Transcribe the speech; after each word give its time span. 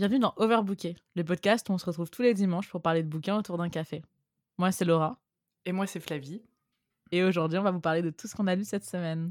Bienvenue 0.00 0.18
dans 0.20 0.32
Overbooké, 0.38 0.96
le 1.14 1.24
podcast 1.24 1.68
où 1.68 1.72
on 1.74 1.78
se 1.78 1.84
retrouve 1.84 2.08
tous 2.10 2.22
les 2.22 2.32
dimanches 2.32 2.70
pour 2.70 2.80
parler 2.80 3.02
de 3.02 3.08
bouquins 3.10 3.36
autour 3.36 3.58
d'un 3.58 3.68
café. 3.68 4.00
Moi, 4.56 4.72
c'est 4.72 4.86
Laura. 4.86 5.20
Et 5.66 5.72
moi, 5.72 5.86
c'est 5.86 6.00
Flavie. 6.00 6.40
Et 7.12 7.22
aujourd'hui, 7.22 7.58
on 7.58 7.62
va 7.62 7.70
vous 7.70 7.82
parler 7.82 8.00
de 8.00 8.08
tout 8.08 8.26
ce 8.26 8.34
qu'on 8.34 8.46
a 8.46 8.54
lu 8.54 8.64
cette 8.64 8.86
semaine. 8.86 9.28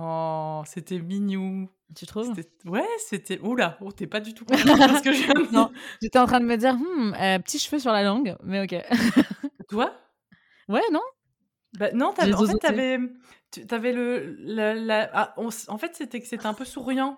Oh, 0.00 0.62
c'était 0.66 0.98
mignon. 0.98 1.68
Tu 1.94 2.06
trouves 2.06 2.32
Ouais, 2.64 2.84
c'était. 2.98 3.38
Oula, 3.38 3.78
oh, 3.82 3.92
t'es 3.92 4.08
pas 4.08 4.18
du 4.18 4.34
tout 4.34 4.44
parce 4.46 4.64
que 5.00 5.12
je... 5.12 5.52
Non, 5.52 5.70
j'étais 6.02 6.18
en 6.18 6.26
train 6.26 6.40
de 6.40 6.46
me 6.46 6.56
dire, 6.56 6.74
hmm, 6.74 7.14
euh, 7.20 7.38
petit 7.38 7.60
cheveu 7.60 7.78
sur 7.78 7.92
la 7.92 8.02
langue, 8.02 8.34
mais 8.42 8.64
ok. 8.64 8.84
Toi 9.68 9.94
Ouais, 10.68 10.82
non 10.90 11.02
bah, 11.78 11.92
non, 11.92 12.06
en 12.08 12.12
fait, 12.14 12.28
t'avais, 12.58 13.92
le, 13.92 15.10
ah, 15.12 15.34
en 15.36 15.50
fait, 15.78 15.94
c'était 15.94 16.20
que 16.20 16.26
c'était 16.26 16.46
un 16.46 16.54
peu 16.54 16.64
souriant 16.64 17.16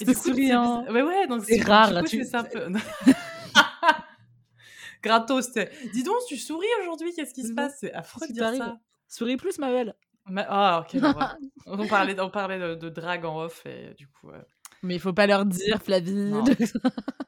ouais, 0.00 1.26
donc 1.26 1.44
c'est 1.46 1.62
rare. 1.62 1.90
là, 1.92 2.02
tu... 2.02 2.24
un 2.32 2.44
peu... 2.44 2.68
Gratos. 5.02 5.52
Dis 5.92 6.02
donc, 6.02 6.16
tu 6.28 6.36
souris 6.36 6.66
aujourd'hui, 6.82 7.12
qu'est-ce 7.14 7.34
qui 7.34 7.44
se 7.44 7.52
passe 7.52 7.78
C'est 7.80 7.92
affreux 7.92 8.26
de 8.28 8.34
ça. 8.34 8.78
Souris 9.08 9.36
plus, 9.36 9.58
Maëlle. 9.58 9.94
Ah, 10.36 10.86
on 11.66 11.86
parlait, 11.86 12.18
on 12.18 12.30
parlait 12.30 12.58
de, 12.76 12.88
drag 12.88 13.24
en 13.26 13.42
off 13.42 13.64
et 13.66 13.92
du 13.98 14.06
coup. 14.08 14.30
Euh. 14.30 14.40
Mais 14.82 14.94
il 14.94 15.00
faut 15.00 15.12
pas 15.12 15.26
leur 15.26 15.44
dire, 15.44 15.82
Flavie. 15.82 16.32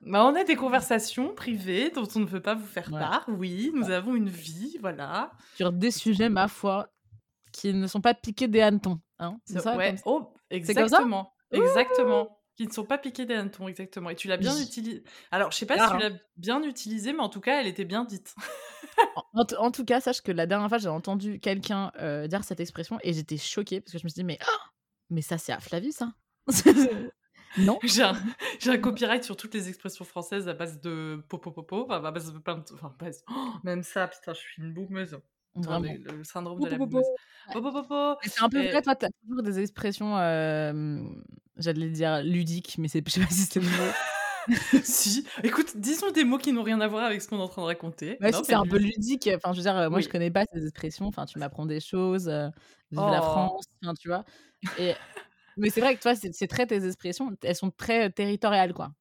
bah, 0.00 0.24
on 0.24 0.34
a 0.34 0.44
des 0.44 0.56
conversations 0.56 1.34
privées 1.34 1.90
dont 1.94 2.08
on 2.16 2.20
ne 2.20 2.24
peut 2.24 2.40
pas 2.40 2.54
vous 2.54 2.64
faire 2.66 2.90
part. 2.90 3.26
Oui, 3.28 3.70
nous 3.74 3.90
avons 3.90 4.14
une 4.14 4.28
vie, 4.30 4.78
voilà. 4.80 5.30
Sur 5.56 5.72
des 5.72 5.90
sujets, 5.90 6.28
ma 6.30 6.48
foi, 6.48 6.88
qui 7.52 7.72
ne 7.74 7.86
sont 7.86 8.00
pas 8.02 8.14
piqués 8.14 8.48
des 8.48 8.60
hannetons. 8.62 9.00
Hein. 9.18 9.38
c'est 9.44 9.58
oh, 9.58 9.60
ça, 9.60 9.88
exactement. 10.50 11.34
exactement 11.50 12.35
qui 12.56 12.66
ne 12.66 12.72
sont 12.72 12.84
pas 12.84 12.96
piqués 12.98 13.26
d'un 13.26 13.48
ton, 13.48 13.68
exactement. 13.68 14.10
Et 14.10 14.16
tu 14.16 14.28
l'as 14.28 14.38
bien 14.38 14.50
utilisé 14.52 14.70
utilisée. 14.70 15.04
Alors, 15.30 15.50
je 15.52 15.58
sais 15.58 15.66
pas 15.66 15.74
si 15.76 15.82
tu 15.82 15.96
hein. 16.04 16.08
l'as 16.10 16.18
bien 16.36 16.62
utilisé 16.62 17.12
mais 17.12 17.20
en 17.20 17.28
tout 17.28 17.40
cas, 17.40 17.60
elle 17.60 17.66
était 17.66 17.84
bien 17.84 18.04
dite. 18.04 18.34
en, 19.34 19.70
tout 19.70 19.84
cas, 19.84 20.00
sache 20.00 20.22
que 20.22 20.32
la 20.32 20.46
dernière 20.46 20.68
fois, 20.68 20.78
j'ai 20.78 20.88
entendu 20.88 21.38
quelqu'un 21.38 21.92
euh, 22.00 22.26
dire 22.28 22.42
cette 22.44 22.60
expression 22.60 22.98
et 23.02 23.12
j'étais 23.12 23.36
choquée 23.36 23.80
parce 23.80 23.92
que 23.92 23.98
je 23.98 24.04
me 24.04 24.08
suis 24.08 24.16
dit, 24.20 24.24
mais, 24.24 24.38
oh 24.48 24.64
mais 25.10 25.22
ça, 25.22 25.36
c'est 25.38 25.52
à 25.52 25.60
Flavie, 25.60 25.94
hein. 26.00 26.14
ça 26.48 26.64
Non. 27.58 27.78
J'ai 27.84 28.02
un, 28.02 28.78
copyright 28.78 29.24
sur 29.24 29.36
toutes 29.36 29.54
les 29.54 29.68
expressions 29.68 30.04
françaises 30.04 30.46
à 30.48 30.52
base 30.52 30.78
de 30.80 31.24
popopopo, 31.28 31.90
à 31.90 32.00
base 32.10 32.30
de 32.32 32.38
plein 32.38 32.56
de. 32.58 32.64
Enfin, 32.74 32.94
oh, 33.30 33.32
même 33.64 33.82
ça, 33.82 34.08
putain, 34.08 34.34
je 34.34 34.40
suis 34.40 34.62
une 34.62 34.74
boumeuse. 34.74 35.18
Le, 35.56 36.24
syndrome 36.24 36.58
de 36.60 36.64
la 36.96 37.02
C'est 38.24 38.42
un 38.42 38.48
peu 38.48 38.58
vrai, 38.68 38.82
toi, 38.82 38.94
t'as 38.94 39.08
toujours 39.26 39.42
des 39.42 39.58
expressions, 39.60 40.16
euh, 40.18 41.00
j'allais 41.56 41.88
dire 41.88 42.22
ludiques, 42.22 42.74
mais 42.78 42.88
je 42.88 42.92
sais 42.94 43.02
pas 43.02 43.10
si 43.30 43.34
c'est 43.50 43.60
le 43.60 43.66
mot. 43.66 43.92
si, 44.84 45.26
écoute, 45.42 45.72
disons 45.76 46.12
des 46.12 46.22
mots 46.24 46.38
qui 46.38 46.52
n'ont 46.52 46.62
rien 46.62 46.80
à 46.80 46.86
voir 46.86 47.04
avec 47.04 47.20
ce 47.20 47.28
qu'on 47.28 47.38
est 47.38 47.42
en 47.42 47.48
train 47.48 47.62
de 47.62 47.66
raconter. 47.66 48.16
c'est 48.44 48.52
un 48.54 48.64
peu 48.66 48.78
ludique. 48.78 49.28
Enfin, 49.34 49.52
je 49.52 49.56
veux 49.58 49.62
dire, 49.62 49.90
moi, 49.90 50.00
je 50.00 50.08
connais 50.08 50.30
pas 50.30 50.44
ces 50.52 50.62
expressions. 50.66 51.06
Enfin, 51.06 51.26
tu 51.26 51.38
m'apprends 51.40 51.66
des 51.66 51.80
choses. 51.80 52.24
de 52.24 52.50
la 52.92 53.18
oh. 53.22 53.22
France, 53.22 53.64
tu 54.00 54.08
vois. 54.08 54.24
Et... 54.78 54.92
mais 55.56 55.70
c'est 55.70 55.80
vrai 55.80 55.96
que 55.96 56.00
toi, 56.02 56.12
c'est 56.14 56.46
très 56.46 56.66
tes 56.66 56.84
expressions. 56.86 57.32
Elles 57.42 57.56
sont 57.56 57.70
très 57.72 58.08
territoriales, 58.10 58.72
quoi. 58.72 58.92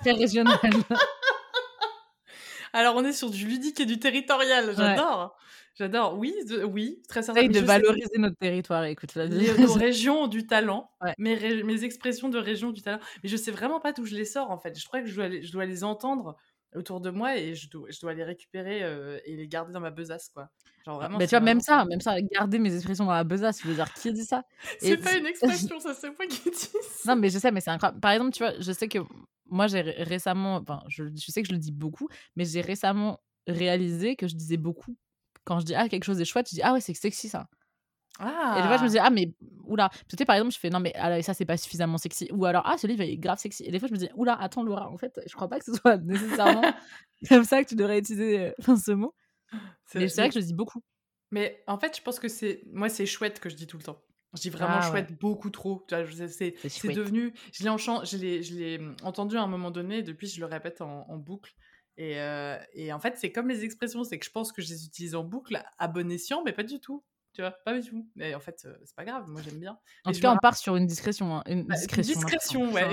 très 0.00 0.12
régionales. 0.12 0.58
Alors 2.74 2.96
on 2.96 3.04
est 3.04 3.12
sur 3.12 3.30
du 3.30 3.46
ludique 3.46 3.78
et 3.80 3.86
du 3.86 3.98
territorial, 4.00 4.74
j'adore. 4.76 5.36
J'adore, 5.76 6.18
oui, 6.18 6.34
oui, 6.68 7.02
très 7.08 7.22
certainement. 7.22 7.50
de 7.50 7.60
valoriser 7.64 8.18
notre 8.18 8.36
territoire, 8.36 8.84
écoute, 8.84 9.14
la 9.16 9.26
vie. 9.26 9.46
Nos 9.60 9.72
régions 9.74 10.26
du 10.28 10.46
talent, 10.46 10.90
mes, 11.18 11.84
expressions 11.84 12.28
de 12.28 12.38
région 12.38 12.70
du 12.72 12.80
talent. 12.82 12.98
Mais 13.22 13.28
je 13.28 13.36
sais 13.36 13.50
vraiment 13.52 13.78
pas 13.80 13.92
d'où 13.92 14.04
je 14.04 14.14
les 14.14 14.24
sors, 14.24 14.50
en 14.52 14.58
fait. 14.58 14.78
Je 14.78 14.86
crois 14.86 15.00
que 15.00 15.06
je 15.08 15.50
dois, 15.52 15.64
les, 15.66 15.82
entendre 15.84 16.36
autour 16.76 17.00
de 17.00 17.10
moi 17.10 17.38
et 17.38 17.54
je 17.56 17.68
dois, 17.70 18.12
les 18.14 18.22
récupérer 18.24 18.82
euh, 18.84 19.18
et 19.24 19.34
les 19.36 19.46
garder 19.48 19.72
dans 19.72 19.80
ma 19.80 19.90
besace, 19.90 20.28
quoi. 20.32 20.48
Genre 20.86 20.96
vraiment. 21.00 21.18
Mais 21.18 21.26
tu 21.26 21.30
vois, 21.30 21.40
même 21.40 21.60
ça, 21.60 21.84
même 21.86 22.00
ça, 22.00 22.20
garder 22.22 22.58
mes 22.60 22.72
expressions 22.74 23.04
dans 23.06 23.12
la 23.12 23.24
besace, 23.24 23.60
je 23.62 23.68
veux 23.68 23.74
dire, 23.74 23.92
qui 23.94 24.12
dit 24.12 24.24
ça 24.24 24.42
C'est 24.80 24.96
pas 24.96 25.16
une 25.16 25.26
expression, 25.26 25.78
ça, 25.80 25.92
c'est 25.94 26.08
moi 26.08 26.26
qui 26.28 26.50
dis 26.50 26.56
ça. 26.82 27.14
Non, 27.16 27.20
mais 27.20 27.30
je 27.30 27.38
sais, 27.40 27.50
mais 27.52 27.60
c'est 27.60 27.70
incroyable. 27.70 27.98
Par 28.00 28.10
exemple, 28.12 28.30
tu 28.32 28.42
vois, 28.44 28.52
je 28.60 28.70
sais 28.72 28.86
que 28.88 28.98
moi, 29.54 29.68
j'ai 29.68 29.80
récemment, 29.82 30.56
enfin, 30.56 30.82
je, 30.88 31.04
sais 31.16 31.40
que 31.42 31.48
je 31.48 31.52
le 31.52 31.60
dis 31.60 31.70
beaucoup, 31.70 32.08
mais 32.34 32.44
j'ai 32.44 32.60
récemment 32.60 33.20
réalisé 33.46 34.16
que 34.16 34.26
je 34.26 34.34
disais 34.34 34.56
beaucoup. 34.56 34.96
Quand 35.44 35.60
je 35.60 35.64
dis 35.66 35.74
ah 35.76 35.88
quelque 35.88 36.04
chose 36.04 36.20
est 36.20 36.24
chouette, 36.24 36.48
je 36.50 36.56
dis 36.56 36.62
ah 36.62 36.72
ouais 36.72 36.80
c'est 36.80 36.94
sexy 36.94 37.28
ça. 37.28 37.46
Et 38.20 38.24
des 38.24 38.68
fois, 38.68 38.76
je 38.78 38.82
me 38.82 38.86
ah! 38.88 38.90
dis 38.90 38.98
«ah, 39.00 39.10
mais 39.10 39.34
oula. 39.64 39.90
par 40.24 40.36
exemple, 40.36 40.52
je 40.54 40.58
fais, 40.60 40.70
non, 40.70 40.78
mais 40.78 40.92
ah, 40.94 41.20
ça, 41.20 41.34
c'est 41.34 41.44
pas 41.44 41.56
suffisamment 41.56 41.98
sexy. 41.98 42.28
Ou 42.30 42.44
alors, 42.44 42.62
ah, 42.64 42.78
ce 42.78 42.86
livre 42.86 43.02
est 43.02 43.16
grave 43.16 43.38
sexy. 43.40 43.64
Et 43.66 43.72
des 43.72 43.80
fois, 43.80 43.88
je 43.88 43.92
me 43.92 43.98
dis 43.98 44.08
«oula, 44.14 44.40
attends, 44.40 44.62
Laura, 44.62 44.88
en 44.88 44.96
fait, 44.96 45.18
je 45.26 45.34
crois 45.34 45.48
pas 45.48 45.58
que 45.58 45.64
ce 45.64 45.72
soit 45.74 45.96
nécessairement 45.96 46.62
comme 47.28 47.42
ça 47.42 47.60
que 47.64 47.68
tu 47.68 47.74
devrais 47.74 47.98
utiliser 47.98 48.38
euh, 48.68 48.76
ce 48.76 48.92
mot. 48.92 49.16
C'est 49.86 50.06
vrai 50.14 50.28
que 50.28 50.34
je 50.36 50.38
le 50.38 50.44
dis 50.44 50.54
beaucoup. 50.54 50.80
Mais 51.32 51.60
en 51.66 51.76
fait, 51.76 51.96
je 51.96 52.02
pense 52.02 52.20
que 52.20 52.28
c'est. 52.28 52.62
Moi, 52.72 52.88
c'est 52.88 53.06
chouette 53.06 53.40
que 53.40 53.48
je 53.48 53.56
dis 53.56 53.66
tout 53.66 53.78
le 53.78 53.82
temps. 53.82 53.98
J'ai 54.40 54.50
vraiment 54.50 54.78
ah, 54.78 54.90
chouette 54.90 55.12
beaucoup 55.18 55.50
trop. 55.50 55.86
C'est 55.88 56.58
devenu. 56.92 57.32
Je 57.52 58.18
l'ai 58.54 58.80
entendu 59.02 59.36
à 59.36 59.42
un 59.42 59.46
moment 59.46 59.70
donné, 59.70 59.98
et 59.98 60.02
depuis 60.02 60.26
je 60.26 60.40
le 60.40 60.46
répète 60.46 60.80
en, 60.80 61.06
boucle. 61.18 61.54
Euh, 62.00 62.58
et, 62.74 62.92
en 62.92 62.98
fait, 62.98 63.16
c'est 63.16 63.30
comme 63.30 63.48
les 63.48 63.64
expressions, 63.64 64.02
c'est 64.04 64.18
que 64.18 64.24
je 64.24 64.30
pense 64.30 64.50
que 64.52 64.60
je 64.62 64.68
les 64.70 64.84
utilise 64.84 65.14
en 65.14 65.22
boucle 65.24 65.62
à 65.78 65.88
bon 65.88 66.10
escient, 66.10 66.42
mais 66.44 66.52
pas 66.52 66.64
du 66.64 66.80
tout. 66.80 67.04
Tu 67.34 67.42
vois, 67.42 67.50
pas 67.52 67.78
du 67.78 67.88
tout. 67.88 68.08
Mais 68.14 68.34
en 68.34 68.40
fait, 68.40 68.62
euh, 68.64 68.76
c'est 68.84 68.94
pas 68.94 69.04
grave, 69.04 69.26
moi 69.28 69.40
j'aime 69.44 69.58
bien. 69.58 69.76
En 70.04 70.12
tout 70.12 70.20
cas, 70.20 70.32
on 70.32 70.36
part 70.38 70.56
sur 70.56 70.76
une 70.76 70.86
discrétion. 70.86 71.36
Hein, 71.36 71.42
une 71.46 71.64
bah, 71.66 71.74
discrétion, 71.74 72.72
ouais. 72.72 72.86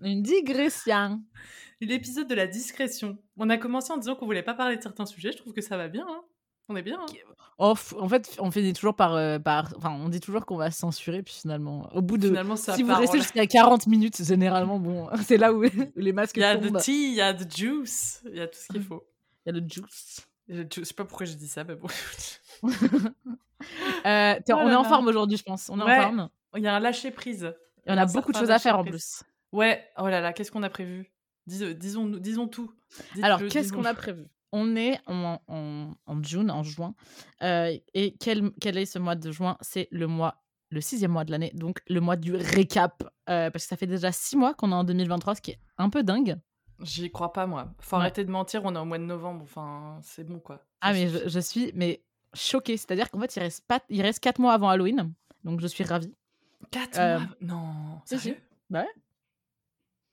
Une 0.00 0.22
digression. 0.22 1.22
L'épisode 1.80 2.28
de 2.28 2.34
la 2.34 2.46
discrétion. 2.46 3.18
On 3.36 3.48
a 3.50 3.56
commencé 3.56 3.92
en 3.92 3.96
disant 3.98 4.16
qu'on 4.16 4.26
voulait 4.26 4.42
pas 4.42 4.54
parler 4.54 4.76
de 4.76 4.82
certains 4.82 5.06
sujets. 5.06 5.32
Je 5.32 5.38
trouve 5.38 5.52
que 5.54 5.60
ça 5.62 5.76
va 5.76 5.88
bien. 5.88 6.06
Hein. 6.08 6.22
On 6.70 6.76
est 6.76 6.82
bien. 6.82 6.98
Hein. 7.00 7.06
Off, 7.56 7.94
en 7.98 8.08
fait, 8.08 8.36
on 8.38 8.50
finit 8.50 8.74
toujours 8.74 8.94
par, 8.94 9.14
euh, 9.16 9.38
par. 9.38 9.72
Enfin, 9.78 9.90
on 9.90 10.08
dit 10.10 10.20
toujours 10.20 10.44
qu'on 10.44 10.56
va 10.58 10.70
censurer, 10.70 11.22
puis 11.22 11.34
finalement, 11.34 11.88
au 11.94 12.02
bout 12.02 12.18
de. 12.18 12.26
Finalement, 12.28 12.56
ça 12.56 12.74
si 12.76 12.82
vous 12.82 12.94
restez 12.94 13.18
jusqu'à 13.18 13.46
40 13.46 13.86
minutes, 13.86 14.22
généralement, 14.22 14.78
bon, 14.78 15.08
c'est 15.26 15.38
là 15.38 15.52
où 15.52 15.64
les 15.96 16.12
masques. 16.12 16.36
Il 16.36 16.40
y 16.40 16.44
a 16.44 16.56
tombent. 16.58 16.78
tea, 16.80 17.08
il 17.08 17.14
y 17.14 17.22
a 17.22 17.32
de 17.32 17.50
juice, 17.50 18.22
il 18.30 18.36
y 18.36 18.40
a 18.40 18.46
tout 18.46 18.58
ce 18.58 18.68
qu'il 18.70 18.82
faut. 18.82 19.04
Il 19.46 19.54
y 19.54 19.56
a 19.56 19.60
le 19.60 19.66
juice. 19.66 20.26
Je, 20.46 20.66
sais 20.82 20.94
pas 20.94 21.04
pourquoi 21.04 21.26
je 21.26 21.34
dis 21.34 21.48
ça, 21.48 21.64
mais 21.64 21.74
bon. 21.76 21.88
Euh, 24.06 24.34
oh 24.50 24.52
on 24.54 24.70
est 24.70 24.74
en 24.76 24.84
forme 24.84 25.08
aujourd'hui, 25.08 25.36
je 25.36 25.42
pense. 25.42 25.68
On 25.68 25.80
est 25.80 25.82
en 25.82 26.00
forme. 26.02 26.28
Il 26.56 26.62
y 26.62 26.68
a 26.68 26.76
un 26.76 26.78
lâcher 26.78 27.10
prise. 27.10 27.52
Il 27.88 27.92
y 27.94 27.98
a, 27.98 28.06
beaucoup 28.06 28.30
de 28.30 28.36
choses 28.36 28.52
à 28.52 28.60
faire 28.60 28.78
en 28.78 28.84
plus. 28.84 29.24
Ouais, 29.50 29.84
oh 29.98 30.06
là 30.06 30.20
là, 30.20 30.32
qu'est-ce 30.32 30.52
qu'on 30.52 30.62
a 30.62 30.70
prévu 30.70 31.10
euh, 31.60 31.72
disons, 31.74 32.06
disons 32.06 32.46
tout. 32.46 32.70
Alors, 33.20 33.40
qu'est-ce 33.48 33.72
qu'on 33.72 33.84
a 33.84 33.94
prévu 33.94 34.26
on 34.52 34.76
est 34.76 35.00
en, 35.06 35.38
en, 35.48 35.94
en 36.06 36.20
en 36.52 36.62
juin. 36.64 36.94
Euh, 37.42 37.72
et 37.94 38.14
quel, 38.18 38.52
est 38.78 38.86
ce 38.86 38.98
mois 38.98 39.14
de 39.14 39.30
juin 39.30 39.56
C'est 39.60 39.88
le 39.90 40.06
mois, 40.06 40.42
le 40.70 40.80
sixième 40.80 41.12
mois 41.12 41.24
de 41.24 41.30
l'année, 41.30 41.52
donc 41.54 41.80
le 41.88 42.00
mois 42.00 42.16
du 42.16 42.34
récap. 42.34 43.02
Euh, 43.28 43.50
parce 43.50 43.64
que 43.64 43.68
ça 43.68 43.76
fait 43.76 43.86
déjà 43.86 44.12
six 44.12 44.36
mois 44.36 44.54
qu'on 44.54 44.70
est 44.72 44.74
en 44.74 44.84
2023, 44.84 45.36
ce 45.36 45.40
qui 45.40 45.50
est 45.52 45.60
un 45.76 45.90
peu 45.90 46.02
dingue. 46.02 46.38
J'y 46.80 47.10
crois 47.10 47.32
pas, 47.32 47.46
moi. 47.46 47.72
Faut 47.80 47.96
arrêter 47.96 48.24
de 48.24 48.30
mentir, 48.30 48.62
on 48.64 48.74
est 48.74 48.78
au 48.78 48.84
mois 48.84 48.98
de 48.98 49.04
novembre. 49.04 49.42
Enfin, 49.42 49.98
c'est 50.02 50.24
bon, 50.24 50.38
quoi. 50.38 50.60
Ah, 50.80 50.92
mais 50.92 51.08
je, 51.08 51.40
suis 51.40 51.72
mais 51.74 52.04
choquée. 52.34 52.76
C'est-à-dire 52.76 53.10
qu'en 53.10 53.18
fait, 53.18 53.34
il 53.34 53.40
reste, 53.40 53.66
pas, 53.66 53.80
il 53.88 54.00
reste 54.00 54.20
quatre 54.20 54.38
mois 54.38 54.52
avant 54.54 54.68
Halloween. 54.68 55.12
Donc, 55.42 55.60
je 55.60 55.66
suis 55.66 55.82
ravie. 55.82 56.14
Quatre 56.70 56.98
euh, 57.00 57.18
mois 57.18 57.28
Non. 57.40 58.00
C'est 58.04 58.18
sûr. 58.18 58.34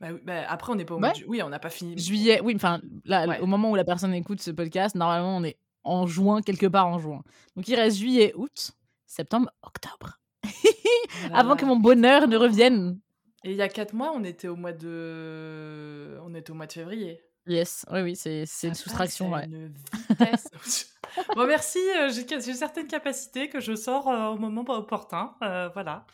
Bah 0.01 0.09
bah, 0.23 0.45
après, 0.50 0.72
on 0.73 0.75
n'est 0.75 0.85
pas 0.85 0.95
au 0.95 1.00
mois 1.00 1.11
de 1.11 1.16
juillet 1.16 1.29
Oui, 1.29 1.41
on 1.44 1.50
n'a 1.50 1.59
pas 1.59 1.69
fini. 1.69 1.97
Juillet, 1.97 2.41
oui, 2.41 2.53
enfin, 2.56 2.81
là, 3.06 3.39
au 3.41 3.45
moment 3.45 3.72
où 3.72 3.75
la 3.75 3.85
personne 3.85 4.13
écoute 4.13 4.41
ce 4.41 4.51
podcast, 4.51 4.95
normalement, 4.95 5.38
on 5.38 5.44
est 5.44 5.57
en 5.83 6.06
juin, 6.07 6.41
quelque 6.41 6.66
part 6.66 6.88
en 6.88 7.00
juin. 7.00 7.23
Donc, 7.56 7.67
il 7.67 7.75
reste 7.75 7.97
juillet, 7.97 8.34
août, 8.35 8.72
septembre, 9.05 9.50
octobre. 9.63 10.19
Avant 11.34 11.55
que 11.55 11.66
mon 11.66 11.78
bonheur 11.78 12.28
ne 12.28 12.38
revienne. 12.38 13.00
Et 13.44 13.51
il 13.51 13.57
y 13.57 13.61
a 13.61 13.69
quatre 13.69 13.93
mois, 13.93 14.11
on 14.16 14.23
était 14.23 14.47
au 14.47 14.55
mois 14.55 14.72
de. 14.73 16.17
On 16.23 16.34
était 16.35 16.52
au 16.52 16.55
mois 16.55 16.66
de 16.67 16.73
février. 16.73 17.22
Yes, 17.47 17.85
oui, 17.91 18.02
oui, 18.02 18.16
c'est, 18.16 18.40
une 18.41 18.70
ah, 18.70 18.70
ah, 18.72 18.73
soustraction. 18.73 19.31
ouais. 19.31 19.47
bon, 21.35 21.46
merci, 21.47 21.78
euh, 21.99 22.09
j'ai, 22.11 22.53
certaines 22.53 22.87
capacités 22.87 23.49
que 23.49 23.59
je 23.59 23.75
sors 23.75 24.08
euh, 24.09 24.29
au 24.29 24.37
moment 24.37 24.66
opportun. 24.67 25.35
Euh, 25.43 25.70
voilà. 25.70 26.05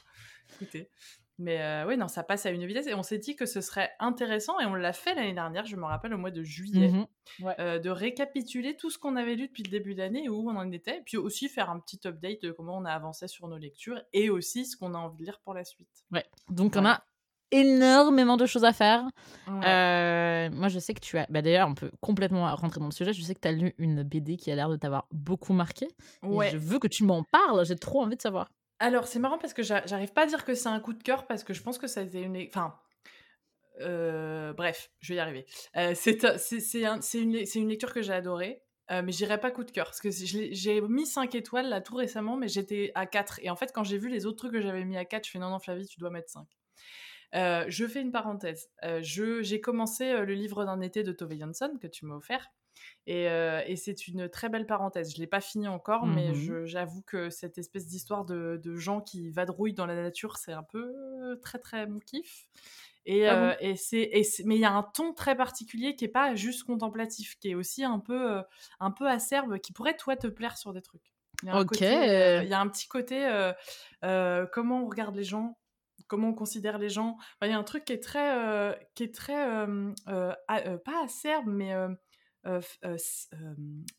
Écoutez. 0.62 0.90
Mais 1.42 1.60
euh, 1.60 1.88
oui, 1.88 1.98
non, 1.98 2.08
ça 2.08 2.22
passe 2.22 2.46
à 2.46 2.52
une 2.52 2.64
vitesse. 2.68 2.86
Et 2.86 2.94
on 2.94 3.02
s'est 3.02 3.18
dit 3.18 3.36
que 3.36 3.48
ce 3.48 3.62
serait 3.62 3.90
intéressant, 4.00 4.60
et 4.60 4.66
on 4.66 4.76
l'a 4.76 4.94
fait 4.94 5.16
l'année 5.16 5.34
dernière, 5.34 5.66
je 5.66 5.76
me 5.76 5.86
rappelle, 5.86 6.14
au 6.14 6.18
mois 6.20 6.30
de 6.32 6.44
juillet, 6.44 6.90
mmh 6.92 7.06
euh, 7.58 7.80
de 7.80 7.90
récapituler 7.90 8.76
tout 8.76 8.90
ce 8.90 9.00
qu'on 9.00 9.16
avait 9.16 9.36
lu 9.36 9.48
depuis 9.48 9.64
le 9.64 9.70
début 9.72 9.96
d'année 9.96 10.28
où 10.30 10.50
on 10.50 10.56
en 10.56 10.72
était. 10.72 10.98
Et 10.98 11.02
puis 11.02 11.18
aussi 11.18 11.50
faire 11.50 11.70
un 11.70 11.80
petit 11.80 12.00
update 12.06 12.42
de 12.44 12.52
comment 12.52 12.78
on 12.78 12.84
a 12.86 12.92
avancé 12.92 13.28
sur 13.28 13.48
nos 13.48 13.58
lectures 13.58 14.02
et 14.12 14.30
aussi 14.30 14.66
ce 14.66 14.76
qu'on 14.76 14.94
a 14.96 14.98
envie 14.98 15.18
de 15.18 15.24
lire 15.26 15.40
pour 15.40 15.54
la 15.54 15.64
suite. 15.64 15.88
Ouais. 16.12 16.26
Donc 16.50 16.74
on 16.76 16.86
a 16.86 17.02
énormément 17.52 18.38
de 18.38 18.46
choses 18.46 18.66
à 18.66 18.74
faire. 18.74 19.06
Euh, 19.48 20.50
moi, 20.52 20.68
je 20.68 20.80
sais 20.80 20.94
que 20.94 21.00
tu 21.00 21.18
as. 21.18 21.26
Bah, 21.30 21.42
D'ailleurs, 21.42 21.70
on 21.70 21.76
peut 21.76 21.92
complètement 22.02 22.54
rentrer 22.56 22.80
dans 22.80 22.88
le 22.88 22.92
sujet. 22.92 23.14
Je 23.14 23.22
sais 23.24 23.34
que 23.34 23.42
tu 23.42 23.48
as 23.48 23.52
lu 23.54 23.74
une 23.80 24.04
BD 24.04 24.36
qui 24.38 24.52
a 24.52 24.56
l'air 24.56 24.70
de 24.70 24.76
t'avoir 24.76 25.08
beaucoup 25.12 25.54
marqué. 25.54 25.88
Ouais. 26.24 26.50
je 26.52 26.58
veux 26.58 26.78
que 26.80 26.88
tu 26.88 27.04
m'en 27.06 27.24
parles. 27.24 27.66
J'ai 27.66 27.76
trop 27.78 28.02
envie 28.04 28.18
de 28.18 28.22
savoir. 28.22 28.50
Alors, 28.84 29.06
c'est 29.06 29.20
marrant 29.20 29.38
parce 29.38 29.54
que 29.54 29.62
j'arrive 29.62 30.12
pas 30.12 30.24
à 30.24 30.26
dire 30.26 30.44
que 30.44 30.56
c'est 30.56 30.68
un 30.68 30.80
coup 30.80 30.94
de 30.94 31.04
cœur 31.04 31.28
parce 31.28 31.44
que 31.44 31.54
je 31.54 31.62
pense 31.62 31.78
que 31.78 31.86
ça 31.86 32.00
a 32.00 32.04
été 32.04 32.20
une. 32.22 32.36
Enfin. 32.48 32.76
Euh, 33.80 34.54
bref, 34.54 34.90
je 35.00 35.14
vais 35.14 35.18
y 35.18 35.20
arriver. 35.20 35.46
Euh, 35.78 35.94
c'est 35.94 36.14
une, 37.14 37.68
lecture 37.70 37.94
que 37.94 38.02
j'ai 38.02 38.12
adorée, 38.12 38.64
euh, 38.90 39.04
mais 39.06 39.12
j'irai 39.12 39.40
pas 39.40 39.52
coup 39.52 39.64
de 39.64 39.70
cœur 39.70 39.86
parce 39.86 40.02
que 40.02 40.10
j'ai 40.10 40.82
mis 40.82 41.06
5 41.06 41.36
étoiles 41.36 41.70
là 41.70 41.80
tout 41.80 41.96
récemment, 41.96 42.38
mais 42.38 42.48
j'étais 42.48 42.92
à 42.96 43.06
4. 43.06 43.42
Et 43.44 43.52
en 43.52 43.56
fait, 43.56 43.72
quand 43.72 43.84
j'ai 43.84 44.00
vu 44.00 44.10
les 44.10 44.26
autres 44.26 44.38
trucs 44.40 44.54
que 44.54 44.62
j'avais 44.62 44.84
mis 44.84 44.98
à 44.98 45.06
4, 45.06 45.26
je 45.28 45.32
fais 45.32 45.40
non, 45.40 45.52
non, 45.52 45.60
Flavie, 45.60 45.86
tu 45.86 46.00
dois 46.00 46.10
mettre 46.10 46.32
5. 46.32 46.48
je 47.70 47.88
fais 47.88 48.02
une 48.02 48.12
parenthèse. 48.12 48.72
j'ai 49.02 49.62
commencé 49.62 50.12
le 50.24 50.34
livre 50.34 50.66
d'un 50.66 50.82
été 50.82 51.04
de 51.04 51.12
Tove 51.12 51.38
Jansson 51.38 51.74
que 51.80 51.88
tu 51.88 52.06
m'as 52.08 52.16
offert. 52.16 52.48
Euh, 53.10 53.62
et, 53.66 53.76
c'est 53.76 54.08
une 54.08 54.30
très 54.30 54.50
belle 54.50 54.66
parenthèse. 54.68 55.12
Je 55.12 55.18
ne 55.18 55.22
l'ai 55.22 55.28
pas 55.28 55.42
fini 55.42 55.68
encore, 55.68 56.06
mmh 56.06 56.16
mais 56.16 56.66
j'avoue 56.68 57.02
que 57.02 57.30
cette 57.30 57.58
espèce 57.58 57.88
d'histoire 57.88 58.26
de, 58.26 58.62
gens 58.78 59.02
qui 59.02 59.30
vadrouillent 59.30 59.74
dans 59.74 59.86
la 59.86 59.96
nature, 59.96 60.38
c'est 60.38 60.54
un 60.54 60.64
peu 60.64 61.40
très, 61.42 61.60
très 61.60 61.88
mon 61.88 62.00
kiff. 62.00 62.48
Ah 63.08 63.12
euh, 63.12 63.56
et, 63.60 63.76
c'est, 63.76 64.12
mais 64.46 64.56
il 64.56 64.62
y 64.62 64.66
a 64.66 64.72
un 64.72 64.84
ton 64.84 65.12
très 65.14 65.36
particulier 65.36 65.96
qui 65.96 66.06
est 66.06 66.10
pas 66.10 66.36
juste 66.36 66.64
contemplatif, 66.64 67.36
qui 67.40 67.50
est 67.50 67.56
aussi 67.56 67.84
un 67.84 67.98
peu, 67.98 68.34
euh, 68.38 68.42
un 68.80 68.92
peu 68.92 69.08
acerbe, 69.08 69.58
qui 69.58 69.72
pourrait 69.74 69.98
toi 69.98 70.16
te 70.16 70.28
plaire 70.28 70.56
sur 70.56 70.72
des 70.72 70.84
trucs. 70.84 71.12
Il 71.42 71.48
il 71.50 72.50
y 72.50 72.54
a 72.54 72.60
un 72.60 72.68
petit 72.68 72.88
côté 72.88 73.28
comment 74.52 74.84
on 74.84 74.88
regarde 74.88 75.16
les 75.16 75.24
gens, 75.24 75.58
comment 76.06 76.30
on 76.30 76.34
considère 76.36 76.78
les 76.78 76.90
gens. 76.90 77.18
il 77.42 77.48
y 77.48 77.52
a 77.54 77.58
un 77.58 77.64
truc 77.64 77.86
qui 77.86 77.94
est 77.94 78.04
très, 78.04 78.78
qui 78.94 79.02
est 79.02 79.16
très, 79.16 79.66
pas 80.06 81.02
acerbe, 81.04 81.48
mais 81.48 81.74
euh, 82.48 82.60
euh, 82.86 82.98
euh, 83.36 83.54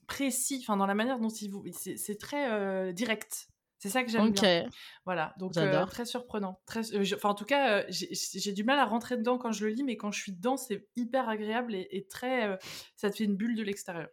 précis, 0.08 0.64
dans 0.66 0.86
la 0.86 0.94
manière 0.96 1.20
dont 1.20 1.28
il 1.28 1.48
vous, 1.48 1.64
c'est 1.80 2.18
très 2.18 2.92
direct. 2.92 3.48
C'est 3.78 3.88
ça 3.88 4.02
que 4.04 4.10
j'aime 4.10 4.30
bien. 4.32 4.68
Voilà, 5.04 5.32
donc 5.38 5.52
très 5.88 6.04
surprenant. 6.04 6.60
Très, 6.66 6.82
en 7.24 7.34
tout 7.34 7.44
cas, 7.44 7.84
j'ai 7.88 8.52
du 8.52 8.64
mal 8.64 8.78
à 8.80 8.84
rentrer 8.84 9.16
dedans 9.16 9.38
quand 9.38 9.52
je 9.52 9.64
le 9.66 9.72
lis, 9.72 9.82
mais 9.84 9.96
quand 9.96 10.10
je 10.12 10.20
suis 10.20 10.32
dedans, 10.32 10.56
c'est 10.56 10.88
hyper 10.96 11.28
agréable 11.28 11.72
et, 11.74 12.04
très. 12.08 12.58
ça 12.96 13.10
te 13.10 13.16
fait 13.16 13.24
une 13.24 13.36
bulle 13.36 13.56
de 13.56 13.62
l'extérieur. 13.62 14.08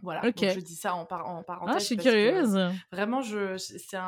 Voilà, 0.00 0.20
je 0.24 0.58
dis 0.58 0.74
ça 0.74 0.96
en, 0.96 1.02
en 1.02 1.06
parenthèse. 1.06 1.74
Ah, 1.76 1.78
je 1.78 1.84
suis 1.84 1.96
curieuse. 1.96 2.58
vraiment, 2.90 3.22
c'est 3.22 4.00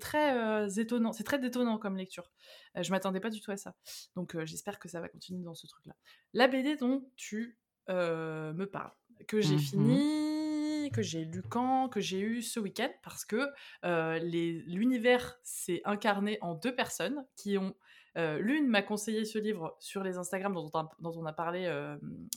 très 0.00 0.80
étonnant, 0.80 1.12
c'est 1.12 1.24
très 1.24 1.38
détonnant 1.38 1.76
comme 1.76 1.98
lecture. 1.98 2.30
je 2.74 2.90
m'attendais 2.90 3.20
pas 3.20 3.28
du 3.28 3.42
tout 3.42 3.50
à 3.50 3.58
ça. 3.58 3.74
Donc 4.16 4.42
j'espère 4.46 4.78
que 4.78 4.88
ça 4.88 5.02
va 5.02 5.08
continuer 5.10 5.42
dans 5.44 5.54
ce 5.54 5.66
truc-là. 5.66 5.92
La 6.32 6.48
BD 6.48 6.76
dont 6.76 7.06
tu 7.16 7.58
euh, 7.90 8.52
me 8.54 8.64
parle, 8.66 8.92
que 9.28 9.40
j'ai 9.42 9.56
mmh 9.56 9.58
fini, 9.58 10.90
que 10.94 11.02
j'ai 11.02 11.24
lu 11.26 11.42
quand, 11.48 11.88
que 11.90 12.00
j'ai 12.00 12.18
eu 12.20 12.40
ce 12.42 12.58
week-end, 12.60 12.88
parce 13.02 13.24
que 13.26 13.48
euh, 13.84 14.18
l'univers 14.20 15.36
s'est 15.42 15.82
incarné 15.84 16.38
en 16.40 16.54
deux 16.54 16.74
personnes 16.74 17.26
qui 17.36 17.58
ont 17.58 17.74
euh, 18.16 18.38
L'une 18.38 18.68
m'a 18.68 18.80
conseillé 18.80 19.24
ce 19.24 19.38
livre 19.40 19.76
sur 19.80 20.04
les 20.04 20.18
Instagram 20.18 20.54
dont 20.54 20.70
on 21.18 21.26
a, 21.26 21.32
parlé 21.32 21.68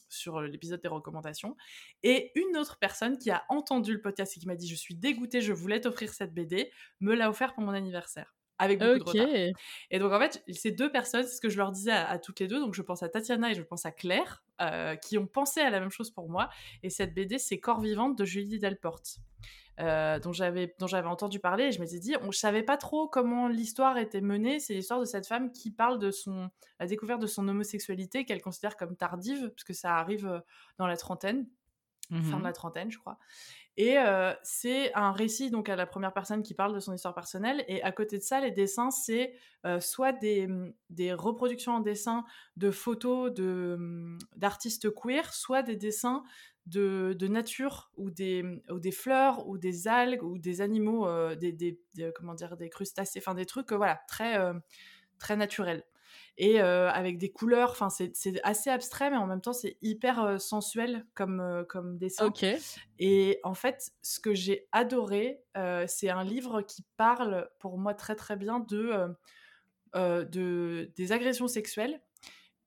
sur 0.09 0.41
l'épisode 0.41 0.81
des 0.81 0.87
recommandations. 0.87 1.55
Et 2.01 2.31
une 2.33 2.57
autre 2.57 2.79
personne 2.79 3.19
qui 3.19 3.29
a 3.29 3.43
entendu 3.47 3.93
le 3.93 4.01
podcast 4.01 4.33
et 4.35 4.39
qui 4.39 4.47
m'a 4.47 4.55
dit 4.55 4.67
Je 4.67 4.73
suis 4.73 4.95
dégoûtée, 4.95 5.39
je 5.39 5.53
voulais 5.53 5.79
t'offrir 5.79 6.11
cette 6.15 6.33
BD, 6.33 6.71
me 6.99 7.13
l'a 7.13 7.29
offert 7.29 7.53
pour 7.53 7.61
mon 7.61 7.73
anniversaire. 7.73 8.33
Avec 8.57 8.79
beaucoup 8.79 8.97
de 8.97 9.03
retard. 9.19 9.51
Et 9.91 9.99
donc, 9.99 10.11
en 10.11 10.17
fait, 10.19 10.43
ces 10.51 10.71
deux 10.71 10.91
personnes, 10.91 11.25
c'est 11.27 11.35
ce 11.35 11.41
que 11.41 11.49
je 11.49 11.57
leur 11.59 11.71
disais 11.71 11.91
à, 11.91 12.17
toutes 12.17 12.39
les 12.39 12.47
deux. 12.47 12.59
Donc, 12.59 12.73
je 12.73 12.81
pense 12.81 13.03
à 13.03 13.09
Tatiana 13.09 13.51
et 13.51 13.53
je 13.53 13.61
pense 13.61 13.85
à 13.85 13.91
Claire, 13.91 14.43
euh, 14.59 14.95
qui 14.95 15.19
ont 15.19 15.27
pensé 15.27 15.61
à 15.61 15.69
la 15.69 15.79
même 15.79 15.91
chose 15.91 16.09
pour 16.09 16.29
moi. 16.29 16.49
Et 16.81 16.89
cette 16.89 17.13
BD, 17.13 17.37
c'est 17.37 17.59
Corps 17.59 17.79
vivante 17.79 18.17
de 18.17 18.25
Julie 18.25 18.57
Delporte. 18.59 19.17
Euh, 19.79 20.17
dont 20.17 20.33
j'avais 20.33 20.73
entendu 21.07 21.39
parler 21.39 21.65
et 21.65 21.71
je 21.71 21.79
m'étais 21.79 21.99
dit 21.99 22.15
on 22.23 22.31
savait 22.31 22.63
pas 22.63 22.77
trop 22.77 23.07
comment 23.07 23.47
l'histoire 23.47 23.99
était 23.99 24.21
menée 24.21 24.59
c'est 24.59 24.73
l'histoire 24.73 24.99
de 24.99 25.05
cette 25.05 25.27
femme 25.27 25.51
qui 25.51 25.69
parle 25.69 25.99
de 25.99 26.09
son 26.09 26.49
la 26.79 26.87
découverte 26.87 27.21
de 27.21 27.27
son 27.27 27.47
homosexualité 27.47 28.25
qu'elle 28.25 28.41
considère 28.41 28.75
comme 28.75 28.95
tardive 28.97 29.49
parce 29.51 29.63
que 29.63 29.73
ça 29.73 29.97
arrive 29.97 30.25
euh, 30.25 30.39
dans 30.79 30.87
la 30.87 30.97
trentaine 30.97 31.45
fin 32.09 32.17
de 32.17 32.25
mhm. 32.37 32.43
la 32.45 32.53
trentaine 32.53 32.89
je 32.89 32.97
crois 32.97 33.19
et 33.79 33.99
euh, 33.99 34.33
c'est 34.41 34.91
un 34.95 35.11
récit 35.11 35.51
donc 35.51 35.69
à 35.69 35.75
la 35.75 35.85
première 35.85 36.11
personne 36.11 36.41
qui 36.41 36.55
parle 36.55 36.73
de 36.73 36.79
son 36.79 36.93
histoire 36.93 37.13
personnelle. 37.13 37.63
Et 37.67 37.81
à 37.83 37.91
côté 37.91 38.17
de 38.17 38.23
ça, 38.23 38.41
les 38.41 38.49
dessins, 38.49 38.89
c'est 38.89 39.33
euh, 39.67 39.79
soit 39.79 40.13
mm, 40.13 40.73
des, 40.89 41.13
reproductions 41.13 41.73
en 41.75 41.79
dessin 41.79 42.25
de 42.55 42.71
photos 42.71 43.31
mm, 43.39 44.17
d'artistes 44.35 44.91
queer, 44.93 45.31
soit 45.31 45.61
des 45.61 45.75
dessins 45.75 46.23
de, 46.65 47.15
nature 47.29 47.91
mm, 47.97 48.03
ou 48.03 48.11
des, 48.79 48.91
fleurs 48.91 49.47
ou 49.47 49.59
des 49.59 49.87
algues 49.87 50.23
ou 50.23 50.39
des 50.39 50.61
animaux, 50.61 51.07
euh, 51.07 51.35
des, 51.35 51.51
des, 51.51 51.79
des 51.93 52.69
crustacés, 52.71 53.19
enfin 53.19 53.35
des 53.35 53.45
trucs 53.45 53.71
voilà 53.71 53.99
très, 54.07 54.39
très 55.19 55.35
naturels 55.35 55.83
et 56.37 56.59
avec 56.59 57.17
des 57.17 57.31
couleurs. 57.31 57.71
Enfin, 57.71 57.89
c'est 57.89 58.11
assez 58.43 58.69
abstrait, 58.69 59.09
mais 59.09 59.17
en 59.17 59.25
même 59.25 59.41
temps, 59.41 59.53
c'est 59.53 59.77
hyper 59.81 60.39
sensuel 60.39 61.05
comme, 61.15 61.65
comme 61.67 61.97
dessin. 61.97 62.31
Et 62.99 63.39
en 63.43 63.53
fait, 63.55 63.91
ce 64.03 64.19
que 64.19 64.33
j'ai 64.33 64.67
adoré, 64.71 65.43
c'est 65.87 66.09
un 66.09 66.23
livre 66.23 66.61
qui 66.61 66.85
parle 66.95 67.49
pour 67.59 67.77
moi 67.77 67.93
très 67.93 68.15
très 68.15 68.35
bien 68.35 68.59
de, 68.59 69.13
de 69.95 70.91
des 70.95 71.11
agressions 71.11 71.47
sexuelles 71.47 71.99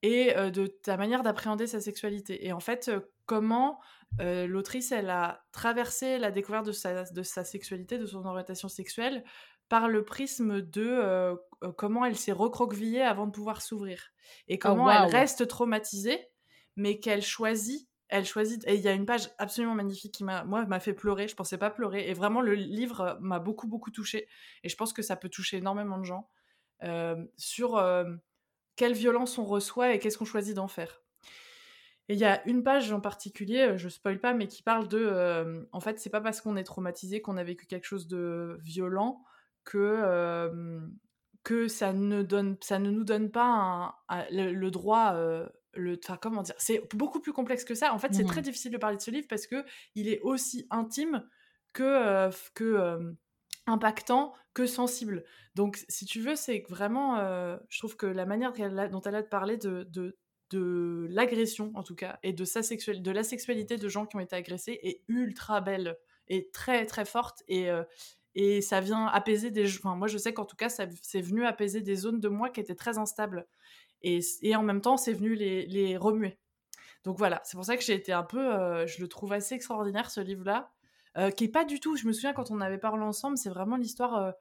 et 0.01 0.33
de 0.51 0.67
ta 0.67 0.97
manière 0.97 1.23
d'appréhender 1.23 1.67
sa 1.67 1.79
sexualité. 1.79 2.45
Et 2.45 2.51
en 2.51 2.59
fait, 2.59 2.91
comment 3.25 3.79
l'autrice, 4.19 4.91
elle 4.91 5.09
a 5.09 5.45
traversé 5.53 6.17
la 6.19 6.31
découverte 6.31 6.65
de 6.65 6.71
sa, 6.73 7.05
de 7.05 7.23
sa, 7.23 7.45
sexualité, 7.45 7.97
de 7.97 8.05
son 8.05 8.25
orientation 8.25 8.67
sexuelle, 8.67 9.23
par 9.71 9.87
le 9.87 10.03
prisme 10.03 10.59
de 10.59 10.85
euh, 10.85 11.33
euh, 11.63 11.71
comment 11.71 12.03
elle 12.03 12.17
s'est 12.17 12.33
recroquevillée 12.33 13.03
avant 13.03 13.25
de 13.25 13.31
pouvoir 13.31 13.61
s'ouvrir 13.61 14.11
et 14.49 14.55
oh, 14.55 14.59
comment 14.67 14.91
elle 14.91 15.09
reste 15.09 15.47
traumatisée, 15.47 16.19
mais 16.75 16.99
qu'elle 16.99 17.21
choisit. 17.21 17.87
Elle 18.09 18.25
choisit 18.25 18.61
et 18.67 18.75
il 18.75 18.81
y 18.81 18.89
a 18.89 18.91
une 18.91 19.05
page 19.05 19.29
absolument 19.37 19.73
magnifique 19.73 20.13
qui 20.13 20.25
m'a 20.25 20.43
moi 20.43 20.65
m'a 20.65 20.81
fait 20.81 20.91
pleurer. 20.91 21.29
Je 21.29 21.37
pensais 21.37 21.57
pas 21.57 21.69
pleurer 21.69 22.09
et 22.09 22.13
vraiment 22.13 22.41
le 22.41 22.53
livre 22.53 23.17
m'a 23.21 23.39
beaucoup 23.39 23.65
beaucoup 23.65 23.91
touchée 23.91 24.27
et 24.65 24.67
je 24.67 24.75
pense 24.75 24.91
que 24.91 25.01
ça 25.01 25.15
peut 25.15 25.29
toucher 25.29 25.55
énormément 25.55 25.97
de 25.99 26.03
gens 26.03 26.27
euh, 26.83 27.15
sur 27.37 27.81
quelle 28.75 28.91
violence 28.93 29.37
on 29.37 29.45
reçoit 29.45 29.93
et 29.93 29.99
qu'est-ce 29.99 30.17
qu'on 30.17 30.25
choisit 30.25 30.53
d'en 30.53 30.67
faire. 30.67 31.01
Et 32.09 32.15
il 32.15 32.19
y 32.19 32.25
a 32.25 32.45
une 32.45 32.61
page 32.61 32.91
en 32.91 32.99
particulier, 32.99 33.77
je 33.77 33.87
spoil 33.87 34.19
pas, 34.19 34.33
mais 34.33 34.47
qui 34.47 34.63
parle 34.63 34.89
de, 34.89 35.65
en 35.71 35.79
fait, 35.79 35.97
c'est 35.97 36.09
pas 36.09 36.19
parce 36.19 36.41
qu'on 36.41 36.57
est 36.57 36.65
traumatisé 36.65 37.21
qu'on 37.21 37.37
a 37.37 37.43
vécu 37.45 37.65
quelque 37.67 37.85
chose 37.87 38.07
de 38.09 38.57
violent 38.61 39.23
que, 39.63 40.83
que 41.43 41.67
ça, 41.67 41.93
ne 41.93 42.23
donne, 42.23 42.57
ça 42.61 42.79
ne 42.79 42.89
nous 42.91 43.03
donne 43.03 43.31
pas 43.31 43.95
le, 44.31 44.69
droit 44.69 45.13
le 45.73 45.99
comment 46.21 46.43
dire 46.43 46.55
c'est 46.57 46.81
beaucoup 46.95 47.19
plus 47.19 47.33
complexe 47.33 47.63
que 47.63 47.75
ça 47.75 47.93
en 47.93 47.99
fait 47.99 48.13
c'est 48.13 48.25
très 48.25 48.41
mmh 48.41 48.45
difficile 48.45 48.71
de 48.71 48.77
parler 48.77 48.97
de 48.97 49.01
ce 49.01 49.11
livre 49.11 49.27
parce 49.29 49.47
que 49.47 49.63
il 49.95 50.07
est 50.09 50.19
aussi 50.21 50.67
intime 50.69 51.25
que 51.73 52.29
que 52.53 53.15
impactant 53.67 54.33
que 54.53 54.65
sensible 54.65 55.23
donc 55.55 55.79
si 55.87 56.05
tu 56.05 56.19
veux 56.19 56.35
c'est 56.35 56.65
vraiment 56.69 57.17
je 57.69 57.79
trouve 57.79 57.95
que 57.95 58.07
la 58.07 58.25
manière 58.25 58.51
dont 58.89 59.01
elle 59.01 59.15
a 59.15 59.21
de 59.21 59.27
parler 59.27 59.55
de, 59.57 59.83
de, 59.83 60.17
de 60.49 61.07
l'agression 61.09 61.71
en 61.75 61.83
tout 61.83 61.95
cas 61.95 62.19
et 62.23 62.33
de 62.33 62.43
sa 62.43 62.59
de 62.61 63.11
la 63.11 63.23
sexualité 63.23 63.77
de 63.77 63.87
gens 63.87 64.05
qui 64.05 64.17
ont 64.17 64.19
été 64.19 64.35
agressés 64.35 64.79
est 64.83 65.01
ultra 65.07 65.61
belle 65.61 65.97
et 66.27 66.49
très 66.51 66.85
très 66.85 67.05
forte 67.05 67.43
et 67.47 67.69
et 68.35 68.61
ça 68.61 68.79
vient 68.79 69.07
apaiser 69.07 69.51
des. 69.51 69.67
Enfin, 69.77 69.95
moi, 69.95 70.07
je 70.07 70.17
sais 70.17 70.33
qu'en 70.33 70.45
tout 70.45 70.55
cas, 70.55 70.69
ça, 70.69 70.85
c'est 71.01 71.21
venu 71.21 71.45
apaiser 71.45 71.81
des 71.81 71.95
zones 71.95 72.19
de 72.19 72.29
moi 72.29 72.49
qui 72.49 72.59
étaient 72.59 72.75
très 72.75 72.97
instables. 72.97 73.47
Et, 74.03 74.21
en 74.55 74.63
même 74.63 74.81
temps, 74.81 74.97
c'est 74.97 75.13
venu 75.13 75.35
les, 75.35 75.95
remuer. 75.97 76.39
Donc 77.03 77.17
voilà, 77.17 77.41
c'est 77.43 77.55
pour 77.57 77.65
ça 77.65 77.77
que 77.77 77.83
j'ai 77.83 77.93
été 77.93 78.11
un 78.13 78.23
peu. 78.23 78.53
Euh, 78.55 78.87
je 78.87 79.01
le 79.01 79.07
trouve 79.07 79.33
assez 79.33 79.55
extraordinaire, 79.55 80.09
ce 80.11 80.21
livre-là, 80.21 80.71
euh, 81.17 81.29
qui 81.31 81.45
est 81.45 81.49
pas 81.49 81.65
du 81.65 81.79
tout. 81.79 81.95
Je 81.97 82.07
me 82.07 82.13
souviens 82.13 82.33
quand 82.33 82.51
on 82.51 82.61
avait 82.61 82.77
parlé 82.77 83.03
ensemble, 83.03 83.37
c'est 83.37 83.49
vraiment 83.49 83.77
l'histoire 83.77 84.15
euh, 84.17 84.31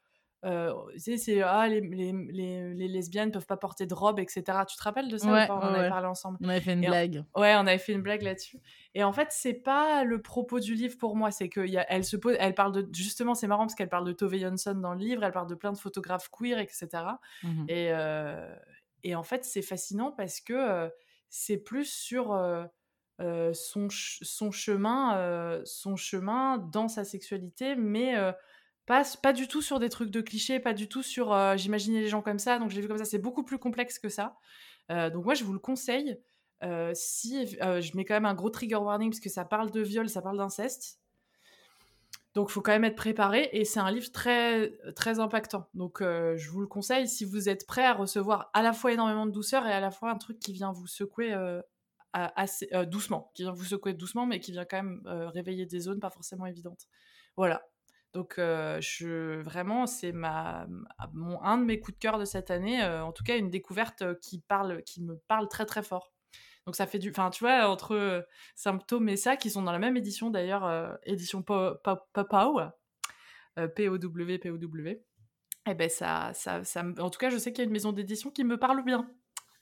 euh, 0.46 0.72
c'est 0.96 1.42
ah, 1.42 1.68
les, 1.68 1.82
lesbiennes 1.82 2.26
ne 2.74 2.86
lesbiennes 2.86 3.30
peuvent 3.30 3.46
pas 3.46 3.58
porter 3.58 3.86
de 3.86 3.92
robe, 3.92 4.18
etc. 4.18 4.42
Tu 4.66 4.76
te 4.76 4.82
rappelles 4.82 5.08
de 5.10 5.18
ça 5.18 5.26
On 5.28 5.32
avait 5.34 5.88
parlé 5.90 6.06
ensemble. 6.06 6.38
On 6.42 6.48
avait 6.48 6.60
fait 6.62 6.72
une 6.72 6.86
blague. 6.86 7.24
Ouais, 7.36 7.54
on 7.56 7.66
avait 7.66 7.76
fait 7.78 7.92
une 7.92 8.00
blague 8.00 8.22
là-dessus. 8.22 8.58
Et 8.94 9.04
en 9.04 9.12
fait, 9.12 9.28
c'est 9.30 9.52
pas 9.54 10.02
le 10.04 10.22
propos 10.22 10.58
du 10.58 10.74
livre 10.74 10.96
pour 10.98 11.14
moi. 11.16 11.30
C'est 11.30 11.48
que 11.50 11.66
se 12.02 12.16
pose, 12.16 12.36
elle 12.40 12.54
parle 12.54 12.72
de 12.72 12.88
justement, 12.94 13.34
c'est 13.34 13.46
marrant 13.48 13.64
parce 13.64 13.74
qu'elle 13.74 13.90
parle 13.90 14.06
de 14.06 14.12
Tove 14.12 14.36
Johnson 14.36 14.74
dans 14.74 14.94
le 14.94 15.00
livre, 15.00 15.24
elle 15.24 15.32
parle 15.32 15.48
de 15.48 15.54
plein 15.54 15.72
de 15.72 15.78
photographes 15.78 16.30
queer, 16.32 16.58
etc. 16.58 16.88
Mmh 17.42 17.66
euh, 17.70 18.54
et, 19.02 19.14
en 19.14 19.22
fait, 19.22 19.44
c'est 19.46 19.62
fascinant 19.62 20.12
parce 20.12 20.40
que 20.40 20.52
euh, 20.52 20.88
c'est 21.30 21.56
plus 21.58 21.86
sur 21.90 22.38
son 23.18 23.88
chemin, 24.50 25.60
son 25.64 25.96
chemin 25.96 26.58
dans 26.58 26.88
sa 26.88 27.04
sexualité, 27.04 27.76
mais 27.76 28.14
pas, 29.22 29.32
du 29.32 29.46
tout 29.46 29.62
sur 29.62 29.78
des 29.78 29.88
trucs 29.88 30.10
de 30.10 30.20
clichés, 30.20 30.58
pas 30.58 30.72
du 30.74 30.88
tout 30.88 31.02
sur 31.02 31.32
euh, 31.32 31.56
j'imaginais 31.56 32.00
les 32.00 32.08
gens 32.08 32.22
comme 32.22 32.38
ça, 32.40 32.58
donc 32.58 32.70
je 32.70 32.74
l'ai 32.74 32.82
vu 32.82 32.88
comme 32.88 32.98
ça. 32.98 33.04
C'est 33.04 33.18
beaucoup 33.20 33.44
plus 33.44 33.58
complexe 33.58 33.98
que 34.00 34.08
ça. 34.08 34.36
Euh, 34.90 35.10
donc 35.10 35.24
moi, 35.24 35.34
je 35.34 35.44
vous 35.44 35.52
le 35.52 35.58
conseille. 35.60 36.18
Euh, 36.64 36.90
si 36.94 37.46
je 37.46 37.96
mets 37.96 38.04
quand 38.04 38.14
même 38.14 38.24
un 38.26 38.34
gros 38.34 38.50
trigger 38.50 38.74
warning 38.76 39.10
parce 39.10 39.20
que 39.20 39.28
ça 39.30 39.44
parle 39.44 39.70
de 39.70 39.80
viol, 39.80 40.08
ça 40.08 40.22
parle 40.22 40.38
d'inceste. 40.38 40.98
Donc 42.34 42.48
il 42.50 42.52
faut 42.52 42.60
quand 42.60 42.72
même 42.72 42.84
être 42.84 42.96
préparé 42.96 43.48
et 43.52 43.64
c'est 43.64 43.80
un 43.80 43.90
livre 43.90 44.10
très 44.12 44.72
très 44.94 45.18
impactant. 45.20 45.66
Donc 45.74 45.98
je 46.00 46.50
vous 46.50 46.60
le 46.60 46.66
conseille 46.68 47.08
si 47.08 47.24
vous 47.24 47.48
êtes 47.48 47.66
prêt 47.66 47.84
à 47.84 47.92
recevoir 47.94 48.50
à 48.54 48.62
la 48.62 48.72
fois 48.72 48.92
énormément 48.92 49.26
de 49.26 49.32
douceur 49.32 49.66
et 49.66 49.72
à 49.72 49.80
la 49.80 49.90
fois 49.90 50.10
un 50.10 50.16
truc 50.16 50.38
qui 50.38 50.52
vient 50.52 50.70
vous 50.70 50.86
secouer 50.86 51.34
assez 52.12 52.68
doucement, 52.86 53.32
qui 53.34 53.42
vient 53.42 53.52
vous 53.52 53.64
secouer 53.64 53.94
doucement 53.94 54.26
mais 54.26 54.38
qui 54.38 54.52
vient 54.52 54.64
quand 54.64 54.76
même 54.76 55.02
réveiller 55.34 55.66
des 55.66 55.80
zones 55.80 55.98
pas 55.98 56.10
forcément 56.10 56.46
évidentes. 56.46 56.86
Voilà, 57.36 57.62
donc 58.12 58.38
euh, 58.38 58.80
je, 58.80 59.40
vraiment, 59.40 59.86
c'est 59.86 60.12
ma, 60.12 60.66
un 60.98 61.58
de 61.58 61.64
mes 61.64 61.78
coups 61.78 61.96
de 61.96 62.00
cœur 62.00 62.18
de 62.18 62.24
cette 62.24 62.50
année, 62.50 62.82
euh, 62.82 63.04
en 63.04 63.12
tout 63.12 63.22
cas 63.22 63.36
une 63.36 63.50
découverte 63.50 64.02
euh, 64.02 64.14
qui, 64.20 64.40
parle, 64.40 64.82
qui 64.82 65.00
me 65.02 65.16
parle 65.28 65.48
très 65.48 65.64
très 65.64 65.82
fort. 65.82 66.12
Donc 66.66 66.74
ça 66.74 66.86
fait 66.86 66.98
du... 66.98 67.10
Enfin, 67.10 67.30
tu 67.30 67.44
vois, 67.44 67.68
entre 67.68 68.26
Symptômes 68.54 69.08
et 69.08 69.16
ça, 69.16 69.36
qui 69.36 69.48
sont 69.50 69.62
dans 69.62 69.72
la 69.72 69.78
même 69.78 69.96
édition 69.96 70.30
d'ailleurs, 70.30 70.68
édition 71.04 71.42
Pow, 71.42 71.76
Pow, 71.82 72.66
P-O-W, 73.74 74.38
P-O-W, 74.38 75.02
eh 75.68 75.74
ben 75.74 75.88
ça, 75.88 76.32
ça, 76.34 76.60
en 76.98 77.10
tout 77.10 77.18
cas, 77.18 77.30
je 77.30 77.38
sais 77.38 77.52
qu'il 77.52 77.58
y 77.60 77.62
a 77.62 77.64
une 77.64 77.72
maison 77.72 77.92
d'édition 77.92 78.30
qui 78.30 78.44
me 78.44 78.58
parle 78.58 78.84
bien. 78.84 79.08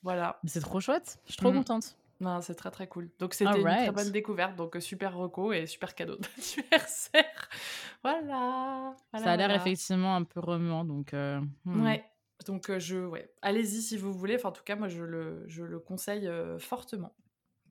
Voilà. 0.02 0.38
C'est 0.46 0.60
trop 0.60 0.80
chouette, 0.80 1.18
je 1.26 1.32
suis 1.32 1.40
trop 1.40 1.52
mmh. 1.52 1.56
contente. 1.56 1.98
Non, 2.20 2.40
c'est 2.40 2.56
très 2.56 2.70
très 2.70 2.88
cool. 2.88 3.10
Donc 3.18 3.32
c'était 3.34 3.56
une 3.58 3.62
très 3.64 3.92
bonne 3.92 4.10
découverte, 4.10 4.56
donc 4.56 4.74
euh, 4.74 4.80
super 4.80 5.16
reco 5.16 5.52
et 5.52 5.66
super 5.66 5.94
cadeau 5.94 6.16
d'anniversaire. 6.16 7.48
voilà, 8.02 8.96
Ça 9.12 9.32
a 9.32 9.36
l'air 9.36 9.52
effectivement 9.52 10.16
un 10.16 10.24
peu 10.24 10.40
remuant, 10.40 10.84
donc. 10.84 11.14
Euh, 11.14 11.40
hmm. 11.64 11.84
Ouais. 11.84 12.04
Donc 12.46 12.70
euh, 12.70 12.80
je, 12.80 12.96
ouais. 12.98 13.32
Allez-y 13.42 13.82
si 13.82 13.96
vous 13.96 14.12
voulez. 14.12 14.34
Enfin, 14.34 14.48
en 14.48 14.52
tout 14.52 14.64
cas, 14.64 14.74
moi 14.74 14.88
je 14.88 15.02
le, 15.04 15.44
je 15.46 15.62
le 15.62 15.78
conseille 15.78 16.28
fortement. 16.58 17.14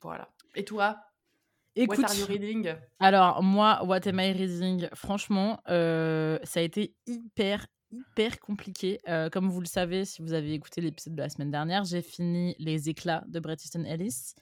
Voilà. 0.02 0.30
Et 0.56 0.64
toi 0.64 1.02
Écoute, 1.76 2.00
what 2.00 2.06
are 2.10 2.16
you 2.16 2.26
reading 2.26 2.74
Alors 3.00 3.44
moi, 3.44 3.84
What 3.84 4.08
am 4.08 4.20
I 4.20 4.32
reading 4.32 4.88
Franchement, 4.96 5.60
ça 5.66 5.70
a 6.60 6.64
été 6.64 6.96
hyper 7.06 7.68
hyper 7.92 8.40
compliqué. 8.40 9.00
Euh, 9.08 9.30
comme 9.30 9.50
vous 9.50 9.60
le 9.62 9.68
savez, 9.68 10.06
si 10.06 10.22
vous 10.22 10.34
avez 10.34 10.54
écouté 10.54 10.82
l'épisode 10.82 11.16
de 11.16 11.22
la 11.22 11.30
semaine 11.30 11.52
dernière, 11.52 11.84
j'ai 11.86 12.02
fini 12.02 12.56
Les 12.60 12.90
éclats 12.90 13.24
de 13.28 13.40
Bret 13.40 13.56
Easton 13.64 13.84
Ellis, 13.84 14.34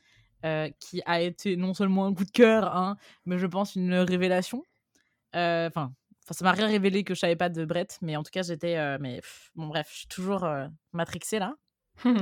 euh, 0.45 0.69
qui 0.79 1.01
a 1.05 1.21
été 1.21 1.55
non 1.55 1.73
seulement 1.73 2.05
un 2.05 2.13
coup 2.13 2.25
de 2.25 2.31
cœur, 2.31 2.75
hein, 2.75 2.97
mais 3.25 3.37
je 3.37 3.47
pense 3.47 3.75
une 3.75 3.93
révélation. 3.95 4.63
Euh, 5.35 5.67
enfin, 5.67 5.93
ça 6.29 6.43
m'a 6.43 6.51
rien 6.51 6.67
révélé 6.67 7.03
que 7.03 7.13
je 7.13 7.19
savais 7.19 7.35
pas 7.35 7.49
de 7.49 7.65
Brett, 7.65 7.97
mais 8.01 8.15
en 8.15 8.23
tout 8.23 8.31
cas, 8.31 8.43
j'étais. 8.43 8.97
mais 8.99 9.21
bon, 9.55 9.67
bref, 9.67 9.87
je 9.91 9.97
suis 9.99 10.07
toujours 10.07 10.47
matrixée 10.93 11.39
là. 11.39 11.55
je 12.03 12.19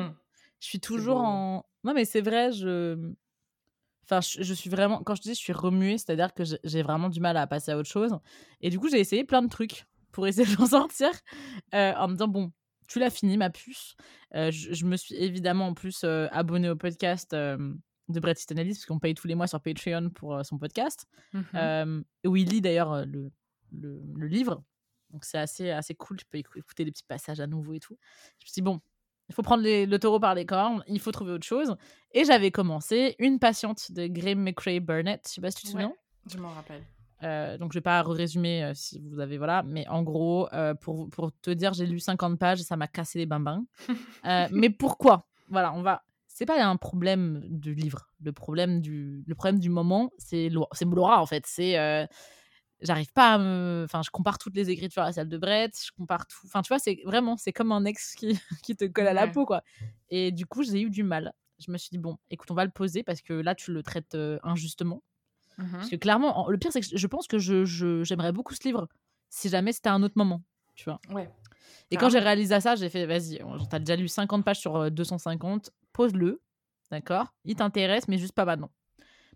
suis 0.59 0.79
toujours 0.79 1.17
en. 1.21 1.65
Non, 1.83 1.93
mais 1.93 2.05
c'est 2.05 2.21
vrai, 2.21 2.51
je. 2.51 3.13
Enfin, 4.05 4.19
je, 4.19 4.43
je, 4.43 4.53
suis 4.53 4.69
vraiment. 4.69 5.01
Quand 5.01 5.15
je 5.15 5.21
dis 5.21 5.29
je 5.29 5.39
suis 5.39 5.53
remuée, 5.53 5.97
c'est-à-dire 5.97 6.33
que 6.33 6.43
j'ai 6.65 6.81
vraiment 6.83 7.07
du 7.07 7.21
mal 7.21 7.37
à 7.37 7.47
passer 7.47 7.71
à 7.71 7.77
autre 7.77 7.89
chose. 7.89 8.17
Et 8.59 8.69
du 8.69 8.77
coup, 8.77 8.89
j'ai 8.89 8.99
essayé 8.99 9.23
plein 9.23 9.41
de 9.41 9.47
trucs 9.47 9.85
pour 10.13 10.25
essayer 10.27 10.45
de 10.45 10.51
s'en 10.55 10.67
sortir, 10.67 11.09
euh, 11.73 11.91
en 11.97 12.07
me 12.07 12.13
disant, 12.13 12.29
bon, 12.29 12.53
tu 12.87 12.99
l'as 12.99 13.09
fini, 13.09 13.35
ma 13.37 13.49
puce. 13.49 13.95
Euh, 14.35 14.49
je, 14.51 14.85
me 14.85 14.95
suis 14.95 15.15
évidemment 15.15 15.67
en 15.67 15.73
plus 15.73 16.03
euh, 16.05 16.27
abonné 16.31 16.69
au 16.69 16.75
podcast 16.77 17.31
de 17.35 18.19
Brett 18.19 18.39
Easton 18.39 18.55
parce 18.55 18.85
qu'on 18.85 18.99
paye 18.99 19.15
tous 19.15 19.27
les 19.27 19.35
mois 19.35 19.47
sur 19.47 19.59
Patreon 19.59 20.09
pour 20.15 20.39
son 20.45 20.57
podcast, 20.57 21.05
mhm. 21.33 22.05
et 22.23 22.27
où 22.27 22.35
il 22.37 22.47
lit 22.49 22.61
d'ailleurs 22.61 23.03
le, 23.05 23.31
livre. 24.27 24.63
Donc 25.09 25.25
c'est 25.25 25.37
assez, 25.37 25.69
assez 25.69 25.95
cool, 25.95 26.17
tu 26.17 26.25
peux 26.25 26.37
écouter 26.37 26.85
des 26.85 26.91
petits 26.91 27.03
passages 27.03 27.39
à 27.39 27.47
nouveau 27.47 27.73
et 27.73 27.79
tout. 27.79 27.97
Je 28.39 28.45
me 28.45 28.47
suis 28.47 28.53
dit, 28.53 28.61
bon, 28.61 28.79
il 29.29 29.35
faut 29.35 29.41
prendre 29.41 29.63
le 29.63 29.97
taureau 29.99 30.19
par 30.19 30.35
les 30.35 30.45
cornes, 30.45 30.83
il 30.87 30.99
faut 30.99 31.11
trouver 31.11 31.31
autre 31.31 31.47
chose. 31.47 31.75
Et 32.11 32.25
j'avais 32.25 32.51
commencé 32.51 33.15
Une 33.19 33.39
patiente 33.39 33.91
de 33.91 34.07
Graham 34.07 34.39
McRae 34.39 34.79
Burnett, 34.79 35.23
je 35.27 35.33
sais 35.33 35.41
pas 35.41 35.49
si 35.49 35.57
tu 35.57 35.63
te 35.67 35.71
souviens. 35.71 35.93
je 36.29 36.37
m'en 36.37 36.49
rappelle. 36.51 36.83
Euh, 37.23 37.57
donc, 37.57 37.71
je 37.73 37.77
ne 37.77 37.79
vais 37.79 37.83
pas 37.83 38.03
résumer 38.03 38.63
euh, 38.63 38.71
si 38.75 38.99
vous 38.99 39.19
avez, 39.19 39.37
voilà, 39.37 39.63
mais 39.63 39.87
en 39.87 40.03
gros, 40.03 40.47
euh, 40.53 40.73
pour, 40.73 41.09
pour, 41.09 41.31
te 41.41 41.49
dire, 41.51 41.73
j'ai 41.73 41.85
lu 41.85 41.99
50 41.99 42.37
pages 42.37 42.59
et 42.59 42.63
ça 42.63 42.75
m'a 42.75 42.87
cassé 42.87 43.19
les 43.19 43.25
bambins. 43.25 43.63
mais 44.51 44.69
pourquoi 44.69 45.25
Voilà, 45.49 45.73
on 45.73 45.81
va. 45.81 46.03
C'est 46.27 46.45
pas 46.47 46.61
un 46.65 46.77
problème 46.77 47.43
du 47.47 47.75
livre. 47.75 48.09
Le 48.23 48.33
problème 48.33 48.81
du, 48.81 49.23
le 49.27 49.35
problème 49.35 49.59
du 49.59 49.69
moment, 49.69 50.11
c'est 50.17 50.49
Laura, 50.49 51.21
en 51.21 51.25
fait. 51.27 51.43
C'est. 51.47 51.73
J'arrive 52.81 53.13
pas 53.13 53.35
à 53.35 53.37
me. 53.37 53.83
Enfin, 53.85 54.01
je 54.03 54.09
compare 54.09 54.37
toutes 54.39 54.55
les 54.57 54.69
écritures 54.71 55.03
à 55.03 55.05
la 55.05 55.13
salle 55.13 55.29
de 55.29 55.37
Brett, 55.37 55.71
je 55.79 55.91
compare 55.95 56.25
tout. 56.27 56.39
Enfin, 56.45 56.61
tu 56.63 56.67
vois, 56.69 56.79
c'est 56.79 56.99
vraiment, 57.05 57.37
c'est 57.37 57.53
comme 57.53 57.71
un 57.71 57.85
ex 57.85 58.13
qui, 58.15 58.37
qui 58.63 58.75
te 58.75 58.83
colle 58.83 59.07
à 59.07 59.13
la 59.13 59.25
peau, 59.27 59.45
quoi. 59.45 59.61
Et 60.09 60.31
du 60.33 60.45
coup, 60.47 60.63
j'ai 60.63 60.81
eu 60.81 60.89
du 60.89 61.03
mal. 61.03 61.31
Je 61.65 61.71
me 61.71 61.77
suis 61.77 61.91
dit, 61.91 61.97
bon, 61.99 62.17
écoute, 62.31 62.49
on 62.51 62.55
va 62.55 62.65
le 62.65 62.71
poser 62.71 63.03
parce 63.03 63.21
que 63.21 63.31
là, 63.33 63.53
tu 63.55 63.71
le 63.71 63.83
traites 63.83 64.17
injustement 64.41 65.01
parce 65.57 65.87
mmh 65.87 65.89
que 65.89 65.95
clairement, 65.97 66.47
le 66.49 66.57
pire, 66.57 66.71
c'est 66.71 66.81
que 66.81 66.87
je 66.91 67.07
pense 67.07 67.27
que 67.27 67.37
j'aimerais 67.37 67.65
je, 67.65 68.03
j'aimerais 68.03 68.31
beaucoup 68.31 68.53
ce 68.53 68.61
livre 68.65 68.87
si 69.29 69.49
jamais 69.49 69.71
c'était 69.71 69.89
un 69.89 70.01
autre 70.03 70.15
moment. 70.17 70.41
Tu 70.75 70.85
vois 70.85 70.99
Et 71.91 71.97
quand 71.97 72.09
j'ai 72.09 72.19
réalisé 72.19 72.59
ça, 72.59 72.75
j'ai 72.75 72.89
fait 72.89 73.05
vas-y, 73.05 73.39
t'as 73.69 73.79
déjà 73.79 73.95
lu 73.95 74.07
50 74.07 74.43
pages 74.43 74.59
sur 74.59 74.89
250, 74.89 75.67
euh, 75.69 75.71
pose-le. 75.91 76.41
D'accord 76.91 77.33
Il 77.45 77.55
t'intéresse, 77.55 78.07
mais 78.07 78.17
juste 78.17 78.33
pas 78.33 78.45
maintenant. 78.45 78.71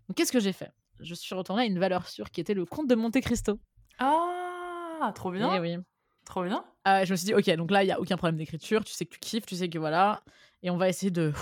Donc 0.08 0.16
qu'est-ce 0.16 0.32
que 0.32 0.40
j'ai 0.40 0.52
fait 0.52 0.72
Je 1.00 1.14
suis 1.14 1.34
retournée 1.34 1.62
à 1.62 1.66
une 1.66 1.78
valeur 1.78 2.08
sûre 2.08 2.30
qui 2.30 2.40
était 2.40 2.54
le 2.54 2.64
Comte 2.64 2.88
de 2.88 2.94
Monte 2.94 3.20
Cristo. 3.20 3.58
Ah, 3.98 5.12
trop 5.14 5.30
bien 5.30 5.54
eh 5.54 5.60
oui. 5.60 5.76
Trop 6.24 6.42
bien. 6.44 6.64
Ah 6.84 7.04
je 7.04 7.12
me 7.12 7.16
suis 7.16 7.26
dit, 7.26 7.34
ok, 7.34 7.50
donc 7.56 7.70
là, 7.70 7.82
il 7.82 7.86
n'y 7.86 7.92
a 7.92 8.00
aucun 8.00 8.16
problème 8.16 8.36
d'écriture, 8.36 8.84
tu 8.84 8.92
sais 8.92 9.06
que 9.06 9.12
tu 9.14 9.18
kiffes, 9.18 9.46
tu 9.46 9.56
sais 9.56 9.68
que 9.70 9.78
voilà. 9.78 10.22
Et 10.62 10.70
on 10.70 10.76
va 10.76 10.88
essayer 10.88 11.10
de. 11.10 11.32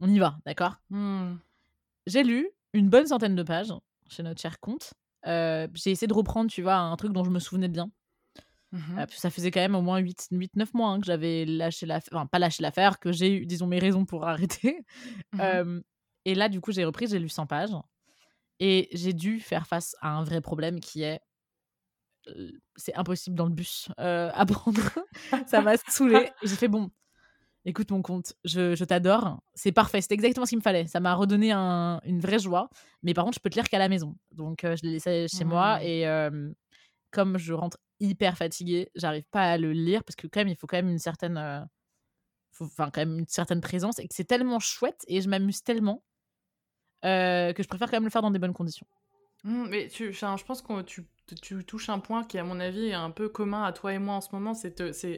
On 0.00 0.08
y 0.08 0.18
va, 0.18 0.36
d'accord 0.44 0.76
mmh. 0.90 1.32
J'ai 2.06 2.22
lu 2.22 2.50
une 2.74 2.88
bonne 2.88 3.06
centaine 3.06 3.34
de 3.34 3.42
pages 3.42 3.72
chez 4.08 4.22
notre 4.22 4.40
cher 4.40 4.60
compte. 4.60 4.94
Euh, 5.26 5.66
j'ai 5.74 5.90
essayé 5.90 6.06
de 6.06 6.14
reprendre, 6.14 6.50
tu 6.50 6.62
vois, 6.62 6.74
un 6.76 6.96
truc 6.96 7.12
dont 7.12 7.24
je 7.24 7.30
me 7.30 7.38
souvenais 7.38 7.68
bien. 7.68 7.90
Mmh 8.72 8.98
euh, 8.98 9.06
ça 9.10 9.30
faisait 9.30 9.50
quand 9.52 9.60
même 9.60 9.76
au 9.76 9.80
moins 9.80 10.00
8-9 10.02 10.70
mois 10.74 10.90
hein, 10.90 10.98
que 11.00 11.04
j'avais 11.06 11.44
lâché 11.44 11.86
l'affaire, 11.86 12.26
pas 12.30 12.38
lâché 12.40 12.62
l'affaire, 12.64 12.98
que 12.98 13.12
j'ai 13.12 13.32
eu, 13.36 13.46
disons, 13.46 13.66
mes 13.66 13.78
raisons 13.78 14.04
pour 14.04 14.24
arrêter. 14.26 14.84
Mmh 15.32 15.40
euh, 15.40 15.80
et 16.24 16.34
là, 16.34 16.48
du 16.48 16.60
coup, 16.60 16.72
j'ai 16.72 16.84
repris, 16.84 17.06
j'ai 17.06 17.18
lu 17.20 17.28
100 17.28 17.46
pages. 17.46 17.74
Et 18.58 18.88
j'ai 18.92 19.12
dû 19.12 19.38
faire 19.38 19.66
face 19.66 19.94
à 20.00 20.10
un 20.10 20.24
vrai 20.24 20.40
problème 20.40 20.80
qui 20.80 21.02
est 21.02 21.20
c'est 22.74 22.92
impossible 22.96 23.36
dans 23.36 23.44
le 23.44 23.52
bus 23.52 23.88
à 23.98 24.44
prendre. 24.46 24.80
ça 25.46 25.60
m'a 25.60 25.76
saoulé. 25.76 26.32
J'ai 26.42 26.56
fait 26.56 26.66
bon, 26.66 26.90
écoute 27.68 27.90
mon 27.90 28.00
compte, 28.00 28.32
je, 28.44 28.82
t'adore, 28.84 29.42
c'est 29.54 29.72
parfait, 29.72 30.00
c'est 30.00 30.12
exactement 30.12 30.46
ce 30.46 30.50
qu'il 30.50 30.58
me 30.58 30.62
fallait. 30.62 30.86
Ça 30.86 31.00
m'a 31.00 31.14
redonné 31.14 31.50
une 31.52 32.20
vraie 32.20 32.38
joie. 32.38 32.70
Mais 33.02 33.12
par 33.12 33.24
contre, 33.24 33.36
je 33.36 33.40
peux 33.42 33.50
te 33.50 33.56
lire 33.56 33.68
qu'à 33.68 33.78
la 33.80 33.88
maison. 33.88 34.16
Donc, 34.30 34.62
euh, 34.64 34.76
je 34.76 34.86
l'ai 34.86 34.92
laissé 34.92 35.26
chez 35.28 35.44
moi 35.44 35.80
mmh. 35.80 35.82
et 35.82 36.30
comme 37.10 37.36
je 37.38 37.52
rentre 37.52 37.78
hyper 37.98 38.36
fatiguée, 38.36 38.90
j'arrive 38.94 39.24
pas 39.30 39.52
à 39.52 39.58
le 39.58 39.72
lire 39.72 40.04
parce 40.04 40.14
que 40.16 40.26
quand 40.28 40.40
même, 40.40 40.48
il 40.48 40.56
faut 40.56 40.66
quand 40.68 40.76
même 40.76 40.88
une 40.90 40.98
certaine, 40.98 41.36
euh, 41.38 41.60
quand 42.76 42.96
même 42.98 43.18
une 43.18 43.26
certaine 43.26 43.60
présence 43.60 43.98
et 43.98 44.06
que 44.08 44.14
c'est 44.14 44.24
tellement 44.26 44.60
chouette 44.60 45.02
et 45.08 45.20
je 45.20 45.28
m'amuse 45.28 45.62
tellement 45.62 46.04
euh, 47.04 47.52
que 47.52 47.62
je 47.62 47.68
préfère 47.68 47.90
quand 47.90 47.96
même 47.96 48.04
le 48.04 48.10
faire 48.10 48.22
dans 48.22 48.30
des 48.30 48.38
bonnes 48.38 48.52
conditions. 48.54 48.86
Mmh, 49.44 49.66
mais 49.68 49.88
tu, 49.88 50.12
je 50.12 50.44
pense 50.44 50.62
que 50.62 50.82
tu 50.82 51.04
tu 51.34 51.64
touches 51.64 51.88
un 51.88 51.98
point 51.98 52.22
qui, 52.24 52.38
à 52.38 52.44
mon 52.44 52.60
avis, 52.60 52.86
est 52.86 52.92
un 52.94 53.10
peu 53.10 53.28
commun 53.28 53.64
à 53.64 53.72
toi 53.72 53.92
et 53.92 53.98
moi 53.98 54.14
en 54.14 54.20
ce 54.20 54.28
moment, 54.32 54.54
c'est 54.54 54.80
euh, 54.80 55.16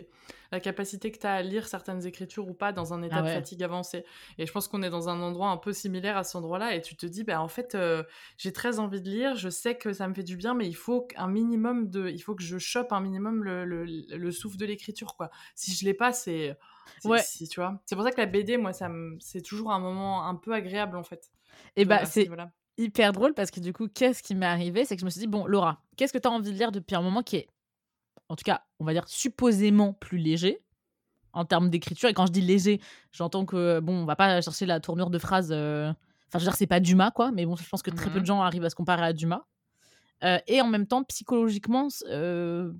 la 0.51 0.59
capacité 0.61 1.13
que 1.13 1.19
tu 1.19 1.27
as 1.27 1.35
à 1.35 1.43
lire 1.43 1.69
certaines 1.69 2.07
écritures 2.07 2.49
ou 2.49 2.55
pas 2.55 2.73
dans 2.73 2.95
un 2.95 3.03
état 3.03 3.17
ah 3.19 3.23
de 3.23 3.29
fatigue 3.29 3.63
avancé. 3.63 4.05
Et 4.39 4.47
je 4.47 4.53
pense 4.53 4.69
qu'on 4.69 4.83
est 4.83 4.89
dans 4.91 5.09
un 5.11 5.21
endroit 5.21 5.49
un 5.51 5.59
peu 5.59 5.73
similaire 5.75 6.17
à 6.17 6.25
cet 6.25 6.37
endroit-là, 6.37 6.75
et 6.75 6.81
tu 6.81 6.97
te 6.97 7.05
dis, 7.05 7.25
bah, 7.25 7.43
en 7.43 7.49
fait, 7.49 7.75
euh, 7.75 8.03
j'ai 8.39 8.53
très 8.53 8.79
envie 8.79 9.03
de 9.03 9.09
lire, 9.11 9.37
je 9.37 9.51
sais 9.51 9.77
que 9.77 9.93
ça 9.93 10.09
me 10.09 10.15
fait 10.15 10.23
du 10.23 10.37
bien, 10.39 10.55
mais 10.55 10.67
il 10.67 10.75
faut 10.77 11.07
un 11.17 11.29
minimum 11.29 11.89
de, 11.91 12.09
il 12.09 12.21
faut 12.21 12.35
que 12.35 12.43
je 12.43 12.57
chope 12.59 12.93
un 12.93 13.01
minimum 13.01 13.45
le, 13.45 14.31
souffle 14.31 14.57
de 14.57 14.65
l'écriture, 14.67 15.15
quoi. 15.17 15.31
Si 15.55 15.73
je 15.75 15.85
l'ai 15.85 15.95
pas, 15.95 16.13
c'est, 16.13 16.57
ouais. 17.05 17.21
tu 17.39 17.61
vois. 17.61 17.75
C'est 17.87 17.95
pour 17.97 18.05
ça 18.05 18.13
que 18.13 18.21
la 18.21 18.27
BD, 18.27 18.57
moi, 18.57 18.73
ça, 18.73 18.91
c'est 19.21 19.43
toujours 19.43 19.73
un 19.73 19.79
moment 19.79 20.27
un 20.27 20.37
peu 20.37 20.55
agréable, 20.55 20.97
en 20.97 21.05
fait. 21.05 21.31
Et 21.77 21.85
bah, 21.85 22.07
c'est, 22.07 22.29
hyper 22.79 23.13
drôle 23.13 23.35
parce 23.35 23.51
que 23.51 23.61
du 23.61 23.73
coup, 23.73 23.89
qu'est-ce 23.89 24.23
qui 24.23 24.35
m'est 24.35 24.47
arrivé 24.47 24.85
C'est 24.85 24.97
que 24.97 25.01
je 25.01 25.05
me 25.05 25.11
suis 25.11 25.21
dit, 25.21 25.27
bon, 25.27 25.47
Laura, 25.47 25.83
qu'est-ce 25.97 26.13
que 26.13 26.19
tu 26.19 26.27
as 26.27 26.31
envie 26.31 26.51
de 26.53 26.57
lire 26.57 26.73
depuis 26.73 26.95
un 26.97 27.03
moment 27.03 27.23
qui 27.23 27.37
est, 27.37 27.49
en 28.29 28.37
tout 28.37 28.45
cas, 28.45 28.63
on 28.79 28.85
va 28.85 28.93
dire 28.93 29.07
supposément 29.09 29.93
plus 29.93 30.19
léger 30.19 30.61
en 31.33 31.45
termes 31.45 31.69
d'écriture 31.71 32.09
Et 32.09 32.15
quand 32.15 32.27
je 32.27 32.33
dis 32.33 32.41
léger, 32.41 32.81
j'entends 33.13 33.45
que, 33.45 33.81
bon, 33.81 33.95
on 33.95 34.05
va 34.07 34.17
pas 34.17 34.41
chercher 34.41 34.65
la 34.65 34.81
tournure 34.81 35.11
de 35.11 35.19
phrase. 35.19 35.49
Euh, 35.51 35.89
enfin, 35.89 35.99
je 36.35 36.39
veux 36.39 36.45
dire, 36.45 36.55
c'est 36.57 36.67
pas 36.67 36.81
Dumas, 36.81 37.11
quoi, 37.11 37.33
mais 37.33 37.45
bon, 37.47 37.57
je 37.57 37.69
pense 37.69 37.83
que 37.83 37.91
très 37.91 38.11
peu 38.11 38.19
mmh. 38.19 38.23
de 38.23 38.27
gens 38.27 38.43
arrivent 38.43 38.65
à 38.65 38.71
se 38.71 38.77
comparer 38.77 39.05
à 39.05 39.13
Dumas. 39.13 39.43
Euh, 40.25 40.39
et 40.47 40.61
en 40.61 40.69
même 40.69 40.87
temps, 40.87 41.03
psychologiquement, 41.05 41.89
euh, 42.09 42.73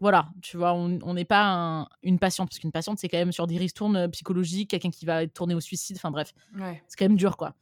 voilà, 0.00 0.28
tu 0.42 0.56
vois, 0.56 0.74
on 0.74 1.14
n'est 1.14 1.24
pas 1.24 1.86
une 2.02 2.18
patiente, 2.18 2.48
parce 2.50 2.58
qu'une 2.58 2.72
patiente, 2.72 2.98
c'est 2.98 3.08
quand 3.08 3.16
même 3.18 3.32
sur 3.32 3.46
des 3.46 3.56
ristournes 3.58 4.08
psychologiques, 4.10 4.70
quelqu'un 4.70 4.90
qui 4.90 5.06
va 5.06 5.22
être 5.22 5.32
tourné 5.34 5.54
au 5.54 5.60
suicide, 5.60 5.96
enfin 5.98 6.10
bref, 6.10 6.32
c'est 6.56 6.96
quand 6.98 7.04
même 7.06 7.16
dur, 7.16 7.36
quoi. 7.36 7.54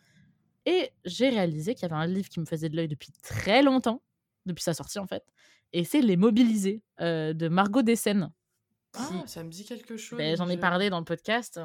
Et 0.65 0.91
j'ai 1.05 1.29
réalisé 1.29 1.75
qu'il 1.75 1.83
y 1.83 1.87
avait 1.87 2.01
un 2.01 2.07
livre 2.07 2.29
qui 2.29 2.41
me 2.41 2.45
faisait 2.45 2.69
de 2.69 2.77
l'œil 2.77 2.89
depuis 2.89 3.11
très 3.23 3.63
longtemps, 3.63 4.03
depuis 4.47 4.63
sa 4.63 4.75
sortie 4.75 4.99
en 4.99 5.07
fait, 5.07 5.25
et 5.73 5.85
c'est 5.85 6.01
Les 6.03 6.17
Mobilisés 6.17 6.83
euh, 7.01 7.33
de 7.33 7.49
Margot 7.49 7.83
Dessen. 7.83 8.31
Ah, 8.95 9.09
ça 9.25 9.43
me 9.43 9.49
dit 9.49 9.65
quelque 9.65 9.97
chose. 9.97 10.19
Ben, 10.19 10.37
j'en 10.37 10.51
ai 10.51 10.59
parlé 10.59 10.91
dans 10.91 10.99
le 10.99 11.07
podcast. 11.07 11.59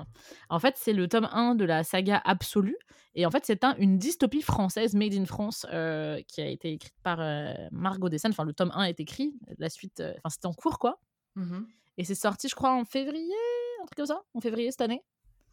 En 0.50 0.60
fait, 0.60 0.76
c'est 0.78 0.94
le 0.94 1.10
tome 1.10 1.28
1 1.30 1.56
de 1.56 1.66
la 1.66 1.84
saga 1.84 2.22
Absolue. 2.24 2.78
Et 3.16 3.26
en 3.26 3.32
fait, 3.32 3.44
c'est 3.46 3.66
un, 3.66 3.76
une 3.76 3.98
dystopie 3.98 4.42
française, 4.42 4.94
Made 4.94 5.14
in 5.14 5.26
France, 5.26 5.66
euh, 5.74 6.22
qui 6.26 6.40
a 6.40 6.48
été 6.48 6.72
écrite 6.72 6.96
par 7.04 7.20
euh, 7.20 7.54
Margot 7.72 8.08
Dessen. 8.08 8.32
Enfin, 8.32 8.46
le 8.46 8.54
tome 8.54 8.72
1 8.74 8.86
est 8.86 9.02
écrit. 9.02 9.34
La 9.58 9.70
suite, 9.70 10.00
enfin, 10.20 10.30
c'était 10.30 10.46
en 10.46 10.54
cours, 10.54 10.80
quoi. 10.80 11.00
Mmh 11.36 11.64
et 12.00 12.04
c'est 12.04 12.14
sorti, 12.14 12.48
je 12.48 12.54
crois, 12.54 12.76
en 12.76 12.86
février, 12.86 13.34
un 13.82 13.86
truc 13.88 13.96
comme 13.98 14.06
ça, 14.06 14.22
en 14.36 14.40
février 14.40 14.70
cette 14.70 14.82
année. 14.82 15.02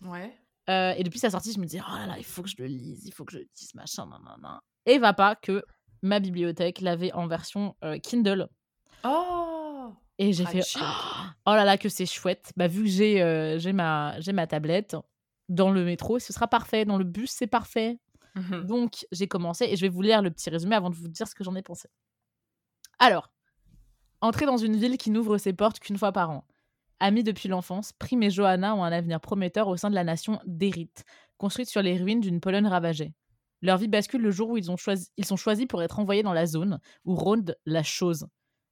Ouais. 0.02 0.30
Euh, 0.70 0.94
et 0.96 1.02
depuis 1.02 1.18
sa 1.18 1.30
sortie, 1.30 1.52
je 1.52 1.58
me 1.60 1.66
dis, 1.66 1.78
oh 1.78 1.96
là 1.96 2.06
là, 2.06 2.14
il 2.18 2.24
faut 2.24 2.42
que 2.42 2.48
je 2.48 2.56
le 2.58 2.66
lise, 2.66 3.04
il 3.06 3.12
faut 3.12 3.24
que 3.24 3.32
je 3.32 3.38
le 3.38 3.44
dise, 3.54 3.74
machin, 3.74 4.06
nan, 4.06 4.20
nan, 4.40 4.60
Et 4.86 4.98
va 4.98 5.12
pas 5.12 5.34
que 5.36 5.62
ma 6.02 6.20
bibliothèque 6.20 6.80
l'avait 6.80 7.12
en 7.12 7.26
version 7.26 7.76
euh, 7.84 7.98
Kindle. 7.98 8.48
Oh 9.04 9.92
Et 10.18 10.32
j'ai 10.32 10.44
ah, 10.44 10.48
fait, 10.50 10.62
oh, 10.80 11.30
oh, 11.46 11.54
là 11.54 11.64
là, 11.64 11.76
que 11.76 11.88
c'est 11.90 12.06
chouette. 12.06 12.52
Bah, 12.56 12.66
vu 12.66 12.84
que 12.84 12.88
j'ai 12.88 13.22
euh, 13.22 13.60
ma, 13.74 14.16
ma 14.32 14.46
tablette 14.46 14.96
dans 15.50 15.70
le 15.70 15.84
métro, 15.84 16.18
ce 16.18 16.32
sera 16.32 16.48
parfait. 16.48 16.86
Dans 16.86 16.96
le 16.96 17.04
bus, 17.04 17.30
c'est 17.30 17.46
parfait. 17.46 17.98
Mmh 18.34 18.60
Donc, 18.62 19.06
j'ai 19.12 19.28
commencé 19.28 19.64
et 19.64 19.76
je 19.76 19.82
vais 19.82 19.88
vous 19.88 20.02
lire 20.02 20.20
le 20.20 20.30
petit 20.30 20.50
résumé 20.50 20.74
avant 20.74 20.90
de 20.90 20.96
vous 20.96 21.06
dire 21.08 21.28
ce 21.28 21.34
que 21.34 21.44
j'en 21.44 21.54
ai 21.54 21.62
pensé. 21.62 21.88
Alors, 22.98 23.30
entrer 24.20 24.46
dans 24.46 24.56
une 24.56 24.76
ville 24.76 24.96
qui 24.96 25.10
n'ouvre 25.10 25.36
ses 25.38 25.52
portes 25.52 25.78
qu'une 25.78 25.96
fois 25.98 26.10
par 26.10 26.30
an 26.30 26.44
Amis 27.06 27.22
depuis 27.22 27.50
l'enfance, 27.50 27.92
Prime 27.92 28.22
et 28.22 28.30
Johanna 28.30 28.74
ont 28.74 28.82
un 28.82 28.90
avenir 28.90 29.20
prometteur 29.20 29.68
au 29.68 29.76
sein 29.76 29.90
de 29.90 29.94
la 29.94 30.04
nation 30.04 30.38
d'Érite, 30.46 31.04
construite 31.36 31.68
sur 31.68 31.82
les 31.82 31.98
ruines 31.98 32.20
d'une 32.22 32.40
Pologne 32.40 32.66
ravagée. 32.66 33.12
Leur 33.60 33.76
vie 33.76 33.88
bascule 33.88 34.22
le 34.22 34.30
jour 34.30 34.48
où 34.48 34.56
ils, 34.56 34.70
ont 34.70 34.78
choisi, 34.78 35.08
ils 35.18 35.26
sont 35.26 35.36
choisis 35.36 35.66
pour 35.66 35.82
être 35.82 35.98
envoyés 36.00 36.22
dans 36.22 36.32
la 36.32 36.46
zone 36.46 36.78
où 37.04 37.14
rôde 37.14 37.58
la 37.66 37.82
chose. 37.82 38.26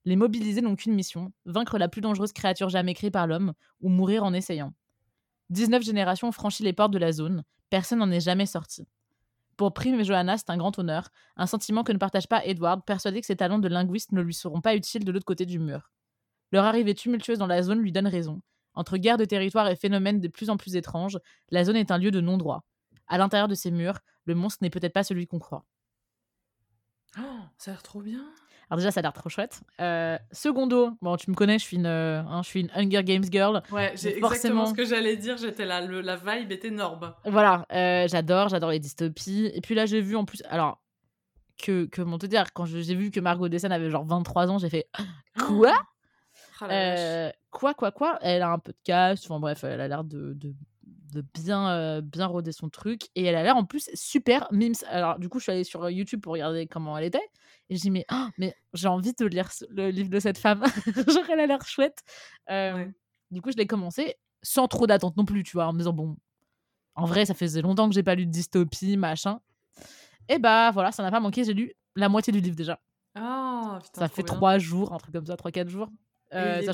Les 0.07 0.17
mobilisés 0.17 0.63
n'ont 0.63 0.77
qu'une 0.77 0.95
mission, 0.95 1.31
vaincre 1.45 1.77
la 1.77 1.89
plus 1.89 2.01
dangereuse 2.01 2.33
créature 2.33 2.71
jamais 2.71 2.95
créée 2.95 3.11
par 3.11 3.27
l'homme, 3.27 3.53
ou 3.83 3.91
mourir 3.91 4.25
en 4.25 4.33
essayant. 4.33 4.73
19 5.51 5.83
générations 5.83 6.29
ont 6.29 6.33
franchi 6.33 6.63
les 6.63 6.73
portes 6.73 6.95
de 6.95 6.99
la 6.99 7.13
zone, 7.13 7.45
personne 7.69 7.99
n'en 7.99 8.11
est 8.11 8.21
jamais 8.21 8.47
sorti. 8.47 8.89
Pour 9.59 9.75
Prime 9.75 10.01
et 10.01 10.05
Johanna, 10.05 10.39
c'est 10.39 10.49
un 10.49 10.57
grand 10.57 10.79
honneur, 10.79 11.11
un 11.37 11.47
sentiment 11.47 11.85
que 11.85 11.93
ne 11.93 11.99
partage 11.99 12.29
pas 12.31 12.43
Edward, 12.47 12.83
persuadé 12.87 13.21
que 13.21 13.27
ses 13.27 13.37
talents 13.37 13.59
de 13.59 13.69
linguiste 13.69 14.13
ne 14.13 14.23
lui 14.23 14.33
seront 14.33 14.63
pas 14.63 14.75
utiles 14.75 15.05
de 15.05 15.13
l'autre 15.13 15.27
côté 15.27 15.45
du 15.45 15.59
mur. 15.59 15.91
Leur 16.53 16.67
arrivée 16.67 16.95
tumultueuse 16.95 17.39
dans 17.39 17.47
la 17.47 17.63
zone 17.63 17.81
lui 17.81 17.93
donne 17.93 18.07
raison. 18.07 18.43
Entre 18.75 18.99
guerre 18.99 19.17
de 19.17 19.25
territoire 19.25 19.69
et 19.69 19.77
phénomènes 19.77 20.21
de 20.21 20.29
plus 20.29 20.51
en 20.51 20.57
plus 20.59 20.77
étranges, 20.77 21.19
la 21.51 21.65
zone 21.65 21.77
est 21.77 21.91
un 21.91 21.97
lieu 21.99 22.11
de 22.11 22.21
non-droit. 22.21 22.63
À 23.09 23.17
l'intérieur 23.19 23.49
de 23.49 23.55
ces 23.55 23.71
murs, 23.71 23.99
le 24.25 24.35
monstre 24.35 24.61
n'est 24.63 24.69
peut-être 24.71 24.93
pas 24.93 25.03
celui 25.03 25.27
qu'on 25.27 25.39
croit. 25.39 25.65
Oh, 27.19 27.23
ça 27.59 27.71
a 27.71 27.75
l'air 27.75 27.83
trop 27.83 28.01
bien. 28.03 28.25
Alors 28.71 28.79
déjà, 28.79 28.91
ça 28.91 29.01
a 29.01 29.03
l'air 29.03 29.13
trop 29.15 29.29
chouette. 29.31 29.61
Euh, 29.81 30.19
secondo, 30.31 30.91
bon, 31.03 31.17
tu 31.17 31.31
me 31.31 31.35
connais, 31.35 31.59
je 31.59 31.65
suis 31.65 31.77
une, 31.77 31.87
euh, 31.87 32.23
hein, 32.23 32.43
je 32.43 32.49
suis 32.49 32.61
une 32.61 32.71
Hunger 32.75 33.03
Games 33.05 33.25
girl. 33.31 33.63
Ouais, 33.71 33.93
j'ai 33.97 34.13
forcément... 34.21 34.63
exactement 34.63 34.67
ce 34.67 34.75
que 34.75 34.85
j'allais 34.85 35.17
dire. 35.17 35.37
J'étais 35.39 35.65
là, 35.67 35.81
la 35.81 36.17
vibe 36.17 36.53
était 36.53 36.69
énorme. 36.69 37.15
Voilà, 37.25 37.67
euh, 37.73 38.07
j'adore, 38.09 38.49
j'adore 38.51 38.71
les 38.71 38.79
dystopies. 38.79 39.51
Et 39.55 39.61
puis 39.63 39.75
là, 39.75 39.85
j'ai 39.87 40.01
vu 40.03 40.17
en 40.17 40.25
plus, 40.27 40.43
alors 40.49 40.81
que 41.59 41.85
que 41.87 42.01
mon 42.03 42.17
te 42.19 42.25
dire, 42.27 42.51
quand 42.55 42.65
j'ai 42.67 42.95
vu 42.95 43.11
que 43.11 43.21
Margot 43.21 43.49
Dessen 43.49 43.73
avait 43.73 43.91
genre 43.91 44.05
23 44.07 44.51
ans, 44.51 44.59
j'ai 44.59 44.71
fait 44.71 44.87
quoi 45.39 45.73
euh, 46.71 47.31
quoi, 47.51 47.75
quoi, 47.75 47.91
quoi. 47.91 48.19
Elle 48.23 48.43
a 48.43 48.51
un 48.51 48.59
peu 48.59 48.73
de 48.73 48.79
cas 48.85 49.13
Enfin 49.13 49.41
bref, 49.41 49.65
elle 49.65 49.81
a 49.81 49.89
l'air 49.89 50.05
de, 50.05 50.35
de, 50.35 50.55
bien, 51.35 51.71
euh, 51.71 52.01
bien 52.01 52.27
roder 52.27 52.53
son 52.53 52.69
truc. 52.69 53.11
Et 53.15 53.25
elle 53.25 53.37
a 53.37 53.43
l'air 53.43 53.57
en 53.57 53.65
plus 53.65 53.91
super 53.95 54.49
mimes. 54.53 54.73
Alors 54.89 55.19
du 55.19 55.29
coup, 55.29 55.39
je 55.39 55.45
suis 55.45 55.53
allée 55.53 55.65
sur 55.65 55.89
YouTube 55.89 56.21
pour 56.21 56.33
regarder 56.33 56.67
comment 56.67 56.97
elle 56.97 57.05
était. 57.05 57.27
Et 57.71 57.77
j'ai 57.77 57.83
dit, 57.83 57.91
mais, 57.91 58.05
oh, 58.13 58.27
mais 58.39 58.55
j'ai 58.75 58.89
envie 58.89 59.15
de 59.19 59.27
lire 59.27 59.51
le 59.71 59.91
livre 59.91 60.11
de 60.11 60.21
cette 60.21 60.39
femme. 60.39 60.63
Genre, 61.07 61.25
elle 61.33 61.41
a 61.41 61.47
l'air 61.47 61.67
chouette. 61.67 62.03
Euh, 62.51 62.87
du 63.31 63.41
coup, 63.41 63.51
je 63.51 63.57
l'ai 63.57 63.67
commencé 63.67 64.17
sans 64.43 64.69
trop 64.69 64.87
d'attente 64.87 65.17
non 65.17 65.25
plus, 65.25 65.43
tu 65.43 65.53
vois, 65.53 65.67
en 65.67 65.73
me 65.73 65.79
disant, 65.79 65.93
bon, 65.93 66.17
en 66.97 67.07
vrai, 67.07 67.25
ça 67.25 67.33
faisait 67.33 67.63
longtemps 67.63 67.89
que 67.89 67.95
j'ai 67.95 68.03
pas 68.03 68.15
lu 68.15 68.27
de 68.27 68.31
dystopie, 68.31 68.97
machin. 68.97 69.41
Et 70.29 70.39
bah 70.39 70.71
voilà, 70.73 70.93
ça 70.93 71.03
n'a 71.03 71.11
pas 71.11 71.21
manqué, 71.21 71.43
j'ai 71.45 71.55
lu 71.55 71.73
la 71.97 72.09
moitié 72.09 72.33
du 72.33 72.41
livre 72.41 72.57
déjà. 72.57 72.81
Oh, 73.17 73.79
putain, 73.83 74.01
ça 74.01 74.09
fait 74.09 74.23
trois 74.23 74.59
jours, 74.59 74.93
un 74.93 74.99
truc 74.99 75.15
comme 75.15 75.27
ça, 75.27 75.37
trois, 75.37 75.51
quatre 75.53 75.69
jours. 75.69 75.89
Euh, 76.35 76.63
T'as 76.65 76.73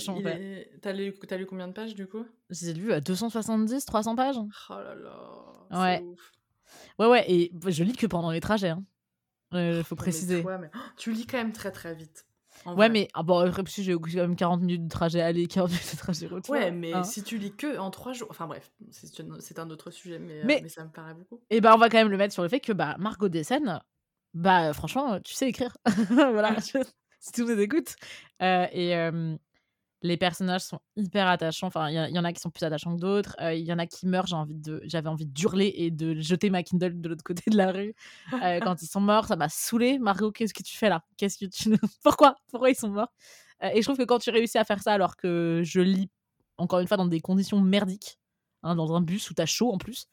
lu... 0.92 1.14
combien 1.46 1.66
de 1.68 1.72
pages 1.72 1.94
du 1.94 2.06
coup 2.06 2.24
J'ai 2.50 2.72
lu 2.74 2.92
à 2.92 3.00
270, 3.00 3.84
300 3.84 4.14
pages. 4.16 4.36
Oh 4.38 4.74
là 4.74 4.94
là. 4.94 5.16
Ouais. 5.82 6.04
Ouais, 6.98 7.06
ouais, 7.06 7.24
et 7.30 7.50
bah, 7.54 7.70
je 7.70 7.82
lis 7.82 7.94
que 7.94 8.06
pendant 8.06 8.30
les 8.30 8.40
trajets. 8.40 8.68
Hein. 8.68 8.84
Euh, 9.54 9.80
oh, 9.80 9.84
faut 9.84 9.96
préciser. 9.96 10.44
Tu 10.96 11.12
lis 11.12 11.26
quand 11.26 11.38
même 11.38 11.52
très 11.52 11.70
très 11.72 11.94
vite. 11.94 12.24
Ouais, 12.66 12.88
mais 12.88 13.08
ah, 13.14 13.22
bon, 13.22 13.38
après, 13.38 13.62
j'ai 13.68 13.94
quand 13.94 14.14
même 14.16 14.34
40 14.36 14.60
minutes 14.62 14.84
de 14.84 14.88
trajet 14.88 15.20
aller, 15.20 15.46
40 15.46 15.70
minutes 15.70 15.92
de 15.92 15.96
trajet 15.98 16.26
retour. 16.26 16.52
Ouais, 16.54 16.72
mais 16.72 16.92
hein. 16.92 17.04
si 17.04 17.22
tu 17.22 17.38
lis 17.38 17.54
que 17.54 17.78
en 17.78 17.90
3 17.90 18.12
jours. 18.12 18.28
Enfin 18.30 18.46
bref, 18.46 18.70
c'est 18.90 19.58
un 19.58 19.70
autre 19.70 19.90
sujet, 19.90 20.18
euh, 20.20 20.42
mais, 20.44 20.60
mais... 20.62 20.68
ça 20.68 20.84
me 20.84 20.90
paraît 20.90 21.14
beaucoup. 21.14 21.40
Et 21.50 21.60
bah, 21.60 21.72
on 21.74 21.78
va 21.78 21.88
quand 21.88 21.98
même 21.98 22.08
le 22.10 22.16
mettre 22.16 22.34
sur 22.34 22.42
le 22.42 22.48
fait 22.48 22.58
que 22.60 22.72
bah, 22.72 22.96
Margot 22.98 23.28
Dessen, 23.28 23.80
bah, 24.34 24.72
franchement, 24.72 25.20
tu 25.20 25.34
sais 25.34 25.48
écrire. 25.48 25.76
voilà, 26.10 26.56
si 26.60 26.74
tu 27.32 27.42
nous 27.44 27.50
écoutes. 27.58 27.94
Euh, 28.42 28.66
et, 28.72 28.92
les 30.02 30.16
personnages 30.16 30.62
sont 30.62 30.80
hyper 30.96 31.26
attachants. 31.26 31.66
Enfin, 31.66 31.88
il 31.90 32.14
y, 32.14 32.18
en 32.18 32.24
a 32.24 32.32
qui 32.32 32.40
sont 32.40 32.50
plus 32.50 32.62
attachants 32.64 32.94
que 32.94 33.00
d'autres. 33.00 33.34
Euh, 33.40 33.54
il 33.54 33.64
y 33.64 33.72
en 33.72 33.78
a 33.78 33.86
qui 33.86 34.06
meurent. 34.06 34.26
J'ai 34.26 34.36
envie 34.36 34.54
de, 34.54 34.80
j'avais 34.84 35.08
envie 35.08 35.26
d'hurler 35.26 35.72
et 35.76 35.90
de 35.90 36.14
jeter 36.20 36.50
ma 36.50 36.62
Kindle 36.62 37.00
de 37.00 37.08
l'autre 37.08 37.24
côté 37.24 37.50
de 37.50 37.56
la 37.56 37.72
rue 37.72 37.94
euh, 38.42 38.60
quand 38.62 38.80
ils 38.82 38.86
sont 38.86 39.00
morts. 39.00 39.26
Ça 39.26 39.36
m'a 39.36 39.48
saoulé. 39.48 39.98
Margot, 39.98 40.30
qu'est-ce 40.30 40.54
que 40.54 40.62
tu 40.62 40.76
fais 40.76 40.88
là 40.88 41.02
quest 41.16 41.40
que 41.40 41.46
tu 41.46 41.76
Pourquoi 42.04 42.36
Pourquoi 42.48 42.70
ils 42.70 42.76
sont 42.76 42.88
morts 42.88 43.12
euh, 43.64 43.70
Et 43.74 43.78
je 43.78 43.82
trouve 43.86 43.98
que 43.98 44.04
quand 44.04 44.18
tu 44.20 44.30
réussis 44.30 44.58
à 44.58 44.64
faire 44.64 44.82
ça, 44.82 44.92
alors 44.92 45.16
que 45.16 45.62
je 45.64 45.80
lis 45.80 46.10
encore 46.58 46.78
une 46.80 46.88
fois 46.88 46.96
dans 46.96 47.06
des 47.06 47.20
conditions 47.20 47.60
merdiques, 47.60 48.18
hein, 48.62 48.76
dans 48.76 48.92
un 48.94 49.00
bus 49.00 49.30
où 49.30 49.34
t'as 49.34 49.46
chaud 49.46 49.72
en 49.72 49.78
plus, 49.78 50.06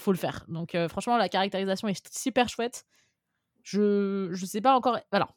faut 0.00 0.10
le 0.12 0.18
faire. 0.18 0.44
Donc 0.48 0.76
franchement, 0.88 1.16
la 1.16 1.28
caractérisation 1.28 1.86
est 1.88 2.12
super 2.12 2.48
chouette. 2.48 2.84
Je 3.62 4.28
je 4.32 4.46
sais 4.46 4.60
pas 4.60 4.74
encore. 4.76 4.98
Voilà 5.12 5.28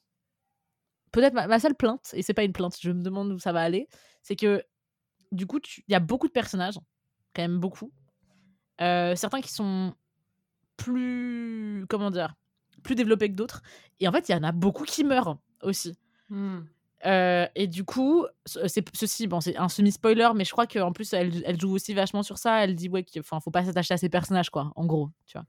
peut-être 1.13 1.33
ma, 1.33 1.59
seule 1.59 1.75
plainte, 1.75 2.11
et 2.17 2.21
c'est 2.23 2.33
pas 2.33 2.43
une 2.43 2.51
plainte, 2.51 2.75
je 2.81 2.91
me 2.91 3.01
demande 3.01 3.31
où 3.31 3.39
ça 3.39 3.53
va 3.53 3.61
aller, 3.61 3.87
c'est 4.23 4.35
que 4.35 4.61
du 5.31 5.45
coup, 5.47 5.59
il 5.87 5.91
y 5.91 5.95
a 5.95 5.99
beaucoup 5.99 6.27
de 6.27 6.31
personnages, 6.33 6.73
quand 7.35 7.43
même 7.43 7.59
beaucoup. 7.59 7.91
Euh, 8.81 9.15
certains 9.15 9.39
qui 9.41 9.51
sont 9.53 9.93
plus. 10.75 11.85
Comment 11.87 12.09
dire 12.11 12.33
Plus 12.83 12.95
développés 12.95 13.29
que 13.29 13.35
d'autres. 13.35 13.61
Et 13.99 14.07
en 14.07 14.11
fait, 14.11 14.27
il 14.29 14.33
y 14.33 14.35
en 14.35 14.43
a 14.43 14.51
beaucoup 14.51 14.83
qui 14.83 15.03
meurent 15.03 15.37
aussi. 15.61 15.95
Hmm. 16.29 16.61
Euh, 17.05 17.47
et 17.55 17.67
du 17.67 17.83
coup, 17.83 18.25
c'est 18.45 18.83
ceci, 18.95 19.27
bon, 19.27 19.41
c'est 19.41 19.57
un 19.57 19.67
semi-spoiler, 19.69 20.29
mais 20.35 20.45
je 20.45 20.51
crois 20.51 20.65
qu'en 20.67 20.91
plus, 20.93 21.13
elle, 21.13 21.59
joue 21.59 21.73
aussi 21.73 21.93
vachement 21.93 22.23
sur 22.23 22.37
ça. 22.39 22.63
Elle 22.63 22.75
dit, 22.75 22.89
ouais, 22.89 23.05
ne 23.15 23.21
faut 23.21 23.51
pas 23.51 23.65
s'attacher 23.65 23.93
à 23.93 23.97
ces 23.97 24.09
personnages, 24.09 24.49
quoi, 24.49 24.71
en 24.75 24.85
gros, 24.85 25.09
tu 25.27 25.37
vois 25.37 25.45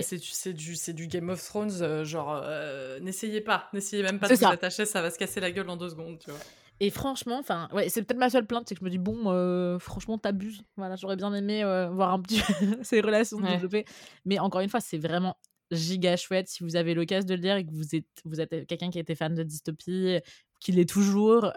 c'est 0.00 0.52
du, 0.52 0.76
du, 0.94 1.06
Game 1.08 1.28
of 1.30 1.44
Thrones, 1.44 1.72
euh, 1.82 2.04
genre, 2.04 2.32
euh, 2.42 3.00
n'essayez 3.00 3.40
pas, 3.40 3.68
n'essayez 3.72 4.02
même 4.02 4.20
pas 4.20 4.28
de 4.28 4.34
vous 4.34 4.40
ça. 4.40 4.50
attacher, 4.50 4.86
ça 4.86 5.02
va 5.02 5.10
se 5.10 5.18
casser 5.18 5.40
la 5.40 5.50
gueule 5.50 5.68
en 5.68 5.76
deux 5.76 5.88
secondes, 5.90 6.18
tu 6.18 6.30
vois. 6.30 6.40
Et 6.82 6.90
franchement, 6.90 7.38
enfin, 7.38 7.68
ouais, 7.72 7.88
c'est 7.88 8.02
peut-être 8.02 8.18
ma 8.20 8.30
seule 8.30 8.46
plainte, 8.46 8.68
c'est 8.68 8.74
que 8.74 8.80
je 8.80 8.84
me 8.84 8.90
dis, 8.90 8.98
bon, 8.98 9.24
euh, 9.32 9.78
franchement, 9.78 10.16
t'abuses. 10.16 10.62
Voilà, 10.76 10.96
j'aurais 10.96 11.16
bien 11.16 11.34
aimé 11.34 11.62
voir 11.92 12.12
un 12.12 12.20
petit 12.22 12.40
ces 12.82 13.00
relations 13.02 13.36
ouais. 13.38 13.84
Mais 14.24 14.38
encore 14.38 14.62
une 14.62 14.70
fois, 14.70 14.80
c'est 14.80 14.96
vraiment 14.98 15.36
giga 15.72 16.16
chouette 16.16 16.48
si 16.48 16.64
vous 16.64 16.74
avez 16.76 16.94
l'occasion 16.94 17.26
de 17.26 17.34
le 17.34 17.40
dire 17.40 17.56
et 17.56 17.64
que 17.66 17.72
vous 17.72 17.94
êtes, 17.94 18.06
vous 18.24 18.40
êtes 18.40 18.66
quelqu'un 18.66 18.90
qui 18.90 18.98
était 18.98 19.14
fan 19.14 19.34
de 19.34 19.42
dystopie, 19.42 20.16
qu'il 20.58 20.78
est 20.78 20.88
toujours. 20.88 21.52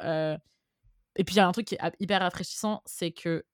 Et 1.15 1.23
puis 1.23 1.35
il 1.35 1.37
y 1.37 1.39
a 1.39 1.47
un 1.47 1.51
truc 1.53 1.67
qui 1.67 1.75
est 1.75 1.79
hyper 2.01 2.19
rafraîchissant, 2.19 2.81
c'est 2.85 3.11
que 3.11 3.45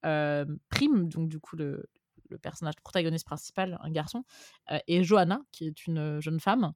Prime, 0.71 1.07
donc 1.07 1.29
du 1.29 1.39
coup 1.39 1.55
le, 1.55 1.83
le 2.29 2.37
personnage 2.37 2.75
protagoniste 2.81 3.25
principal, 3.25 3.77
un 3.83 3.89
garçon, 3.91 4.23
euh, 4.71 4.77
et 4.87 5.03
Johanna, 5.03 5.41
qui 5.51 5.67
est 5.67 5.85
une 5.87 5.97
euh, 5.97 6.21
jeune 6.21 6.39
femme, 6.39 6.73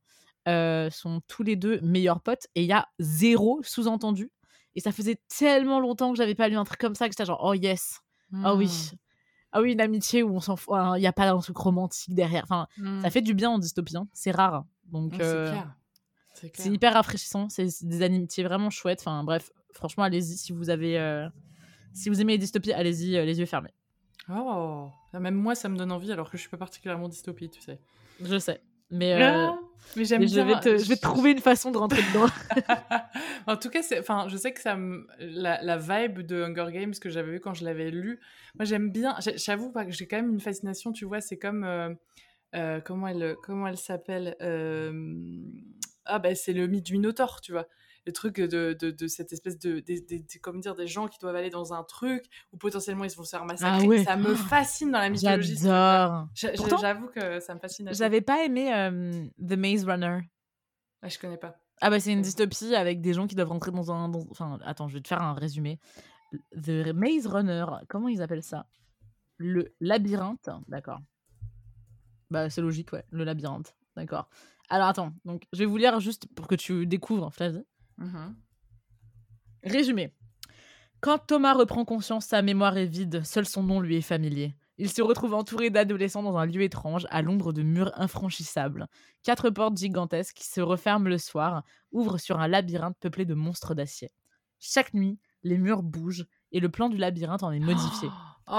euh, 0.47 0.89
sont 0.89 1.21
tous 1.27 1.43
les 1.43 1.55
deux 1.55 1.79
meilleurs 1.81 2.21
potes, 2.21 2.47
et 2.55 2.63
il 2.63 2.67
y 2.67 2.73
a 2.73 2.87
zéro 2.99 3.61
sous-entendu. 3.63 4.31
Et 4.75 4.81
ça 4.81 4.91
faisait 4.91 5.21
tellement 5.27 5.79
longtemps 5.79 6.11
que 6.11 6.17
j'avais 6.17 6.35
pas 6.35 6.49
lu 6.49 6.55
un 6.55 6.63
truc 6.63 6.79
comme 6.79 6.95
ça, 6.95 7.07
que 7.07 7.13
j'étais 7.13 7.25
genre, 7.25 7.43
oh 7.43 7.53
yes, 7.53 8.01
oh 8.33 8.55
oui, 8.57 8.67
hmm. 8.67 8.95
ah 9.53 9.61
oui, 9.61 9.73
une 9.73 9.81
amitié 9.81 10.23
où 10.23 10.35
on 10.35 10.39
s'en 10.41 10.55
fout, 10.55 10.73
il 10.95 10.99
n'y 10.99 11.07
a 11.07 11.13
pas 11.13 11.29
un 11.29 11.39
truc 11.39 11.57
romantique 11.57 12.15
derrière. 12.15 12.43
Enfin, 12.43 12.67
ça 12.77 12.83
hmm. 12.83 13.11
fait 13.11 13.21
du 13.21 13.33
bien 13.33 13.51
en 13.51 13.59
dystopie, 13.59 13.95
hein. 13.95 14.07
c'est 14.13 14.31
rare. 14.31 14.65
Donc, 14.85 15.13
c'est 16.55 16.69
hyper 16.73 16.93
rafraîchissant. 16.95 17.47
C'est 17.47 17.67
des 17.83 18.01
amitiés 18.01 18.43
vraiment 18.43 18.69
chouettes. 18.71 18.99
Enfin, 19.01 19.23
bref, 19.23 19.51
franchement, 19.71 20.03
allez-y 20.03 20.35
si 20.35 20.51
vous 20.51 20.69
avez, 20.71 21.29
si 21.93 22.09
vous 22.09 22.19
aimez 22.19 22.33
les 22.33 22.37
dystopies, 22.39 22.73
allez-y 22.73 23.11
les 23.11 23.37
yeux 23.39 23.45
fermés. 23.45 23.73
Oh, 24.29 24.89
même 25.19 25.33
moi, 25.35 25.55
ça 25.55 25.69
me 25.69 25.77
donne 25.77 25.91
envie, 25.91 26.11
alors 26.11 26.29
que 26.31 26.37
je 26.37 26.41
suis 26.41 26.49
pas 26.49 26.57
particulièrement 26.57 27.09
dystopie, 27.09 27.49
tu 27.49 27.61
sais. 27.61 27.79
Je 28.23 28.37
sais. 28.37 28.61
Mais, 28.89 29.21
euh, 29.23 29.47
mais 29.95 30.05
j'aime 30.05 30.27
Je 30.27 30.39
vais, 30.39 30.59
te, 30.59 30.77
je 30.77 30.87
vais 30.87 30.95
trouver 30.95 31.31
une 31.31 31.39
façon 31.39 31.71
de 31.71 31.77
rentrer 31.77 32.01
dedans. 32.03 32.27
en 33.47 33.57
tout 33.57 33.69
cas, 33.69 33.81
enfin, 33.99 34.27
je 34.29 34.37
sais 34.37 34.53
que 34.53 34.61
ça 34.61 34.77
la, 35.19 35.77
vibe 35.77 36.19
de 36.21 36.43
Hunger 36.43 36.71
Games 36.71 36.93
que 36.95 37.09
j'avais 37.09 37.31
vu 37.33 37.39
quand 37.39 37.53
je 37.53 37.65
l'avais 37.65 37.89
lu, 37.91 38.19
moi 38.55 38.65
j'aime 38.65 38.91
bien. 38.91 39.15
J'avoue 39.35 39.71
que 39.71 39.89
j'ai 39.89 40.07
quand 40.07 40.17
même 40.17 40.29
une 40.31 40.39
fascination, 40.39 40.91
tu 40.91 41.05
vois, 41.05 41.21
c'est 41.21 41.37
comme. 41.37 41.63
Euh, 41.63 41.93
euh, 42.55 42.81
comment 42.81 43.07
elle, 43.07 43.35
comment 43.43 43.65
elle 43.67 43.77
s'appelle 43.77 44.35
Ah, 46.05 46.19
ben 46.19 46.35
c'est 46.35 46.53
le 46.53 46.67
mythe 46.67 46.85
du 46.85 46.93
Minotaure, 46.93 47.41
tu 47.41 47.51
vois 47.51 47.65
le 48.05 48.11
truc 48.13 48.37
de, 48.39 48.73
de, 48.79 49.07
cette 49.07 49.31
espèce 49.31 49.57
de, 49.59 49.79
de, 49.79 50.39
comment 50.41 50.59
dire, 50.59 50.75
des 50.75 50.87
gens 50.87 51.07
qui 51.07 51.17
doivent 51.19 51.35
aller 51.35 51.49
dans 51.49 51.73
un 51.73 51.83
truc 51.83 52.25
où 52.51 52.57
potentiellement 52.57 53.05
ils 53.05 53.15
vont 53.15 53.23
se 53.23 53.29
faire 53.29 53.45
massacrer. 53.45 53.99
Ah 54.01 54.03
ça 54.03 54.15
me 54.17 54.35
fascine 54.35 54.91
dans 54.91 54.99
la 54.99 55.09
mythologie. 55.09 55.57
J'adore. 55.61 56.79
J'avoue 56.79 57.07
que 57.07 57.39
ça 57.39 57.55
me 57.55 57.59
fascine. 57.59 57.89
J'avais 57.93 58.21
pas 58.21 58.43
aimé 58.43 58.73
euh, 58.73 59.25
The 59.47 59.53
Maze 59.53 59.85
Runner. 59.85 60.19
Ah, 61.01 61.07
je 61.09 61.17
connais 61.17 61.37
pas. 61.37 61.55
Ah 61.81 61.89
bah 61.89 61.99
c'est 61.99 62.11
une 62.13 62.21
dystopie 62.21 62.75
avec 62.75 63.01
des 63.01 63.13
gens 63.13 63.27
qui 63.27 63.35
doivent 63.35 63.49
rentrer 63.49 63.71
dans 63.71 63.91
un... 63.91 64.11
Enfin, 64.31 64.59
attends, 64.63 64.87
je 64.87 64.95
vais 64.95 65.01
te 65.01 65.07
faire 65.07 65.21
un 65.21 65.33
résumé. 65.33 65.79
The 66.61 66.87
Maze 66.93 67.27
Runner, 67.27 67.65
comment 67.89 68.07
ils 68.09 68.21
appellent 68.21 68.43
ça 68.43 68.65
Le 69.37 69.73
labyrinthe, 69.79 70.49
d'accord. 70.67 70.99
Bah 72.29 72.49
c'est 72.49 72.61
logique, 72.61 72.91
ouais, 72.93 73.05
le 73.11 73.23
labyrinthe, 73.23 73.75
d'accord. 73.95 74.27
Alors 74.69 74.87
attends, 74.87 75.13
donc 75.25 75.43
je 75.53 75.59
vais 75.59 75.65
vous 75.65 75.77
lire 75.77 75.99
juste 75.99 76.25
pour 76.35 76.47
que 76.47 76.55
tu 76.55 76.87
découvres, 76.87 77.31
Flavie. 77.31 77.63
Mhm. 77.97 78.35
Résumé. 79.63 80.13
Quand 81.01 81.19
Thomas 81.19 81.53
reprend 81.53 81.85
conscience, 81.85 82.25
sa 82.25 82.41
mémoire 82.41 82.77
est 82.77 82.85
vide, 82.85 83.23
seul 83.23 83.45
son 83.45 83.63
nom 83.63 83.79
lui 83.79 83.97
est 83.97 84.01
familier. 84.01 84.55
Il 84.77 84.89
se 84.89 85.01
retrouve 85.01 85.33
entouré 85.33 85.69
d'adolescents 85.69 86.23
dans 86.23 86.37
un 86.37 86.45
lieu 86.45 86.61
étrange, 86.61 87.05
à 87.09 87.21
l'ombre 87.21 87.53
de 87.53 87.61
murs 87.61 87.91
infranchissables. 87.95 88.87
Quatre 89.21 89.49
portes 89.49 89.77
gigantesques 89.77 90.37
qui 90.37 90.47
se 90.47 90.61
referment 90.61 91.07
le 91.09 91.17
soir 91.17 91.63
ouvrent 91.91 92.17
sur 92.17 92.39
un 92.39 92.47
labyrinthe 92.47 92.97
peuplé 92.99 93.25
de 93.25 93.33
monstres 93.33 93.75
d'acier. 93.75 94.09
Chaque 94.59 94.93
nuit, 94.93 95.19
les 95.43 95.57
murs 95.57 95.83
bougent 95.83 96.25
et 96.51 96.59
le 96.59 96.69
plan 96.69 96.89
du 96.89 96.97
labyrinthe 96.97 97.43
en 97.43 97.51
est 97.51 97.59
modifié. 97.59 98.09
Oh, 98.45 98.57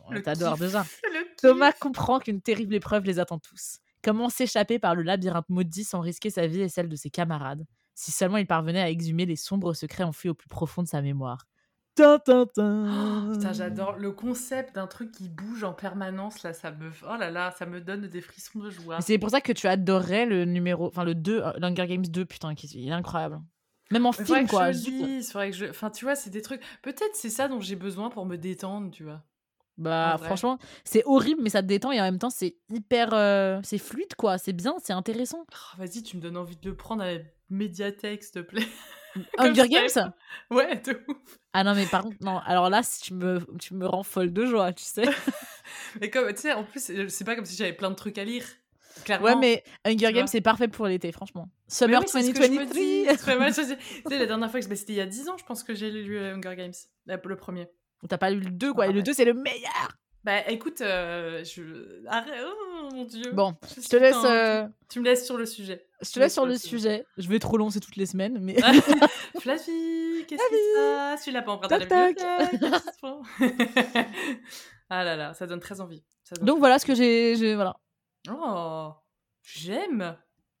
oh 0.00 0.02
On 0.08 0.20
t'adore 0.20 0.56
déjà. 0.58 0.84
Thomas 1.40 1.70
comprend 1.70 2.18
qu'une 2.18 2.42
terrible 2.42 2.74
épreuve 2.74 3.04
les 3.04 3.20
attend 3.20 3.38
tous. 3.38 3.78
Comment 4.02 4.28
s'échapper 4.28 4.80
par 4.80 4.96
le 4.96 5.04
labyrinthe 5.04 5.48
maudit 5.48 5.84
sans 5.84 6.00
risquer 6.00 6.28
sa 6.28 6.48
vie 6.48 6.62
et 6.62 6.68
celle 6.68 6.88
de 6.88 6.96
ses 6.96 7.08
camarades 7.08 7.64
si 7.96 8.12
seulement 8.12 8.36
il 8.36 8.46
parvenait 8.46 8.80
à 8.80 8.90
exhumer 8.90 9.26
les 9.26 9.36
sombres 9.36 9.72
secrets 9.74 10.04
enfouis 10.04 10.28
au 10.30 10.34
plus 10.34 10.48
profond 10.48 10.82
de 10.82 10.86
sa 10.88 11.02
mémoire. 11.02 11.48
Tintintin 11.94 13.30
putain, 13.32 13.54
j'adore 13.54 13.96
le 13.96 14.12
concept 14.12 14.74
d'un 14.74 14.86
truc 14.86 15.10
qui 15.12 15.30
bouge 15.30 15.64
en 15.64 15.72
permanence 15.72 16.42
là, 16.42 16.52
ça 16.52 16.70
me 16.70 16.90
oh 17.10 17.16
là 17.18 17.30
là, 17.30 17.52
ça 17.58 17.64
me 17.64 17.80
donne 17.80 18.06
des 18.06 18.20
frissons 18.20 18.58
de 18.58 18.68
joie. 18.68 19.00
C'est 19.00 19.16
pour 19.16 19.30
ça 19.30 19.40
que 19.40 19.52
tu 19.52 19.66
adorerais 19.66 20.26
le 20.26 20.44
numéro 20.44 20.86
enfin 20.88 21.04
le 21.04 21.14
2 21.14 21.40
euh, 21.40 21.52
Hunger 21.62 21.86
Games 21.86 22.04
2 22.04 22.24
putain, 22.26 22.54
qui 22.54 22.66
il 22.66 22.88
est 22.88 22.92
incroyable. 22.92 23.40
Même 23.90 24.04
en 24.04 24.12
film 24.12 24.26
quoi. 24.46 24.72
Que 24.72 24.76
je 24.76 25.32
que 25.32 25.52
je... 25.52 25.70
Enfin 25.70 25.88
tu 25.88 26.04
vois, 26.04 26.16
c'est 26.16 26.28
des 26.30 26.42
trucs 26.42 26.60
peut-être 26.82 27.14
c'est 27.14 27.30
ça 27.30 27.48
dont 27.48 27.62
j'ai 27.62 27.76
besoin 27.76 28.10
pour 28.10 28.26
me 28.26 28.36
détendre, 28.36 28.90
tu 28.90 29.04
vois. 29.04 29.24
Bah 29.78 30.16
franchement, 30.22 30.58
c'est 30.84 31.02
horrible, 31.04 31.42
mais 31.42 31.50
ça 31.50 31.62
te 31.62 31.66
détend 31.68 31.92
et 31.92 32.00
en 32.00 32.04
même 32.04 32.18
temps, 32.18 32.30
c'est 32.30 32.56
hyper. 32.70 33.10
Euh, 33.12 33.60
c'est 33.62 33.78
fluide, 33.78 34.14
quoi. 34.16 34.38
C'est 34.38 34.54
bien, 34.54 34.74
c'est 34.82 34.94
intéressant. 34.94 35.44
Ah, 35.52 35.76
vas-y, 35.78 36.02
tu 36.02 36.16
me 36.16 36.22
donnes 36.22 36.38
envie 36.38 36.56
de 36.56 36.70
le 36.70 36.76
prendre 36.76 37.02
à 37.02 37.12
la 37.12 37.20
médiathèque, 37.50 38.22
s'il 38.24 38.32
te 38.34 38.38
plaît. 38.40 38.66
Hunger 39.38 39.68
Games 39.68 40.12
Ouais, 40.50 40.76
de 40.80 40.98
ouf. 41.08 41.38
Ah 41.52 41.64
non, 41.64 41.74
mais 41.74 41.86
par 41.86 42.02
contre, 42.02 42.16
non. 42.20 42.38
Alors 42.38 42.70
là, 42.70 42.82
tu 43.02 43.14
me, 43.14 43.38
tu 43.58 43.74
me 43.74 43.86
rends 43.86 44.02
folle 44.02 44.32
de 44.32 44.46
joie, 44.46 44.72
tu 44.72 44.84
sais. 44.84 45.04
mais 46.00 46.10
comme, 46.10 46.30
tu 46.32 46.40
sais, 46.42 46.52
en 46.52 46.64
plus, 46.64 46.80
c'est 47.08 47.24
pas 47.24 47.34
comme 47.36 47.46
si 47.46 47.56
j'avais 47.56 47.72
plein 47.72 47.90
de 47.90 47.96
trucs 47.96 48.16
à 48.18 48.24
lire. 48.24 48.44
Clairement. 49.04 49.26
Ouais, 49.26 49.36
mais 49.36 49.64
Hunger 49.84 50.10
Games, 50.12 50.26
c'est 50.26 50.40
parfait 50.40 50.68
pour 50.68 50.86
l'été, 50.86 51.12
franchement. 51.12 51.50
Summer 51.68 52.00
oui, 52.14 52.32
2023. 52.34 52.66
tu 53.52 53.54
sais, 53.54 53.82
la 54.18 54.24
dernière 54.24 54.50
fois 54.50 54.58
que 54.60 54.74
c'était 54.74 54.92
il 54.94 54.96
y 54.96 55.00
a 55.02 55.06
10 55.06 55.28
ans, 55.28 55.36
je 55.38 55.44
pense 55.44 55.62
que 55.62 55.74
j'ai 55.74 55.90
lu 55.90 56.16
euh, 56.16 56.34
Hunger 56.34 56.56
Games, 56.56 56.72
le 57.04 57.36
premier. 57.36 57.68
T'as 58.08 58.18
pas 58.18 58.30
lu 58.30 58.40
le 58.40 58.50
2, 58.50 58.72
quoi. 58.74 58.86
et 58.86 58.92
le 58.92 59.02
2, 59.02 59.12
c'est 59.12 59.24
le 59.24 59.34
meilleur. 59.34 59.88
Bah 60.24 60.48
écoute, 60.50 60.80
euh, 60.80 61.44
je. 61.44 62.04
Arrête, 62.08 62.34
oh 62.44 62.88
mon 62.92 63.04
dieu. 63.04 63.30
Bon, 63.32 63.54
je, 63.80 63.88
te 63.88 63.96
laisse. 63.96 64.16
Euh, 64.24 64.66
tu 64.90 64.98
me 64.98 65.04
laisses 65.04 65.24
sur 65.24 65.36
le 65.38 65.46
sujet. 65.46 65.86
Je 66.00 66.10
te 66.10 66.18
laisse 66.18 66.32
sur 66.34 66.46
le 66.46 66.56
sujet. 66.58 67.06
Je 67.16 67.28
vais 67.28 67.38
trop 67.38 67.56
long, 67.56 67.70
c'est 67.70 67.78
toutes 67.78 67.96
les 67.96 68.06
semaines. 68.06 68.38
mais... 68.40 68.56
Flavie, 69.40 70.24
qu'est-ce 70.26 70.42
que 70.42 70.56
ça 70.74 71.16
ça 71.16 71.22
Tu 71.22 71.30
là 71.30 71.42
pas 71.42 71.52
encore 71.52 71.70
toc, 71.70 72.16
Ah 74.90 75.04
là 75.04 75.14
là, 75.16 75.34
ça 75.34 75.46
donne 75.46 75.60
très 75.60 75.80
envie. 75.80 76.04
Donc 76.40 76.58
voilà 76.58 76.80
ce 76.80 76.86
que 76.86 76.94
j'ai. 76.96 77.54
Voilà. 77.54 77.76
Oh, 78.28 78.92
j'aime. 79.44 80.16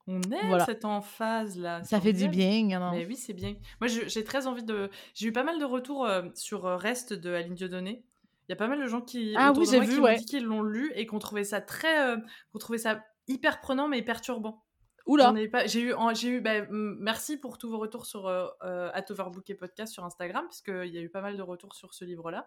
On 0.08 0.20
aime 0.30 0.46
voilà. 0.48 0.64
cette 0.64 0.84
phase 1.02 1.58
là. 1.58 1.82
Ça 1.82 2.00
fait 2.00 2.12
du 2.12 2.28
bien. 2.28 2.68
Hein. 2.80 2.92
Mais 2.94 3.04
oui, 3.04 3.16
c'est 3.16 3.32
bien. 3.32 3.54
Moi, 3.80 3.88
j'ai 3.88 4.24
très 4.24 4.46
envie 4.46 4.62
de. 4.62 4.88
J'ai 5.14 5.28
eu 5.28 5.32
pas 5.32 5.42
mal 5.42 5.58
de 5.58 5.64
retours 5.64 6.06
euh, 6.06 6.22
sur 6.34 6.66
euh, 6.66 6.76
Reste 6.76 7.12
de 7.12 7.32
Aline 7.32 7.54
Dieudonné. 7.54 8.04
Il 8.48 8.52
y 8.52 8.52
a 8.52 8.56
pas 8.56 8.68
mal 8.68 8.80
de 8.80 8.86
gens 8.86 9.00
qui 9.00 9.32
ah, 9.36 9.52
oui, 9.56 9.66
j'ai 9.68 9.80
vu, 9.80 10.00
qu'ils 10.26 10.44
l'ont 10.44 10.62
lu 10.62 10.92
et 10.94 11.06
qu'on 11.06 11.18
trouvait 11.18 11.42
ça 11.42 11.60
très, 11.60 12.08
euh, 12.10 12.78
ça 12.78 13.02
hyper 13.26 13.60
prenant 13.60 13.88
mais 13.88 14.02
perturbant. 14.02 14.62
Oula. 15.06 15.34
J'ai 15.66 15.80
eu, 15.82 15.92
j'ai 16.14 16.28
eu. 16.28 16.40
Bah, 16.40 16.64
merci 16.70 17.36
pour 17.38 17.58
tous 17.58 17.68
vos 17.68 17.78
retours 17.78 18.06
sur 18.06 18.28
at 18.28 19.04
Overbook 19.10 19.50
et 19.50 19.54
podcast 19.54 19.92
sur 19.92 20.04
Instagram 20.04 20.44
parce 20.44 20.62
il 20.84 20.92
y 20.94 20.98
a 20.98 21.00
eu 21.00 21.08
pas 21.08 21.20
mal 21.20 21.36
de 21.36 21.42
retours 21.42 21.74
sur 21.74 21.94
ce 21.94 22.04
livre-là. 22.04 22.46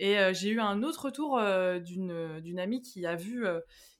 Et 0.00 0.16
j'ai 0.32 0.50
eu 0.50 0.58
un 0.60 0.82
autre 0.82 1.06
retour 1.06 1.40
d'une 1.80 2.40
d'une 2.40 2.58
amie 2.58 2.82
qui 2.82 3.06
a 3.06 3.14
vu 3.14 3.44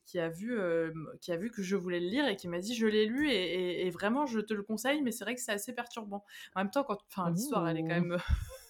qui 0.05 0.19
a 0.19 0.29
vu 0.29 0.59
euh, 0.59 0.91
qui 1.21 1.33
a 1.33 1.37
vu 1.37 1.51
que 1.51 1.63
je 1.63 1.77
voulais 1.77 2.01
le 2.01 2.09
lire 2.09 2.27
et 2.27 2.37
qui 2.37 2.49
m'a 2.49 2.59
dit 2.59 2.75
je 2.75 2.87
l'ai 2.87 3.07
lu 3.07 3.31
et, 3.31 3.89
vraiment 3.91 4.27
je 4.27 4.41
te 4.41 4.55
le 4.55 4.63
conseille 4.63 5.03
mais 5.03 5.13
c'est 5.13 5.25
vrai 5.25 5.35
que 5.35 5.41
c'est 5.41 5.53
assez 5.53 5.73
perturbant 5.73 6.25
en 6.55 6.61
même 6.61 6.71
temps 6.71 6.83
quand 6.85 6.99
enfin 7.11 7.31
l'histoire 7.31 7.69
elle 7.69 7.77
est 7.79 7.83
quand 7.83 7.87
oh. 8.01 8.01
même 8.01 8.17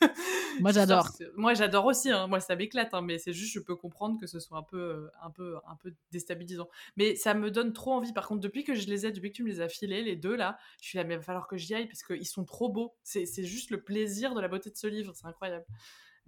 moi 0.60 0.72
j'adore 0.72 1.08
moi 1.36 1.54
j'adore 1.54 1.86
aussi 1.86 2.10
hein. 2.10 2.26
moi 2.26 2.40
ça 2.40 2.56
m'éclate 2.56 2.92
hein, 2.92 3.00
mais 3.02 3.18
c'est 3.18 3.32
juste 3.32 3.52
je 3.52 3.60
peux 3.60 3.76
comprendre 3.76 4.18
que 4.20 4.26
ce 4.26 4.40
soit 4.40 4.58
un 4.58 4.62
peu 4.62 4.76
euh, 4.78 5.08
un 5.22 5.30
peu 5.30 5.56
un 5.66 5.76
peu 5.76 5.94
déstabilisant 6.10 6.68
mais 6.96 7.14
ça 7.14 7.34
me 7.34 7.50
donne 7.50 7.72
trop 7.72 7.92
envie 7.92 8.12
par 8.12 8.26
contre 8.28 8.40
depuis 8.40 8.64
que 8.64 8.74
je 8.74 8.86
les 8.88 9.06
ai 9.06 9.12
depuis 9.12 9.30
que 9.30 9.36
tu 9.36 9.44
me 9.44 9.48
les 9.48 9.60
as 9.60 9.68
filés 9.68 10.02
les 10.02 10.16
deux 10.16 10.34
là 10.36 10.58
je 10.80 10.88
suis 10.88 10.98
là 10.98 11.04
mais 11.04 11.14
il 11.14 11.18
va 11.18 11.22
falloir 11.22 11.46
que 11.48 11.56
j'y 11.56 11.74
aille 11.74 11.86
parce 11.86 12.02
qu'ils 12.02 12.26
sont 12.26 12.44
trop 12.44 12.68
beaux 12.68 12.94
c'est 13.04 13.24
juste 13.44 13.70
le 13.70 13.80
plaisir 13.82 14.34
de 14.34 14.40
la 14.40 14.48
beauté 14.48 14.70
de 14.70 14.76
ce 14.76 14.86
livre 14.86 15.12
c'est 15.14 15.26
incroyable 15.26 15.64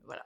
voilà 0.04 0.24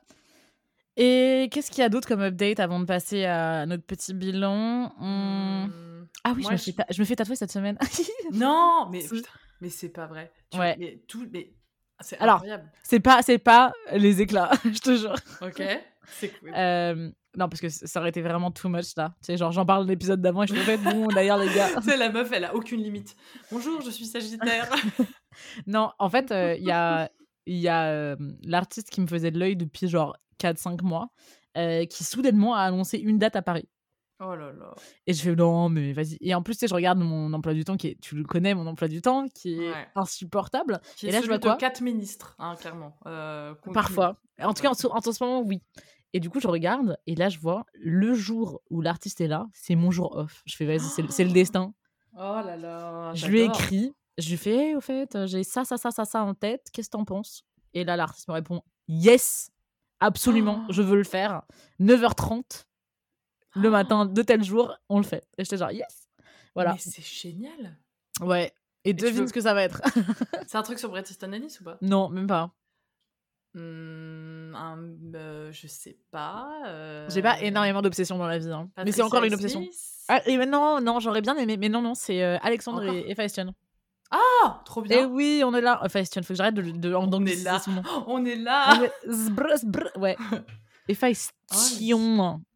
et 1.01 1.49
qu'est-ce 1.53 1.71
qu'il 1.71 1.79
y 1.79 1.85
a 1.85 1.89
d'autre 1.89 2.09
comme 2.09 2.21
update 2.23 2.59
avant 2.59 2.81
de 2.81 2.85
passer 2.85 3.25
à 3.25 3.67
notre 3.67 3.85
petit 3.85 4.13
bilan 4.13 4.93
hmm. 4.99 5.67
Hmm. 5.69 6.07
Ah 6.25 6.33
oui, 6.37 6.45
je, 6.45 7.01
me 7.01 7.05
Fais 7.07 7.15
tatouer 7.17 7.37
cette 7.37 7.53
semaine. 7.53 7.79
non, 8.33 8.89
mais 8.91 9.05
mais 9.61 9.71
c'est 9.71 9.89
pas 9.91 10.07
vrai. 10.07 10.31
ouais. 10.59 11.01
tout, 11.07 11.25
mais 11.33 11.55
c'est 12.01 12.19
Alors, 12.21 12.45
c'est 12.83 12.99
pas, 13.01 13.23
c'est 13.23 13.39
pas 13.39 13.73
les 13.93 14.21
éclats, 14.21 14.51
je 14.65 14.79
te 14.81 14.97
jure. 14.97 15.15
Ok, 15.41 15.63
c'est 16.19 16.29
cool. 16.41 16.53
Euh, 16.57 17.11
non, 17.37 17.49
parce 17.49 17.61
que 17.61 17.69
ça 17.69 18.01
aurait 18.01 18.09
été 18.09 18.21
vraiment 18.21 18.51
too 18.51 18.69
much 18.69 18.97
là. 18.97 19.15
Tu 19.21 19.27
sais, 19.27 19.37
genre, 19.37 19.53
j'en 19.53 19.65
parle 19.65 19.87
l'épisode 19.87 20.21
d'avant 20.21 20.43
et 20.43 20.47
je 20.49 20.55
me 20.55 20.61
fais 20.61 20.79
bon, 20.79 21.07
d'ailleurs, 21.09 21.39
les 21.39 21.53
gars. 21.55 21.69
c'est 21.81 21.97
la 21.97 22.11
meuf, 22.11 22.31
elle 22.33 22.45
a 22.45 22.57
aucune 22.57 22.83
limite. 22.83 23.17
Bonjour, 23.53 23.81
je 23.83 23.91
suis 23.91 24.05
Sagittaire. 24.07 24.69
non, 25.67 25.91
en 26.01 26.11
fait, 26.11 26.31
euh, 26.33 26.55
il 26.59 26.65
y 26.67 26.73
a, 26.73 27.09
y 27.47 27.69
a 27.69 27.87
euh, 27.89 28.17
l'artiste 28.43 28.91
qui 28.91 29.01
me 29.01 29.07
faisait 29.07 29.31
de 29.31 29.39
l'œil 29.39 29.55
depuis 29.57 29.87
genre 29.89 30.17
4-5 30.39 30.83
mois, 30.83 31.11
euh, 31.57 31.85
qui 31.87 32.05
soudainement 32.05 32.55
a 32.55 32.61
annoncé 32.63 32.99
une 32.99 33.19
date 33.19 33.37
à 33.37 33.43
Paris. 33.43 33.69
Oh 34.21 34.35
là 34.35 34.53
là. 34.53 34.75
Et 35.07 35.13
je 35.15 35.23
fais 35.23 35.37
non, 35.37 35.69
mais 35.69 35.93
vas-y. 35.93 36.19
Et 36.21 36.35
en 36.35 36.43
plus, 36.43 36.55
tu 36.55 36.61
sais, 36.61 36.69
je 36.69 36.75
regarde 36.75 36.99
mon 36.99 37.33
emploi 37.33 37.55
du 37.55 37.65
temps, 37.65 37.77
qui 37.77 37.89
est, 37.89 38.01
tu 38.01 38.17
le 38.17 38.25
connais, 38.25 38.53
mon 38.55 38.67
emploi 38.67 38.89
du 38.89 39.01
temps, 39.01 39.27
qui 39.33 39.63
est 39.63 39.73
insupportable. 39.95 40.81
et 41.05 41.13
là, 41.13 41.21
je 41.23 41.27
vois 41.27 41.39
quoi 41.39 41.57
quatre 41.57 41.81
ministres, 41.83 42.35
hein, 42.41 42.57
clairement. 42.57 42.97
Euh, 43.07 43.55
Parfois. 43.73 44.17
En 44.41 44.55
tout 44.55 44.63
cas, 44.63 44.71
en, 44.71 44.75
ce 44.75 45.25
moment, 45.25 45.43
oui. 45.43 45.63
Et 46.15 46.21
du 46.21 46.31
coup, 46.31 46.41
je 46.41 46.49
regarde, 46.49 46.97
et 47.07 47.15
là, 47.15 47.29
je 47.29 47.39
vois 47.39 47.65
le 47.75 48.13
jour 48.15 48.61
où 48.71 48.81
l'artiste 48.81 49.21
est 49.21 49.29
là, 49.29 49.47
c'est 49.53 49.77
mon 49.77 49.93
jour 49.93 50.17
off. 50.17 50.43
Je 50.47 50.57
fais 50.57 50.65
vas-y, 50.65 50.81
c'est 51.11 51.25
le, 51.25 51.33
destin. 51.33 51.73
Oh 52.15 52.41
là 52.45 52.57
là. 52.57 53.15
Je 53.15 53.27
lui 53.29 53.43
écris, 53.43 53.93
je 54.17 54.31
lui 54.31 54.37
fais, 54.37 54.75
au 54.75 54.81
fait, 54.81 55.15
euh, 55.15 55.27
j'ai 55.29 55.45
ça, 55.45 55.65
ça, 55.65 55.77
ça, 55.77 55.93
ça, 55.93 56.05
ça 56.05 56.23
en 56.25 56.35
tête, 56.35 56.69
qu'est-ce 56.73 56.89
que 56.89 56.97
t'en 56.97 57.05
penses 57.05 57.45
Et 57.73 57.85
là, 57.85 57.95
l'artiste 57.97 58.27
me 58.27 58.35
répond, 58.35 58.63
yes 58.89 59.53
absolument, 60.01 60.65
oh. 60.69 60.73
je 60.73 60.83
veux 60.83 60.97
le 60.97 61.05
faire. 61.05 61.43
9h30 61.81 62.65
le 63.55 63.69
ah. 63.69 63.71
matin 63.71 64.07
de 64.07 64.23
tel 64.23 64.45
jour, 64.45 64.77
on 64.89 64.99
le 64.99 65.05
fait. 65.05 65.27
Et 65.39 65.45
j'étais 65.45 65.57
genre, 65.57 65.71
yes. 65.73 66.09
Voilà. 66.55 66.75
Mais 66.75 66.79
c'est 66.79 67.03
génial. 67.05 67.77
Ouais. 68.21 68.53
Et, 68.85 68.93
devine 68.95 69.27
ce 69.27 69.33
que 69.33 69.41
ça 69.41 69.55
va 69.55 69.63
être. 69.63 69.81
c'est 70.47 70.57
un 70.59 70.63
truc 70.63 70.79
sur 70.79 70.89
Bret 70.91 71.03
Easton 71.09 71.33
ou 71.33 71.65
pas 71.65 71.79
Non, 71.83 72.09
même 72.11 72.27
pas. 72.27 72.51
Mmh, 73.55 74.55
euh, 75.15 75.51
je 75.51 75.67
sais 75.67 75.99
pas. 76.11 76.49
Euh, 76.67 77.07
J'ai 77.11 77.23
pas 77.23 77.41
énormément 77.41 77.81
d'obsessions 77.83 78.17
dans 78.19 78.27
la 78.27 78.39
vie. 78.39 78.51
Hein. 78.51 78.71
Mais 78.85 78.93
c'est 78.93 79.03
encore 79.03 79.25
une 79.25 79.35
obsession. 79.35 79.67
Ah, 80.09 80.21
et 80.29 80.37
ben 80.39 80.49
non, 80.49 80.81
non, 80.81 81.01
j'aurais 81.01 81.21
bien 81.23 81.37
aimé. 81.37 81.57
Mais 81.57 81.69
non, 81.71 81.81
non, 81.83 81.95
c'est 81.95 82.23
euh, 82.23 82.37
Alexandre 82.43 82.85
et, 82.85 83.11
et 83.11 83.15
ah, 84.11 84.63
trop 84.65 84.83
bien. 84.83 84.99
Et 84.99 85.05
oui, 85.05 85.43
on 85.45 85.55
est 85.55 85.61
là. 85.61 85.81
Enfin, 85.83 86.01
il 86.01 86.07
faut 86.25 86.29
que 86.33 86.35
j'arrête 86.35 86.55
de, 86.55 86.91
on, 86.97 87.27
est 87.27 87.43
là. 87.45 87.61
on 88.07 88.25
est 88.25 88.37
là. 88.37 88.81
Ouais. 89.99 90.17
Oh, 91.51 91.57
et 91.79 91.97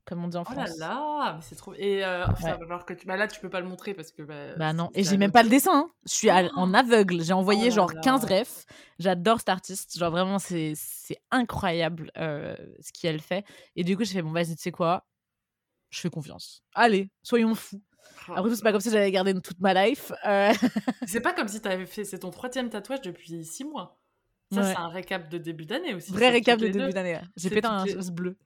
comme 0.07 0.25
on 0.25 0.29
dit 0.29 0.37
en 0.39 0.45
France. 0.45 0.71
Oh 0.77 0.81
là 0.81 0.89
là, 0.89 1.33
mais 1.35 1.43
c'est 1.43 1.55
trop. 1.55 1.75
Et 1.77 2.03
euh, 2.05 2.25
oh, 2.29 2.83
que 2.87 2.93
tu... 2.95 3.07
bah 3.07 3.17
là, 3.19 3.29
tu 3.29 3.41
peux 3.41 3.49
pas 3.51 3.61
le 3.61 3.69
montrer 3.69 3.93
parce 3.95 4.11
que. 4.11 4.23
Bah, 4.23 4.55
bah 4.59 4.73
non, 4.73 4.91
et 4.95 5.05
j'ai 5.05 5.17
même 5.19 5.33
pas 5.33 5.43
le 5.43 5.49
dessin. 5.51 5.87
Hein. 5.87 5.91
Je 6.09 6.13
suis 6.15 6.31
en 6.31 6.49
oh. 6.57 6.75
aveugle. 6.75 7.23
J'ai 7.23 7.35
envoyé 7.35 7.71
genre 7.71 7.93
15 8.03 8.25
refs. 8.25 8.65
J'adore 8.99 9.39
cet 9.39 9.51
artiste. 9.51 9.99
Genre 9.99 10.11
vraiment, 10.11 10.39
c'est 10.39 10.73
incroyable 11.31 12.11
euh, 12.17 12.57
ce 12.81 12.91
qu'elle 12.99 13.21
fait. 13.21 13.45
Et 13.77 13.85
du 13.85 13.99
coup, 13.99 14.05
j'ai 14.05 14.15
fait 14.15 14.23
bon, 14.23 14.33
vas-y, 14.33 14.57
tu 14.57 14.63
sais 14.63 14.71
quoi 14.73 15.07
Je 15.91 16.01
fais 16.01 16.11
confiance. 16.11 16.63
Allez, 16.75 17.11
soyons 17.23 17.55
fous. 17.55 17.83
Après, 18.35 18.55
c'est 18.55 18.63
pas 18.63 18.73
comme 18.73 18.81
si 18.81 18.91
j'avais 18.91 19.11
gardé 19.11 19.35
toute 19.41 19.61
ma 19.61 19.75
life. 19.75 20.13
Euh. 20.27 20.53
c'est 21.07 21.21
pas 21.21 21.33
comme 21.33 21.49
si 21.49 21.61
t'avais 21.61 21.87
fait. 21.87 22.05
C'est 22.05 22.21
ton 22.21 22.31
troisième 22.31 22.71
tatouage 22.71 23.03
depuis 23.03 23.45
six 23.45 23.65
mois. 23.65 23.99
Ça, 24.53 24.63
c'est 24.63 24.77
un 24.77 24.89
récap 24.89 25.29
de 25.31 25.39
début 25.39 25.65
d'année 25.65 25.95
aussi. 25.95 26.13
Vrai 26.13 26.29
récap 26.29 26.59
de 26.61 26.69
début 26.69 26.91
d'année. 26.93 27.19
J'ai 27.37 27.49
pété 27.49 27.67
un 27.67 27.85
les... 27.85 27.95
bleu. 28.11 28.37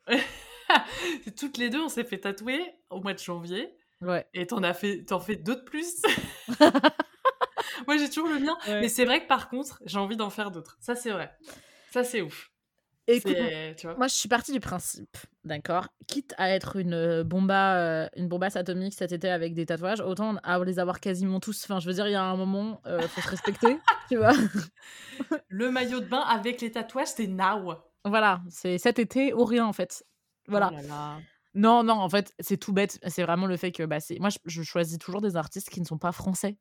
toutes 1.36 1.58
les 1.58 1.68
deux, 1.68 1.80
on 1.80 1.88
s'est 1.88 2.04
fait 2.04 2.18
tatouer 2.20 2.60
au 2.90 3.00
mois 3.00 3.12
de 3.12 3.18
janvier. 3.18 3.76
Ouais. 4.00 4.24
Et 4.32 4.46
t'en 4.46 4.62
as 4.62 4.72
fait, 4.74 5.04
t'en 5.04 5.18
fais 5.18 5.34
d'autres 5.36 5.64
plus. 5.64 6.00
Moi, 7.88 7.96
j'ai 7.98 8.08
toujours 8.08 8.28
le 8.28 8.38
mien. 8.38 8.56
Mais 8.68 8.88
c'est 8.88 9.04
vrai 9.04 9.22
que 9.22 9.26
par 9.26 9.48
contre, 9.50 9.82
j'ai 9.84 9.98
envie 9.98 10.16
d'en 10.16 10.30
faire 10.30 10.50
d'autres. 10.52 10.78
Ça, 10.80 10.94
c'est 10.94 11.10
vrai. 11.10 11.36
Ça, 11.90 12.04
c'est 12.04 12.22
ouf. 12.22 12.50
Écoute, 13.08 13.36
euh, 13.40 13.72
tu 13.76 13.86
vois. 13.86 13.94
moi 13.96 14.08
je 14.08 14.14
suis 14.14 14.28
partie 14.28 14.50
du 14.52 14.58
principe, 14.58 15.16
d'accord, 15.44 15.86
quitte 16.08 16.34
à 16.38 16.50
être 16.50 16.74
une 16.74 16.92
euh, 16.94 17.22
bomba, 17.24 17.78
euh, 17.78 18.08
une 18.16 18.26
bombasse 18.26 18.56
atomique 18.56 18.94
cet 18.94 19.12
été 19.12 19.28
avec 19.28 19.54
des 19.54 19.64
tatouages, 19.64 20.00
autant 20.00 20.36
à 20.42 20.58
les 20.64 20.80
avoir 20.80 20.98
quasiment 20.98 21.38
tous. 21.38 21.62
Enfin, 21.64 21.78
je 21.78 21.86
veux 21.86 21.94
dire, 21.94 22.08
il 22.08 22.12
y 22.12 22.16
a 22.16 22.24
un 22.24 22.36
moment, 22.36 22.80
il 22.86 23.06
faut 23.08 23.20
se 23.20 23.28
respecter, 23.28 23.78
tu 24.10 24.16
vois. 24.16 24.32
Le 25.48 25.70
maillot 25.70 26.00
de 26.00 26.06
bain 26.06 26.18
avec 26.20 26.60
les 26.60 26.72
tatouages, 26.72 27.06
c'est 27.14 27.28
now. 27.28 27.74
Voilà, 28.04 28.40
c'est 28.50 28.76
cet 28.78 28.98
été 28.98 29.32
ou 29.32 29.44
rien 29.44 29.66
en 29.66 29.72
fait. 29.72 30.04
Voilà. 30.48 30.72
Oh 30.74 31.18
non, 31.54 31.84
non, 31.84 31.94
en 31.94 32.08
fait, 32.08 32.34
c'est 32.40 32.56
tout 32.58 32.72
bête. 32.72 32.98
C'est 33.06 33.22
vraiment 33.22 33.46
le 33.46 33.56
fait 33.56 33.70
que 33.72 33.84
bah, 33.84 33.98
moi, 34.20 34.28
je, 34.46 34.62
choisis 34.62 34.98
toujours 34.98 35.20
des 35.22 35.36
artistes 35.36 35.70
qui 35.70 35.80
ne 35.80 35.86
sont 35.86 35.98
pas 35.98 36.12
français. 36.12 36.56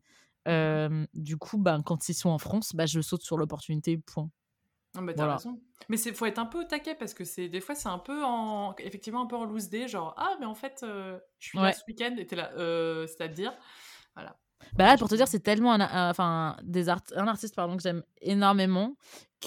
Mmh. 0.47 1.07
du 1.15 1.37
coup, 1.37 1.57
bah, 1.57 1.75
quand 1.83 2.07
ils 2.07 2.13
sont 2.13 2.29
en 2.29 2.37
France, 2.37 2.73
bah, 2.75 2.85
je 2.85 3.01
saute 3.01 3.23
sur 3.23 3.35
l'opportunité, 3.35 3.97
point 3.97 4.29
mais 5.01 5.13
ah 5.15 5.21
bah, 5.21 5.23
t'as 5.27 5.33
raison. 5.37 5.61
Mais 5.89 5.97
c'est 5.97 6.13
faut 6.13 6.25
être 6.25 6.39
un 6.39 6.45
peu 6.45 6.61
au 6.61 6.63
taquet 6.63 6.95
parce 6.95 7.13
que 7.13 7.23
c'est 7.25 7.49
des 7.49 7.61
fois 7.61 7.75
c'est 7.75 7.89
un 7.89 7.97
peu 7.97 8.23
en 8.23 8.75
effectivement 8.77 9.21
un 9.23 9.27
peu 9.27 9.35
loose 9.45 9.69
day 9.69 9.87
genre 9.87 10.13
ah 10.17 10.33
mais 10.39 10.45
en 10.45 10.55
fait 10.55 10.81
euh, 10.83 11.17
je 11.39 11.49
suis 11.49 11.57
là 11.57 11.71
ce 11.73 11.81
week-end 11.87 12.15
et 12.17 12.35
là 12.35 12.51
euh, 12.57 13.05
c'est 13.07 13.23
à 13.23 13.27
dire 13.27 13.53
voilà. 14.15 14.35
Bah 14.73 14.85
là 14.87 14.97
pour 14.97 15.09
te 15.09 15.15
dire 15.15 15.27
c'est 15.27 15.41
tellement 15.41 15.73
un, 15.73 16.09
enfin 16.09 16.57
des 16.63 16.89
un 16.89 16.99
artiste 17.27 17.55
pardon 17.55 17.77
que 17.77 17.83
j'aime 17.83 18.03
énormément 18.21 18.95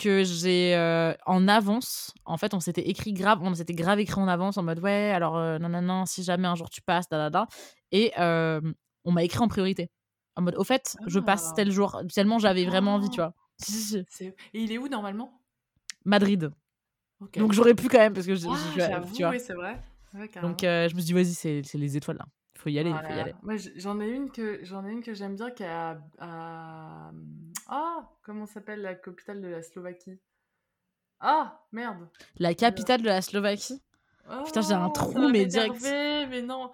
que 0.01 0.23
j'ai 0.23 0.77
euh, 0.77 1.13
en 1.27 1.49
avance 1.49 2.13
en 2.25 2.37
fait 2.37 2.55
on 2.55 2.61
s'était 2.61 2.89
écrit 2.89 3.13
grave 3.13 3.39
on 3.43 3.53
s'était 3.55 3.75
grave 3.75 3.99
écrit 3.99 4.21
en 4.21 4.29
avance 4.29 4.59
en 4.59 4.63
mode 4.63 4.79
ouais 4.81 5.11
alors 5.15 5.35
non 5.59 5.69
non 5.69 5.83
non 5.83 6.07
si 6.07 6.23
jamais 6.23 6.47
un 6.47 6.55
jour 6.55 6.71
tu 6.71 6.83
passes 6.83 7.09
da 7.09 7.47
et 7.91 8.13
on 8.17 9.13
m'a 9.13 9.25
écrit 9.25 9.41
en 9.41 9.49
priorité 9.49 9.91
en 10.37 10.43
mode 10.43 10.55
au 10.57 10.63
fait 10.65 10.97
je 11.07 11.19
passe 11.19 11.49
ah. 11.51 11.55
tel 11.57 11.73
jour 11.73 12.01
tellement 12.15 12.39
j'avais 12.39 12.65
vraiment 12.65 12.95
envie 12.95 13.11
tu 13.11 13.21
ah. 13.21 13.27
vois. 13.35 13.35
Et 14.55 14.63
il 14.63 14.71
est 14.71 14.79
où 14.79 14.87
normalement 14.87 15.38
Madrid. 16.09 16.51
Donc 17.37 17.53
j'aurais 17.53 17.75
pu 17.75 17.89
quand 17.89 17.99
même 17.99 18.15
parce 18.15 18.27
que 18.27 18.35
je, 18.35 18.47
ah, 18.49 19.05
suis. 19.07 19.13
tu 19.13 19.27
Oui, 19.27 19.39
c'est 19.39 19.53
vrai. 19.55 19.81
Donc 20.43 20.65
euh, 20.65 20.89
je 20.89 20.95
me 20.95 21.01
suis 21.01 21.07
dit 21.07 21.13
vas-y, 21.13 21.27
c'est, 21.35 21.61
les 21.75 21.97
étoiles 21.97 22.17
là. 22.17 22.27
Faut 22.57 22.71
y 22.71 22.79
aller, 22.79 22.93
faut 22.93 22.99
y 23.13 23.21
aller. 23.21 23.35
j'en 23.77 24.01
ai 24.01 24.09
une 24.09 24.33
que 24.33 24.65
j'en 24.65 24.85
ai 24.85 24.91
une 24.91 25.03
que 25.03 25.15
j'aime 25.15 25.37
bien 25.37 25.51
qui 25.51 25.63
est 25.63 25.67
à, 25.69 26.01
ah 26.19 28.09
comment 28.23 28.47
s'appelle 28.47 28.81
la 28.81 28.95
capitale 28.95 29.41
de 29.41 29.49
la 29.49 29.63
Slovaquie 29.63 30.19
Ah 31.21 31.61
merde. 31.73 32.09
La 32.39 32.55
capitale 32.55 33.01
de 33.03 33.07
la 33.07 33.23
Slovaquie. 33.23 33.81
Oh, 34.31 34.43
Putain 34.45 34.63
j'ai 34.63 34.73
un 34.73 34.91
trou 34.91 35.29
mais 35.29 35.47
direct. 35.47 35.77
Mais 35.83 36.43
non 36.43 36.71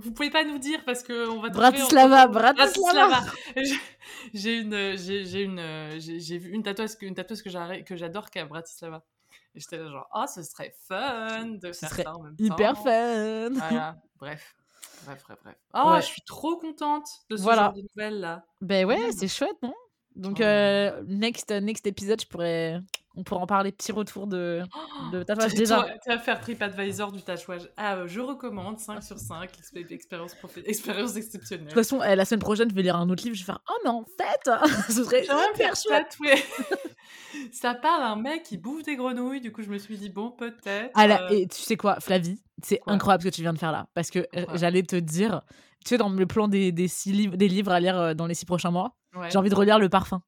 vous 0.00 0.12
pouvez 0.12 0.30
pas 0.30 0.44
nous 0.44 0.58
dire 0.58 0.84
parce 0.84 1.02
que 1.02 1.28
on 1.28 1.40
va 1.40 1.48
Bratislava, 1.48 2.26
Bratislava. 2.28 3.20
j'ai 4.32 4.58
une, 4.58 4.96
j'ai 4.96 5.42
une, 5.42 5.98
j'ai 5.98 6.38
vu 6.38 6.50
une 6.52 6.62
tatoueuse, 6.62 6.96
une 7.00 7.14
que 7.16 7.96
j'adore 7.96 8.30
qui 8.30 8.38
est 8.38 8.42
à 8.42 8.46
Bratislava. 8.46 9.04
Et 9.56 9.60
j'étais 9.60 9.78
genre, 9.78 10.06
oh, 10.14 10.24
ce 10.32 10.42
serait 10.44 10.72
fun 10.86 11.46
de 11.62 11.72
faire 11.72 11.92
ça 11.92 12.12
en 12.14 12.22
même 12.22 12.36
hyper 12.38 12.76
fun. 12.80 13.48
Voilà, 13.50 13.96
bref. 14.20 14.54
Bref, 15.06 15.22
bref, 15.26 15.38
bref. 15.42 15.56
Oh, 15.74 15.94
je 15.96 16.06
suis 16.06 16.22
trop 16.22 16.56
contente 16.56 17.08
de 17.30 17.36
ce 17.36 17.42
voilà. 17.42 17.62
genre 17.64 17.72
de 17.72 17.82
nouvelles 17.82 18.20
là. 18.20 18.44
Ben 18.60 18.84
ouais, 18.86 19.10
c'est 19.12 19.26
chouette, 19.28 19.56
non 19.62 19.74
donc, 20.18 20.40
ah 20.40 20.44
euh, 20.46 21.02
next, 21.06 21.52
euh, 21.52 21.60
next 21.60 21.86
épisode, 21.86 22.20
je 22.20 22.26
pourrais... 22.26 22.80
on 23.14 23.22
pourra 23.22 23.40
en 23.42 23.46
parler. 23.46 23.70
Petit 23.70 23.92
retour 23.92 24.26
de, 24.26 24.62
oh 24.64 25.10
de 25.12 25.22
tatouage 25.22 25.54
déjà. 25.54 25.86
Tu 26.04 26.10
vas 26.10 26.18
faire 26.18 26.40
TripAdvisor 26.40 27.12
du 27.12 27.22
tatouage. 27.22 27.68
Ah, 27.76 27.96
euh, 27.98 28.08
je 28.08 28.18
recommande 28.20 28.80
5 28.80 29.00
sur 29.00 29.16
5, 29.16 29.48
expérience, 29.90 30.34
expérience 30.66 31.16
exceptionnelle. 31.16 31.66
De 31.66 31.70
toute 31.70 31.78
façon, 31.78 32.00
eh, 32.04 32.16
la 32.16 32.24
semaine 32.24 32.40
prochaine, 32.40 32.68
je 32.68 32.74
vais 32.74 32.82
lire 32.82 32.96
un 32.96 33.08
autre 33.10 33.22
livre. 33.22 33.36
Je 33.36 33.42
vais 33.42 33.46
faire 33.46 33.62
Oh, 33.70 33.78
mais 33.84 33.90
en 33.90 34.04
fait, 34.18 34.88
ce 34.92 35.04
serait 35.04 35.24
hyper 35.24 35.76
chouette. 35.76 36.18
Ça 37.52 37.74
parle 37.74 38.02
un 38.02 38.16
mec 38.16 38.42
qui 38.42 38.58
bouffe 38.58 38.82
des 38.82 38.96
grenouilles. 38.96 39.40
Du 39.40 39.52
coup, 39.52 39.62
je 39.62 39.70
me 39.70 39.78
suis 39.78 39.98
dit 39.98 40.08
Bon, 40.10 40.32
peut-être. 40.32 40.90
Ah 40.94 41.32
Et 41.32 41.46
tu 41.46 41.60
sais 41.60 41.76
quoi, 41.76 42.00
Flavie, 42.00 42.40
c'est 42.60 42.80
incroyable 42.88 43.22
ce 43.22 43.28
que 43.28 43.34
tu 43.34 43.42
viens 43.42 43.52
de 43.52 43.58
faire 43.58 43.70
là. 43.72 43.86
Parce 43.94 44.10
que 44.10 44.26
j'allais 44.56 44.82
te 44.82 44.96
dire 44.96 45.42
tu 45.84 45.90
sais, 45.90 45.98
dans 45.98 46.08
le 46.08 46.26
plan 46.26 46.48
des, 46.48 46.74
six 46.88 47.12
livres, 47.12 47.36
des 47.36 47.48
livres 47.48 47.72
à 47.72 47.80
lire 47.80 47.98
euh, 47.98 48.14
dans 48.14 48.26
les 48.26 48.34
six 48.34 48.46
prochains 48.46 48.70
mois, 48.70 48.96
j'ai 49.30 49.38
envie 49.38 49.50
de 49.50 49.54
relire 49.54 49.78
Le 49.78 49.88
Parfum. 49.88 50.20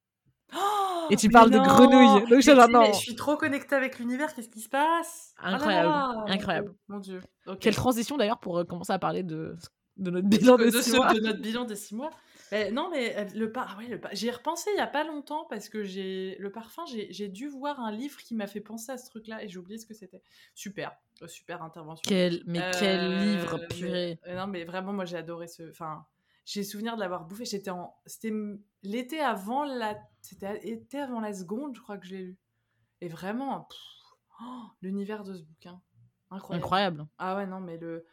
Oh, 0.56 1.06
et 1.10 1.16
tu 1.16 1.28
parles 1.28 1.50
de 1.50 1.58
grenouilles. 1.58 2.24
je, 2.28 2.92
suis 2.98 3.14
trop 3.14 3.36
connectée 3.36 3.74
avec 3.76 3.98
l'univers, 3.98 4.34
qu'est-ce 4.34 4.48
qui 4.48 4.60
se 4.60 4.68
passe 4.68 5.34
ah 5.38 5.54
Incroyable, 5.54 5.92
incroyable. 6.28 6.74
Mon 6.88 6.98
Dieu. 6.98 7.20
Quelle 7.60 7.74
transition 7.74 8.16
d'ailleurs 8.16 8.38
pour 8.38 8.58
euh, 8.58 8.64
commencer 8.64 8.92
à 8.92 8.98
parler 8.98 9.22
de, 9.22 9.56
notre 9.98 10.26
bilan 10.26 10.56
de, 10.56 11.66
de 11.66 11.74
six 11.74 11.94
mois. 11.94 12.10
Bah, 12.50 12.70
non, 12.70 12.90
mais 12.90 13.16
euh, 13.16 13.24
le, 13.34 13.52
par... 13.52 13.72
ah 13.74 13.78
ouais, 13.78 14.00
J'y 14.12 14.26
ai 14.28 14.30
repensé 14.30 14.70
il 14.72 14.76
n'y 14.76 14.80
a 14.80 14.86
pas 14.86 15.04
longtemps 15.04 15.46
parce 15.48 15.68
que 15.68 15.84
j'ai 15.84 16.36
le 16.40 16.50
parfum, 16.50 16.84
j'ai 16.86 17.28
dû 17.28 17.48
voir 17.48 17.80
un 17.80 17.92
livre 17.92 18.18
qui 18.20 18.34
m'a 18.34 18.46
fait 18.46 18.60
penser 18.60 18.90
à 18.92 18.98
ce 18.98 19.06
truc-là 19.08 19.44
et 19.44 19.48
j'ai 19.48 19.58
oublié 19.58 19.78
ce 19.78 19.86
que 19.86 19.94
c'était. 19.94 20.22
Super, 20.54 20.92
euh, 21.22 21.28
super 21.28 21.62
intervention. 21.62 22.02
Quel... 22.08 22.42
Mais 22.46 22.70
quel 22.78 23.00
euh, 23.00 23.24
livre, 23.24 23.58
puré 23.68 24.18
Non, 24.28 24.46
mais 24.48 24.64
vraiment, 24.64 24.92
moi 24.92 25.04
j'ai 25.04 25.16
adoré 25.16 25.46
ce. 25.46 25.70
Enfin, 25.70 26.06
j'ai 26.44 26.64
souvenir 26.64 26.96
de 26.96 27.00
l'avoir 27.00 27.24
bouffé. 27.24 27.44
J'étais 27.44 27.70
en. 27.70 27.94
C'était 28.06 28.32
l'été 28.82 29.20
avant 29.20 29.64
la. 29.64 29.98
C'était 30.20 30.98
avant 30.98 31.20
la 31.20 31.32
seconde, 31.32 31.76
je 31.76 31.80
crois 31.80 31.98
que 31.98 32.06
j'ai 32.06 32.18
l'ai 32.18 32.24
lu. 32.24 32.38
Et 33.00 33.08
vraiment, 33.08 33.66
oh, 34.42 34.62
l'univers 34.82 35.22
de 35.24 35.34
ce 35.34 35.42
bouquin. 35.42 35.80
Incroyable. 36.32 37.06
Ah 37.18 37.36
ouais, 37.36 37.46
non, 37.46 37.60
mais 37.60 37.76
le 37.78 38.04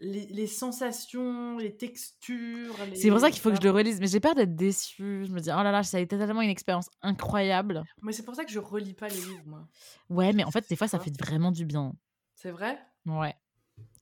les, 0.00 0.46
sensations, 0.46 1.58
les 1.58 1.76
textures. 1.76 2.74
C'est 2.94 3.08
pour 3.10 3.20
ça 3.20 3.30
qu'il 3.30 3.40
faut 3.40 3.50
que 3.50 3.56
je 3.56 3.60
le 3.62 3.70
relise, 3.70 4.00
mais 4.00 4.06
j'ai 4.06 4.20
peur 4.20 4.34
d'être 4.34 4.56
déçue. 4.56 5.24
Je 5.26 5.32
me 5.32 5.38
dis, 5.40 5.50
oh 5.50 5.62
là 5.62 5.70
là, 5.70 5.82
ça 5.82 5.98
a 5.98 6.00
été 6.00 6.18
tellement 6.18 6.42
une 6.42 6.50
expérience 6.50 6.88
incroyable. 7.02 7.82
Mais 8.02 8.12
c'est 8.12 8.24
pour 8.24 8.34
ça 8.34 8.44
que 8.44 8.50
je 8.50 8.58
relis 8.58 8.94
pas 8.94 9.08
les 9.08 9.16
livres, 9.20 9.42
moi. 9.46 9.68
Ouais, 10.10 10.32
mais 10.32 10.44
en 10.44 10.50
fait, 10.50 10.64
des 10.68 10.76
fois, 10.76 10.88
ça 10.88 10.98
fait 10.98 11.16
vraiment 11.20 11.52
du 11.52 11.64
bien. 11.64 11.92
C'est 12.34 12.50
vrai 12.50 12.78
Ouais. 13.06 13.34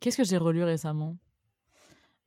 Qu'est-ce 0.01 0.17
que 0.17 0.25
j'ai 0.25 0.37
relu 0.37 0.63
récemment 0.65 1.17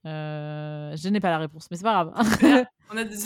euh, 0.06 0.96
je 0.96 1.10
n'ai 1.10 1.20
pas 1.20 1.30
la 1.30 1.39
réponse, 1.39 1.68
mais 1.72 1.78
c'est 1.78 1.84
pas 1.84 2.04
grave. 2.06 2.16
On 2.92 2.98
a 2.98 3.04
des, 3.06 3.18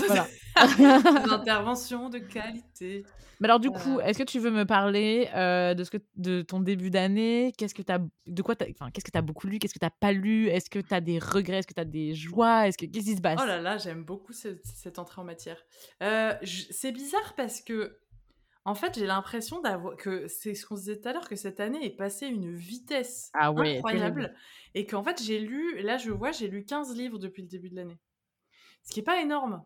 interventions 1.30 2.10
de 2.10 2.20
qualité. 2.20 3.04
Mais 3.40 3.48
alors 3.48 3.60
du 3.60 3.70
coup, 3.70 4.00
euh. 4.00 4.02
est-ce 4.02 4.18
que 4.18 4.24
tu 4.24 4.40
veux 4.40 4.50
me 4.50 4.66
parler 4.66 5.28
euh, 5.36 5.74
de 5.74 5.84
ce 5.84 5.92
que 5.92 5.98
de 6.16 6.42
ton 6.42 6.60
début 6.62 6.90
d'année 6.90 7.52
Qu'est-ce 7.58 7.76
que 7.76 7.82
t'as 7.84 8.00
de 8.26 8.42
quoi 8.42 8.56
enfin 8.60 8.90
qu'est-ce 8.92 9.04
que 9.06 9.12
t'as 9.12 9.22
beaucoup 9.22 9.46
lu 9.48 9.60
Qu'est-ce 9.60 9.74
que 9.74 9.80
t'as 9.80 9.90
pas 9.92 10.12
lu 10.14 10.48
Est-ce 10.48 10.70
que 10.70 10.80
t'as 10.80 11.02
des 11.02 11.20
regrets 11.20 11.58
Est-ce 11.60 11.68
que 11.68 11.74
t'as 11.74 11.84
des 11.84 12.14
joies 12.16 12.68
Est-ce 12.68 12.78
que 12.80 12.86
qu'est-ce 12.86 13.06
qui 13.06 13.12
se 13.14 13.18
oh 13.18 13.22
passe 13.22 13.40
Oh 13.44 13.46
là 13.46 13.60
là, 13.62 13.78
j'aime 13.78 14.04
beaucoup 14.04 14.32
cette 14.34 14.98
entrée 15.00 15.20
en 15.22 15.26
matière. 15.26 15.58
c'est 16.44 16.92
bizarre 16.94 17.34
parce 17.36 17.62
que 17.62 17.98
en 18.68 18.76
fait, 18.76 19.00
j'ai 19.00 19.06
l'impression 19.06 19.62
d'avoir 19.62 19.96
que 19.96 20.28
c'est 20.28 20.54
ce 20.54 20.66
qu'on 20.66 20.76
disait 20.76 21.00
tout 21.00 21.08
à 21.08 21.14
l'heure 21.14 21.30
que 21.30 21.38
cette 21.38 21.62
année 21.62 21.86
est 21.86 21.96
passée 21.96 22.28
une 22.28 22.52
vitesse 22.54 23.32
ah 23.34 23.48
incroyable 23.48 24.36
et 24.76 24.86
qu'en 24.86 25.02
fait 25.04 25.24
j'ai 25.24 25.40
lu 25.40 25.82
là 25.84 25.98
je 25.98 26.12
vois 26.12 26.34
j'ai 26.34 26.50
lu 26.50 26.66
15 26.66 26.94
livres 26.98 27.18
depuis 27.18 27.44
le 27.44 27.48
début 27.48 27.70
de 27.70 27.78
l'année. 27.78 27.98
Ce 28.84 28.92
qui 28.92 29.00
est 29.00 29.04
pas 29.04 29.22
énorme. 29.22 29.64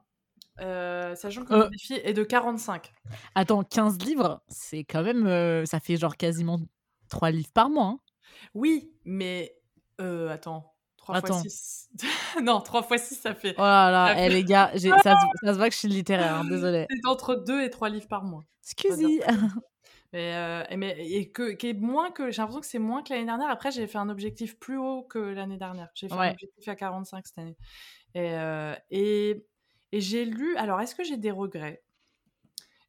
Euh, 0.60 1.16
sachant 1.16 1.44
que 1.46 1.52
mon 1.52 1.68
défi 1.70 1.94
euh. 1.96 2.02
est 2.10 2.14
de 2.14 2.24
45. 2.24 2.92
Attends, 3.34 3.64
15 3.64 3.98
livres, 4.06 4.44
c'est 4.50 4.84
quand 4.84 5.02
même 5.02 5.26
euh, 5.26 5.66
ça 5.66 5.80
fait 5.80 5.98
genre 5.98 6.16
quasiment 6.16 6.60
3 7.10 7.32
livres 7.32 7.50
par 7.56 7.72
mois. 7.72 7.86
Hein. 7.86 8.00
Oui, 8.54 8.92
mais 9.04 9.56
attends, 10.00 10.71
3 11.02 11.16
Attends. 11.18 11.42
6. 11.42 11.90
non, 12.42 12.62
3 12.62 12.84
fois 12.88 12.98
6, 12.98 13.16
ça 13.16 13.34
fait. 13.34 13.54
Oh 13.58 13.62
là 13.62 13.92
là, 13.92 14.26
eh, 14.26 14.30
les 14.30 14.44
gars, 14.44 14.70
ça, 15.04 15.16
se 15.44 15.52
voit 15.54 15.68
que 15.68 15.74
je 15.74 15.80
suis 15.80 15.88
littéraire, 15.88 16.44
désolée. 16.46 16.52
Hein, 16.56 16.86
désolé. 16.88 16.88
C'est 16.90 17.08
entre 17.10 17.36
2 17.36 17.64
et 17.64 17.70
3 17.70 17.90
livres 17.90 18.08
par 18.08 18.24
mois. 18.24 18.44
Excusez. 18.64 19.22
Mais, 20.14 20.36
euh, 20.36 20.66
mais, 20.76 20.98
et 21.10 21.32
que, 21.32 21.54
que. 21.54 21.68
J'ai 22.32 22.42
l'impression 22.42 22.60
que 22.60 22.66
c'est 22.66 22.80
moins 22.80 23.02
que 23.02 23.14
l'année 23.14 23.24
dernière. 23.24 23.50
Après, 23.50 23.72
j'ai 23.72 23.88
fait 23.88 23.98
un 23.98 24.10
objectif 24.10 24.60
plus 24.60 24.78
haut 24.78 25.04
que 25.04 25.20
l'année 25.20 25.56
dernière. 25.56 25.88
J'ai 25.96 26.10
fait 26.10 26.14
un 26.16 26.32
objectif 26.32 26.68
à 26.68 26.76
45 26.76 27.26
cette 27.26 27.38
année. 27.38 27.56
Euh, 28.18 28.76
et, 28.90 29.46
et, 29.94 30.02
j'ai 30.02 30.26
lu. 30.26 30.58
Alors, 30.58 30.82
est-ce 30.82 30.96
que 30.96 31.06
j'ai 31.06 31.16
des 31.16 31.32
regrets 31.32 31.82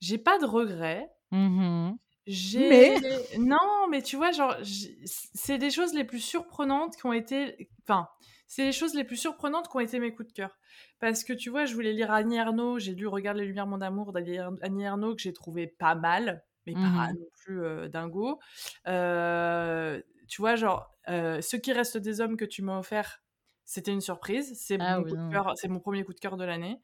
J'ai 0.00 0.18
pas 0.18 0.40
de 0.40 0.46
regrets. 0.46 1.12
Mm 1.30 1.92
j'ai... 2.26 2.94
Non, 3.38 3.88
mais 3.90 4.00
tu 4.00 4.16
vois, 4.16 4.30
genre, 4.30 4.56
c'est 5.04 5.58
des 5.58 5.70
choses 5.70 5.92
les 5.92 6.04
plus 6.04 6.20
surprenantes 6.20 6.96
qui 6.96 7.06
ont 7.06 7.12
été... 7.12 7.68
Enfin, 7.82 8.08
c'est 8.46 8.64
les 8.64 8.72
choses 8.72 8.94
les 8.94 9.04
plus 9.04 9.16
surprenantes 9.16 9.68
qui 9.68 9.76
ont 9.76 9.80
été 9.80 9.98
mes 9.98 10.14
coups 10.14 10.28
de 10.28 10.32
cœur. 10.32 10.56
Parce 11.00 11.24
que 11.24 11.32
tu 11.32 11.50
vois, 11.50 11.64
je 11.64 11.74
voulais 11.74 11.92
lire 11.92 12.12
Annie 12.12 12.36
Ernaux, 12.36 12.78
j'ai 12.78 12.94
lu 12.94 13.06
Regarde 13.08 13.38
les 13.38 13.46
Lumières, 13.46 13.66
mon 13.66 13.80
amour 13.80 14.12
d'Annie 14.12 14.82
Ernaux, 14.84 15.16
que 15.16 15.22
j'ai 15.22 15.32
trouvé 15.32 15.66
pas 15.66 15.94
mal, 15.94 16.44
mais 16.66 16.74
pas 16.74 16.78
mmh 16.78 17.10
non 17.14 17.26
plus 17.44 17.62
euh, 17.64 17.88
dingo. 17.88 18.38
Euh, 18.86 20.00
tu 20.28 20.40
vois, 20.42 20.54
genre, 20.54 20.90
euh, 21.08 21.40
Ce 21.40 21.56
qui 21.56 21.72
reste 21.72 21.96
des 21.96 22.20
hommes 22.20 22.36
que 22.36 22.44
tu 22.44 22.62
m'as 22.62 22.78
offert, 22.78 23.20
c'était 23.64 23.90
une 23.90 24.00
surprise. 24.00 24.52
C'est, 24.54 24.78
ah 24.80 25.00
mon, 25.00 25.56
c'est 25.56 25.68
mon 25.68 25.80
premier 25.80 26.04
coup 26.04 26.12
de 26.14 26.20
cœur 26.20 26.36
de 26.36 26.44
l'année. 26.44 26.76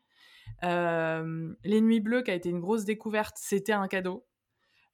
Les 1.65 1.81
Nuits 1.81 2.01
Bleues, 2.01 2.23
qui 2.23 2.33
a 2.33 2.35
été 2.35 2.49
une 2.49 2.61
grosse 2.61 2.85
découverte, 2.85 3.37
c'était 3.39 3.73
un 3.73 3.87
cadeau 3.87 4.25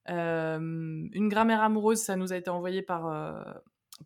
une 0.08 1.28
grammaire 1.28 1.62
amoureuse, 1.62 1.98
ça 1.98 2.16
nous 2.16 2.32
a 2.32 2.36
été 2.36 2.50
envoyé 2.50 2.82
par 2.82 3.06
euh, 3.08 3.42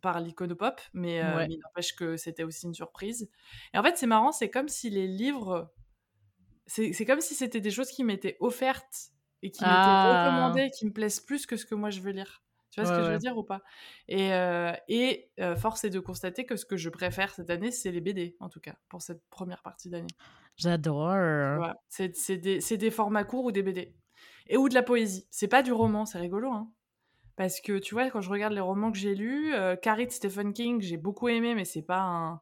par 0.01 0.19
l'iconopop, 0.19 0.79
mais, 0.93 1.21
euh, 1.23 1.45
il 1.49 1.59
n'empêche 1.63 1.95
que 1.95 2.15
c'était 2.15 2.43
aussi 2.43 2.67
une 2.67 2.75
surprise. 2.75 3.27
Et 3.73 3.77
en 3.77 3.83
fait, 3.83 3.97
c'est 3.97 4.05
marrant, 4.05 4.31
c'est 4.31 4.49
comme 4.49 4.67
si 4.69 4.91
les 4.91 5.07
livres, 5.07 5.73
c'est 6.67 7.05
comme 7.05 7.21
si 7.21 7.33
c'était 7.33 7.59
des 7.59 7.71
choses 7.71 7.89
qui 7.89 8.03
m'étaient 8.03 8.37
offertes 8.39 9.09
et 9.41 9.49
qui 9.49 9.63
m'étaient 9.63 9.73
ah. 9.75 10.27
recommandées, 10.27 10.69
qui 10.77 10.85
me 10.85 10.91
plaisent 10.91 11.19
plus 11.19 11.47
que 11.47 11.55
ce 11.57 11.65
que 11.65 11.73
moi 11.73 11.89
je 11.89 12.01
veux 12.01 12.11
lire. 12.11 12.43
Tu 12.69 12.81
vois 12.81 12.89
ce 12.91 12.95
que 12.95 13.03
je 13.03 13.11
veux 13.13 13.17
dire 13.17 13.35
ou 13.35 13.43
pas 13.43 13.63
Et, 14.07 14.31
euh, 14.31 14.71
et 14.89 15.31
force 15.57 15.83
est 15.85 15.89
de 15.89 15.99
constater 15.99 16.45
que 16.45 16.55
ce 16.55 16.65
que 16.67 16.77
je 16.77 16.89
préfère 16.91 17.33
cette 17.33 17.49
année, 17.49 17.71
c'est 17.71 17.89
les 17.91 17.99
BD, 18.01 18.37
en 18.41 18.47
tout 18.49 18.59
cas, 18.59 18.75
pour 18.89 19.01
cette 19.01 19.23
première 19.31 19.63
partie 19.63 19.89
d'année. 19.89 20.07
J'adore. 20.55 21.15
C'est 21.89 22.37
des, 22.37 22.59
des 22.59 22.91
formats 22.91 23.23
courts 23.23 23.45
ou 23.45 23.51
des 23.51 23.63
BD 23.63 23.95
et 24.49 24.57
ou 24.57 24.67
de 24.67 24.73
la 24.73 24.83
poésie. 24.83 25.25
C'est 25.29 25.47
pas 25.47 25.63
du 25.63 25.71
roman, 25.71 26.05
c'est 26.05 26.17
rigolo, 26.17 26.51
hein. 26.51 26.69
Parce 27.37 27.61
que 27.61 27.77
tu 27.77 27.95
vois, 27.95 28.09
quand 28.09 28.19
je 28.19 28.29
regarde 28.29 28.51
les 28.51 28.59
romans 28.59 28.91
que 28.91 28.97
j'ai 28.97 29.15
lus, 29.15 29.53
euh, 29.53 29.77
Carrie 29.77 30.05
de 30.07 30.11
Stephen 30.11 30.51
King, 30.51 30.81
j'ai 30.81 30.97
beaucoup 30.97 31.29
aimé, 31.29 31.55
mais 31.55 31.63
c'est 31.63 31.83
pas 31.83 32.01
un. 32.01 32.41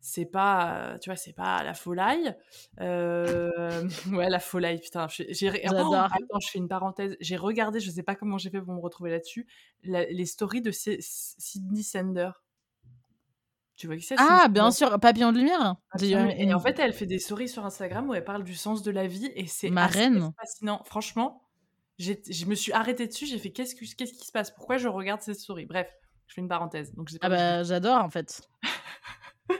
C'est 0.00 0.26
pas, 0.26 0.78
euh, 0.94 0.98
tu 0.98 1.08
vois, 1.08 1.16
c'est 1.16 1.32
pas 1.32 1.62
la 1.62 1.72
folie. 1.72 2.28
Euh, 2.80 3.88
ouais, 4.12 4.28
la 4.28 4.40
folie, 4.40 4.78
putain. 4.80 5.06
J'ai... 5.08 5.48
Oh, 5.70 5.94
je 6.40 6.48
fais 6.50 6.58
une 6.58 6.68
parenthèse. 6.68 7.16
J'ai 7.20 7.36
regardé, 7.36 7.78
je 7.80 7.90
sais 7.92 8.02
pas 8.02 8.14
comment 8.16 8.36
j'ai 8.36 8.50
fait 8.50 8.60
pour 8.60 8.74
me 8.74 8.80
retrouver 8.80 9.10
là-dessus, 9.10 9.46
les 9.84 10.26
stories 10.26 10.62
de 10.62 10.70
Sidney 10.72 11.82
Sander. 11.84 12.30
Tu 13.76 13.86
vois 13.86 13.96
qui 13.96 14.02
c'est 14.02 14.16
Ah, 14.18 14.46
bien 14.48 14.70
sûr, 14.70 14.98
Papillon 15.00 15.32
de 15.32 15.38
lumière. 15.38 15.74
Et 16.00 16.54
en 16.54 16.60
fait, 16.60 16.78
elle 16.78 16.92
fait 16.92 17.06
des 17.06 17.18
souris 17.18 17.48
sur 17.48 17.64
Instagram 17.64 18.08
où 18.08 18.14
elle 18.14 18.24
parle 18.24 18.44
du 18.44 18.54
sens 18.54 18.82
de 18.82 18.90
la 18.90 19.06
vie 19.06 19.30
et 19.34 19.46
c'est 19.46 19.70
fascinant. 19.70 20.82
Franchement, 20.84 21.42
je 21.98 22.44
me 22.46 22.54
suis 22.54 22.72
arrêtée 22.72 23.06
dessus, 23.06 23.26
j'ai 23.26 23.38
fait 23.38 23.50
qu'est-ce, 23.50 23.74
qu'est-ce 23.74 24.12
qui 24.14 24.26
se 24.26 24.32
passe 24.32 24.50
Pourquoi 24.50 24.78
je 24.78 24.88
regarde 24.88 25.20
cette 25.20 25.40
souris 25.40 25.66
Bref, 25.66 25.88
je 26.28 26.34
fais 26.34 26.40
une 26.40 26.48
parenthèse. 26.48 26.94
Donc 26.94 27.08
ah 27.20 27.28
bah, 27.28 27.62
j'adore 27.64 28.02
en 28.02 28.10
fait. 28.10 28.42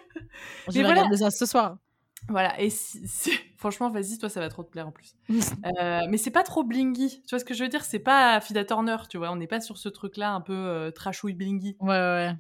je 0.69 0.73
vais 0.73 0.87
regarder 0.87 1.17
ça 1.19 1.31
ce 1.31 1.45
soir. 1.47 1.79
Voilà, 2.29 2.59
et 2.61 2.71
franchement, 3.59 3.91
vas-y, 3.91 4.17
toi, 4.19 4.31
ça 4.31 4.41
va 4.41 4.49
trop 4.49 4.63
te 4.65 4.71
plaire 4.71 4.87
en 4.89 4.93
plus. 4.93 5.15
Euh, 5.81 6.01
mais 6.09 6.19
c'est 6.19 6.31
pas 6.31 6.43
trop 6.45 6.63
blingy, 6.63 7.23
tu 7.23 7.31
vois 7.31 7.39
ce 7.39 7.45
que 7.45 7.55
je 7.55 7.65
veux 7.65 7.69
dire 7.69 7.85
C'est 7.85 7.99
pas 7.99 8.41
Fida 8.41 8.65
Turner, 8.65 8.97
tu 9.09 9.19
vois, 9.19 9.31
on 9.33 9.37
n'est 9.37 9.47
pas 9.49 9.61
sur 9.61 9.77
ce 9.79 9.89
truc-là 9.89 10.33
un 10.33 10.41
peu 10.41 10.53
euh, 10.55 10.91
trashouille 10.91 11.33
blingy. 11.35 11.77
ouais, 11.81 11.89
ouais 11.91 12.35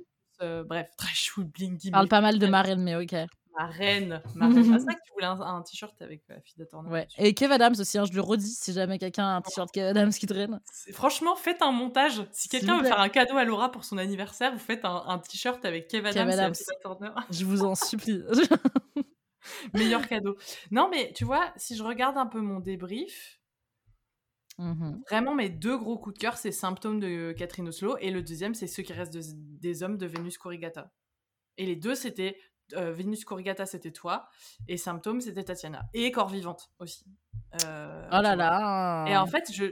euh, 0.44 0.64
bref, 0.64 0.88
très 0.96 1.12
chou, 1.14 1.44
On 1.86 1.90
Parle 1.90 2.08
pas 2.08 2.20
mal 2.20 2.38
de 2.38 2.46
reine, 2.46 2.82
mais 2.82 2.94
ok. 2.96 3.12
Ma 3.56 3.66
reine. 3.66 4.20
reine. 4.22 4.22
Ah, 4.40 4.48
c'est 4.52 4.62
ça 4.84 4.94
que 4.94 5.00
tu 5.06 5.12
voulais 5.12 5.26
un, 5.26 5.62
t-shirt 5.62 6.00
avec 6.02 6.22
la 6.28 6.36
euh, 6.36 6.40
fille 6.40 6.56
de 6.58 6.64
Turner. 6.64 6.90
Ouais. 6.90 7.06
Et 7.18 7.34
Kev 7.34 7.52
Adams 7.52 7.74
aussi, 7.78 7.98
hein, 7.98 8.04
je 8.04 8.12
le 8.12 8.20
redis 8.20 8.54
si 8.54 8.72
jamais 8.72 8.98
quelqu'un 8.98 9.24
a 9.24 9.36
un 9.36 9.40
t-shirt 9.42 9.70
Kev 9.72 9.86
Adams 9.86 10.10
qui 10.10 10.26
traîne. 10.26 10.60
Franchement, 10.92 11.36
faites 11.36 11.62
un 11.62 11.70
montage. 11.70 12.22
Si 12.32 12.48
quelqu'un 12.48 12.78
veut 12.78 12.84
faire 12.84 13.00
un 13.00 13.08
cadeau 13.08 13.36
à 13.36 13.44
Laura 13.44 13.70
pour 13.70 13.84
son 13.84 13.98
anniversaire, 13.98 14.52
vous 14.52 14.58
faites 14.58 14.84
un, 14.84 15.18
t-shirt 15.18 15.64
avec 15.64 15.88
Kev 15.88 16.08
Adams, 16.08 16.52
Kev 16.52 16.90
Adams. 17.04 17.24
je 17.30 17.44
vous 17.44 17.62
en 17.64 17.74
supplie. 17.76 18.20
Meilleur 19.74 20.06
cadeau. 20.08 20.36
Non, 20.70 20.88
mais 20.90 21.12
tu 21.14 21.24
vois, 21.24 21.52
si 21.56 21.76
je 21.76 21.82
regarde 21.82 22.16
un 22.16 22.26
peu 22.26 22.40
mon 22.40 22.60
débrief, 22.60 23.40
Mmh 24.58 25.00
Vraiment, 25.10 25.34
mes 25.34 25.48
deux 25.48 25.76
gros 25.76 25.98
coups 25.98 26.14
de 26.14 26.20
cœur, 26.20 26.36
c'est 26.36 26.52
Symptômes 26.52 27.00
de 27.00 27.32
Catherine 27.36 27.68
Oslo 27.68 27.96
et 27.98 28.10
le 28.10 28.22
deuxième, 28.22 28.54
c'est 28.54 28.66
Ceux 28.68 28.82
qui 28.82 28.92
reste 28.92 29.12
des 29.36 29.82
hommes 29.82 29.96
de 29.98 30.06
Vénus 30.06 30.38
Corrigata. 30.38 30.92
Et 31.58 31.66
les 31.66 31.76
deux, 31.76 31.94
c'était 31.94 32.38
euh, 32.74 32.92
Vénus 32.92 33.24
Corrigata, 33.24 33.66
c'était 33.66 33.90
toi, 33.92 34.28
et 34.68 34.76
Symptômes, 34.76 35.20
c'était 35.20 35.42
Tatiana. 35.44 35.82
Et 35.92 36.10
Corps 36.12 36.28
Vivante 36.28 36.70
aussi. 36.78 37.04
Euh, 37.64 38.08
oh 38.10 38.22
là 38.22 38.36
là 38.36 39.06
Et 39.08 39.16
en 39.16 39.26
fait, 39.26 39.50
je... 39.52 39.64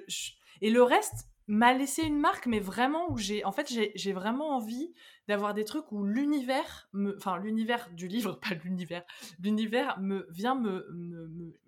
Et 0.61 0.71
le 0.71 0.83
reste, 0.83 1.27
m'a 1.53 1.75
laissé 1.75 2.03
une 2.05 2.19
marque, 2.19 2.47
mais 2.47 2.61
vraiment 2.61 3.13
où 3.13 3.19
j'ai, 3.19 3.45
en 3.45 3.53
fait, 3.53 3.71
j'ai 3.95 4.13
vraiment 4.15 4.57
envie 4.57 4.95
d'avoir 5.29 5.53
des 5.53 5.67
trucs 5.67 5.93
où 5.93 6.03
l'univers, 6.03 6.89
enfin 7.19 7.37
l'univers 7.39 7.91
du 7.93 8.09
livre, 8.09 8.41
pas 8.49 8.55
l'univers, 8.65 9.05
l'univers 9.39 10.01
me 10.01 10.27
vient 10.31 10.55
me, 10.59 10.87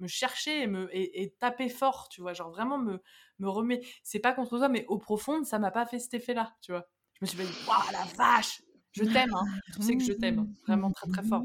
me, 0.01 0.07
chercher 0.07 0.63
et 0.63 0.67
me 0.67 0.89
et, 0.97 1.35
taper 1.39 1.69
fort, 1.69 2.09
tu 2.09 2.23
vois, 2.23 2.33
genre 2.33 2.49
vraiment 2.51 2.79
me 2.79 3.03
me 3.39 3.47
remet. 3.49 3.83
C'est 4.03 4.21
pas 4.21 4.33
contre 4.33 4.57
toi, 4.57 4.71
mais 4.71 4.87
au 4.89 4.97
profond, 4.97 5.45
ça 5.45 5.59
m'a 5.59 5.71
pas 5.71 5.85
fait 5.85 5.99
cet 5.99 6.15
effet-là, 6.15 6.57
tu 6.63 6.73
vois. 6.73 6.87
Je 7.21 7.21
me 7.21 7.27
suis 7.27 7.37
pas 7.37 7.45
dit, 7.45 7.57
waouh 7.69 7.93
la 7.93 8.15
vache, 8.17 8.63
je 8.93 9.05
t'aime, 9.05 9.35
hein. 9.35 9.45
tu 9.77 9.83
sais 9.83 9.97
que 9.99 10.03
je 10.03 10.13
t'aime, 10.15 10.39
hein. 10.39 10.49
vraiment 10.67 10.91
très 10.93 11.09
très 11.09 11.23
fort. 11.25 11.45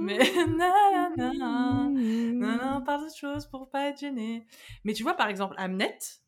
Mais 0.00 0.18
non, 0.48 1.10
non, 1.16 1.88
non, 2.34 2.80
de 2.80 3.10
choses 3.16 3.46
pour 3.46 3.70
pas 3.70 3.86
être 3.90 4.00
gêné. 4.00 4.44
Mais 4.84 4.92
tu 4.92 5.04
vois, 5.04 5.14
par 5.14 5.28
exemple, 5.28 5.54
Amnette, 5.56 6.22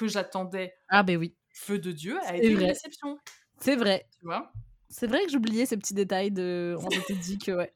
que 0.00 0.08
j'attendais. 0.08 0.74
Ah 0.88 1.02
ben 1.02 1.18
oui. 1.18 1.36
Feu 1.52 1.78
de 1.78 1.92
Dieu 1.92 2.18
a 2.24 2.36
été 2.36 2.48
une 2.50 2.58
réception. 2.64 3.18
C'est 3.60 3.76
vrai. 3.76 4.08
Tu 4.18 4.24
vois 4.24 4.50
C'est 4.88 5.06
vrai 5.06 5.24
que 5.26 5.30
j'oubliais 5.30 5.66
ces 5.66 5.76
petits 5.76 5.92
détails 5.94 6.30
de. 6.30 6.76
On 6.80 6.88
était 6.88 7.14
dit 7.14 7.36
que 7.38 7.52
ouais. 7.52 7.74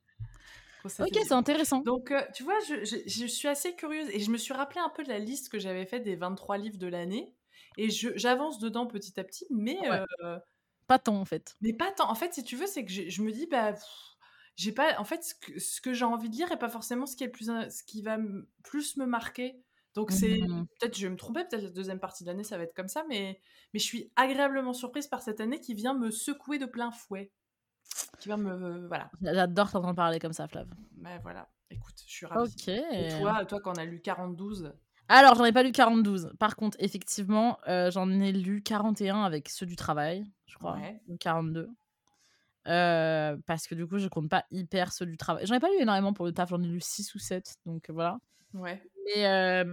ok, 0.85 0.89
c'est 1.13 1.33
intéressant. 1.33 1.81
Donc, 1.81 2.11
euh, 2.11 2.23
tu 2.35 2.43
vois, 2.43 2.59
je, 2.69 2.85
je, 3.07 3.27
suis 3.27 3.49
assez 3.49 3.75
curieuse 3.77 4.09
et 4.11 4.21
je 4.21 4.31
me 4.31 4.39
suis 4.39 4.55
rappelé 4.55 4.81
un 4.81 4.89
peu 4.89 5.03
de 5.05 5.09
la 5.11 5.19
liste 5.19 5.51
que 5.51 5.59
j'avais 5.59 5.85
faite 5.87 6.03
des 6.03 6.17
23 6.17 6.57
livres 6.57 6.79
de 6.79 6.87
l'année 6.87 7.35
et 7.77 7.91
j'avance 7.91 8.59
dedans 8.59 8.87
petit 8.87 9.21
à 9.21 9.25
petit, 9.25 9.47
mais. 9.51 9.79
Euh, 10.23 10.39
pas 10.87 10.99
tant 10.99 11.17
en 11.17 11.25
fait. 11.25 11.57
Mais 11.61 11.75
pas 11.75 11.93
tant. 11.93 12.11
En 12.11 12.15
fait, 12.15 12.33
si 12.35 12.45
tu 12.45 12.57
veux, 12.57 12.67
c'est 12.67 12.85
que 12.85 12.91
je, 12.93 13.21
me 13.23 13.33
dis, 13.33 13.47
bah. 13.47 13.75
J'ai 14.57 14.73
pas. 14.73 14.95
En 14.99 15.05
fait, 15.05 15.23
ce 15.25 15.35
que, 15.35 15.83
que 15.83 15.93
j'ai 15.93 16.05
envie 16.05 16.31
de 16.31 16.37
lire 16.37 16.53
est 16.53 16.59
pas 16.59 16.69
forcément 16.69 17.07
ce 17.07 17.17
qui, 17.17 17.25
est 17.25 17.29
plus, 17.29 17.47
ce 17.47 17.83
qui 17.83 18.01
va 18.03 18.17
plus 18.63 18.97
me 18.97 19.05
marquer. 19.05 19.61
Donc 19.95 20.11
mmh 20.11 20.15
c'est 20.15 20.41
peut-être 20.79 20.97
je 20.99 21.07
vais 21.07 21.13
me 21.13 21.17
tromper, 21.17 21.45
peut-être 21.49 21.63
la 21.63 21.71
deuxième 21.71 22.01
partie 22.01 22.25
de 22.25 22.29
l'année 22.29 22.43
ça 22.45 22.59
va 22.59 22.65
être 22.65 22.75
comme 22.75 22.89
ça, 22.89 23.05
mais 23.09 23.41
mais 23.73 23.79
je 23.81 23.85
suis 23.85 24.11
agréablement 24.17 24.73
surprise 24.73 25.07
par 25.07 25.23
cette 25.23 25.41
année 25.41 25.61
qui 25.61 25.75
vient 25.75 25.95
me 25.97 26.11
secouer 26.11 26.59
de 26.59 26.67
plein 26.67 26.91
fouet, 26.91 27.31
qui 28.19 28.29
vient 28.29 28.37
me 28.37 28.87
voilà. 28.89 29.09
J'adore 29.23 29.71
t'entendre 29.71 29.95
parler 29.95 30.19
comme 30.19 30.33
ça, 30.33 30.49
Flav. 30.49 30.69
mais 30.97 31.15
bah, 31.17 31.21
voilà, 31.23 31.49
écoute, 31.71 31.95
je 32.07 32.11
suis 32.13 32.27
ravie. 32.27 32.51
Ok. 32.59 33.21
toi, 33.21 33.45
toi 33.47 33.61
quand 33.61 33.73
on 33.77 33.81
a 33.81 33.85
lu 33.85 34.01
42. 34.01 34.73
Alors 35.09 35.37
j'en 35.37 35.45
ai 35.45 35.53
pas 35.53 35.63
lu 35.63 35.71
42. 35.71 36.33
Par 36.41 36.57
contre, 36.57 36.77
effectivement, 36.81 37.59
euh, 37.69 37.91
j'en 37.93 38.11
ai 38.11 38.33
lu 38.33 38.63
41 38.63 39.23
avec 39.23 39.49
ceux 39.49 39.67
du 39.67 39.77
travail, 39.77 40.25
je 40.47 40.57
crois, 40.59 40.77
ouais. 40.77 41.01
ou 41.07 41.17
42. 41.19 41.69
Euh, 42.67 43.37
parce 43.47 43.69
que 43.69 43.75
du 43.77 43.87
coup, 43.87 43.99
je 43.99 44.09
compte 44.09 44.29
pas 44.31 44.45
hyper 44.51 44.93
ceux 44.93 45.07
du 45.07 45.17
travail. 45.17 45.47
J'en 45.47 45.55
ai 45.55 45.61
pas 45.61 45.69
lu 45.69 45.77
énormément 45.81 46.15
pour 46.15 46.25
le 46.25 46.33
taf, 46.33 46.49
j'en 46.49 46.61
ai 46.63 46.67
lu 46.67 46.81
6 46.81 47.15
ou 47.15 47.19
7, 47.21 47.55
donc 47.67 47.89
voilà. 47.91 48.19
Ouais. 48.55 48.83
Mais, 49.05 49.64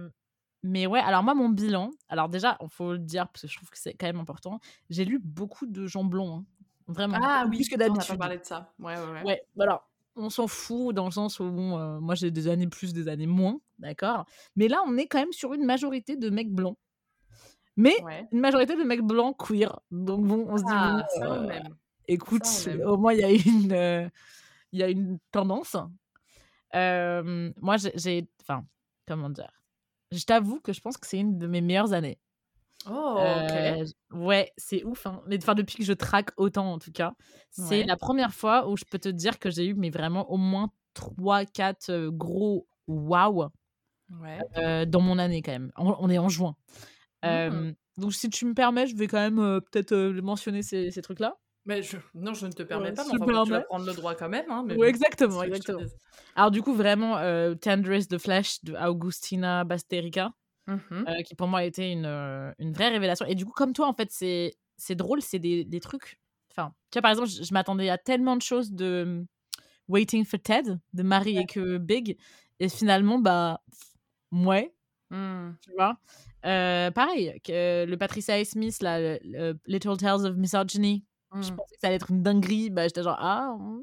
mais 0.62 0.86
ouais, 0.86 1.00
alors 1.00 1.22
moi, 1.22 1.34
mon 1.34 1.48
bilan, 1.48 1.90
alors 2.08 2.28
déjà, 2.28 2.56
il 2.60 2.68
faut 2.68 2.92
le 2.92 2.98
dire 2.98 3.28
parce 3.28 3.42
que 3.42 3.48
je 3.48 3.56
trouve 3.56 3.70
que 3.70 3.78
c'est 3.78 3.94
quand 3.94 4.06
même 4.06 4.18
important. 4.20 4.60
J'ai 4.90 5.04
lu 5.04 5.18
beaucoup 5.22 5.66
de 5.66 5.86
gens 5.86 6.04
blonds, 6.04 6.38
hein, 6.38 6.44
vraiment. 6.88 7.18
Ah 7.22 7.46
oui, 7.48 7.56
plus 7.56 7.68
que 7.68 7.76
d'habitude. 7.76 8.14
On 8.14 8.18
parlé 8.18 8.38
de 8.38 8.44
ça. 8.44 8.72
Ouais, 8.78 8.94
ouais, 8.96 9.22
ouais. 9.24 9.42
Bah 9.56 9.64
alors, 9.64 9.88
on 10.16 10.30
s'en 10.30 10.46
fout 10.46 10.94
dans 10.94 11.06
le 11.06 11.10
sens 11.10 11.40
où 11.40 11.50
bon, 11.50 12.00
moi 12.00 12.14
j'ai 12.14 12.30
des 12.30 12.48
années 12.48 12.66
plus, 12.68 12.92
des 12.92 13.08
années 13.08 13.26
moins, 13.26 13.60
d'accord 13.78 14.26
Mais 14.56 14.68
là, 14.68 14.78
on 14.86 14.96
est 14.98 15.06
quand 15.06 15.18
même 15.18 15.32
sur 15.32 15.54
une 15.54 15.64
majorité 15.64 16.16
de 16.16 16.28
mecs 16.30 16.50
blonds 16.52 16.76
Mais 17.76 17.94
une 18.30 18.40
majorité 18.40 18.76
de 18.76 18.82
mecs 18.84 19.00
blancs 19.02 19.36
queer. 19.38 19.80
Donc 19.90 20.26
bon, 20.26 20.46
on 20.48 20.58
se 20.58 20.64
dit, 20.64 20.70
ah, 20.72 21.04
écoute, 22.06 22.42
au 22.84 22.98
moins 22.98 23.14
il 23.14 23.20
y 23.20 23.24
a 23.24 23.30
une, 23.30 24.10
il 24.72 24.80
y 24.80 24.82
a 24.82 24.88
une 24.90 25.18
tendance. 25.32 25.76
moi, 26.74 27.76
j'ai, 27.96 28.28
enfin, 28.42 28.64
comment 29.06 29.30
dire 29.30 29.50
Je 30.10 30.24
t'avoue 30.24 30.60
que 30.60 30.72
je 30.72 30.80
pense 30.80 30.96
que 30.96 31.06
c'est 31.06 31.18
une 31.18 31.38
de 31.38 31.46
mes 31.46 31.60
meilleures 31.60 31.92
années. 31.92 32.20
Oh, 32.90 33.16
euh, 33.18 33.84
ouais, 34.12 34.52
c'est 34.56 34.82
ouf. 34.84 35.06
Hein. 35.06 35.22
Mais 35.28 35.36
enfin, 35.38 35.54
depuis 35.54 35.76
que 35.76 35.84
je 35.84 35.92
traque 35.92 36.30
autant, 36.36 36.72
en 36.72 36.78
tout 36.78 36.90
cas, 36.90 37.14
c'est 37.50 37.84
la 37.84 37.96
première 37.96 38.34
fois 38.34 38.68
où 38.68 38.76
je 38.76 38.84
peux 38.90 38.98
te 38.98 39.08
dire 39.08 39.38
que 39.38 39.50
j'ai 39.50 39.66
eu, 39.66 39.74
mais 39.74 39.90
vraiment 39.90 40.28
au 40.32 40.36
moins 40.36 40.70
3-4 40.96 41.90
euh, 41.92 42.10
gros 42.10 42.66
waouh 42.88 43.44
euh, 44.56 44.84
dans 44.84 45.00
mon 45.00 45.18
année, 45.18 45.42
quand 45.42 45.52
même. 45.52 45.70
On, 45.76 46.10
est 46.10 46.18
en 46.18 46.28
juin. 46.28 46.56
Mmh. 47.24 47.72
donc, 47.98 48.12
si 48.14 48.28
tu 48.30 48.46
me 48.46 48.52
permets, 48.54 48.88
je 48.88 48.96
vais 48.96 49.06
quand 49.06 49.20
même 49.30 49.60
peut-être 49.70 49.94
mentionner 50.20 50.62
ces 50.62 50.90
trucs-là. 51.02 51.36
Non, 52.14 52.34
je 52.34 52.46
ne 52.46 52.52
te 52.52 52.62
permets 52.64 52.92
pas, 52.92 53.04
mais 53.10 53.16
prendre 53.62 53.86
le 53.86 53.92
droit 53.94 54.14
quand 54.14 54.28
même. 54.28 54.46
Hein, 54.50 54.66
exactement, 54.84 55.42
Alors 56.34 56.50
du 56.50 56.60
coup, 56.62 56.74
vraiment, 56.74 57.18
euh, 57.18 57.54
de 57.54 58.18
Flash 58.18 58.62
de 58.64 58.74
Augustina 58.74 59.64
Basterica, 59.64 60.32
mmh 60.66 60.76
euh, 60.92 61.22
qui 61.26 61.34
pour 61.34 61.46
moi 61.48 61.60
a 61.60 61.64
été 61.64 61.94
euh, 62.04 62.52
une, 62.58 62.72
vraie 62.72 62.88
révélation. 62.88 63.26
Et 63.26 63.34
du 63.36 63.44
coup, 63.44 63.52
comme 63.52 63.72
toi, 63.74 63.86
en 63.86 63.94
fait, 63.94 64.10
c'est 64.10 64.94
drôle, 64.94 65.22
c'est 65.22 65.38
des, 65.38 65.68
trucs... 65.80 66.18
Enfin, 66.50 66.74
tu 66.90 66.96
vois, 66.96 67.02
par 67.02 67.10
exemple, 67.12 67.28
je, 67.28 67.54
m'attendais 67.54 67.88
à 67.90 67.96
tellement 67.98 68.36
de 68.36 68.42
choses 68.42 68.72
de 68.72 69.02
hum, 69.20 69.26
Waiting 69.88 70.24
for 70.26 70.38
Ted, 70.40 70.76
de 70.92 71.02
Marie 71.04 71.38
et 71.38 71.46
que 71.46 71.78
Big, 71.78 72.16
et 72.60 72.68
finalement, 72.68 73.18
bah, 73.20 73.62
moi 74.32 74.60
mmh. 75.10 75.50
tu 75.62 75.70
vois 75.76 75.96
euh, 76.44 76.90
pareil, 76.90 77.40
que, 77.44 77.84
le 77.86 77.96
Patricia 77.96 78.44
Smith, 78.44 78.80
Little 78.82 79.96
Tales 79.96 80.26
of 80.26 80.36
Misogyny, 80.36 81.04
je 81.40 81.50
mmh. 81.52 81.56
pensais 81.56 81.74
que 81.74 81.80
ça 81.80 81.86
allait 81.86 81.96
être 81.96 82.10
une 82.10 82.22
dinguerie. 82.22 82.70
Bah, 82.70 82.86
j'étais 82.86 83.02
genre, 83.02 83.16
ah, 83.18 83.56
mmh, 83.58 83.82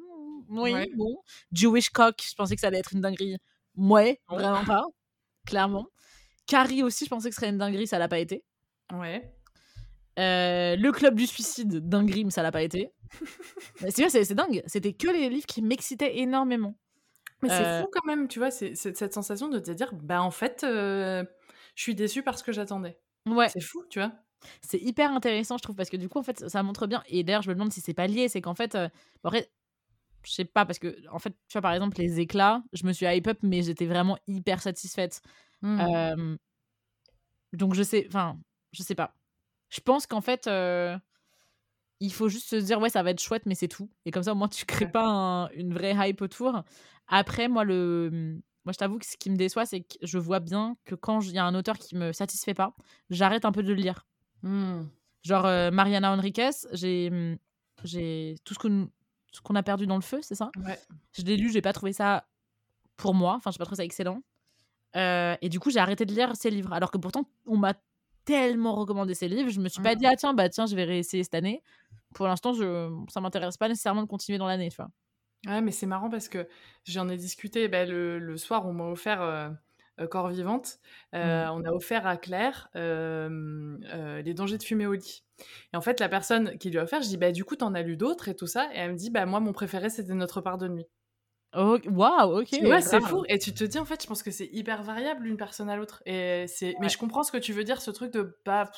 oui, 0.59 0.73
bon. 0.95 1.15
Jewish 1.51 1.89
Cock, 1.89 2.15
je 2.27 2.35
pensais 2.35 2.55
que 2.55 2.61
ça 2.61 2.67
allait 2.67 2.79
être 2.79 2.93
une 2.93 3.01
dinguerie. 3.01 3.37
Ouais, 3.75 4.19
vraiment 4.27 4.63
pas. 4.65 4.83
Clairement. 5.47 5.87
Carrie 6.45 6.83
aussi, 6.83 7.05
je 7.05 7.09
pensais 7.09 7.29
que 7.29 7.35
ce 7.35 7.41
serait 7.41 7.49
une 7.51 7.57
dinguerie, 7.57 7.87
ça 7.87 7.99
l'a 7.99 8.07
pas 8.07 8.19
été. 8.19 8.43
Ouais. 8.93 9.33
Euh, 10.17 10.75
le 10.75 10.91
club 10.91 11.15
du 11.15 11.25
suicide 11.27 11.87
dinguerie, 11.87 12.25
mais 12.25 12.31
ça 12.31 12.43
l'a 12.43 12.51
pas 12.51 12.61
été. 12.61 12.89
c'est 13.89 14.33
dingue. 14.33 14.61
C'était 14.67 14.93
que 14.93 15.07
les 15.07 15.29
livres 15.29 15.45
qui 15.45 15.61
m'excitaient 15.61 16.19
énormément. 16.19 16.75
Mais 17.41 17.49
c'est 17.49 17.63
euh 17.65 17.81
fou 17.81 17.87
quand 17.91 18.05
même, 18.05 18.27
tu 18.27 18.39
vois, 18.39 18.51
c'est 18.51 18.75
cette 18.75 19.13
sensation 19.13 19.47
de 19.47 19.59
te 19.59 19.71
dire, 19.71 19.93
bah 19.93 20.21
en 20.21 20.31
fait, 20.31 20.63
euh, 20.65 21.23
je 21.75 21.83
suis 21.83 21.95
déçue 21.95 22.21
parce 22.21 22.43
que 22.43 22.51
j'attendais. 22.51 22.99
Ouais. 23.25 23.47
C'est 23.49 23.61
fou, 23.63 23.85
tu 23.89 23.99
vois. 23.99 24.11
C'est 24.61 24.79
hyper 24.79 25.11
intéressant, 25.11 25.57
je 25.57 25.63
trouve, 25.63 25.75
parce 25.75 25.89
que 25.89 25.97
du 25.97 26.09
coup, 26.09 26.19
en 26.19 26.23
fait, 26.23 26.47
ça 26.49 26.63
montre 26.63 26.87
bien. 26.87 27.03
Et 27.07 27.23
d'ailleurs, 27.23 27.41
je 27.41 27.49
me 27.49 27.55
demande 27.55 27.71
si 27.73 27.81
c'est 27.81 27.93
pas 27.93 28.07
lié. 28.07 28.27
C'est 28.29 28.41
qu'en 28.41 28.55
fait, 28.55 28.75
euh, 28.75 28.87
je 30.23 30.31
sais 30.31 30.45
pas, 30.45 30.65
parce 30.65 30.79
que, 30.79 30.95
en 31.11 31.19
fait, 31.19 31.31
tu 31.47 31.53
vois, 31.53 31.61
par 31.61 31.73
exemple, 31.73 31.97
les 31.97 32.19
éclats, 32.19 32.63
je 32.73 32.85
me 32.85 32.93
suis 32.93 33.05
hype 33.05 33.27
up, 33.27 33.39
mais 33.41 33.63
j'étais 33.63 33.85
vraiment 33.85 34.17
hyper 34.27 34.61
satisfaite. 34.61 35.21
Mmh. 35.61 35.79
Euh, 35.79 36.37
donc, 37.53 37.73
je 37.73 37.83
sais, 37.83 38.05
enfin, 38.07 38.39
je 38.71 38.83
sais 38.83 38.95
pas. 38.95 39.13
Je 39.69 39.81
pense 39.81 40.07
qu'en 40.07 40.21
fait, 40.21 40.47
euh, 40.47 40.97
il 41.99 42.13
faut 42.13 42.29
juste 42.29 42.47
se 42.49 42.55
dire, 42.55 42.79
ouais, 42.79 42.89
ça 42.89 43.03
va 43.03 43.11
être 43.11 43.19
chouette, 43.21 43.45
mais 43.45 43.55
c'est 43.55 43.67
tout. 43.67 43.89
Et 44.05 44.11
comme 44.11 44.23
ça, 44.23 44.31
au 44.31 44.35
moins, 44.35 44.47
tu 44.47 44.65
crées 44.65 44.89
pas 44.91 45.49
une 45.53 45.73
vraie 45.73 45.95
hype 46.09 46.21
autour. 46.21 46.63
Après, 47.07 47.47
moi, 47.49 47.63
le. 47.63 48.39
Moi, 48.65 48.73
je 48.73 48.77
t'avoue 48.77 48.99
que 48.99 49.05
ce 49.05 49.17
qui 49.17 49.29
me 49.31 49.35
déçoit, 49.37 49.65
c'est 49.65 49.81
que 49.81 49.95
je 50.03 50.17
vois 50.19 50.39
bien 50.39 50.77
que 50.85 50.93
quand 50.93 51.21
il 51.21 51.31
y 51.33 51.37
a 51.39 51.45
un 51.45 51.55
auteur 51.55 51.77
qui 51.77 51.95
me 51.95 52.11
satisfait 52.11 52.53
pas, 52.53 52.75
j'arrête 53.09 53.45
un 53.45 53.51
peu 53.51 53.63
de 53.63 53.69
le 53.69 53.73
lire. 53.81 54.05
Hmm. 54.43 54.83
Genre 55.23 55.45
euh, 55.45 55.71
Mariana 55.71 56.11
Enriquez, 56.13 56.51
j'ai 56.71 57.09
hmm, 57.09 57.37
j'ai 57.83 58.35
tout 58.45 58.53
ce 58.53 58.59
qu'on 58.59 58.89
ce 59.31 59.41
qu'on 59.41 59.55
a 59.55 59.63
perdu 59.63 59.85
dans 59.85 59.95
le 59.95 60.01
feu, 60.01 60.19
c'est 60.21 60.35
ça 60.35 60.49
ouais. 60.65 60.79
Je 61.13 61.21
l'ai 61.23 61.37
lu, 61.37 61.51
j'ai 61.51 61.61
pas 61.61 61.73
trouvé 61.73 61.93
ça 61.93 62.25
pour 62.95 63.13
moi, 63.13 63.35
enfin 63.35 63.51
j'ai 63.51 63.57
pas 63.57 63.65
trouvé 63.65 63.77
ça 63.77 63.83
excellent. 63.83 64.21
Euh, 64.95 65.35
et 65.41 65.49
du 65.49 65.59
coup, 65.59 65.69
j'ai 65.69 65.79
arrêté 65.79 66.05
de 66.05 66.13
lire 66.13 66.35
ses 66.35 66.49
livres 66.49 66.73
alors 66.73 66.89
que 66.89 66.97
pourtant 66.97 67.25
on 67.45 67.57
m'a 67.57 67.73
tellement 68.25 68.73
recommandé 68.75 69.13
ses 69.13 69.27
livres, 69.27 69.49
je 69.49 69.59
me 69.59 69.69
suis 69.69 69.81
pas 69.83 69.93
mm. 69.95 69.99
dit 69.99 70.05
ah 70.07 70.15
tiens 70.15 70.33
bah 70.33 70.49
tiens, 70.49 70.65
je 70.65 70.75
vais 70.75 70.83
réessayer 70.83 71.23
cette 71.23 71.35
année. 71.35 71.61
Pour 72.15 72.27
l'instant, 72.27 72.53
je 72.53 72.89
ça 73.09 73.19
m'intéresse 73.21 73.57
pas 73.57 73.67
nécessairement 73.67 74.03
de 74.03 74.07
continuer 74.07 74.37
dans 74.37 74.47
l'année, 74.47 74.69
Ouais, 75.45 75.61
mais 75.61 75.71
c'est 75.71 75.85
marrant 75.85 76.09
parce 76.09 76.27
que 76.27 76.47
j'en 76.85 77.07
ai 77.07 77.15
discuté 77.15 77.69
bah, 77.69 77.85
le, 77.85 78.19
le, 78.19 78.35
soir, 78.37 78.65
on 78.67 78.73
m'a 78.73 78.83
offert 78.85 79.21
euh, 79.21 79.49
euh, 79.99 80.07
corps 80.07 80.29
Vivante, 80.29 80.77
euh, 81.13 81.45
mmh. 81.47 81.57
on 81.57 81.63
a 81.65 81.71
offert 81.71 82.07
à 82.07 82.15
Claire 82.17 82.69
euh, 82.75 84.21
Les 84.21 84.33
dangers 84.33 84.57
de 84.57 84.63
fumer 84.63 84.87
au 84.87 84.93
lit. 84.93 85.23
Et 85.73 85.77
en 85.77 85.81
fait, 85.81 85.99
la 85.99 86.09
personne 86.09 86.57
qui 86.57 86.69
lui 86.69 86.77
a 86.79 86.83
offert, 86.83 87.01
je 87.01 87.07
dis 87.07 87.17
bah 87.17 87.31
du 87.31 87.43
coup 87.45 87.55
en 87.61 87.73
as 87.73 87.81
lu 87.81 87.97
d'autres 87.97 88.29
et 88.29 88.35
tout 88.35 88.47
ça, 88.47 88.69
et 88.73 88.77
elle 88.77 88.91
me 88.91 88.97
dit 88.97 89.09
bah 89.09 89.25
moi 89.25 89.39
mon 89.39 89.51
préféré 89.53 89.89
c'était 89.89 90.13
Notre 90.13 90.41
part 90.41 90.57
de 90.57 90.67
nuit. 90.67 90.85
Waouh, 91.55 91.79
wow, 91.89 92.41
ok. 92.41 92.49
Ouais, 92.61 92.81
c'est 92.81 93.01
fou. 93.01 93.23
Et 93.27 93.39
tu 93.39 93.53
te 93.55 93.63
dis, 93.63 93.79
en 93.79 93.85
fait, 93.85 94.03
je 94.03 94.07
pense 94.07 94.21
que 94.21 94.29
c'est 94.29 94.47
hyper 94.51 94.83
variable 94.83 95.23
d'une 95.23 95.35
personne 95.35 95.67
à 95.67 95.75
l'autre. 95.75 96.03
Et 96.05 96.45
c'est. 96.47 96.75
Mais 96.79 96.89
je 96.89 96.97
comprends 96.99 97.23
ce 97.23 97.31
que 97.31 97.39
tu 97.39 97.53
veux 97.53 97.63
dire, 97.63 97.81
ce 97.81 97.89
truc 97.89 98.13
de 98.13 98.37
bah, 98.45 98.69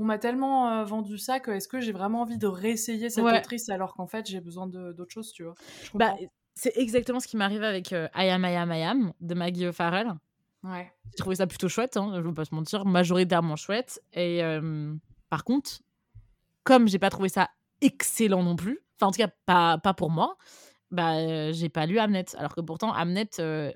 on 0.00 0.04
m'a 0.04 0.18
tellement 0.18 0.82
vendu 0.82 1.18
ça 1.18 1.38
que 1.38 1.52
est-ce 1.52 1.68
que 1.68 1.80
j'ai 1.80 1.92
vraiment 1.92 2.22
envie 2.22 2.38
de 2.38 2.48
réessayer 2.48 3.10
cette 3.10 3.22
ouais. 3.24 3.40
alors 3.68 3.94
qu'en 3.94 4.06
fait 4.08 4.26
j'ai 4.28 4.40
besoin 4.40 4.66
d'autre 4.66 5.12
chose, 5.12 5.30
tu 5.32 5.44
vois. 5.44 5.54
Bah, 5.94 6.14
c'est 6.56 6.76
exactement 6.76 7.20
ce 7.20 7.28
qui 7.28 7.36
m'arrive 7.36 7.62
avec 7.62 7.92
I 7.92 7.96
Am 8.14 8.44
I 8.44 8.56
Am 8.56 8.72
I 8.74 8.82
Am 8.82 9.12
de 9.20 9.34
Maggie 9.34 9.68
O'Farrell. 9.68 10.12
Ouais. 10.62 10.92
J'ai 11.12 11.16
trouvé 11.18 11.36
ça 11.36 11.46
plutôt 11.46 11.68
chouette, 11.68 11.96
hein, 11.96 12.10
je 12.14 12.20
ne 12.20 12.26
vais 12.28 12.34
pas 12.34 12.44
se 12.44 12.54
mentir, 12.54 12.84
majoritairement 12.84 13.56
chouette. 13.56 14.02
Et 14.12 14.42
euh, 14.44 14.94
par 15.28 15.44
contre, 15.44 15.80
comme 16.64 16.86
j'ai 16.88 16.98
pas 16.98 17.10
trouvé 17.10 17.28
ça 17.28 17.48
excellent 17.80 18.42
non 18.42 18.56
plus, 18.56 18.78
enfin 18.96 19.06
en 19.06 19.10
tout 19.12 19.18
cas 19.18 19.30
pas, 19.46 19.78
pas 19.78 19.94
pour 19.94 20.10
moi, 20.10 20.36
bah 20.90 21.16
euh, 21.18 21.52
j'ai 21.52 21.68
pas 21.70 21.86
lu 21.86 21.98
Hamnet. 21.98 22.24
Alors 22.36 22.54
que 22.54 22.60
pourtant, 22.60 22.92
Hamnet, 22.92 23.28
euh, 23.38 23.72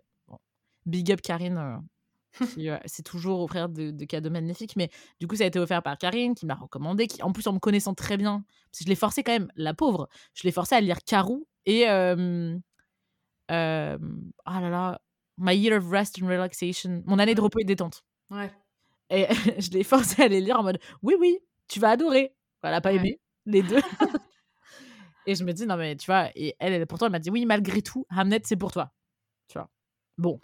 big 0.84 1.10
up 1.12 1.20
Karine, 1.22 1.80
c'est 2.86 3.02
toujours 3.02 3.40
offert 3.40 3.68
de, 3.70 3.90
de, 3.90 4.04
cadeaux 4.04 4.30
magnifiques, 4.30 4.76
mais 4.76 4.90
du 5.20 5.26
coup 5.26 5.36
ça 5.36 5.44
a 5.44 5.46
été 5.46 5.58
offert 5.58 5.82
par 5.82 5.96
Karine 5.96 6.34
qui 6.34 6.44
m'a 6.44 6.54
recommandé, 6.54 7.06
qui 7.06 7.22
en 7.22 7.32
plus 7.32 7.46
en 7.46 7.54
me 7.54 7.58
connaissant 7.60 7.94
très 7.94 8.18
bien, 8.18 8.44
parce 8.70 8.80
que 8.80 8.84
je 8.84 8.88
l'ai 8.90 8.94
forcé 8.96 9.22
quand 9.22 9.32
même, 9.32 9.50
la 9.56 9.72
pauvre, 9.72 10.08
je 10.34 10.42
l'ai 10.42 10.52
forcé 10.52 10.74
à 10.74 10.80
lire 10.82 10.98
Carou 11.06 11.46
et... 11.64 11.86
ah 11.86 12.14
là 13.56 13.98
là, 14.68 15.00
My 15.38 15.56
Year 15.56 15.76
of 15.78 15.90
Rest 15.90 16.18
and 16.22 16.26
Relaxation, 16.28 17.02
mon 17.06 17.18
année 17.18 17.34
de 17.34 17.40
repos 17.40 17.58
et 17.58 17.64
détente. 17.64 18.04
Ouais. 18.30 18.50
Et 19.10 19.26
je 19.60 19.70
l'ai 19.72 19.84
forcé 19.84 20.22
à 20.22 20.28
les 20.28 20.40
lire 20.40 20.58
en 20.58 20.62
mode 20.62 20.78
oui, 21.02 21.14
oui, 21.18 21.38
tu 21.68 21.80
vas 21.80 21.90
adorer. 21.90 22.34
Elle 22.62 22.70
n'a 22.70 22.80
pas 22.80 22.92
aimé, 22.92 23.20
les 23.46 23.62
deux. 23.62 23.78
et 25.26 25.34
je 25.34 25.44
me 25.44 25.52
dis, 25.52 25.66
non, 25.66 25.76
mais 25.76 25.96
tu 25.96 26.06
vois, 26.06 26.28
et 26.34 26.54
elle, 26.58 26.86
pourtant, 26.86 27.06
elle 27.06 27.12
m'a 27.12 27.18
dit 27.18 27.30
oui, 27.30 27.44
malgré 27.46 27.82
tout, 27.82 28.06
Hamnet, 28.10 28.40
c'est 28.44 28.56
pour 28.56 28.72
toi. 28.72 28.92
Tu 29.48 29.58
vois. 29.58 29.70
Bon. 30.18 30.40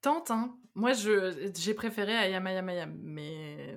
Tente, 0.00 0.30
hein. 0.30 0.56
Moi, 0.76 0.92
j'ai 0.92 1.74
préféré 1.74 2.14
Ayamayamayam», 2.14 2.96
mais, 3.02 3.76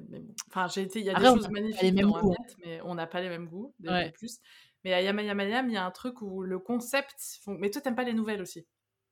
enfin, 0.50 0.68
j'ai 0.68 0.82
été, 0.84 1.00
il 1.00 1.06
y 1.08 1.10
a 1.10 1.20
des 1.20 1.26
choses 1.26 1.50
magnifiques 1.50 1.96
dans 1.96 2.14
Hamnet, 2.20 2.34
hein. 2.40 2.54
mais 2.64 2.82
on 2.84 2.94
n'a 2.94 3.08
pas 3.08 3.22
les 3.22 3.30
mêmes 3.30 3.48
goûts, 3.48 3.74
plus. 4.14 4.38
Mais 4.84 4.94
Ayamayamayam», 4.94 5.68
il 5.70 5.74
y 5.74 5.78
a 5.78 5.84
un 5.86 5.90
truc 5.90 6.22
où 6.22 6.44
le 6.44 6.60
concept, 6.60 7.40
mais 7.48 7.72
toi, 7.72 7.82
t'aimes 7.82 7.96
pas 7.96 8.04
les 8.04 8.14
nouvelles 8.14 8.42
aussi. 8.44 8.68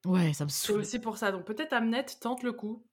Ouais, 0.05 0.33
ça 0.33 0.45
me 0.45 0.49
C'est 0.49 0.73
aussi 0.73 0.99
pour 0.99 1.17
ça. 1.17 1.31
Donc 1.31 1.45
peut-être 1.45 1.73
Amnette 1.73 2.19
tente 2.21 2.43
le 2.43 2.53
coup. 2.53 2.85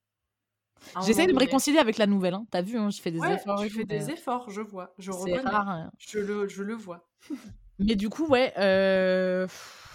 J'essaie 1.07 1.27
de 1.27 1.33
me 1.33 1.39
réconcilier 1.39 1.79
avec 1.79 1.99
la 1.99 2.07
nouvelle. 2.07 2.35
Hein. 2.35 2.47
T'as 2.51 2.63
vu, 2.63 2.77
hein, 2.79 2.91
je 2.91 3.01
fais 3.01 3.11
des 3.11 3.25
efforts 3.25 3.65
Je 3.65 3.69
fais 3.71 3.85
des 3.85 4.11
euh, 4.11 4.13
efforts, 4.13 4.51
je 4.51 4.61
vois, 4.61 4.93
je 4.99 5.11
hein. 5.11 5.91
je 5.99 6.19
le, 6.19 6.49
je 6.49 6.63
le 6.63 6.75
vois. 6.75 7.09
Mais 7.79 7.95
du 7.97 8.09
coup, 8.11 8.27
ouais, 8.27 8.53
euh, 8.59 9.47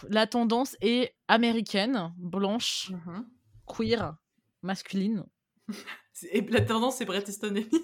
la 0.10 0.28
tendance 0.28 0.76
est 0.82 1.14
américaine, 1.28 2.14
blanche, 2.18 2.90
mmh 2.92 3.22
queer, 3.68 4.16
masculine. 4.64 5.26
Et 6.32 6.42
la 6.42 6.62
tendance, 6.62 6.98
c'est 6.98 7.06
Bret 7.06 7.24
Easton 7.28 7.56
Ellis. 7.56 7.70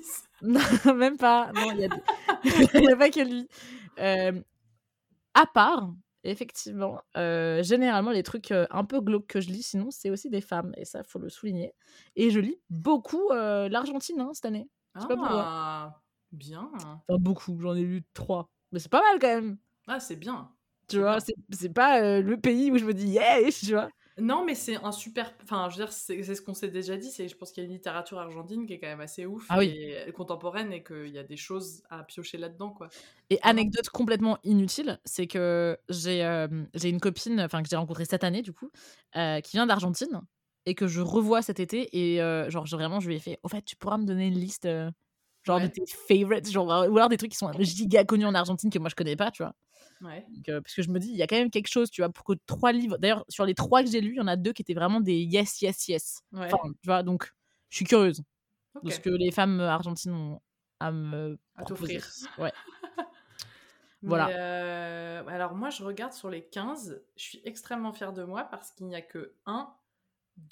Non, 0.44 0.60
même 0.96 1.18
pas. 1.18 1.52
il 1.56 1.78
n'y 1.78 1.86
a, 2.88 2.94
a 2.94 2.96
pas 2.96 3.10
que 3.10 3.22
lui. 3.22 3.48
Euh, 3.98 4.40
à 5.34 5.46
part 5.48 5.92
Effectivement, 6.24 7.00
euh, 7.16 7.62
généralement 7.62 8.10
les 8.12 8.24
trucs 8.24 8.52
euh, 8.52 8.66
un 8.72 8.84
peu 8.84 9.02
glauques 9.02 9.28
que 9.28 9.40
je 9.40 9.50
lis, 9.50 9.62
sinon 9.62 9.92
c'est 9.92 10.10
aussi 10.10 10.32
des 10.32 10.42
femmes 10.42 10.72
et 10.76 10.84
ça 10.84 11.04
faut 11.04 11.20
le 11.20 11.30
souligner. 11.30 11.74
Et 12.16 12.32
je 12.32 12.40
lis 12.40 12.58
beaucoup 12.72 13.30
euh, 13.30 13.70
l'Argentine 13.70 14.20
hein, 14.20 14.32
cette 14.34 14.46
année. 14.46 14.68
ah, 14.96 15.06
pas 15.08 16.02
Bien. 16.32 16.72
Enfin, 16.76 17.18
beaucoup, 17.20 17.58
j'en 17.62 17.76
ai 17.76 17.84
lu 17.84 18.04
trois, 18.14 18.50
mais 18.72 18.80
c'est 18.80 18.90
pas 18.92 19.02
mal 19.02 19.20
quand 19.22 19.28
même. 19.28 19.58
Ah 19.88 20.00
c'est 20.00 20.16
bien. 20.18 20.50
Tu 20.90 21.00
vois, 21.00 21.18
c'est 21.20 21.70
pas 21.74 22.20
le 22.20 22.38
pays 22.40 22.72
où 22.72 22.78
je 22.78 22.86
me 22.86 22.94
dis 22.94 23.08
yes 23.10 23.60
tu 23.60 23.74
vois. 23.74 23.90
Non, 24.20 24.44
mais 24.44 24.56
c'est 24.56 24.76
un 24.78 24.92
super. 24.92 25.32
Enfin, 25.44 25.70
je 25.70 25.78
veux 25.78 25.84
dire, 25.86 25.94
c'est 25.94 26.24
ce 26.24 26.42
qu'on 26.42 26.56
s'est 26.56 26.70
déjà 26.70 26.98
dit. 26.98 27.12
C'est, 27.12 27.28
je 27.28 27.36
pense 27.38 27.52
qu'il 27.52 27.62
y 27.64 27.68
a 27.68 27.68
une 27.68 27.74
littérature 27.76 28.18
argentine 28.18 28.66
qui 28.66 28.74
est 28.74 28.80
quand 28.80 28.88
même 28.88 29.00
assez 29.00 29.28
ouf, 29.28 29.46
ah 29.50 29.64
et 29.64 29.96
euh, 30.08 30.12
contemporaine, 30.12 30.74
et 30.74 30.84
qu'il 30.84 31.10
y 31.10 31.20
a 31.20 31.24
des 31.24 31.38
choses 31.38 31.84
à 31.92 32.04
piocher 32.04 32.40
là-dedans, 32.40 32.72
quoi. 32.72 32.90
Et 33.30 33.38
anecdote 33.44 33.90
complètement 33.90 34.40
inutile, 34.44 35.00
c'est 35.06 35.28
que 35.28 35.78
j'ai 35.90 36.24
euh, 36.26 36.48
j'ai 36.74 36.90
une 36.90 37.00
copine, 37.00 37.40
enfin 37.42 37.62
que 37.62 37.70
j'ai 37.70 37.76
rencontrée 37.76 38.06
cette 38.06 38.24
année 38.24 38.42
du 38.42 38.54
coup, 38.54 38.72
euh, 39.16 39.40
qui 39.42 39.52
vient 39.58 39.68
d'Argentine 39.68 40.22
et 40.66 40.74
que 40.74 40.88
je 40.88 41.02
revois 41.02 41.42
cet 41.44 41.60
été 41.62 41.88
et 41.96 42.18
genre 42.50 42.66
vraiment 42.72 43.00
je 43.00 43.08
lui 43.10 43.16
ai 43.18 43.20
fait. 43.20 43.40
Au 43.44 43.48
fait, 43.50 43.62
tu 43.64 43.76
pourras 43.76 43.98
me 44.00 44.06
donner 44.06 44.28
une 44.28 44.34
liste 44.40 44.68
genre 45.44 45.62
de 45.62 45.68
tes 45.68 45.82
favorites, 46.08 46.50
genre 46.50 46.68
ou 46.90 46.98
alors 46.98 47.08
des 47.10 47.18
trucs 47.18 47.32
qui 47.32 47.38
sont 47.38 47.52
giga 47.60 48.04
connus 48.06 48.26
en 48.26 48.34
Argentine 48.36 48.70
que 48.72 48.80
moi 48.80 48.90
je 48.90 48.96
connais 48.96 49.16
pas, 49.16 49.30
tu 49.32 49.44
vois. 49.44 49.54
Euh, 50.04 50.62
parce 50.62 50.74
que 50.76 50.82
je 50.82 50.90
me 50.90 51.00
dis, 51.00 51.10
il 51.10 51.16
y 51.16 51.22
a 51.24 51.28
quand 51.28 51.36
même 51.36 51.50
quelque 51.52 51.70
chose, 51.70 51.90
tu 51.90 52.02
vois, 52.02 52.10
pour 52.10 52.24
que 52.24 52.34
trois 52.46 52.72
livres. 52.72 52.98
D'ailleurs, 52.98 53.26
sur 53.30 53.46
les 53.46 53.56
trois 53.56 53.84
que 53.84 53.90
j'ai 53.90 54.02
lus, 54.02 54.14
il 54.14 54.18
y 54.18 54.22
en 54.22 54.28
a 54.28 54.36
deux 54.36 54.54
qui 54.54 54.62
étaient 54.62 54.74
vraiment 54.74 55.00
des 55.02 55.16
yes, 55.20 55.62
yes, 55.62 55.88
yes. 55.88 56.24
tu 56.32 56.38
vois, 56.86 57.04
donc 57.04 57.34
je 57.70 57.78
suis 57.78 57.86
curieuse 57.86 58.22
de 58.84 58.92
ce 58.92 59.00
que 59.00 59.10
les 59.10 59.32
femmes 59.32 59.60
euh, 59.60 59.70
argentines 59.70 60.14
ont 60.14 60.42
à 60.80 60.92
me. 60.92 61.40
À 61.56 61.64
Ouais. 62.40 62.54
voilà. 64.04 64.28
Euh, 64.30 65.24
alors, 65.28 65.56
moi, 65.56 65.70
je 65.72 65.84
regarde 65.84 66.14
sur 66.14 66.30
les 66.30 66.44
15, 66.44 67.02
je 67.16 67.22
suis 67.24 67.42
extrêmement 67.46 67.92
fière 67.94 68.14
de 68.14 68.24
moi 68.24 68.44
parce 68.44 68.72
qu'il 68.72 68.88
n'y 68.88 68.96
a 68.96 69.02
que 69.02 69.34
1, 69.48 69.68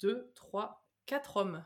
2, 0.00 0.32
3, 0.34 0.84
4 1.06 1.36
hommes. 1.38 1.64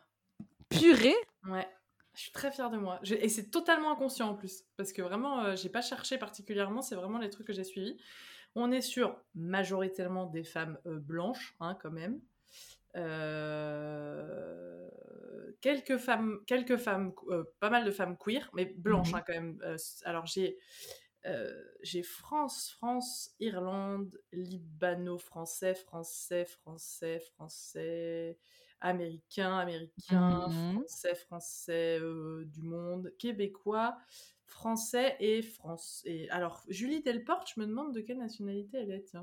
Purée 0.68 1.14
Ouais. 1.46 1.66
Je 2.14 2.22
suis 2.22 2.32
très 2.32 2.50
fière 2.50 2.70
de 2.70 2.76
moi. 2.78 3.00
Et 3.10 3.28
c'est 3.28 3.50
totalement 3.50 3.92
inconscient 3.92 4.30
en 4.30 4.34
plus. 4.34 4.64
Parce 4.76 4.92
que 4.92 5.02
vraiment, 5.02 5.42
je 5.44 5.48
euh, 5.50 5.56
j'ai 5.56 5.68
pas 5.68 5.82
cherché 5.82 6.18
particulièrement. 6.18 6.82
C'est 6.82 6.96
vraiment 6.96 7.18
les 7.18 7.30
trucs 7.30 7.46
que 7.46 7.52
j'ai 7.52 7.64
suivis. 7.64 7.96
On 8.54 8.72
est 8.72 8.80
sur 8.80 9.20
majoritairement 9.34 10.26
des 10.26 10.42
femmes 10.44 10.78
euh, 10.86 10.98
blanches, 10.98 11.54
hein, 11.60 11.78
quand 11.80 11.92
même. 11.92 12.20
Euh, 12.96 14.90
quelques 15.60 15.98
femmes, 15.98 16.40
quelques 16.46 16.78
femmes 16.78 17.14
pas 17.60 17.70
mal 17.70 17.84
de 17.84 17.92
femmes 17.92 18.16
queer, 18.18 18.50
mais 18.54 18.64
blanches, 18.66 19.12
mhm. 19.12 19.14
hein, 19.16 19.24
quand 19.24 19.32
même. 19.32 19.76
alors 20.04 20.26
j'ai. 20.26 20.58
j'ai 21.82 22.02
France, 22.02 22.72
France, 22.72 23.30
Irlande, 23.38 24.18
Libano-français, 24.32 25.76
français, 25.76 26.44
français, 26.44 27.20
français, 27.20 28.36
Américain, 28.82 29.58
américain, 29.58 30.48
mmh. 30.48 30.72
français, 30.80 31.14
français 31.14 31.98
euh, 32.00 32.44
du 32.46 32.62
monde, 32.62 33.12
québécois, 33.18 33.98
français 34.46 35.16
et 35.20 35.42
France. 35.42 36.00
Et 36.06 36.30
alors, 36.30 36.64
Julie 36.70 37.02
Delporte, 37.02 37.52
je 37.54 37.60
me 37.60 37.66
demande 37.66 37.94
de 37.94 38.00
quelle 38.00 38.16
nationalité 38.16 38.78
elle 38.78 38.90
est, 38.92 39.14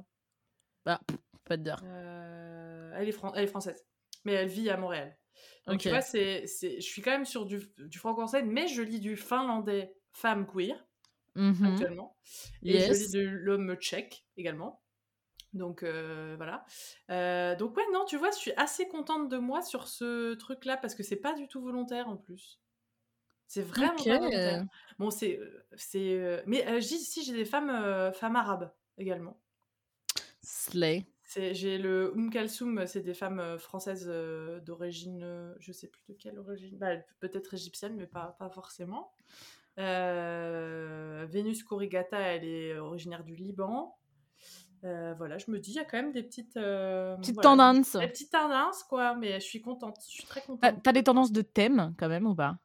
Bah, 0.85 0.99
pas 1.43 1.57
de 1.57 1.71
euh, 1.83 2.93
elle, 2.97 3.09
est 3.09 3.15
elle 3.33 3.47
française, 3.47 3.83
mais 4.25 4.33
elle 4.33 4.47
vit 4.47 4.69
à 4.69 4.77
Montréal. 4.77 5.17
Donc, 5.65 5.79
tu 5.79 5.89
vois, 5.89 6.01
c'est, 6.01 6.43
je 6.45 6.79
suis 6.79 7.01
quand 7.01 7.11
même 7.11 7.25
sur 7.25 7.47
du, 7.47 7.59
du 7.79 7.97
franco-français, 7.97 8.43
mais 8.43 8.67
je 8.67 8.83
lis 8.83 8.99
du 8.99 9.15
finlandais 9.17 9.95
femme 10.11 10.45
queer. 10.45 10.83
Mmh 11.35 11.63
actuellement. 11.65 12.17
Et 12.63 12.79
je 12.79 12.91
lis 12.93 13.11
de 13.11 13.19
l'homme 13.19 13.75
tchèque 13.75 14.25
également. 14.37 14.81
Donc 15.53 15.83
euh, 15.83 16.35
voilà. 16.37 16.65
Euh, 17.09 17.55
donc 17.55 17.75
ouais, 17.77 17.83
non, 17.93 18.05
tu 18.05 18.17
vois, 18.17 18.31
je 18.31 18.37
suis 18.37 18.51
assez 18.57 18.87
contente 18.87 19.29
de 19.29 19.37
moi 19.37 19.61
sur 19.61 19.87
ce 19.87 20.33
truc-là 20.35 20.77
parce 20.77 20.93
que 20.95 21.03
c'est 21.03 21.15
pas 21.17 21.33
du 21.33 21.47
tout 21.47 21.61
volontaire 21.61 22.09
en 22.09 22.17
plus. 22.17 22.59
C'est 23.47 23.61
vraiment 23.61 23.95
volontaire. 23.95 24.65
Bon, 24.99 25.09
c'est 25.09 25.37
euh, 25.39 25.65
c'est. 25.75 26.43
Mais 26.45 26.65
ici 26.79 26.99
si 26.99 27.23
j'ai 27.23 27.33
des 27.33 27.45
femmes 27.45 28.11
femmes 28.13 28.35
arabes 28.35 28.71
également. 28.97 29.41
Slay. 30.41 31.05
J'ai 31.35 31.77
le 31.77 32.13
umkalsum 32.15 32.87
c'est 32.87 33.01
des 33.01 33.13
femmes 33.13 33.57
françaises 33.59 34.07
d'origine, 34.63 35.53
je 35.59 35.71
sais 35.73 35.87
plus 35.87 36.01
de 36.07 36.13
quelle 36.13 36.39
origine, 36.39 36.77
bah, 36.77 36.95
peut-être 37.19 37.53
égyptienne, 37.53 37.95
mais 37.97 38.07
pas, 38.07 38.37
pas 38.39 38.49
forcément. 38.49 39.11
Vénus 39.75 41.63
Corrigata, 41.65 42.17
elle 42.17 42.45
est 42.45 42.77
originaire 42.77 43.23
du 43.25 43.35
Liban. 43.35 43.93
Euh, 44.83 45.13
voilà, 45.17 45.37
je 45.39 45.49
me 45.49 45.59
dis, 45.59 45.71
il 45.71 45.75
y 45.75 45.79
a 45.79 45.85
quand 45.85 45.97
même 45.97 46.11
des 46.11 46.23
petites, 46.23 46.57
euh, 46.57 47.17
tendances. 47.41 47.95
Des, 47.95 48.07
petites 48.07 48.31
tendances, 48.31 48.83
quoi, 48.83 49.15
mais 49.15 49.39
je 49.39 49.45
suis 49.45 49.61
contente, 49.61 49.95
je 50.01 50.07
suis 50.11 50.25
très 50.25 50.41
ah, 50.43 50.47
contente. 50.47 50.83
T'as 50.83 50.91
des 50.93 51.03
tendances 51.03 51.31
de 51.31 51.41
thème 51.41 51.93
quand 51.97 52.07
même 52.09 52.27
ou 52.27 52.35
pas 52.35 52.57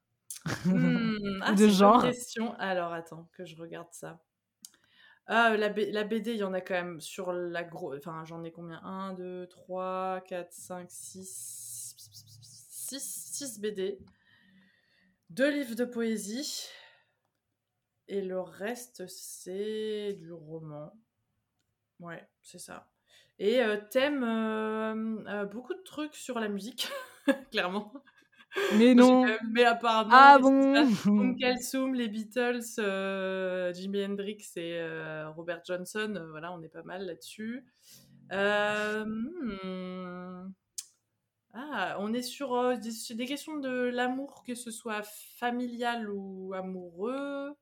hmm, 0.67 1.17
ah, 1.43 1.53
De 1.55 1.69
genre 1.69 2.05
Alors 2.59 2.93
attends, 2.93 3.29
que 3.33 3.45
je 3.47 3.57
regarde 3.57 3.89
ça. 3.93 4.23
Ah, 5.27 5.57
la, 5.57 5.69
BD, 5.71 6.33
il 6.35 6.39
y 6.41 6.45
en 6.45 6.53
a 6.53 6.61
quand 6.61 6.75
même 6.75 7.01
sur 7.01 7.33
la 7.33 7.63
grosse. 7.65 7.97
Enfin, 7.99 8.25
j'en 8.25 8.43
ai 8.45 8.51
combien 8.51 8.83
1, 8.83 9.15
2, 9.15 9.47
3, 9.47 10.23
4, 10.27 10.53
5, 10.53 10.87
6. 10.91 11.95
6, 12.91 12.99
6 13.01 13.61
BD. 13.61 13.99
Deux 15.31 15.49
livres 15.51 15.75
de 15.77 15.85
poésie. 15.87 16.67
Et 18.09 18.21
le 18.21 18.41
reste, 18.41 19.07
c'est 19.07 20.13
du 20.19 20.33
roman. 20.33 20.93
Ouais, 22.03 22.21
c'est 22.43 22.59
ça. 22.59 22.89
Et 23.39 23.63
euh, 23.63 23.77
t'aimes 23.93 24.25
euh, 24.25 25.23
euh, 25.29 25.45
beaucoup 25.47 25.73
de 25.73 25.83
trucs 25.85 26.17
sur 26.17 26.41
la 26.41 26.49
musique, 26.49 26.89
clairement. 27.53 27.93
Mais 28.77 28.95
non. 28.95 29.25
mais 29.51 29.65
apparemment. 29.65 30.11
Ah 30.13 30.39
bon. 30.41 30.73
les 31.95 32.09
Beatles, 32.09 32.61
euh, 32.81 33.73
Jimi 33.73 34.05
Hendrix 34.05 34.43
et 34.57 34.83
Robert 35.35 35.63
Johnson. 35.65 36.27
voilà, 36.31 36.53
on 36.53 36.61
est 36.63 36.69
pas 36.69 36.83
mal 36.83 37.05
là-dessus. 37.07 37.65
Hmm. 38.31 39.17
Ah, 41.55 41.97
on 42.01 42.13
est 42.15 42.23
sur 42.23 42.77
des, 42.79 43.27
questions 43.27 43.59
de 43.59 43.71
l'amour, 43.71 44.43
que 44.47 44.55
ce 44.57 44.71
soit 44.73 45.03
familial 45.39 46.11
ou 46.13 46.53
amoureux. 46.53 47.55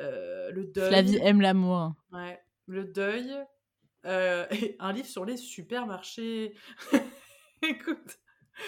Euh, 0.00 0.50
le 0.52 0.64
deuil. 0.66 0.88
Flavie 0.90 1.16
aime 1.22 1.40
l'amour. 1.40 1.94
Ouais 2.12 2.40
le 2.68 2.84
deuil 2.84 3.34
euh, 4.04 4.46
un 4.78 4.92
livre 4.92 5.08
sur 5.08 5.24
les 5.24 5.36
supermarchés. 5.36 6.54
Écoute. 7.62 8.18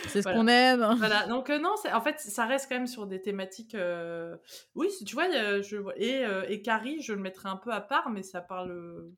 C'est 0.09 0.23
ce 0.23 0.29
qu'on 0.29 0.47
aime. 0.47 0.87
Voilà, 0.99 1.27
donc 1.27 1.51
euh, 1.51 1.59
non, 1.59 1.75
en 1.93 2.01
fait, 2.01 2.21
ça 2.21 2.47
reste 2.47 2.69
quand 2.69 2.77
même 2.77 2.87
sur 2.87 3.09
des 3.09 3.21
thématiques. 3.21 3.75
Euh, 3.75 4.37
oui, 4.77 4.87
tu 5.05 5.15
vois, 5.15 5.27
et, 5.99 6.63
Carrie, 6.63 7.03
je 7.03 7.13
le 7.13 7.19
mettrai 7.21 7.49
un 7.49 7.57
peu 7.57 7.71
à 7.73 7.81
part, 7.81 8.09
mais 8.11 8.23
ça 8.25 8.41
parle 8.41 9.11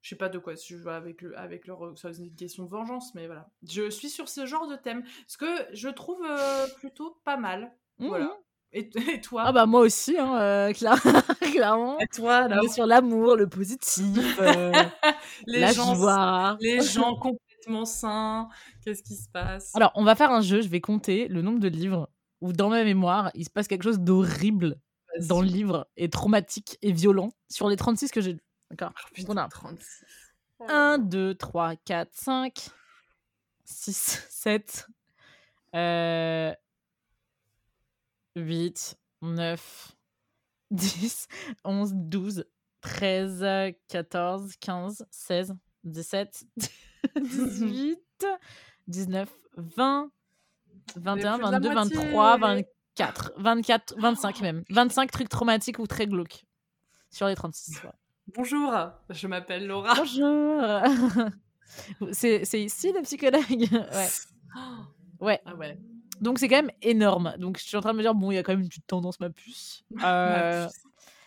je 0.00 0.10
sais 0.10 0.16
pas 0.16 0.28
de 0.28 0.38
quoi 0.38 0.54
si 0.54 0.74
je 0.74 0.78
vois 0.82 0.94
avec 0.94 1.22
le, 1.22 1.36
avec 1.36 1.66
le, 1.66 1.74
une 2.20 2.34
question 2.36 2.64
de 2.64 2.70
vengeance 2.70 3.16
mais 3.16 3.26
voilà 3.26 3.50
je 3.68 3.90
suis 3.90 4.08
sur 4.08 4.28
ce 4.28 4.46
genre 4.46 4.68
de 4.68 4.76
thème 4.76 5.02
ce 5.26 5.36
que 5.36 5.52
je 5.72 5.88
trouve 5.88 6.24
plutôt 6.76 7.20
pas 7.24 7.36
mal 7.36 7.76
mmh, 7.98 8.06
voilà 8.06 8.26
mmh. 8.26 8.30
Et, 8.72 8.90
toi 9.22 9.44
Ah 9.46 9.52
bah 9.52 9.64
moi 9.66 9.80
aussi, 9.80 10.16
hein, 10.18 10.36
euh, 10.38 10.72
clairement. 11.50 11.98
Et 12.00 12.06
toi 12.08 12.48
est 12.62 12.68
Sur 12.68 12.86
l'amour, 12.86 13.36
le 13.36 13.48
positif, 13.48 14.36
euh, 14.40 14.72
les 15.46 15.60
la 15.60 15.72
gens, 15.72 15.94
joie. 15.94 16.58
Les 16.60 16.80
gens 16.82 17.16
complètement 17.16 17.86
sains, 17.86 18.48
qu'est-ce 18.84 19.02
qui 19.02 19.14
se 19.16 19.28
passe 19.30 19.74
Alors 19.74 19.90
on 19.94 20.04
va 20.04 20.14
faire 20.14 20.30
un 20.32 20.42
jeu, 20.42 20.60
je 20.60 20.68
vais 20.68 20.82
compter 20.82 21.28
le 21.28 21.40
nombre 21.40 21.60
de 21.60 21.68
livres 21.68 22.10
où 22.42 22.52
dans 22.52 22.68
ma 22.68 22.84
mémoire, 22.84 23.30
il 23.34 23.44
se 23.46 23.50
passe 23.50 23.68
quelque 23.68 23.84
chose 23.84 24.00
d'horrible 24.00 24.76
dans 25.26 25.40
le 25.40 25.48
livre, 25.48 25.88
et 25.96 26.08
traumatique 26.10 26.78
et 26.82 26.92
violent, 26.92 27.32
sur 27.48 27.68
les 27.68 27.74
36 27.76 28.10
que 28.12 28.20
j'ai 28.20 28.34
lus. 28.34 28.42
D'accord 28.70 28.92
oh, 28.96 29.22
On 29.26 29.36
a 29.36 29.48
36. 29.48 30.04
1, 30.68 30.98
2, 30.98 31.34
3, 31.34 31.74
4, 31.84 32.08
5, 32.14 32.68
6, 33.64 34.26
7... 34.28 34.86
Euh... 35.74 35.78
euh 36.50 36.54
8, 38.38 38.98
9, 39.22 39.56
10, 40.70 41.26
11, 41.64 41.92
12, 42.10 42.44
13, 42.80 43.74
14, 43.88 44.52
15, 44.60 45.06
16, 45.10 45.54
17, 45.84 46.44
18, 47.16 48.00
19, 49.08 49.30
20, 49.56 50.10
21, 50.96 51.38
22, 51.38 51.74
23, 51.74 52.38
24, 52.38 53.32
24, 53.38 53.94
25 53.98 54.40
même. 54.42 54.64
25 54.70 55.10
trucs 55.10 55.28
traumatiques 55.28 55.78
ou 55.78 55.86
très 55.86 56.06
glauques 56.06 56.44
sur 57.10 57.26
les 57.26 57.34
36. 57.34 57.82
Bonjour, 58.34 58.72
je 59.10 59.26
m'appelle 59.26 59.66
Laura. 59.66 59.94
Bonjour. 59.94 60.62
C'est 62.12 62.44
ici 62.62 62.92
le 62.92 63.02
psychologue 63.02 63.42
Ouais. 65.20 65.20
Ouais. 65.20 65.40
Ah 65.44 65.54
ouais. 65.54 65.76
Donc 66.20 66.38
c'est 66.38 66.48
quand 66.48 66.56
même 66.62 66.70
énorme. 66.82 67.34
Donc 67.38 67.58
je 67.58 67.64
suis 67.64 67.76
en 67.76 67.80
train 67.80 67.92
de 67.92 67.96
me 67.98 68.02
dire, 68.02 68.14
bon, 68.14 68.30
il 68.30 68.36
y 68.36 68.38
a 68.38 68.42
quand 68.42 68.52
même 68.52 68.62
une 68.62 68.68
tendance, 68.86 69.20
ma 69.20 69.30
puce. 69.30 69.84
Euh, 70.04 70.68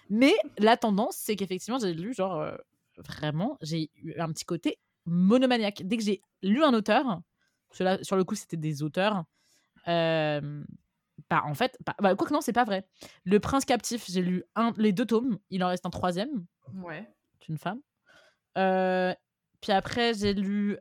mais 0.09 0.33
la 0.59 0.77
tendance, 0.77 1.15
c'est 1.17 1.35
qu'effectivement, 1.35 1.79
j'ai 1.79 1.93
lu, 1.93 2.13
genre, 2.13 2.39
euh, 2.41 2.55
vraiment, 2.97 3.57
j'ai 3.61 3.89
eu 3.95 4.13
un 4.19 4.27
petit 4.31 4.45
côté 4.45 4.77
monomaniaque. 5.05 5.81
Dès 5.85 5.97
que 5.97 6.03
j'ai 6.03 6.21
lu 6.43 6.63
un 6.63 6.73
auteur, 6.73 7.21
cela, 7.71 8.03
sur 8.03 8.17
le 8.17 8.23
coup, 8.25 8.35
c'était 8.35 8.57
des 8.57 8.83
auteurs. 8.83 9.23
Euh, 9.87 10.63
bah, 11.29 11.41
en 11.45 11.53
fait, 11.53 11.77
bah, 11.85 11.95
bah, 11.99 12.15
quoi 12.15 12.27
que 12.27 12.33
non, 12.33 12.41
c'est 12.41 12.51
pas 12.53 12.65
vrai. 12.65 12.85
Le 13.23 13.39
Prince 13.39 13.63
Captif, 13.63 14.05
j'ai 14.09 14.21
lu 14.21 14.43
les 14.77 14.91
deux 14.91 15.05
tomes, 15.05 15.37
il 15.49 15.63
en 15.63 15.69
reste 15.69 15.85
un 15.85 15.89
troisième. 15.91 16.45
Ouais. 16.75 17.09
une 17.47 17.57
femme. 17.57 17.79
Euh, 18.57 19.13
puis 19.61 19.71
après, 19.71 20.13
j'ai 20.13 20.33
lu 20.33 20.77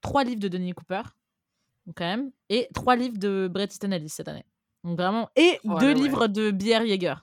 trois 0.00 0.24
livres 0.24 0.40
de 0.40 0.48
Denis 0.48 0.74
Cooper 0.74 1.02
quand 1.94 2.04
même, 2.06 2.32
et 2.48 2.68
trois 2.74 2.96
livres 2.96 3.18
de 3.18 3.48
Brett 3.50 3.72
Easton 3.72 3.90
cette 4.08 4.28
année. 4.28 4.44
vraiment, 4.82 5.28
et 5.36 5.58
deux 5.80 5.92
livres 5.92 6.26
de 6.28 6.50
B.R. 6.50 6.82
Yeager. 6.84 7.14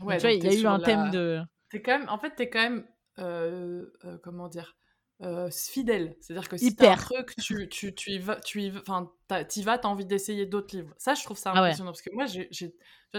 tu 0.00 0.28
il 0.32 0.44
y 0.44 0.48
a 0.56 0.60
eu 0.60 0.66
un 0.66 0.80
thème 0.80 1.10
de. 1.10 1.40
quand 1.72 1.98
même, 1.98 2.08
en 2.08 2.18
fait, 2.18 2.34
t'es 2.36 2.50
quand 2.50 2.60
même, 2.62 2.84
euh, 3.18 3.86
euh, 4.04 4.18
comment 4.22 4.48
dire, 4.48 4.76
euh, 5.22 5.48
fidèle. 5.50 6.16
C'est-à-dire 6.20 6.48
que 6.48 6.56
si 6.56 6.76
un 6.80 6.96
truc, 6.96 7.34
tu, 7.36 7.68
tu, 7.68 7.94
tu 7.94 8.12
y 8.12 8.18
vas, 8.18 8.36
tu 8.40 8.62
y, 8.62 8.70
vas, 8.70 8.82
t'as 9.28 9.88
envie 9.88 10.06
d'essayer 10.06 10.46
d'autres 10.46 10.76
livres. 10.76 10.94
Ça, 10.98 11.14
je 11.14 11.24
trouve 11.24 11.38
ça 11.38 11.52
ah 11.54 11.58
impressionnant 11.60 11.90
parce 11.92 12.02
que 12.02 12.10
moi, 12.12 12.24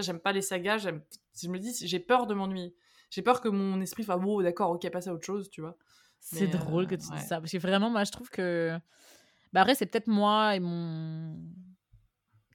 j'aime 0.00 0.20
pas 0.20 0.32
les 0.32 0.42
sagas. 0.42 0.78
Si 1.32 1.46
je 1.46 1.50
me 1.52 1.58
dis, 1.58 1.74
j'ai 1.86 2.00
peur 2.00 2.26
de 2.26 2.34
m'ennuyer. 2.34 2.74
J'ai 3.10 3.22
peur 3.22 3.40
que 3.40 3.48
mon 3.48 3.80
esprit 3.80 4.04
fasse, 4.04 4.18
bon 4.20 4.36
oh, 4.36 4.42
d'accord, 4.42 4.70
ok, 4.70 4.88
passe 4.90 5.06
à 5.06 5.12
autre 5.12 5.26
chose, 5.26 5.50
tu 5.50 5.60
vois. 5.60 5.76
C'est 6.18 6.46
drôle 6.46 6.86
que 6.86 6.94
tu 6.94 7.08
dises 7.10 7.26
ça 7.28 7.40
parce 7.40 7.52
que 7.52 7.58
vraiment, 7.58 7.90
moi, 7.90 8.04
je 8.04 8.12
trouve 8.12 8.30
que 8.30 8.78
bah 9.52 9.60
après, 9.60 9.74
c'est 9.74 9.86
peut-être 9.86 10.06
moi 10.06 10.56
et 10.56 10.60
mon. 10.60 11.38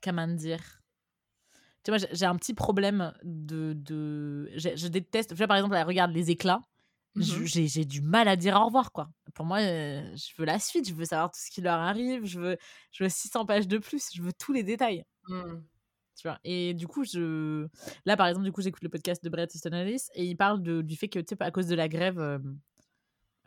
Comment 0.04 0.28
dire 0.28 0.82
Tu 1.84 1.92
vois, 1.92 2.00
j'ai 2.12 2.26
un 2.26 2.36
petit 2.36 2.54
problème 2.56 3.14
de. 3.24 3.74
de... 3.76 4.52
Je 4.56 4.88
déteste. 4.88 5.30
Tu 5.32 5.36
vois, 5.36 5.48
par 5.48 5.58
exemple, 5.58 5.76
elle 5.76 5.86
regarde 5.86 6.12
les 6.12 6.32
éclats. 6.32 6.62
Mm-hmm. 7.16 7.68
J'ai 7.74 7.86
du 7.86 8.02
mal 8.02 8.28
à 8.28 8.36
dire 8.36 8.56
au 8.60 8.66
revoir, 8.66 8.92
quoi. 8.92 9.10
Pour 9.36 9.46
moi, 9.46 9.60
euh, 9.60 10.16
je 10.16 10.34
veux 10.38 10.46
la 10.46 10.60
suite, 10.60 10.88
je 10.90 10.94
veux 10.94 11.06
savoir 11.06 11.32
tout 11.32 11.40
ce 11.40 11.50
qui 11.52 11.62
leur 11.62 11.80
arrive, 11.80 12.26
je 12.26 12.40
veux, 12.40 12.58
je 12.92 13.04
veux 13.04 13.10
600 13.10 13.46
pages 13.46 13.68
de 13.68 13.78
plus, 13.80 14.10
je 14.14 14.22
veux 14.22 14.34
tous 14.34 14.54
les 14.54 14.64
détails. 14.64 15.04
Mm. 15.28 15.62
Tu 16.16 16.28
vois. 16.28 16.40
Et 16.44 16.74
du 16.74 16.88
coup, 16.88 17.04
je... 17.06 17.68
là, 18.06 18.18
par 18.18 18.26
exemple, 18.28 18.46
du 18.46 18.52
coup, 18.52 18.62
j'écoute 18.62 18.84
le 18.84 18.90
podcast 18.90 19.24
de 19.24 19.30
Brett 19.30 19.54
Easton 19.54 19.72
et 19.74 20.24
il 20.26 20.36
parle 20.36 20.62
du 20.84 20.96
fait 20.96 21.08
que, 21.10 21.20
tu 21.20 21.26
sais, 21.30 21.44
à 21.44 21.52
cause 21.52 21.68
de 21.68 21.76
la 21.76 21.88
grève, 21.88 22.20
euh, 22.20 22.38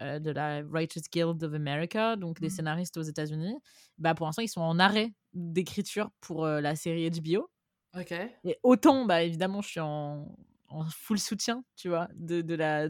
euh, 0.03 0.19
de 0.19 0.31
la 0.31 0.61
Righteous 0.73 1.03
Guild 1.13 1.43
of 1.45 1.53
America, 1.53 2.17
donc 2.17 2.41
des 2.41 2.47
mmh. 2.47 2.51
scénaristes 2.51 2.97
aux 2.97 3.03
États-Unis, 3.03 3.55
bah 3.99 4.15
pour 4.15 4.25
l'instant 4.27 4.41
ils 4.41 4.49
sont 4.49 4.63
en 4.63 4.79
arrêt 4.79 5.13
d'écriture 5.35 6.11
pour 6.23 6.47
euh, 6.47 6.63
la 6.63 6.75
série 6.75 7.11
HBO. 7.11 7.51
Ok. 7.99 8.15
Et 8.45 8.59
autant, 8.63 9.05
bah 9.05 9.23
évidemment, 9.23 9.61
je 9.61 9.69
suis 9.69 9.81
en, 9.81 10.35
en 10.69 10.85
full 10.87 11.19
soutien, 11.19 11.63
tu 11.77 11.91
vois, 11.91 12.09
de, 12.15 12.41
la 12.55 12.87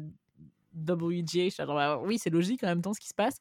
WGH 0.76 1.56
bah, 1.58 1.98
oui, 1.98 2.18
c'est 2.20 2.30
logique 2.30 2.62
en 2.62 2.68
même 2.68 2.82
temps 2.82 2.92
ce 2.94 3.00
qui 3.00 3.08
se 3.08 3.14
passe. 3.14 3.38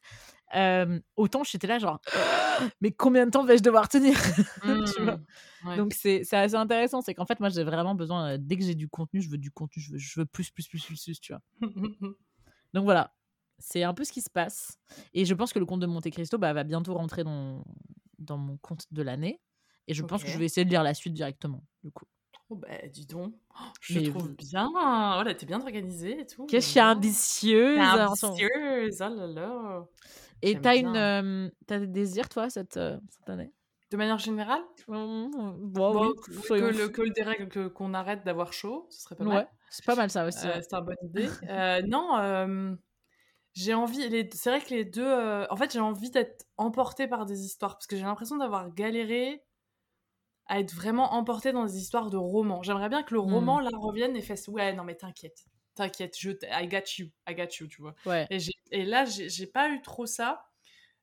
Euh, 0.56 0.98
autant 1.14 1.44
j'étais 1.44 1.68
là, 1.68 1.78
genre, 1.78 2.00
mais 2.80 2.90
combien 2.90 3.24
de 3.24 3.30
temps 3.30 3.44
vais-je 3.44 3.62
devoir 3.62 3.88
tenir 3.88 4.18
mmh. 4.64 4.84
tu 4.96 5.02
vois 5.04 5.76
Donc 5.76 5.92
c'est 5.92 6.22
assez 6.34 6.56
intéressant. 6.56 7.02
C'est 7.02 7.14
qu'en 7.14 7.26
fait, 7.26 7.38
moi 7.38 7.50
j'ai 7.50 7.62
vraiment 7.62 7.94
besoin, 7.94 8.36
dès 8.36 8.56
que 8.56 8.64
j'ai 8.64 8.74
du 8.74 8.88
contenu, 8.88 9.20
je 9.22 9.30
veux 9.30 9.38
du 9.38 9.52
contenu, 9.52 9.80
je 9.80 10.20
veux, 10.20 10.26
plus, 10.26 10.50
plus, 10.50 10.66
plus, 10.66 10.82
plus, 10.84 11.00
plus, 11.04 11.20
tu 11.20 11.32
vois. 11.32 11.60
Donc 12.72 12.84
voilà, 12.84 13.12
c'est 13.60 13.82
un 13.82 13.94
peu 13.94 14.04
ce 14.04 14.10
qui 14.12 14.22
se 14.22 14.30
passe. 14.30 14.78
Et 15.12 15.24
je 15.24 15.34
pense 15.34 15.52
que 15.52 15.58
le 15.58 15.66
compte 15.66 15.80
de 15.80 15.86
Monte 15.86 16.08
Cristo 16.10 16.38
bah, 16.38 16.52
va 16.52 16.64
bientôt 16.64 16.94
rentrer 16.94 17.24
dans, 17.24 17.62
dans 18.18 18.38
mon 18.38 18.56
compte 18.56 18.86
de 18.90 19.02
l'année. 19.02 19.40
Et 19.86 19.94
je 19.94 20.02
pense 20.02 20.24
que 20.24 20.30
je 20.30 20.38
vais 20.38 20.46
essayer 20.46 20.64
de 20.64 20.70
lire 20.70 20.82
la 20.82 20.94
suite 20.94 21.12
directement, 21.14 21.62
du 21.82 21.90
coup. 21.92 22.06
Oh 22.52 22.56
bah, 22.56 22.68
dis 22.92 23.06
donc, 23.06 23.34
oh, 23.54 23.62
je 23.80 23.98
mais 24.00 24.08
trouve 24.08 24.34
bien. 24.34 24.68
Voilà, 24.72 25.24
oh 25.28 25.32
t'es 25.34 25.46
bien 25.46 25.60
organisée 25.60 26.20
et 26.20 26.26
tout. 26.26 26.46
Qu'est-ce 26.46 26.74
que 26.74 26.80
je 26.80 26.84
ambitieuse. 26.84 27.78
Ambitieuse, 27.78 29.02
oh 29.02 29.14
là 29.16 29.26
là. 29.28 29.84
Et 30.42 30.58
t'as 30.60 30.76
une, 30.76 30.96
euh, 30.96 31.48
t'as 31.66 31.78
des 31.78 31.86
désirs 31.86 32.28
toi 32.28 32.48
cette, 32.50 32.76
euh, 32.76 32.98
cette 33.10 33.28
année 33.28 33.52
De 33.92 33.96
manière 33.96 34.18
générale 34.18 34.62
mmh, 34.88 34.94
mmh, 34.94 35.28
mmh. 35.28 35.72
oui, 35.78 36.08
que, 36.48 36.54
le, 36.54 36.88
que, 37.46 37.68
qu'on 37.68 37.92
arrête 37.94 38.24
d'avoir 38.24 38.52
chaud, 38.52 38.86
ce 38.90 39.02
serait 39.02 39.14
pas 39.16 39.24
mal. 39.24 39.48
c'est 39.70 39.84
pas 39.84 39.94
mal 39.96 40.10
ça 40.10 40.26
aussi. 40.26 40.46
Euh, 40.48 40.60
c'est 40.60 40.74
une 40.76 40.84
bonne 40.84 40.96
idée. 41.04 41.86
non 41.88 42.76
j'ai 43.54 43.74
envie. 43.74 44.08
C'est 44.32 44.50
vrai 44.50 44.60
que 44.60 44.70
les 44.70 44.84
deux. 44.84 45.04
Euh, 45.06 45.46
en 45.50 45.56
fait, 45.56 45.72
j'ai 45.72 45.80
envie 45.80 46.10
d'être 46.10 46.46
emportée 46.56 47.08
par 47.08 47.26
des 47.26 47.40
histoires 47.44 47.74
parce 47.76 47.86
que 47.86 47.96
j'ai 47.96 48.02
l'impression 48.04 48.36
d'avoir 48.36 48.72
galéré 48.74 49.42
à 50.46 50.60
être 50.60 50.72
vraiment 50.72 51.12
emportée 51.14 51.52
dans 51.52 51.64
des 51.64 51.78
histoires 51.78 52.10
de 52.10 52.16
romans. 52.16 52.62
J'aimerais 52.62 52.88
bien 52.88 53.02
que 53.02 53.14
le 53.14 53.20
mmh. 53.20 53.32
roman 53.34 53.60
là 53.60 53.70
revienne 53.76 54.16
et 54.16 54.20
fasse 54.22 54.48
ouais 54.48 54.72
non 54.72 54.84
mais 54.84 54.96
t'inquiète, 54.96 55.44
t'inquiète, 55.74 56.16
je 56.18 56.32
I 56.44 56.66
got 56.66 56.80
you, 56.98 57.06
I 57.28 57.34
got 57.34 57.48
you, 57.60 57.68
tu 57.68 57.82
vois. 57.82 57.94
Et, 58.30 58.38
et, 58.72 58.84
là 58.84 59.04
j'ai 59.04 59.46
pas 59.46 59.68
eu 59.68 59.80
trop 59.82 60.06
ça. 60.06 60.46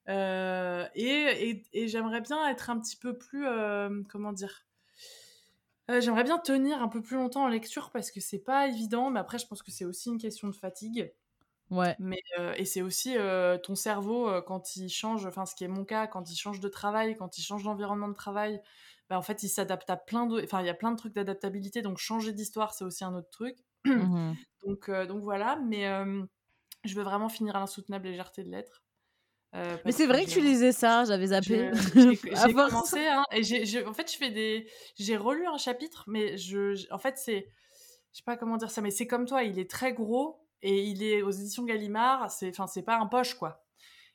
Euh, 0.09 0.87
et, 0.95 1.65
et, 1.73 1.87
j'aimerais 1.89 2.21
bien 2.21 2.47
être 2.47 2.69
un 2.69 2.79
petit 2.79 2.95
peu 2.95 3.17
plus 3.17 3.45
euh, 3.45 4.01
comment 4.09 4.31
dire. 4.31 4.65
j'aimerais 5.89 6.23
bien 6.23 6.37
tenir 6.37 6.81
un 6.81 6.87
peu 6.87 7.01
plus 7.01 7.17
longtemps 7.17 7.43
en 7.43 7.49
lecture 7.49 7.91
parce 7.91 8.09
que 8.09 8.21
c'est 8.21 8.39
pas 8.39 8.67
évident, 8.69 9.09
mais 9.09 9.19
après 9.19 9.37
je 9.37 9.47
pense 9.47 9.61
que 9.61 9.71
c'est 9.71 9.83
aussi 9.83 10.09
une 10.09 10.17
question 10.17 10.47
de 10.47 10.55
fatigue. 10.55 11.11
Ouais. 11.70 11.95
Mais, 11.99 12.22
euh, 12.39 12.53
et 12.55 12.63
c'est 12.65 12.82
aussi 12.82 13.18
euh, 13.18 13.57
ton 13.57 13.76
cerveau, 13.76 14.30
euh, 14.30 14.41
quand 14.41 14.78
il 14.78 14.89
change, 14.89 15.26
enfin 15.26 15.45
ce 15.45 15.53
qui 15.53 15.63
est 15.63 15.68
mon 15.68 15.84
cas, 15.84 16.07
quand 16.07 16.30
il 16.32 16.36
change 16.36 16.59
de 16.61 16.70
travail, 16.70 17.15
quand 17.18 17.38
il 17.38 17.41
change 17.43 17.63
d'environnement 17.63 18.07
de 18.07 18.13
travail, 18.13 18.61
bah, 19.09 19.18
en 19.18 19.22
fait 19.22 19.43
il 19.43 19.49
s'adapte 19.49 19.89
à 19.89 19.97
plein 19.97 20.28
de... 20.28 20.41
Enfin 20.43 20.61
il 20.61 20.65
y 20.65 20.70
a 20.70 20.74
plein 20.74 20.91
de 20.91 20.95
trucs 20.97 21.13
d'adaptabilité, 21.13 21.82
donc 21.82 21.97
changer 21.97 22.32
d'histoire 22.32 22.74
c'est 22.74 22.86
aussi 22.86 23.03
un 23.03 23.13
autre 23.15 23.30
truc. 23.30 23.57
Mmh 23.86 24.34
donc, 24.65 24.89
donc 24.91 25.22
voilà, 25.24 25.55
mais 25.68 25.84
je 26.84 26.93
veux 26.93 27.03
vraiment 27.03 27.30
finir 27.30 27.55
à 27.55 27.59
l'insoutenable 27.59 28.07
légèreté 28.09 28.43
de 28.43 28.49
l'être. 28.49 28.84
mais 29.53 29.93
c'est 29.93 30.07
vrai 30.07 30.26
que, 30.26 30.30
tu 30.30 30.41
lisais 30.41 30.74
ça, 30.74 31.05
j'avais 31.05 31.28
zappé. 31.28 31.72
J'ai 31.95 32.18
commencé, 32.53 32.99
hein, 33.07 33.24
et 33.32 33.86
en 33.86 33.93
fait 33.93 34.11
je 34.11 34.18
fais 34.18 34.30
des... 34.30 34.70
J'ai 34.99 35.15
relu 35.15 35.47
un 35.47 35.57
chapitre, 35.57 36.03
mais 36.07 36.38
je, 36.38 36.86
en 36.91 36.97
fait 36.97 37.18
c'est... 37.18 37.47
Je 38.11 38.18
sais 38.18 38.24
pas 38.26 38.36
comment 38.36 38.57
dire 38.57 38.72
ça, 38.72 38.82
mais 38.82 38.91
c'est 38.91 39.07
comme 39.07 39.26
toi, 39.26 39.43
il 39.43 39.57
est 39.57 39.70
très 39.70 39.93
gros, 39.93 40.43
et 40.62 40.84
il 40.86 41.03
est 41.03 41.22
aux 41.22 41.30
éditions 41.32 41.64
Gallimard, 41.66 42.32
c'est 42.32 42.49
enfin 42.49 42.66
c'est 42.68 42.84
pas 42.84 42.97
un 42.97 43.05
poche 43.08 43.36
quoi. 43.36 43.64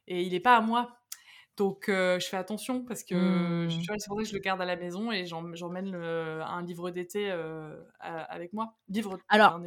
Et 0.08 0.22
il 0.22 0.34
est 0.34 0.40
pas 0.40 0.56
à 0.56 0.60
moi. 0.60 0.96
Donc, 1.58 1.90
euh, 1.90 2.18
je 2.18 2.26
fais 2.28 2.38
attention 2.38 2.82
parce 2.82 3.04
que 3.04 3.14
je 3.14 3.76
mmh. 3.76 3.82
pour 4.06 4.24
je 4.24 4.32
le 4.32 4.38
garde 4.38 4.60
à 4.62 4.64
la 4.64 4.74
maison 4.76 5.12
et 5.12 5.26
j'emmène 5.26 5.94
un 5.94 6.62
livre 6.62 6.90
d'été 6.90 7.28
euh, 7.30 7.76
avec 8.00 8.52
moi. 8.54 8.74
Livre 8.88 9.18
Alors, 9.28 9.60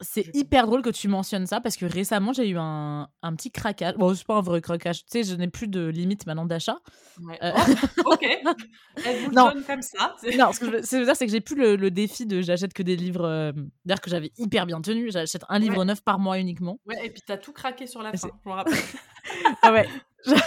C'est 0.00 0.28
hyper 0.34 0.66
drôle 0.66 0.82
que 0.82 0.90
tu 0.90 1.08
mentionnes 1.08 1.46
ça 1.46 1.60
parce 1.62 1.76
que 1.76 1.86
récemment, 1.86 2.34
j'ai 2.34 2.46
eu 2.48 2.58
un, 2.58 3.08
un, 3.22 3.34
petit 3.36 3.50
craquage. 3.50 3.94
Bon, 3.96 4.14
c'est 4.14 4.26
pas 4.26 4.36
un 4.36 4.42
vrai 4.42 4.60
craquage. 4.60 5.04
Tu 5.04 5.06
sais, 5.08 5.22
je 5.22 5.34
n'ai 5.34 5.48
plus 5.48 5.66
de 5.66 5.86
limite 5.86 6.26
maintenant 6.26 6.44
d'achat. 6.44 6.78
Ouais. 7.22 7.38
Euh, 7.42 7.52
oh, 8.04 8.12
ok. 8.12 8.22
Elle 9.06 9.24
vous 9.24 9.32
non. 9.32 9.46
donne 9.50 9.64
comme 9.64 9.82
ça. 9.82 10.14
Non, 10.36 10.52
ce 10.52 10.60
que 10.60 10.66
je 10.66 10.70
veux, 10.98 11.04
dire, 11.06 11.16
c'est 11.16 11.24
que 11.24 11.32
j'ai 11.32 11.40
plus 11.40 11.56
le, 11.56 11.90
défi 11.90 12.26
de 12.26 12.42
j'achète 12.42 12.74
que 12.74 12.82
des 12.82 12.96
livres. 12.96 13.54
D'ailleurs, 13.86 14.00
que 14.02 14.10
j'avais 14.10 14.30
hyper 14.36 14.66
bien 14.66 14.80
tenu. 14.82 15.10
J'achète 15.10 15.42
un 15.48 15.58
livre 15.58 15.82
neuf 15.86 16.02
par 16.02 16.18
mois 16.18 16.38
uniquement. 16.38 16.78
Ouais, 16.86 17.06
et 17.06 17.08
puis 17.10 17.22
t'as 17.26 17.36
tout 17.38 17.52
craqué 17.54 17.86
sur 17.86 18.02
la 18.02 18.12
fin, 18.12 18.28
je 18.44 18.50
rappelle. 18.50 18.74
ah 19.62 19.72
ouais. 19.72 19.88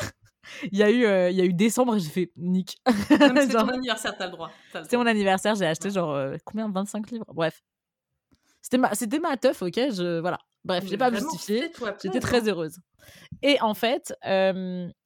Il 0.72 0.78
y 0.78 0.84
a 0.84 0.91
eu, 0.91 1.06
euh, 1.06 1.30
il 1.30 1.38
y 1.38 1.41
a 1.41 1.46
eu 1.46 1.54
décembre 1.54 1.98
j'ai 1.98 2.10
fait 2.10 2.32
nick. 2.36 2.78
C'est 3.08 3.20
mon 3.54 3.68
anniversaire, 3.72 4.16
t'as 4.18 4.26
le 4.26 4.32
droit. 4.32 4.52
C'est 4.74 4.98
mon 4.98 5.06
anniversaire, 5.06 5.56
j'ai 5.56 5.66
acheté 5.66 5.89
genre 5.89 6.12
euh, 6.14 6.36
combien 6.46 6.70
25 6.70 7.12
livres 7.12 7.26
Bref. 7.34 7.62
C'était 8.62 8.78
ma, 8.78 8.94
c'était 8.96 9.20
ma 9.20 9.36
teuf, 9.38 9.62
ok 9.62 9.76
je, 9.76 10.20
Voilà. 10.20 10.39
Bref, 10.66 10.86
j'ai 10.88 10.98
pas 10.98 11.12
justifié. 11.14 11.70
J'étais 12.02 12.22
très 12.22 12.48
heureuse. 12.48 12.78
Et 13.41 13.60
en 13.62 13.74
fait, 13.74 14.14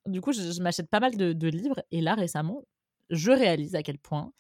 du 0.06 0.22
coup, 0.22 0.32
je, 0.32 0.62
m'achète 0.62 0.88
pas 0.90 1.00
mal 1.00 1.18
de, 1.18 1.48
livres. 1.48 1.82
Et 1.90 2.00
là, 2.02 2.14
récemment, 2.14 2.64
je 3.10 3.32
réalise 3.32 3.74
à 3.74 3.82
quel 3.82 3.98
point 3.98 4.32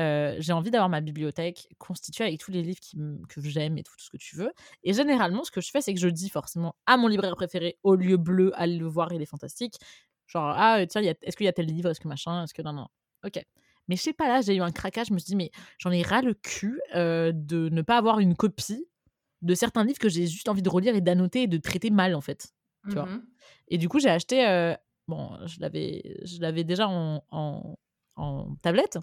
euh, 0.00 0.36
j'ai 0.38 0.52
envie 0.52 0.70
d'avoir 0.70 0.88
ma 0.88 1.00
bibliothèque 1.00 1.68
constituée 1.78 2.24
avec 2.24 2.38
tous 2.40 2.50
les 2.52 2.62
livres 2.62 2.78
qui, 2.80 2.96
que 3.28 3.40
j'aime 3.40 3.78
et 3.78 3.82
tout, 3.84 3.94
tout 3.96 4.04
ce 4.04 4.10
que 4.10 4.16
tu 4.16 4.36
veux. 4.36 4.52
Et 4.84 4.92
généralement, 4.92 5.42
ce 5.42 5.50
que 5.50 5.60
je 5.60 5.70
fais, 5.72 5.80
c'est 5.80 5.94
que 5.94 5.98
je 6.00 6.08
dis 6.08 6.28
forcément 6.28 6.76
à 6.86 6.96
mon 6.96 7.08
libraire 7.08 7.34
préféré, 7.34 7.76
au 7.82 7.96
lieu 7.96 8.16
bleu, 8.16 8.52
allez 8.54 8.76
le 8.78 8.86
voir, 8.86 9.12
il 9.12 9.22
est 9.22 9.26
fantastique 9.26 9.74
Genre, 10.26 10.54
ah, 10.56 10.84
tiens, 10.86 11.02
est-ce 11.02 11.36
qu'il 11.36 11.44
y 11.46 11.48
a 11.48 11.52
tel 11.52 11.66
livre 11.66 11.90
Est-ce 11.90 12.00
que 12.00 12.08
machin 12.08 12.44
Est-ce 12.44 12.54
que 12.54 12.62
non, 12.62 12.72
non. 12.72 12.86
Ok. 13.24 13.40
Mais 13.88 13.96
je 13.96 14.02
sais 14.02 14.12
pas, 14.12 14.28
là, 14.28 14.40
j'ai 14.40 14.56
eu 14.56 14.62
un 14.62 14.70
craquage. 14.72 15.08
Je 15.08 15.12
me 15.12 15.18
suis 15.18 15.26
dit, 15.26 15.36
mais 15.36 15.50
j'en 15.78 15.90
ai 15.90 16.02
ras 16.02 16.22
le 16.22 16.34
cul 16.34 16.80
euh, 16.94 17.32
de 17.34 17.68
ne 17.68 17.82
pas 17.82 17.98
avoir 17.98 18.18
une 18.20 18.34
copie 18.34 18.86
de 19.42 19.54
certains 19.54 19.84
livres 19.84 19.98
que 19.98 20.08
j'ai 20.08 20.26
juste 20.26 20.48
envie 20.48 20.62
de 20.62 20.70
relire 20.70 20.94
et 20.94 21.02
d'annoter 21.02 21.42
et 21.42 21.46
de 21.46 21.58
traiter 21.58 21.90
mal, 21.90 22.14
en 22.14 22.20
fait. 22.20 22.50
Tu 22.88 22.94
vois 22.94 23.06
mmh 23.06 23.24
et 23.68 23.78
du 23.78 23.88
coup, 23.88 23.98
j'ai 23.98 24.10
acheté. 24.10 24.46
Euh, 24.46 24.74
bon, 25.08 25.38
je 25.46 25.58
l'avais, 25.60 26.18
je 26.22 26.38
l'avais 26.40 26.64
déjà 26.64 26.86
en, 26.86 27.22
en, 28.16 28.54
tablette. 28.56 28.98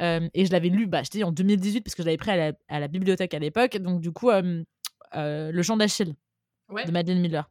Euh, 0.00 0.28
et 0.32 0.46
je 0.46 0.52
l'avais 0.52 0.70
lu, 0.70 0.86
bah, 0.86 1.02
en 1.22 1.32
2018, 1.32 1.82
parce 1.82 1.94
que 1.94 2.02
je 2.02 2.06
l'avais 2.06 2.16
pris 2.16 2.30
à 2.30 2.36
la, 2.36 2.52
à 2.68 2.80
la, 2.80 2.88
bibliothèque 2.88 3.34
à 3.34 3.38
l'époque. 3.38 3.76
Donc, 3.76 4.00
du 4.00 4.10
coup, 4.12 4.30
Le 4.32 5.62
Chant 5.62 5.76
d'Achille 5.76 6.14
de 6.86 6.90
Madeleine 6.90 7.20
Miller. 7.20 7.50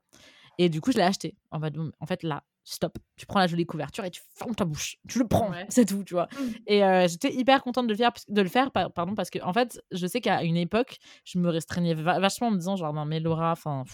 Et 0.58 0.70
du 0.70 0.82
coup, 0.82 0.92
je 0.92 0.98
l'ai 0.98 1.04
acheté. 1.04 1.38
en 1.52 2.06
fait 2.08 2.24
là, 2.24 2.44
stop, 2.70 2.98
tu 3.16 3.26
prends 3.26 3.40
la 3.40 3.48
jolie 3.48 3.66
couverture 3.66 4.04
et 4.04 4.12
tu 4.12 4.22
fermes 4.36 4.54
ta 4.54 4.66
bouche, 4.66 4.98
tu 5.08 5.20
le 5.20 5.28
prends, 5.28 5.52
c'est 5.70 5.86
tout, 5.86 6.04
tu 6.04 6.14
vois. 6.16 6.28
Mm. 6.34 6.52
Et 6.68 6.84
euh, 6.84 7.08
j'étais 7.08 7.34
hyper 7.34 7.64
contente 7.64 7.88
de 7.88 7.94
le 7.94 7.98
faire, 7.98 8.12
de 8.28 8.42
le 8.42 8.50
faire 8.50 8.72
pardon, 8.72 9.16
parce 9.16 9.30
que 9.30 9.40
en 9.42 9.54
fait, 9.54 9.82
je 9.92 10.06
sais 10.06 10.20
qu'à 10.20 10.44
une 10.44 10.58
époque, 10.58 10.98
je 11.24 11.40
me 11.40 11.50
restreignais 11.50 11.94
vachement 11.94 12.48
en 12.48 12.52
me 12.52 12.58
disant 12.58 12.76
genre 12.76 12.94
non 12.94 13.06
mais 13.06 13.22
Laura, 13.22 13.54
enfin 13.54 13.86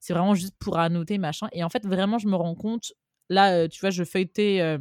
c'est 0.00 0.14
vraiment 0.14 0.34
juste 0.34 0.54
pour 0.58 0.78
annoter 0.78 1.18
machin. 1.18 1.48
Et 1.52 1.62
en 1.62 1.68
fait, 1.68 1.84
vraiment, 1.86 2.16
je 2.18 2.26
me 2.26 2.36
rends 2.36 2.54
compte 2.54 2.92
là, 3.28 3.52
euh, 3.52 3.68
tu 3.68 3.80
vois, 3.80 3.90
je 3.90 4.02
feuilletais 4.02 4.60
euh, 4.62 4.78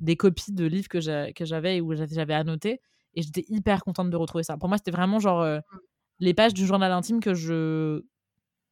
des 0.00 0.16
copies 0.16 0.52
de 0.52 0.66
livres 0.66 0.88
que 0.88 1.00
j'avais 1.00 1.80
ou 1.80 1.88
que 1.96 2.06
j'avais 2.10 2.34
annoté 2.34 2.80
et 3.14 3.22
j'étais 3.22 3.44
hyper 3.48 3.80
contente 3.84 4.10
de 4.10 4.16
retrouver 4.16 4.44
ça. 4.44 4.58
Pour 4.58 4.68
moi, 4.68 4.76
c'était 4.76 4.90
vraiment 4.90 5.18
genre 5.18 5.42
mm. 5.44 5.62
les 6.18 6.34
pages 6.34 6.52
du 6.52 6.66
journal 6.66 6.92
intime 6.92 7.20
que 7.20 7.32
je 7.32 8.02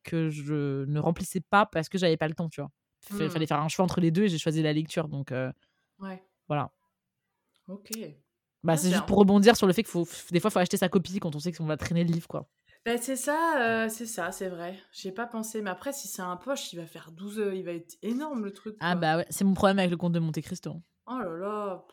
que 0.05 0.28
je 0.28 0.84
ne 0.86 0.99
remplissais 1.01 1.41
pas 1.41 1.64
parce 1.66 1.89
que 1.89 1.97
j'avais 1.99 2.16
pas 2.18 2.28
le 2.28 2.34
temps, 2.34 2.51
tu 2.51 2.61
vois. 2.61 2.70
Il 3.11 3.24
hmm. 3.26 3.30
fallait 3.30 3.46
faire 3.46 3.61
un 3.61 3.68
choix 3.68 3.84
entre 3.84 4.00
les 4.00 4.11
deux 4.11 4.24
et 4.24 4.28
j'ai 4.28 4.38
choisi 4.38 4.62
la 4.62 4.72
lecture. 4.72 5.09
Donc, 5.09 5.32
euh, 5.32 5.50
voilà. 6.46 6.70
Ok. 7.68 7.90
Bah, 8.64 8.72
ah, 8.72 8.76
c'est 8.76 8.90
juste 8.90 9.06
pour 9.06 9.18
rebondir 9.18 9.56
sur 9.56 9.66
le 9.66 9.72
fait 9.72 9.82
que 9.82 9.88
faut, 9.88 10.06
des 10.30 10.40
fois, 10.40 10.48
il 10.48 10.52
faut 10.52 10.59
acheter 10.59 10.76
sa 10.76 10.88
copie 10.88 11.20
quand 11.20 11.34
on 11.34 11.38
sait 11.38 11.52
qu'on 11.52 11.66
va 11.66 11.76
traîner 11.76 12.04
le 12.04 12.12
livre, 12.12 12.26
quoi. 12.26 12.48
Bah, 12.84 12.96
c'est 12.96 13.16
ça, 13.16 13.38
euh, 13.84 13.88
c'est 13.88 14.06
ça, 14.06 14.32
c'est 14.32 14.48
vrai. 14.48 14.78
J'ai 14.92 15.12
pas 15.12 15.26
pensé, 15.26 15.62
mais 15.62 15.70
après, 15.70 15.92
si 15.92 16.09
c'est 16.09 16.22
un 16.22 16.36
poche, 16.36 16.72
il 16.72 16.76
va 16.76 16.86
faire 16.86 17.11
12 17.12 17.38
heures, 17.40 17.54
il 17.54 17.64
va 17.64 17.72
être 17.72 17.96
énorme 18.02 18.44
le 18.44 18.52
truc. 18.52 18.76
Ah 18.80 18.94
bah 18.94 19.24
c'est 19.30 19.44
mon 19.44 19.54
problème 19.54 19.78
avec 19.78 19.90
le 19.90 19.96
compte 19.96 20.12
de 20.12 20.18
Monte 20.18 20.40
Cristo. 20.40 20.70
Hein. 20.70 20.80
Oh 21.06 21.18
là 21.32 21.36
là. 21.36 21.84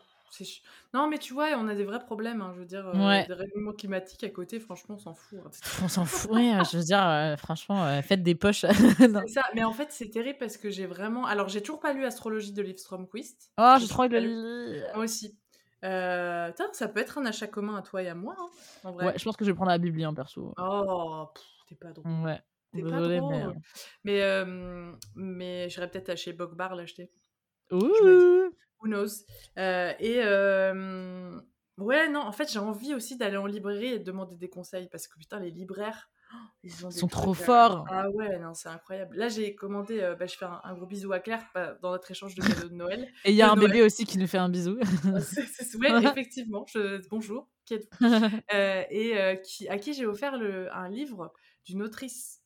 Non, 0.93 1.07
mais 1.09 1.17
tu 1.17 1.33
vois, 1.33 1.49
on 1.57 1.67
a 1.67 1.75
des 1.75 1.83
vrais 1.83 1.99
problèmes. 1.99 2.41
Hein, 2.41 2.51
je 2.55 2.59
veux 2.59 2.65
dire, 2.65 2.87
euh, 2.87 3.25
des 3.27 3.33
règlements 3.33 3.73
climatiques 3.73 4.23
à 4.23 4.29
côté, 4.29 4.59
franchement, 4.59 4.95
on 4.95 4.99
s'en 4.99 5.13
fout. 5.13 5.39
Hein, 5.45 5.49
on 5.83 5.87
s'en 5.87 6.05
fout, 6.05 6.31
oui. 6.33 6.51
Je 6.73 6.77
veux 6.77 6.83
dire, 6.83 7.05
euh, 7.07 7.35
franchement, 7.37 7.85
euh, 7.85 8.01
faites 8.01 8.23
des 8.23 8.35
poches. 8.35 8.65
ça. 9.27 9.43
Mais 9.55 9.63
en 9.63 9.73
fait, 9.73 9.91
c'est 9.91 10.09
terrible 10.09 10.37
parce 10.39 10.57
que 10.57 10.69
j'ai 10.69 10.85
vraiment. 10.85 11.25
Alors, 11.25 11.49
j'ai 11.49 11.61
toujours 11.61 11.79
pas 11.79 11.93
lu 11.93 12.05
Astrologie 12.05 12.53
de 12.53 12.61
Liv 12.61 12.77
Stromquist. 12.77 13.51
Oh, 13.57 13.75
j'ai 13.79 13.87
trop 13.87 14.07
de 14.07 14.17
le 14.17 14.91
Moi 14.95 15.03
aussi. 15.03 15.37
ça 15.81 16.87
peut 16.93 16.99
être 16.99 17.17
un 17.17 17.25
achat 17.25 17.47
commun 17.47 17.77
à 17.77 17.81
toi 17.81 18.01
et 18.01 18.07
à 18.09 18.15
moi. 18.15 18.35
Hein, 18.83 18.91
ouais, 18.91 19.13
je 19.17 19.23
pense 19.25 19.37
que 19.37 19.45
je 19.45 19.51
vais 19.51 19.55
prendre 19.55 19.71
la 19.71 19.77
Bible, 19.77 20.01
perso. 20.15 20.53
Oh, 20.57 21.25
t'es 21.67 21.75
pas 21.75 21.91
drôle. 21.91 22.11
Ouais. 22.25 22.39
T'es 22.73 22.81
pas 22.81 23.01
drôle. 23.01 23.55
Mais, 24.03 24.21
mais, 25.15 25.69
j'irais 25.69 25.89
peut-être 25.89 26.09
acheter 26.09 26.33
Bogbar 26.33 26.75
l'acheter. 26.75 27.11
Ouh! 27.71 27.81
Who 28.81 28.87
knows 28.87 29.23
euh, 29.57 29.93
Et 29.99 30.21
euh, 30.23 31.39
ouais, 31.77 32.09
non, 32.09 32.21
en 32.21 32.31
fait, 32.31 32.51
j'ai 32.51 32.59
envie 32.59 32.93
aussi 32.93 33.17
d'aller 33.17 33.37
en 33.37 33.45
librairie 33.45 33.87
et 33.93 33.99
de 33.99 34.03
demander 34.03 34.35
des 34.35 34.49
conseils 34.49 34.87
parce 34.91 35.07
que 35.07 35.17
putain, 35.17 35.39
les 35.39 35.51
libraires. 35.51 36.09
Oh, 36.33 36.37
ils, 36.63 36.71
sont 36.71 37.07
trop 37.07 37.35
forts. 37.35 37.85
Ah 37.87 38.09
ouais, 38.09 38.39
non, 38.39 38.55
c'est 38.55 38.67
incroyable. 38.69 39.15
Là, 39.15 39.29
j'ai 39.29 39.55
commandé, 39.55 39.99
euh, 40.01 40.15
bah, 40.15 40.25
je 40.25 40.35
fais 40.35 40.45
un, 40.45 40.73
gros 40.75 40.87
bisou 40.87 41.13
à 41.13 41.19
Claire 41.19 41.43
dans 41.83 41.91
notre 41.91 42.09
échange 42.09 42.33
de 42.35 42.41
cadeaux 42.41 42.67
de 42.67 42.73
Noël. 42.73 43.07
Et 43.25 43.29
il 43.31 43.35
y 43.35 43.43
a 43.43 43.51
un 43.51 43.55
bébé 43.55 43.83
aussi 43.83 44.05
qui 44.05 44.17
nous 44.17 44.25
fait 44.27 44.39
un 44.39 44.49
bisou. 44.49 44.79
Ah, 45.15 45.19
c'est 45.19 45.43
effectivement. 46.07 46.65
Bonjour, 47.09 47.47
qui 47.65 47.75
Et 47.75 49.39
qui, 49.43 49.69
à 49.69 49.77
qui 49.77 49.93
j'ai 49.93 50.07
offert 50.07 50.37
le, 50.37 50.73
un 50.75 50.89
livre 50.89 51.31
d'une 51.65 51.83
autrice 51.83 52.41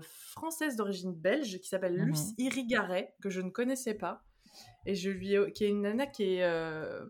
française 0.00 0.76
d'origine 0.76 1.12
belge 1.12 1.58
qui 1.60 1.68
s'appelle 1.68 1.96
mmh 1.98 2.06
Luce 2.06 2.32
Irigaray, 2.38 3.10
que 3.22 3.28
je 3.28 3.40
ne 3.42 3.50
connaissais 3.50 3.94
pas. 3.94 4.24
Et 4.88 4.94
je 4.94 5.10
lui 5.10 5.34
ai, 5.34 5.52
qui 5.52 5.64
est 5.64 5.68
une 5.68 5.82
nana 5.82 6.06
qui 6.06 6.36
est, 6.36 6.42
euh, 6.44 7.04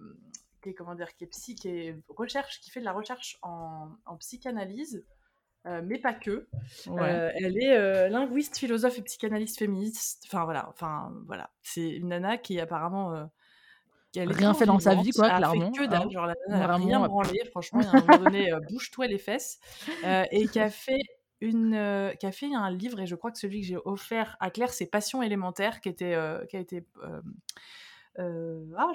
qui 0.64 0.74
comment 0.74 0.96
dire, 0.96 1.14
qui 1.14 1.22
est 1.22 1.26
psy, 1.28 1.54
qui 1.54 1.94
recherche, 2.08 2.60
qui 2.60 2.70
fait 2.72 2.80
de 2.80 2.84
la 2.84 2.90
recherche 2.92 3.38
en, 3.42 3.90
psychanalyse. 4.18 5.04
Euh, 5.64 5.80
mais 5.84 5.98
pas 6.00 6.12
que. 6.12 6.48
Euh, 6.88 7.30
elle 7.36 7.56
est 7.56 7.76
euh, 7.76 8.08
linguiste, 8.08 8.58
philosophe 8.58 8.98
et 8.98 9.02
psychanalyste 9.02 9.60
féministe. 9.60 10.24
Enfin 10.26 10.44
voilà, 10.44 10.68
enfin 10.70 11.12
voilà, 11.26 11.50
c'est 11.62 11.88
une 11.88 12.08
nana 12.08 12.36
qui 12.36 12.58
apparemment 12.58 13.30
qui 14.10 14.20
rien 14.22 14.54
fait 14.54 14.66
dans 14.66 14.80
sa 14.80 14.96
vie 14.96 15.10
quoi, 15.12 15.28
clairement. 15.30 15.70
Ah 15.88 16.64
a 16.64 16.74
rien 16.76 16.98
branlé. 17.06 17.44
Franchement, 17.52 17.80
il 17.82 17.92
y 18.10 18.14
a 18.14 18.18
donné, 18.18 18.50
bouge-toi 18.70 19.06
les 19.06 19.18
fesses, 19.18 19.60
et 20.32 20.48
qui 20.48 20.58
a 20.58 20.68
fait 20.70 20.98
une 21.40 22.12
café, 22.20 22.46
euh, 22.46 22.56
a 22.56 22.58
un 22.58 22.70
livre 22.70 23.00
et 23.00 23.06
je 23.06 23.14
crois 23.14 23.30
que 23.30 23.38
celui 23.38 23.60
que 23.60 23.66
j'ai 23.66 23.76
offert 23.84 24.36
à 24.40 24.50
Claire 24.50 24.72
c'est 24.72 24.86
Passion 24.86 25.22
élémentaire 25.22 25.80
qui 25.80 25.88
était 25.88 26.14
euh, 26.14 26.44
qui 26.46 26.56
a 26.56 26.60
été 26.60 26.84
euh, 28.18 28.64
ah 28.76 28.90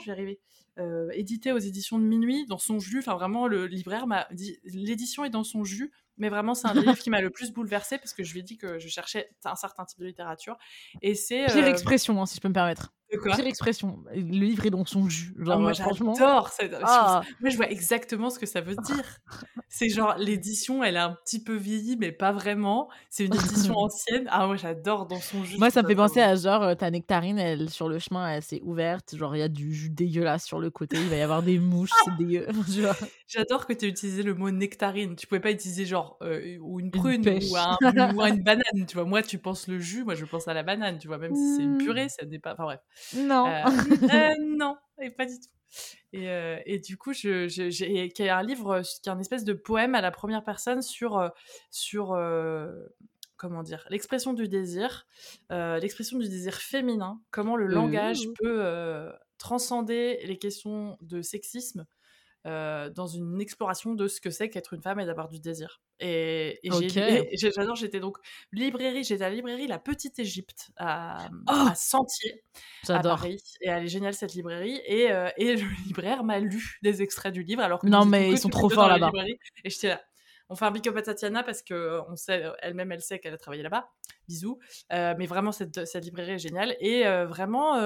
édité 1.14 1.52
aux 1.54 1.60
éditions 1.60 2.00
de 2.00 2.04
Minuit 2.04 2.46
dans 2.48 2.58
son 2.58 2.80
jus 2.80 3.00
enfin 3.00 3.14
vraiment 3.16 3.48
le 3.48 3.68
libraire 3.68 4.08
m'a 4.08 4.28
dit 4.32 4.60
l'édition 4.66 5.24
est 5.24 5.30
dans 5.30 5.44
son 5.46 5.64
jus 5.64 5.91
mais 6.18 6.30
vraiment, 6.30 6.53
c'est 6.53 6.68
un 6.68 6.74
livre 6.95 6.99
qui 6.99 7.09
m'a 7.09 7.22
le 7.22 7.30
plus 7.30 7.51
bouleversée 7.51 7.97
parce 7.97 8.14
que 8.14 8.24
je 8.24 8.34
lui 8.34 8.39
ai 8.39 8.43
dit 8.43 8.57
que 8.57 8.80
je 8.80 8.88
cherchais 8.88 9.30
un 9.45 9.55
certain 9.55 9.86
type 9.86 9.99
de 9.99 10.05
littérature. 10.05 10.57
Et 11.01 11.16
c'est. 11.16 11.45
Pire 11.47 11.64
euh, 11.64 11.68
expression, 11.68 12.22
hein, 12.22 12.26
si 12.26 12.36
je 12.36 12.41
peux 12.41 12.47
me 12.49 12.53
permettre. 12.53 12.93
Pire 13.36 13.45
expression. 13.45 14.03
Le 14.16 14.22
livre 14.22 14.66
est 14.66 14.72
dans 14.72 14.86
son 14.86 15.07
jus. 15.07 15.36
Ah, 15.39 15.45
genre, 15.45 15.59
moi, 15.59 15.70
euh, 15.70 15.74
franchement. 15.76 16.16
J'adore. 16.18 16.49
Ah. 16.84 17.22
Moi, 17.41 17.51
je 17.51 17.57
vois 17.57 17.70
exactement 17.70 18.32
ce 18.32 18.39
que 18.39 18.47
ça 18.47 18.59
veut 18.61 18.76
dire. 18.76 19.18
C'est 19.70 19.89
genre, 19.89 20.16
l'édition, 20.18 20.84
elle 20.84 20.95
est 20.95 20.99
un 20.99 21.16
petit 21.24 21.43
peu 21.43 21.55
vieillie 21.55 21.95
mais 21.95 22.11
pas 22.11 22.32
vraiment. 22.32 22.89
C'est 23.09 23.26
une 23.26 23.36
édition 23.36 23.76
ancienne. 23.78 24.28
Ah, 24.32 24.47
moi, 24.47 24.55
j'adore 24.55 25.05
dans 25.05 25.20
son 25.20 25.43
jus. 25.43 25.57
Moi, 25.57 25.70
ça 25.70 25.84
me 25.84 25.88
fait 25.88 25.95
penser 25.95 26.22
à 26.22 26.36
genre, 26.36 26.64
euh, 26.64 26.76
ta 26.76 26.89
nectarine, 26.89 27.38
elle, 27.38 27.70
sur 27.70 27.88
le 27.88 27.99
chemin, 27.99 28.32
elle 28.34 28.43
s'est 28.43 28.61
ouverte. 28.64 29.16
Genre, 29.16 29.36
il 29.36 29.39
y 29.39 29.43
a 29.43 29.47
du 29.47 29.74
jus 29.74 29.89
dégueulasse 29.89 30.45
sur 30.45 30.59
le 30.59 30.72
côté. 30.72 30.97
Il 30.97 31.09
va 31.09 31.16
y 31.18 31.22
avoir 31.22 31.43
des 31.43 31.59
mouches. 31.59 31.91
c'est 32.05 32.11
ah 32.11 32.16
dégueu. 32.18 32.45
J'adore 33.28 33.68
que 33.68 33.74
tu 33.74 33.86
aies 33.86 33.89
utilisé 33.89 34.24
le 34.24 34.34
mot 34.34 34.49
nectarine. 34.49 35.16
Tu 35.16 35.28
pouvais 35.28 35.39
pas 35.41 35.51
utiliser 35.51 35.86
genre 35.86 36.03
euh, 36.22 36.58
ou 36.60 36.80
une 36.80 36.91
prune 36.91 37.28
ou, 37.28 37.30
une 37.30 38.41
banane, 38.43 38.86
tu 38.88 38.95
vois. 38.95 39.06
Moi, 39.06 39.22
tu 39.22 39.38
penses 39.38 39.68
le 39.68 39.80
jus, 39.80 40.04
moi 40.04 40.16
je 40.16 40.26
pense 40.26 40.47
à 40.47 40.54
la 40.54 40.64
banane, 40.64 40.97
tu 40.99 41.08
vois. 41.08 41.18
Même 41.18 41.36
si 41.36 41.56
c'est 41.58 41.64
une 41.64 41.76
mmh. 41.76 41.86
purée, 41.86 42.10
ça 42.10 42.26
n'est 42.26 42.39
pas. 42.39 42.54
Enfin 42.54 42.64
bref. 42.64 42.80
Non. 43.16 43.47
Euh, 43.47 43.66
euh, 44.32 44.34
non, 44.58 44.78
et 45.01 45.10
pas 45.10 45.26
du 45.26 45.34
tout. 45.34 45.47
Et, 46.14 46.28
et 46.68 46.80
du 46.80 46.97
coup, 46.97 47.14
je, 47.14 47.47
j'ai, 47.47 48.30
un 48.30 48.43
livre 48.43 48.82
qui 49.01 49.10
est 49.10 49.12
un 49.12 49.20
espèce 49.20 49.43
de 49.43 49.54
poème 49.54 49.95
à 49.95 50.01
la 50.01 50.12
première 50.12 50.43
personne 50.43 50.82
sur 50.84 51.32
sur 51.72 52.18
comment 53.38 53.64
dire, 53.64 53.86
l'expression 53.89 54.34
du 54.34 54.47
désir, 54.47 55.08
l'expression 55.49 56.20
du 56.20 56.30
désir 56.30 56.56
féminin, 56.56 57.20
comment 57.32 57.56
le 57.56 57.66
langage 57.66 58.28
mmh. 58.28 58.34
peut 58.39 59.10
transcender 59.39 60.20
les 60.26 60.38
questions 60.38 60.95
de 61.01 61.24
sexisme 61.24 61.88
euh, 62.46 62.89
dans 62.89 63.08
une 63.08 63.39
exploration 63.39 63.94
de 63.94 64.10
ce 64.10 64.20
que 64.20 64.30
c'est 64.30 64.50
qu'être 64.50 64.74
une 64.74 64.82
femme 64.82 65.00
et 65.00 65.06
d'avoir 65.06 65.30
du 65.30 65.39
désir. 65.39 65.82
Et, 66.02 66.60
j'adore, 67.36 67.78
j'étais 67.78 68.02
donc 68.02 68.18
librairie, 68.52 69.06
j'étais 69.06 69.24
à 69.24 69.30
la 69.30 69.36
librairie 69.36 69.66
La 69.66 69.80
Petite 69.80 70.20
Égypte 70.20 70.70
à, 70.76 71.30
oh! 71.50 71.68
Sentier, 71.74 72.44
à 72.89 73.00
Paris. 73.00 73.39
Et 73.62 73.70
elle 73.70 73.86
est 73.86 73.88
géniale 73.88 74.14
cette 74.14 74.34
librairie. 74.34 74.82
Et, 74.88 75.10
euh, 75.10 75.30
le 75.38 75.54
libraire 75.88 76.26
m'a 76.26 76.39
lu 76.41 76.80
des 76.84 77.02
extraits 77.02 77.34
du 77.34 77.44
livre 77.44 77.62
alors 77.62 77.80
que 77.80 77.88
non 77.88 78.04
mais 78.04 78.30
ils 78.32 78.38
sont 78.38 78.50
trop 78.50 78.68
forts 78.70 78.89
là-bas. 78.89 79.10
Et 79.64 79.70
j'étais 79.70 79.88
là, 79.88 80.02
on 80.50 80.56
fait 80.56 80.66
un 80.66 80.72
big 80.72 80.88
à 80.88 81.02
Tatiana 81.02 81.44
parce 81.44 81.62
que 81.62 81.74
euh, 81.74 82.02
on 82.10 82.16
sait, 82.16 82.44
euh, 82.44 82.54
elle-même, 82.60 82.91
elle 82.91 83.02
sait 83.02 83.20
qu'elle 83.20 83.34
a 83.34 83.38
travaillé 83.38 83.64
là-bas. 83.64 83.89
Bisous. 84.28 84.60
Euh, 84.91 85.14
mais 85.18 85.26
vraiment, 85.26 85.52
cette, 85.52 85.78
librairie 86.04 86.34
est 86.34 86.38
géniale. 86.39 86.76
Et 86.80 87.04
vraiment, 87.26 87.78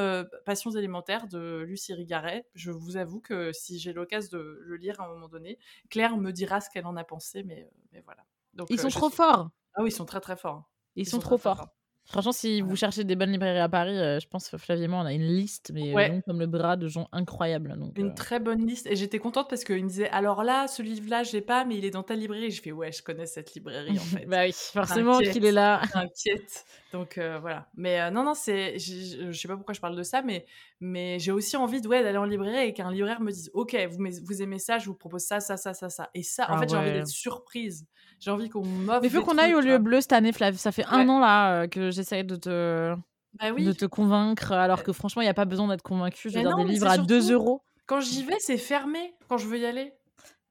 Passions 0.46 0.70
élémentaires 0.72 1.28
de 1.28 1.64
Lucie 1.68 1.94
Rigaret. 1.94 2.46
Je 2.54 2.72
vous 2.72 2.98
avoue 2.98 3.20
que 3.20 3.52
si 3.54 3.80
j'ai 3.80 3.94
l'occasion 3.94 4.38
de 4.38 4.60
le 4.62 4.76
lire 4.76 5.00
à 5.02 5.06
un 5.06 5.08
moment 5.08 5.28
donné, 5.28 5.58
Claire 5.90 6.18
me 6.18 6.32
dira 6.32 6.62
ce 6.62 6.70
qu'elle 6.70 6.86
en 6.86 6.96
a 6.96 7.04
pensé, 7.04 7.44
mais, 7.44 7.68
voilà. 8.06 8.24
Donc, 8.54 8.68
ils 8.70 8.80
sont 8.80 8.90
trop 8.90 9.10
forts. 9.10 9.50
Ah 9.76 9.84
oui, 9.84 9.90
ils 9.90 9.94
sont 9.94 10.06
très 10.06 10.20
très 10.22 10.36
forts. 10.36 10.64
Ils, 10.96 11.08
sont, 11.08 11.20
trop 11.20 11.38
forts. 11.38 11.68
Franchement, 12.10 12.32
si 12.32 12.62
vous 12.62 12.78
cherchez 12.78 13.04
des 13.04 13.18
bonnes 13.18 13.34
librairies 13.34 13.60
à 13.60 13.68
Paris, 13.68 13.98
euh, 14.00 14.18
je 14.22 14.28
pense 14.30 14.50
Flavie 14.58 14.84
et 14.84 14.88
moi, 14.88 15.02
on 15.02 15.06
a 15.06 15.12
une 15.12 15.28
liste, 15.28 15.72
mais 15.74 15.94
ouais. 15.94 16.10
Euh, 16.12 16.22
comme 16.26 16.40
le 16.40 16.46
bras, 16.46 16.78
de 16.78 16.88
gens 16.88 17.10
incroyables. 17.12 17.76
Hein, 17.78 17.92
une 17.98 18.12
euh. 18.12 18.14
très 18.16 18.40
bonne 18.40 18.66
liste. 18.66 18.88
Et 18.88 18.96
j'étais 18.96 19.20
contente 19.20 19.50
parce 19.50 19.66
qu'il 19.66 19.84
me 19.84 19.90
disait 19.90 20.10
Alors 20.12 20.46
là, 20.46 20.70
ce 20.70 20.82
livre-là, 20.82 21.24
je 21.24 21.36
n'ai 21.36 21.42
pas, 21.42 21.66
mais 21.66 21.76
il 21.78 21.84
est 21.84 21.90
dans 21.90 22.04
ta 22.04 22.16
librairie. 22.16 22.52
je 22.52 22.62
fais 22.62 22.72
Ouais, 22.72 22.94
je 22.94 23.04
connais 23.04 23.26
cette 23.26 23.54
librairie 23.56 24.00
en 24.00 24.02
fait. 24.04 24.26
bah 24.26 24.44
oui, 24.46 24.54
forcément 24.56 25.20
qu'il 25.20 25.44
est 25.44 25.52
là. 25.52 25.82
T'inquiète. 25.92 26.66
Donc 26.98 27.20
euh, 27.20 27.38
voilà. 27.40 27.68
Mais 27.76 28.02
euh, 28.02 28.10
non, 28.10 28.24
non, 28.24 28.34
c'est, 28.34 28.80
je 28.80 29.32
sais 29.32 29.48
pas 29.48 29.56
pourquoi 29.56 29.74
je 29.76 29.80
parle 29.80 29.96
de 29.96 30.02
ça, 30.04 30.24
mais, 30.24 30.46
mais 30.80 31.20
j'ai 31.20 31.32
aussi 31.32 31.56
envie 31.56 31.80
de, 31.80 31.88
ouais, 31.88 32.02
d'aller 32.02 32.18
en 32.18 32.24
librairie 32.26 32.70
et 32.70 32.74
qu'un 32.74 32.92
libraire 32.92 33.22
me 33.22 33.32
dise, 33.32 33.52
ok, 33.54 33.76
vous, 33.92 34.04
vous 34.24 34.42
aimez 34.42 34.58
ça, 34.58 34.80
je 34.80 34.88
vous 34.88 34.96
propose 34.96 35.22
ça, 35.22 35.40
ça, 35.40 35.58
ça, 35.58 35.76
ça, 35.76 35.90
ça. 35.90 36.10
Et 36.16 36.24
ça, 36.24 36.50
en 36.50 36.56
ah 36.56 36.60
fait, 36.60 36.70
j'ai 36.70 36.76
envie 36.76 36.92
d'être 36.92 37.08
surprise. 37.08 37.86
J'ai 38.20 38.32
envie 38.32 38.50
qu'on 38.50 38.66
m'offre. 38.66 39.02
Mais 39.04 39.10
vu 39.10 39.22
qu'on 39.22 39.38
aille 39.38 39.54
au 39.54 39.62
lieu 39.62 39.78
bleu 39.78 40.02
cette 40.02 40.14
année, 40.14 40.32
Flav, 40.32 40.56
ça 40.56 40.72
fait 40.72 40.86
un 40.86 41.08
an 41.08 41.20
là 41.20 41.62
euh, 41.64 41.68
que 41.68 41.92
j'essaye 41.92 42.24
de 42.24 42.36
te, 42.36 42.96
bah 43.36 43.52
de 43.52 43.72
te 43.74 43.86
convaincre, 43.86 44.54
alors 44.54 44.82
que 44.84 44.92
franchement, 44.92 45.22
il 45.22 45.26
n'y 45.26 45.30
a 45.30 45.34
pas 45.36 45.46
besoin 45.46 45.68
d'être 45.68 45.84
convaincu. 45.84 46.30
Je 46.32 46.40
veux 46.40 46.44
dire, 46.44 46.56
des 46.58 46.64
livres 46.64 46.88
à 46.88 46.98
2 46.98 47.32
euros. 47.34 47.62
Quand 47.86 48.00
j'y 48.02 48.24
vais, 48.24 48.40
c'est 48.40 48.58
fermé 48.58 49.14
quand 49.30 49.38
je 49.38 49.46
veux 49.48 49.60
y 49.60 49.66
aller. 49.68 49.94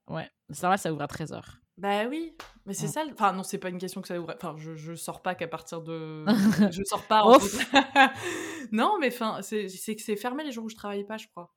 Ouais, 0.09 0.29
ça 0.51 0.69
va, 0.69 0.77
ça 0.77 0.93
ouvre 0.93 1.03
à 1.03 1.07
13h. 1.07 1.43
Bah 1.79 2.07
oui, 2.07 2.35
mais 2.65 2.73
c'est 2.73 2.87
mm. 2.87 2.91
ça. 2.91 3.05
Enfin 3.13 3.33
non, 3.35 3.43
c'est 3.43 3.59
pas 3.59 3.69
une 3.69 3.79
question 3.79 4.01
que 4.01 4.09
ça 4.09 4.19
ouvre. 4.19 4.33
Enfin, 4.35 4.55
je, 4.57 4.77
je 4.77 4.95
sors 4.95 5.21
pas 5.21 5.35
qu'à 5.35 5.47
partir 5.47 5.83
de. 5.83 6.25
je 6.73 6.83
sors 6.85 7.03
pas. 7.07 7.23
En 7.23 7.39
non, 8.73 8.97
mais 8.99 9.09
enfin, 9.13 9.41
c'est 9.43 9.67
que 9.67 10.03
c'est 10.03 10.17
fermé 10.17 10.43
les 10.43 10.53
jours 10.53 10.65
où 10.65 10.69
je 10.71 10.77
travaille 10.77 11.05
pas, 11.05 11.19
je 11.19 11.27
crois. 11.29 11.53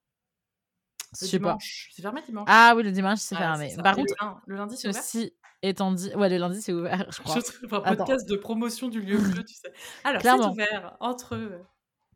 je 1.19 1.25
sais 1.25 1.39
C'est 1.39 2.01
fermé 2.01 2.21
dimanche. 2.25 2.49
Ah 2.51 2.73
oui, 2.75 2.83
le 2.83 2.91
dimanche 2.91 3.19
c'est 3.19 3.35
fermé. 3.35 3.73
Par 3.81 3.95
contre, 3.95 4.13
le, 4.45 4.55
lundi 4.57 4.75
c'est 4.75 4.89
ouvert. 4.89 4.99
Aussi 5.01 5.33
étant 5.61 5.91
dit, 5.93 6.11
ouais, 6.15 6.27
le 6.29 6.37
lundi 6.37 6.61
c'est 6.61 6.73
ouvert, 6.73 7.05
je 7.09 7.21
crois. 7.21 7.35
Je 7.35 7.51
trouve 7.67 7.73
un 7.85 7.95
podcast 7.95 8.27
de 8.29 8.35
promotion 8.35 8.89
du 8.89 8.99
lieu 9.01 9.17
tu 9.47 9.53
sais. 9.53 9.71
Alors 10.03 10.21
c'est 10.21 10.33
ouvert 10.47 10.97
entre. 10.99 11.61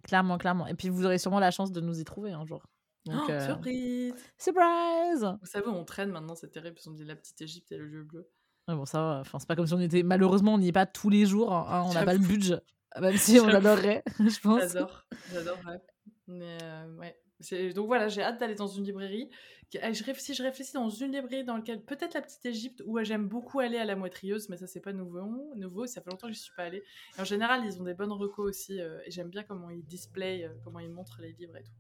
Clairement, 0.04 0.38
clairement. 0.38 0.68
Et 0.68 0.74
puis 0.74 0.90
vous 0.90 1.06
aurez 1.06 1.18
sûrement 1.20 1.40
la 1.40 1.52
chance 1.52 1.72
de 1.72 1.80
nous 1.80 2.02
y 2.02 2.04
trouver 2.04 2.34
un 2.34 2.46
jour. 2.46 2.66
Oh, 3.10 3.12
euh, 3.30 3.46
surprise 3.46 4.14
Surprise 4.38 5.26
Vous 5.42 5.46
savez, 5.48 5.68
on 5.68 5.84
traîne 5.84 6.10
maintenant, 6.12 6.36
c'est 6.36 6.50
terrible, 6.50 6.76
parce 6.76 6.86
qu'on 6.86 6.94
dit 6.94 7.04
la 7.04 7.16
petite 7.16 7.42
Égypte 7.42 7.72
et 7.72 7.78
le 7.78 7.86
lieu 7.86 8.04
bleu. 8.04 8.30
Ouais, 8.68 8.76
bon, 8.76 8.86
ça 8.86 9.18
Enfin, 9.22 9.40
c'est 9.40 9.48
pas 9.48 9.56
comme 9.56 9.68
si 9.68 9.74
on 9.74 9.82
était. 9.82 10.04
Malheureusement, 10.04 10.54
on 10.54 10.58
n'y 10.58 10.70
est 10.70 10.74
pas 10.74 10.86
tous 10.86 11.10
les 11.10 11.26
jours. 11.26 11.52
Hein, 11.54 11.66
hein, 11.70 11.84
on 11.86 11.94
n'a 11.94 12.06
pas 12.06 12.14
le 12.14 12.20
budget. 12.26 12.60
Même 13.02 13.18
si 13.18 13.40
on 13.40 13.48
adorerait, 13.48 14.04
je 14.20 14.40
pense. 14.40 14.62
J'adore, 14.62 15.06
j'adore, 15.34 15.58
ouais. 15.68 17.18
Euh, 17.50 17.74
donc 17.74 17.88
voilà, 17.88 18.08
j'ai 18.08 18.22
hâte 18.22 18.40
d'aller 18.40 18.54
dans 18.54 18.68
une 18.68 18.86
librairie. 18.86 19.30
si 19.72 19.80
ah, 19.80 19.92
je 19.92 20.04
réfléchis 20.04 20.72
dans 20.74 20.88
une 20.90 21.12
librairie 21.12 21.44
dans 21.44 21.58
laquelle 21.58 21.84
peut-être 21.84 22.14
la 22.14 22.22
petite 22.22 22.46
Égypte, 22.46 22.84
où 22.86 23.02
j'aime 23.04 23.28
beaucoup 23.28 23.60
aller 23.60 23.80
à 23.80 23.84
la 23.86 23.96
moitrieuse, 23.96 24.48
mais 24.48 24.56
ça 24.58 24.68
c'est 24.68 24.80
pas 24.80 24.94
nouveau, 24.94 25.54
nouveau, 25.56 25.88
ça 25.88 26.02
fait 26.04 26.12
longtemps 26.12 26.28
que 26.28 26.34
je 26.34 26.40
suis 26.40 26.54
pas 26.56 26.66
allée. 26.66 26.84
en 27.18 27.24
général, 27.26 27.66
ils 27.66 27.82
ont 27.82 27.84
des 27.84 27.96
bonnes 27.96 28.12
recos 28.14 28.48
aussi, 28.48 28.80
euh, 28.80 29.00
et 29.08 29.12
j'aime 29.12 29.28
bien 29.32 29.42
comment 29.44 29.70
ils 29.72 29.84
display, 29.84 30.48
comment 30.64 30.80
ils 30.80 30.92
montrent 30.92 31.20
les 31.22 31.32
livres 31.34 31.58
et 31.58 31.64
tout. 31.64 31.72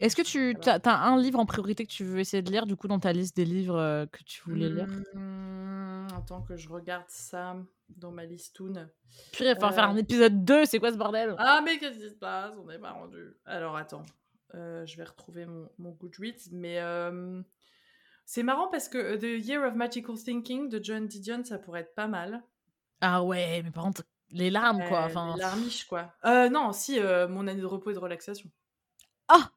Est-ce 0.00 0.16
que 0.16 0.22
tu 0.22 0.56
as, 0.66 1.06
un 1.08 1.20
livre 1.20 1.38
en 1.38 1.46
priorité 1.46 1.84
que 1.86 1.90
tu 1.92 2.04
veux 2.04 2.18
essayer 2.20 2.42
de 2.42 2.50
lire, 2.50 2.66
du 2.66 2.74
coup, 2.76 2.88
dans 2.88 2.98
ta 2.98 3.12
liste 3.12 3.36
des 3.36 3.44
livres 3.44 3.76
euh, 3.78 4.06
que 4.06 4.22
tu 4.24 4.40
voulais 4.44 4.70
lire 4.70 4.88
en 5.14 5.18
mmh, 5.18 6.08
Attends 6.16 6.42
que 6.42 6.56
je 6.56 6.68
regarde 6.70 7.04
ça 7.08 7.56
dans 7.96 8.10
ma 8.10 8.22
Toon. 8.54 8.88
Puis 9.32 9.44
il 9.44 9.46
va 9.46 9.54
falloir 9.54 9.74
faire 9.74 9.88
un 9.90 9.96
euh. 9.96 10.00
épisode 10.00 10.44
2, 10.44 10.64
c'est 10.64 10.78
quoi 10.78 10.92
ce 10.92 10.96
bordel 10.96 11.34
Ah, 11.38 11.60
mais 11.64 11.78
qu'est-ce 11.78 11.98
qui 11.98 12.08
se 12.08 12.14
passe 12.14 12.54
On 12.58 12.66
n'est 12.66 12.78
pas 12.78 12.92
rendu. 12.92 13.34
Alors, 13.44 13.76
attends, 13.76 14.06
euh, 14.54 14.86
je 14.86 14.96
vais 14.96 15.04
retrouver 15.04 15.44
mon, 15.46 15.90
Goodreads, 15.90 16.48
mais 16.52 16.80
c'est 18.24 18.42
marrant 18.42 18.68
parce 18.68 18.88
que 18.88 19.16
The 19.16 19.44
Year 19.44 19.64
of 19.66 19.74
Magical 19.74 20.16
Thinking 20.16 20.68
de 20.70 20.82
John 20.82 21.06
Didion, 21.06 21.44
ça 21.44 21.58
pourrait 21.58 21.80
être 21.80 21.94
pas 21.94 22.06
mal. 22.06 22.42
Ah 23.02 23.22
ouais, 23.22 23.62
mais 23.62 23.70
par 23.70 23.84
contre, 23.84 24.02
les 24.30 24.50
larmes, 24.50 24.82
quoi. 24.88 25.08
les 25.08 25.36
larmiches, 25.40 25.84
quoi. 25.84 26.14
non, 26.24 26.72
si, 26.72 26.98
mon 27.00 27.46
année 27.48 27.60
de 27.60 27.66
repos 27.66 27.90
et 27.90 27.94
de 27.94 27.98
relaxation. 27.98 28.48
Ah 29.28 29.50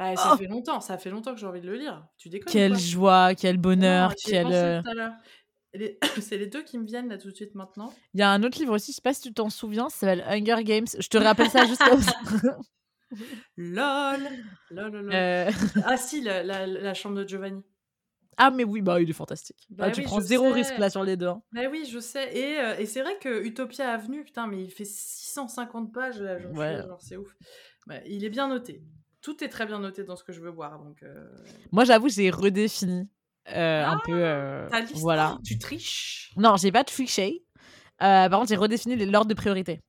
bah, 0.00 0.16
ça 0.16 0.30
oh. 0.32 0.36
fait 0.38 0.46
longtemps, 0.46 0.80
ça 0.80 0.96
fait 0.96 1.10
longtemps 1.10 1.34
que 1.34 1.38
j'ai 1.40 1.44
envie 1.44 1.60
de 1.60 1.66
le 1.66 1.74
lire. 1.76 2.06
Tu 2.16 2.30
déconnes 2.30 2.50
Quelle 2.50 2.78
joie, 2.78 3.34
quel 3.34 3.58
bonheur, 3.58 4.14
quel. 4.24 4.46
Euh, 4.50 4.80
c'est 6.22 6.38
les 6.38 6.46
deux 6.46 6.62
qui 6.62 6.78
me 6.78 6.86
viennent 6.86 7.10
là 7.10 7.18
tout 7.18 7.28
de 7.30 7.34
suite 7.36 7.54
maintenant. 7.54 7.92
Il 8.14 8.20
y 8.20 8.22
a 8.22 8.30
un 8.30 8.42
autre 8.42 8.58
livre 8.58 8.72
aussi, 8.74 8.92
je 8.92 8.96
sais 8.96 9.02
pas 9.02 9.12
si 9.12 9.20
tu 9.20 9.34
t'en 9.34 9.50
souviens, 9.50 9.90
ça 9.90 9.96
s'appelle 9.98 10.24
Hunger 10.26 10.64
Games. 10.64 10.86
Je 10.98 11.06
te 11.06 11.18
rappelle 11.18 11.50
ça 11.50 11.66
juste 11.66 11.82
comme 11.84 12.00
LOL, 13.58 14.20
euh. 14.72 15.50
Ah 15.84 15.96
si, 15.98 16.22
la, 16.22 16.94
chambre 16.94 17.22
de 17.22 17.28
Giovanni. 17.28 17.62
Ah 18.38 18.50
mais 18.50 18.64
oui, 18.64 18.80
bah 18.80 19.02
il 19.02 19.10
est 19.10 19.12
fantastique. 19.12 19.66
Bah 19.68 19.84
ah, 19.88 19.90
tu 19.90 20.00
prends 20.00 20.22
zéro 20.22 20.50
risque 20.50 20.78
là 20.78 20.88
sur 20.88 21.04
les 21.04 21.18
deux. 21.18 21.26
Hein. 21.26 21.42
Bah 21.52 21.68
oui, 21.70 21.84
je 21.92 21.98
sais. 21.98 22.32
Euh, 22.58 22.74
et, 22.78 22.86
c'est 22.86 23.02
vrai 23.02 23.18
que 23.20 23.42
Utopia 23.44 23.90
Avenue, 23.92 24.24
putain, 24.24 24.46
mais 24.46 24.62
il 24.64 24.70
fait 24.70 24.86
650 24.86 25.92
pages 25.92 26.22
là, 26.22 26.38
c'est 27.00 27.18
ouf. 27.18 27.36
il 28.06 28.24
est 28.24 28.30
bien 28.30 28.48
noté 28.48 28.82
tout 29.22 29.42
est 29.44 29.48
très 29.48 29.66
bien 29.66 29.78
noté 29.78 30.04
dans 30.04 30.16
ce 30.16 30.24
que 30.24 30.32
je 30.32 30.40
veux 30.40 30.50
voir. 30.50 30.78
Donc, 30.78 31.02
euh, 31.02 31.26
Moi, 31.72 31.84
j'avoue, 31.84 32.08
j'ai 32.08 32.30
redéfini 32.30 33.08
euh, 33.54 33.84
un 33.84 33.98
peu. 34.04 34.14
Ah, 34.14 34.26
euh, 34.26 34.82
voilà. 34.94 35.28
Hein, 35.30 35.40
tu 35.44 35.58
triches 35.58 36.32
Non, 36.36 36.56
j'ai 36.56 36.72
pas 36.72 36.84
triché. 36.84 37.42
par 37.98 38.30
contre, 38.30 38.48
j'ai 38.48 38.56
redéfini 38.56 38.96
l'ordre 39.06 39.28
de 39.28 39.34
priorité. 39.34 39.82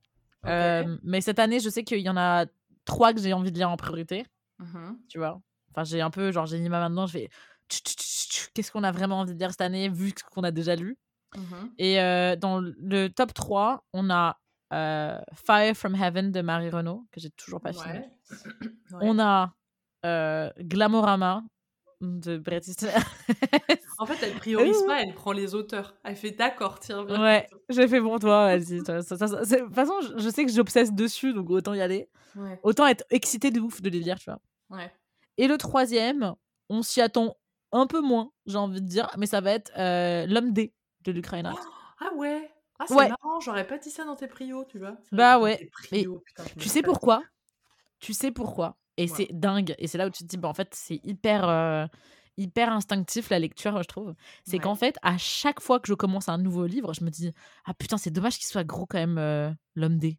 mais 0.43 1.21
cette 1.21 1.39
année, 1.39 1.59
je 1.59 1.69
sais 1.69 1.83
qu'il 1.83 1.99
y 2.01 2.09
en 2.09 2.17
a 2.17 2.45
trois 2.85 3.13
que 3.13 3.21
j'ai 3.21 3.33
envie 3.33 3.51
de 3.51 3.57
lire 3.57 3.69
en 3.69 3.77
priorité. 3.77 4.25
Mm-hmm. 4.59 4.97
Tu 5.09 5.17
vois 5.17 5.41
Enfin, 5.73 5.85
j'ai 5.85 6.01
un 6.01 6.09
peu, 6.09 6.31
genre, 6.31 6.45
j'ai 6.45 6.59
mis 6.59 6.67
ma 6.69 6.79
main 6.81 6.89
dedans, 6.89 7.07
je 7.07 7.13
vais. 7.13 7.29
Qu'est-ce 7.69 8.69
qu'on 8.71 8.83
a 8.83 8.91
vraiment 8.91 9.21
envie 9.21 9.33
de 9.33 9.39
lire 9.39 9.51
cette 9.51 9.61
année, 9.61 9.87
vu 9.87 10.09
ce 10.09 10.23
qu'on 10.29 10.43
a 10.43 10.51
déjà 10.51 10.75
lu 10.75 10.97
mm-hmm. 11.35 11.73
Et 12.33 12.37
dans 12.37 12.59
le 12.59 13.07
top 13.07 13.33
3, 13.33 13.85
on 13.93 14.09
a 14.09 14.40
euh, 14.73 15.19
Fire 15.33 15.75
from 15.75 15.95
Heaven 15.95 16.31
de 16.31 16.41
Marie 16.41 16.69
Renault, 16.69 17.05
que 17.11 17.19
j'ai 17.19 17.29
toujours 17.31 17.59
pas 17.61 17.73
fini. 17.73 18.05
On 19.01 19.19
a 19.19 19.53
euh, 20.05 20.49
Glamorama 20.59 21.43
de 21.99 22.37
Bret 22.39 22.61
en 23.99 24.07
fait, 24.07 24.25
elle 24.25 24.33
priorise 24.39 24.81
pas, 24.87 25.03
elle 25.03 25.13
prend 25.13 25.33
les 25.33 25.53
auteurs. 25.53 25.93
Elle 26.03 26.15
fait 26.15 26.31
d'accord, 26.31 26.79
tiens. 26.79 27.03
Ouais, 27.05 27.45
j'ai 27.69 27.87
fait 27.87 28.01
pour 28.01 28.17
toi, 28.17 28.45
vas-y. 28.45 28.79
de 28.79 29.07
toute 29.07 29.71
façon, 29.75 29.93
je, 30.17 30.29
sais 30.29 30.43
que 30.45 30.51
j'obsesse 30.51 30.91
dessus, 30.93 31.31
donc 31.31 31.51
autant 31.51 31.75
y 31.75 31.81
aller. 31.81 32.09
Ouais. 32.35 32.59
Autant 32.63 32.87
être 32.87 33.03
excité 33.11 33.51
de 33.51 33.59
ouf 33.59 33.83
de 33.83 33.89
les 33.91 33.99
lire, 33.99 34.17
tu 34.17 34.31
vois. 34.31 34.39
Ouais. 34.75 34.91
Et 35.37 35.47
le 35.47 35.59
troisième, 35.59 36.33
on 36.69 36.81
s'y 36.81 37.01
attend 37.01 37.35
un 37.71 37.85
peu 37.85 38.01
moins, 38.01 38.31
j'ai 38.47 38.57
envie 38.57 38.81
de 38.81 38.87
dire, 38.87 39.07
mais 39.17 39.27
ça 39.27 39.39
va 39.39 39.51
être 39.51 39.71
euh, 39.77 40.25
L'homme 40.25 40.53
D 40.53 40.73
de 41.03 41.11
l'Ukraine. 41.11 41.51
Oh, 41.53 41.59
ah 41.99 42.13
ouais 42.15 42.50
ah, 42.81 42.85
c'est 42.87 42.95
ouais. 42.95 43.09
marrant, 43.09 43.39
j'aurais 43.39 43.67
pas 43.67 43.77
dit 43.77 43.91
ça 43.91 44.05
dans 44.05 44.15
tes 44.15 44.27
prios, 44.27 44.65
tu 44.65 44.79
vois. 44.79 44.97
Bah 45.11 45.39
ouais. 45.39 45.69
tu 46.57 46.67
sais 46.67 46.81
pourquoi 46.81 47.21
Tu 47.99 48.11
sais 48.13 48.31
pourquoi 48.31 48.75
Et 48.97 49.07
c'est 49.07 49.27
dingue. 49.29 49.75
Et 49.77 49.85
c'est 49.87 49.99
là 49.99 50.07
où 50.07 50.09
tu 50.09 50.23
te 50.23 50.27
dis, 50.27 50.37
bah, 50.37 50.47
en 50.49 50.55
fait, 50.55 50.69
c'est 50.73 50.99
hyper. 51.03 51.47
Euh, 51.47 51.85
hyper 52.37 52.71
instinctif 52.71 53.29
la 53.29 53.39
lecture 53.39 53.83
je 53.83 53.87
trouve 53.89 54.15
c'est 54.47 54.57
qu'en 54.57 54.73
fait 54.73 54.95
à 55.03 55.17
chaque 55.17 55.59
fois 55.59 55.81
que 55.81 55.87
je 55.87 55.93
commence 55.93 56.29
un 56.29 56.37
nouveau 56.37 56.65
livre 56.65 56.93
je 56.93 57.03
me 57.03 57.09
dis 57.09 57.33
ah 57.65 57.73
putain 57.73 57.97
c'est 57.97 58.09
dommage 58.09 58.37
qu'il 58.37 58.47
soit 58.47 58.63
gros 58.63 58.85
quand 58.85 58.97
même 58.97 59.17
euh, 59.17 59.51
l'homme 59.75 59.97
D 59.97 60.17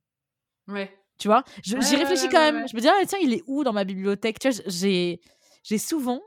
ouais 0.68 0.94
tu 1.18 1.28
vois 1.28 1.42
j'y 1.62 1.74
réfléchis 1.96 2.28
quand 2.28 2.52
même 2.52 2.68
je 2.68 2.76
me 2.76 2.80
dis 2.82 2.86
«Ah, 2.86 3.00
tiens 3.08 3.18
il 3.22 3.32
est 3.32 3.42
où 3.46 3.64
dans 3.64 3.72
ma 3.72 3.84
bibliothèque 3.84 4.36
j'ai 4.66 5.20
j'ai 5.64 5.78
souvent 5.78 6.20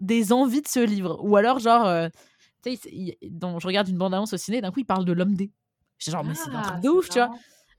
des 0.00 0.32
envies 0.32 0.62
de 0.62 0.68
ce 0.68 0.78
livre 0.78 1.18
ou 1.24 1.36
alors 1.36 1.58
genre 1.58 1.86
euh, 1.86 2.08
je 2.64 3.66
regarde 3.66 3.88
une 3.88 3.98
bande 3.98 4.14
annonce 4.14 4.32
au 4.34 4.38
ciné 4.38 4.60
d'un 4.60 4.70
coup 4.70 4.80
il 4.80 4.86
parle 4.86 5.04
de 5.04 5.12
l'homme 5.12 5.34
D 5.34 5.50
genre, 6.10 6.24
mais 6.24 6.34
c'est 6.34 6.48
un 6.50 6.62
truc 6.62 6.74
ah, 6.76 6.80
de 6.80 6.88
ouf, 6.88 7.08
tu 7.08 7.18
vois. 7.18 7.32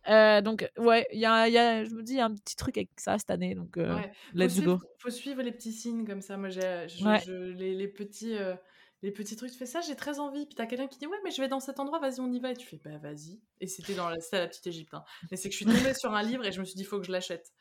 Euh, 0.10 0.42
donc, 0.42 0.70
ouais, 0.78 1.08
y 1.14 1.26
a, 1.26 1.48
y 1.50 1.58
a, 1.58 1.84
je 1.84 1.92
me 1.92 2.04
dis, 2.04 2.14
il 2.14 2.18
y 2.18 2.22
a 2.22 2.26
un 2.26 2.34
petit 2.34 2.56
truc 2.56 2.78
avec 2.78 2.90
ça 2.98 3.18
cette 3.18 3.30
année. 3.32 3.56
Donc, 3.56 3.78
euh, 3.78 3.98
let's 4.34 4.60
go. 4.62 4.80
faut 5.00 5.10
suivre 5.10 5.42
les 5.42 5.52
petits 5.52 5.72
signes 5.72 6.06
comme 6.06 6.22
ça. 6.22 6.38
Moi, 6.38 6.50
j'ai 6.50 6.88
les, 7.28 7.74
les, 7.76 7.88
petits. 7.88 8.36
Euh, 8.38 8.56
les 9.02 9.12
petits 9.12 9.36
trucs, 9.36 9.52
tu 9.52 9.58
fais 9.58 9.66
ça, 9.66 9.82
j'ai 9.82 9.96
très 9.98 10.20
envie. 10.20 10.46
Puis 10.46 10.56
t'as 10.56 10.66
quelqu'un 10.66 10.88
qui 10.88 10.98
dit 10.98 11.08
Ouais, 11.08 11.18
mais 11.26 11.32
je 11.32 11.42
vais 11.42 11.50
dans 11.50 11.60
cet 11.60 11.78
endroit, 11.82 12.00
vas-y, 12.00 12.22
on 12.22 12.32
y 12.32 12.40
va. 12.40 12.52
Et 12.52 12.56
tu 12.56 12.66
fais 12.66 12.80
Bah, 12.84 12.98
vas-y. 13.02 13.42
Et 13.60 13.68
c'était 13.68 13.96
dans 13.96 14.10
la, 14.10 14.18
la 14.32 14.48
petite 14.48 14.68
Égypte. 14.68 14.94
Hein. 14.94 15.04
Mais 15.30 15.36
c'est 15.36 15.50
que 15.50 15.56
je 15.56 15.58
suis 15.58 15.66
tombée 15.66 15.94
sur 15.94 16.14
un 16.14 16.24
livre 16.24 16.46
et 16.46 16.54
je 16.54 16.62
me 16.62 16.66
suis 16.66 16.76
dit 16.76 16.86
Faut 16.86 17.00
que 17.00 17.06
je 17.06 17.12
l'achète. 17.12 17.52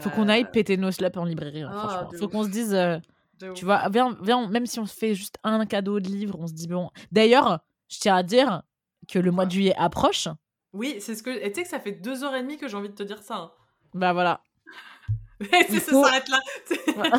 Faut 0.00 0.10
qu'on 0.10 0.28
aille 0.28 0.48
péter 0.50 0.76
nos 0.76 0.90
slaps 0.92 1.16
en 1.18 1.24
librairie. 1.24 1.62
Hein, 1.62 1.70
ah, 1.72 2.08
faut 2.16 2.28
qu'on 2.28 2.44
se 2.44 2.48
dise 2.50 2.76
Tu 3.56 3.64
vois, 3.64 3.88
viens, 3.92 4.16
viens, 4.22 4.48
même 4.48 4.66
si 4.66 4.78
on 4.80 4.86
se 4.86 4.94
fait 4.94 5.14
juste 5.16 5.36
un 5.44 5.66
cadeau 5.66 5.98
de 6.00 6.08
livre, 6.08 6.36
on 6.38 6.46
se 6.46 6.52
dit 6.54 6.68
Bon. 6.68 6.90
D'ailleurs, 7.12 7.60
je 7.88 7.98
tiens 7.98 8.14
à 8.16 8.22
dire 8.22 8.62
que 9.06 9.18
le 9.18 9.30
mois 9.30 9.46
de 9.46 9.52
juillet 9.52 9.74
approche. 9.76 10.28
Oui, 10.72 10.96
c'est 11.00 11.14
ce 11.14 11.22
que. 11.22 11.30
Et 11.30 11.48
tu 11.50 11.54
sais 11.54 11.62
que 11.62 11.68
ça 11.68 11.80
fait 11.80 11.92
deux 11.92 12.24
heures 12.24 12.34
et 12.34 12.42
demie 12.42 12.58
que 12.58 12.68
j'ai 12.68 12.76
envie 12.76 12.90
de 12.90 12.94
te 12.94 13.02
dire 13.02 13.22
ça. 13.22 13.54
Ben 13.94 14.00
Bah 14.08 14.12
voilà. 14.12 14.40
c'est 15.70 15.80
ça 15.80 15.92
s'arrête 15.92 16.28
là. 16.28 16.38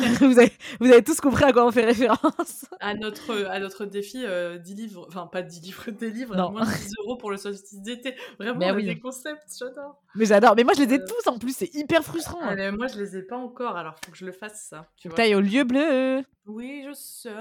vous, 0.78 0.90
avez, 0.92 1.02
tous 1.02 1.20
compris 1.20 1.44
à 1.44 1.52
quoi 1.52 1.66
on 1.66 1.72
fait 1.72 1.84
référence. 1.84 2.66
À 2.80 2.94
notre, 2.94 3.36
à 3.48 3.58
notre 3.58 3.86
défi 3.86 4.18
10 4.18 4.24
euh, 4.24 4.58
livres, 4.64 5.06
enfin 5.08 5.26
pas 5.26 5.42
10 5.42 5.62
livres, 5.62 5.90
des 5.90 6.10
livres, 6.10 6.36
non. 6.36 6.52
moins 6.52 6.64
de 6.64 6.70
10 6.70 6.92
euros 7.02 7.16
pour 7.16 7.32
le 7.32 7.36
solstice 7.36 7.80
d'été. 7.82 8.14
Vraiment, 8.38 8.56
mais 8.56 8.68
ben 8.70 8.76
oui. 8.76 8.84
des 8.86 9.00
concepts, 9.00 9.52
j'adore. 9.58 10.00
Mais 10.14 10.26
j'adore, 10.26 10.54
mais 10.54 10.62
moi 10.62 10.74
je 10.76 10.82
les 10.84 10.94
ai 10.94 11.00
euh, 11.00 11.04
tous 11.04 11.28
en 11.28 11.40
plus, 11.40 11.56
c'est 11.56 11.74
hyper 11.74 12.04
frustrant. 12.04 12.38
Ah, 12.40 12.54
moi 12.70 12.86
je 12.86 12.96
les 12.96 13.16
ai 13.16 13.22
pas 13.22 13.36
encore, 13.36 13.76
alors 13.76 13.96
faut 14.04 14.12
que 14.12 14.16
je 14.16 14.24
le 14.24 14.30
fasse 14.30 14.68
ça. 14.70 14.86
Tu 14.96 15.08
au 15.08 15.40
lieu 15.40 15.64
bleu. 15.64 16.22
Oui, 16.46 16.84
je 16.88 16.92
sais. 16.92 17.32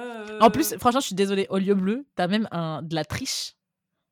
En 0.41 0.49
plus, 0.49 0.75
franchement, 0.79 0.99
je 0.99 1.05
suis 1.05 1.15
désolée, 1.15 1.45
au 1.51 1.59
lieu 1.59 1.75
bleu, 1.75 2.07
t'as 2.15 2.27
même 2.27 2.47
un, 2.51 2.81
de 2.81 2.95
la 2.95 3.05
triche. 3.05 3.53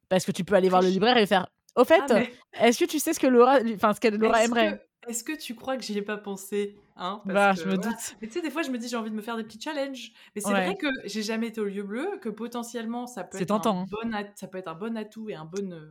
Parce 0.09 0.25
que 0.25 0.31
tu 0.31 0.43
peux 0.43 0.55
aller 0.55 0.69
voir 0.69 0.81
le 0.81 0.89
libraire 0.89 1.17
et 1.17 1.25
faire. 1.25 1.47
Au 1.75 1.83
fait, 1.83 2.01
ah, 2.09 2.63
est-ce 2.67 2.79
que 2.79 2.85
tu 2.85 2.99
sais 2.99 3.13
ce 3.13 3.19
que 3.19 3.27
Laura, 3.27 3.57
enfin, 3.75 3.93
ce 3.93 3.99
qu'elle 3.99 4.15
Laura 4.15 4.43
aimerait 4.43 4.79
est-ce 5.07 5.23
que 5.23 5.37
tu 5.37 5.55
crois 5.55 5.77
que 5.77 5.83
j'y 5.83 5.97
ai 5.97 6.01
pas 6.01 6.17
pensé 6.17 6.75
hein, 6.95 7.21
Bah, 7.25 7.53
je 7.53 7.65
me 7.65 7.75
doute. 7.77 8.15
Mais 8.21 8.27
tu 8.27 8.33
sais, 8.33 8.41
des 8.41 8.49
fois, 8.49 8.63
je 8.63 8.71
me 8.71 8.77
dis, 8.77 8.87
j'ai 8.87 8.95
envie 8.97 9.11
de 9.11 9.15
me 9.15 9.21
faire 9.21 9.37
des 9.37 9.43
petits 9.43 9.59
challenges. 9.61 10.11
Mais 10.35 10.41
c'est 10.41 10.49
vrai 10.49 10.75
que 10.75 10.87
j'ai 11.05 11.21
jamais 11.21 11.47
été 11.47 11.61
au 11.61 11.65
lieu 11.65 11.83
bleu, 11.83 12.07
que 12.21 12.29
potentiellement, 12.29 13.05
ça 13.05 13.23
peut, 13.23 13.39
être 13.39 13.51
un 13.51 13.55
hein. 13.63 13.85
bon 13.91 14.11
ça 14.35 14.47
peut 14.47 14.57
être 14.57 14.67
un 14.67 14.73
bon 14.73 14.97
atout 14.97 15.29
et 15.29 15.35
un 15.35 15.45
bon. 15.45 15.71
Euh, 15.71 15.87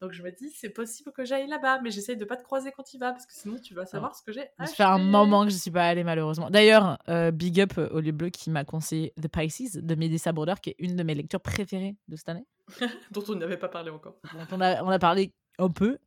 Donc, 0.00 0.12
je 0.12 0.22
me 0.22 0.30
dis, 0.30 0.50
c'est 0.50 0.68
possible 0.70 1.12
que 1.12 1.24
j'aille 1.24 1.46
là-bas, 1.48 1.80
mais 1.82 1.90
j'essaye 1.90 2.16
de 2.16 2.24
pas 2.24 2.36
te 2.36 2.42
croiser 2.42 2.70
quand 2.72 2.92
il 2.92 2.98
vas, 2.98 3.12
parce 3.12 3.26
que 3.26 3.32
sinon, 3.34 3.56
tu 3.58 3.74
vas 3.74 3.86
savoir 3.86 4.14
ce 4.14 4.22
que 4.22 4.32
j'ai. 4.32 4.48
Ça 4.58 4.66
fait 4.66 4.82
un 4.82 4.98
moment 4.98 5.44
que 5.44 5.50
je 5.50 5.54
ne 5.56 5.60
suis 5.60 5.70
pas 5.70 5.86
allée, 5.86 6.04
malheureusement. 6.04 6.50
D'ailleurs, 6.50 6.98
euh, 7.08 7.30
big 7.30 7.60
up 7.60 7.72
euh, 7.78 7.88
au 7.90 8.00
lieu 8.00 8.12
bleu 8.12 8.28
qui 8.28 8.50
m'a 8.50 8.64
conseillé 8.64 9.12
The 9.22 9.28
Pisces 9.28 9.76
de 9.76 9.94
Mélissa 9.94 10.32
Broder, 10.32 10.54
qui 10.62 10.70
est 10.70 10.76
une 10.78 10.96
de 10.96 11.02
mes 11.02 11.14
lectures 11.14 11.40
préférées 11.40 11.96
de 12.08 12.16
cette 12.16 12.28
année. 12.28 12.44
dont 13.12 13.22
on 13.28 13.36
n'avait 13.36 13.56
pas 13.58 13.68
parlé 13.68 13.90
encore. 13.90 14.16
on 14.50 14.60
a 14.60 14.98
parlé 14.98 15.32
un 15.58 15.68
peu, 15.68 15.88
euh, 15.88 15.98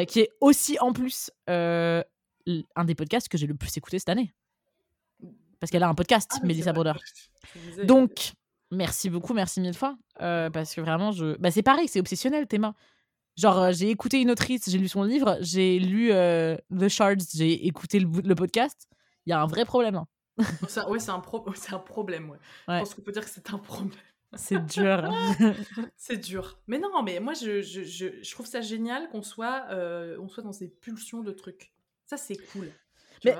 hein. 0.00 0.04
qui 0.04 0.20
est 0.20 0.30
aussi 0.40 0.78
en 0.80 0.92
plus 0.92 1.30
euh, 1.48 2.02
un 2.74 2.84
des 2.84 2.94
podcasts 2.94 3.28
que 3.28 3.38
j'ai 3.38 3.46
le 3.46 3.54
plus 3.54 3.74
écouté 3.76 3.98
cette 3.98 4.08
année. 4.08 4.32
Parce 5.58 5.70
qu'elle 5.70 5.82
a 5.82 5.88
un 5.88 5.94
podcast, 5.94 6.30
ah, 6.42 6.46
Mélissa 6.46 6.72
Broder. 6.72 6.92
Donc, 7.84 8.10
euh, 8.10 8.36
merci 8.76 9.10
beaucoup, 9.10 9.34
merci 9.34 9.60
mille 9.60 9.74
fois. 9.76 9.96
parce 10.18 10.74
que 10.74 10.80
vraiment, 10.80 11.12
je... 11.12 11.36
Bah, 11.36 11.50
c'est 11.50 11.62
pareil, 11.62 11.86
c'est 11.86 12.00
obsessionnel, 12.00 12.46
Théma. 12.46 12.74
Genre, 13.36 13.70
j'ai 13.72 13.90
écouté 13.90 14.20
une 14.20 14.30
autrice, 14.30 14.68
j'ai 14.70 14.78
lu 14.78 14.88
son 14.88 15.02
livre, 15.02 15.36
j'ai 15.40 15.78
lu 15.78 16.10
The 16.76 16.88
Shards, 16.88 17.26
j'ai 17.34 17.66
écouté 17.66 18.00
le, 18.00 18.34
podcast. 18.34 18.88
Il 19.26 19.30
y 19.30 19.32
a 19.34 19.40
un 19.42 19.46
vrai 19.46 19.64
problème. 19.66 20.02
Oui, 20.38 20.46
hein. 20.74 20.84
ouais, 20.90 20.98
c'est 20.98 21.10
un, 21.10 21.16
un, 21.72 21.78
problème. 21.78 22.30
Ouais. 22.30 22.38
Ouais. 22.68 22.74
Je 22.74 22.78
pense 22.80 22.94
qu'on 22.94 23.02
peut 23.02 23.12
dire 23.12 23.22
que 23.24 23.30
c'est 23.30 23.50
un 23.52 23.58
problème. 23.58 23.94
C'est 24.34 24.64
dur. 24.64 25.10
c'est 25.96 26.16
dur. 26.16 26.58
Mais 26.68 26.78
non, 26.78 27.02
mais 27.02 27.18
moi, 27.18 27.34
je, 27.34 27.62
je, 27.62 27.82
je, 27.82 28.30
trouve 28.32 28.46
ça 28.46 28.60
génial 28.60 29.08
qu'on 29.08 29.22
soit, 29.22 29.66
euh, 29.70 30.16
on 30.20 30.28
soit 30.28 30.42
dans 30.44 30.52
ces 30.52 30.68
pulsions 30.68 31.22
de 31.22 31.32
trucs. 31.32 31.72
Ça, 32.06 32.16
c'est 32.16 32.36
cool. 32.52 32.70
mais 33.24 33.34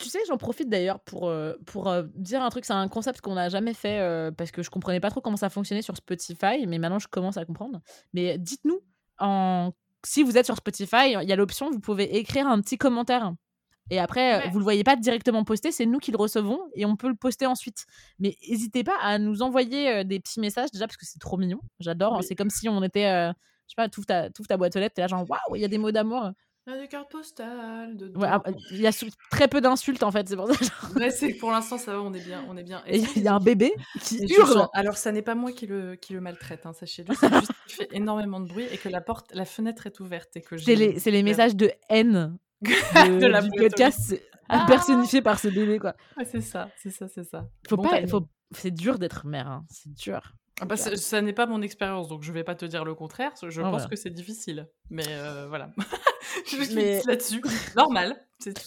tu 0.00 0.08
sais, 0.08 0.18
j'en 0.26 0.38
profite 0.38 0.68
d'ailleurs 0.68 1.00
pour, 1.00 1.28
euh, 1.28 1.52
pour 1.66 1.88
euh, 1.88 2.04
dire 2.14 2.42
un 2.42 2.48
truc. 2.50 2.64
C'est 2.64 2.72
un 2.72 2.88
concept 2.88 3.20
qu'on 3.20 3.34
n'a 3.34 3.50
jamais 3.50 3.74
fait 3.74 4.00
parce 4.36 4.50
que 4.50 4.62
je 4.62 4.70
comprenais 4.70 5.00
pas 5.00 5.10
trop 5.10 5.20
comment 5.20 5.36
ça 5.36 5.50
fonctionnait 5.50 5.82
sur 5.82 5.96
Spotify, 5.96 6.66
mais 6.66 6.78
maintenant 6.78 6.98
je 6.98 7.08
commence 7.08 7.36
à 7.36 7.44
comprendre. 7.44 7.80
Mais 8.12 8.36
dites-nous, 8.38 8.80
si 10.04 10.22
vous 10.24 10.36
êtes 10.38 10.46
sur 10.46 10.56
Spotify, 10.56 11.12
il 11.22 11.28
y 11.28 11.32
a 11.32 11.36
l'option, 11.36 11.70
vous 11.70 11.80
pouvez 11.80 12.16
écrire 12.16 12.48
un 12.48 12.60
petit 12.60 12.78
commentaire 12.78 13.32
et 13.92 13.98
après, 13.98 14.38
vous 14.38 14.46
euh, 14.46 14.50
vous 14.52 14.58
le 14.58 14.62
voyez 14.62 14.84
pas 14.84 14.96
directement 14.96 15.44
posté, 15.44 15.70
c'est 15.70 15.84
nous 15.84 15.98
qui 15.98 16.12
le 16.12 16.16
recevons 16.16 16.70
et 16.74 16.86
on 16.86 16.96
peut 16.96 17.08
le 17.08 17.14
poster 17.14 17.44
ensuite. 17.44 17.84
Mais 18.18 18.38
n'hésitez 18.48 18.84
pas 18.84 18.96
à 19.02 19.18
nous 19.18 19.42
envoyer 19.42 19.90
euh, 19.96 20.02
des 20.02 20.18
petits 20.18 20.40
messages 20.40 20.70
déjà 20.70 20.86
parce 20.86 20.96
que 20.96 21.04
c'est 21.04 21.18
trop 21.18 21.36
mignon. 21.36 21.60
J'adore. 21.78 22.16
Hein, 22.16 22.20
c'est 22.22 22.34
comme 22.34 22.48
si 22.48 22.70
on 22.70 22.82
était, 22.82 23.02
Je 23.02 23.14
euh, 23.30 23.32
je 23.66 23.72
sais 23.72 23.74
pas, 23.76 23.90
tout 23.90 24.02
ta, 24.02 24.30
ta 24.30 24.56
boîte 24.56 24.74
aux 24.76 24.78
lettres, 24.78 24.94
t'es 24.94 25.02
là 25.02 25.08
genre 25.08 25.26
waouh, 25.28 25.56
il 25.56 25.60
y 25.60 25.64
a 25.66 25.68
des 25.68 25.76
mots 25.76 25.92
d'amour. 25.92 26.30
Il 26.66 26.72
y 26.72 26.76
a 26.76 26.80
des 26.80 26.88
cartes 26.88 27.10
postales. 27.10 27.94
De... 27.98 28.10
Ah, 28.22 28.40
il 28.70 28.80
y 28.80 28.86
a 28.86 28.92
très 29.30 29.46
peu 29.48 29.60
d'insultes 29.60 30.02
en 30.04 30.10
fait, 30.10 30.26
c'est 30.26 30.36
pour 30.36 30.48
ça. 30.50 31.26
pour 31.38 31.50
l'instant 31.50 31.76
ça 31.76 31.92
va, 31.92 32.00
on 32.00 32.14
est 32.14 32.24
bien, 32.24 32.46
on 32.48 32.56
est 32.56 32.62
bien. 32.62 32.82
Et 32.86 33.00
il 33.14 33.22
y 33.24 33.28
a 33.28 33.34
un 33.34 33.40
bébé 33.40 33.74
qui 34.00 34.24
hurle. 34.38 34.68
alors 34.72 34.96
ça 34.96 35.12
n'est 35.12 35.20
pas 35.22 35.34
moi 35.34 35.52
qui 35.52 35.66
le 35.66 35.96
qui 35.96 36.14
le 36.14 36.22
maltraite, 36.22 36.64
hein, 36.64 36.72
sachez-le. 36.72 37.14
C'est 37.14 37.34
juste 37.34 37.52
qu'il 37.66 37.74
fait 37.74 37.88
énormément 37.92 38.40
de 38.40 38.46
bruit 38.48 38.64
et 38.72 38.78
que 38.78 38.88
la 38.88 39.02
porte, 39.02 39.34
la 39.34 39.44
fenêtre 39.44 39.86
est 39.86 40.00
ouverte 40.00 40.34
et 40.36 40.40
que. 40.40 40.56
C'est 40.56 40.74
les 41.10 41.22
messages 41.22 41.56
de 41.56 41.70
haine 41.90 42.38
de, 42.62 43.26
la 43.26 43.42
du 43.42 43.50
podcast 43.50 44.14
ah. 44.48 44.64
personnifié 44.68 45.20
par 45.20 45.38
ce 45.40 45.48
bébé, 45.48 45.80
quoi. 45.80 45.94
c'est 46.24 46.40
ça, 46.40 46.68
c'est 46.76 46.90
ça, 46.90 47.08
c'est 47.08 47.24
ça. 47.24 47.44
Faut 47.68 47.76
pas, 47.76 48.00
C'est 48.54 48.70
dur 48.70 48.98
d'être 48.98 49.26
mère, 49.26 49.48
hein, 49.48 49.64
c'est 49.68 49.92
dur. 49.92 50.34
Ah 50.60 50.64
bah, 50.66 50.76
ça 50.76 51.20
n'est 51.22 51.32
pas 51.32 51.46
mon 51.46 51.60
expérience, 51.60 52.06
donc 52.08 52.22
je 52.22 52.30
vais 52.30 52.44
pas 52.44 52.54
te 52.54 52.64
dire 52.64 52.84
le 52.84 52.94
contraire. 52.94 53.32
Je 53.42 53.60
ah 53.62 53.70
pense 53.70 53.82
bah. 53.84 53.88
que 53.88 53.96
c'est 53.96 54.10
difficile, 54.10 54.68
mais 54.90 55.02
euh, 55.08 55.46
voilà. 55.48 55.70
je 56.46 56.74
mais... 56.76 57.02
là-dessus. 57.04 57.42
Normal. 57.76 58.14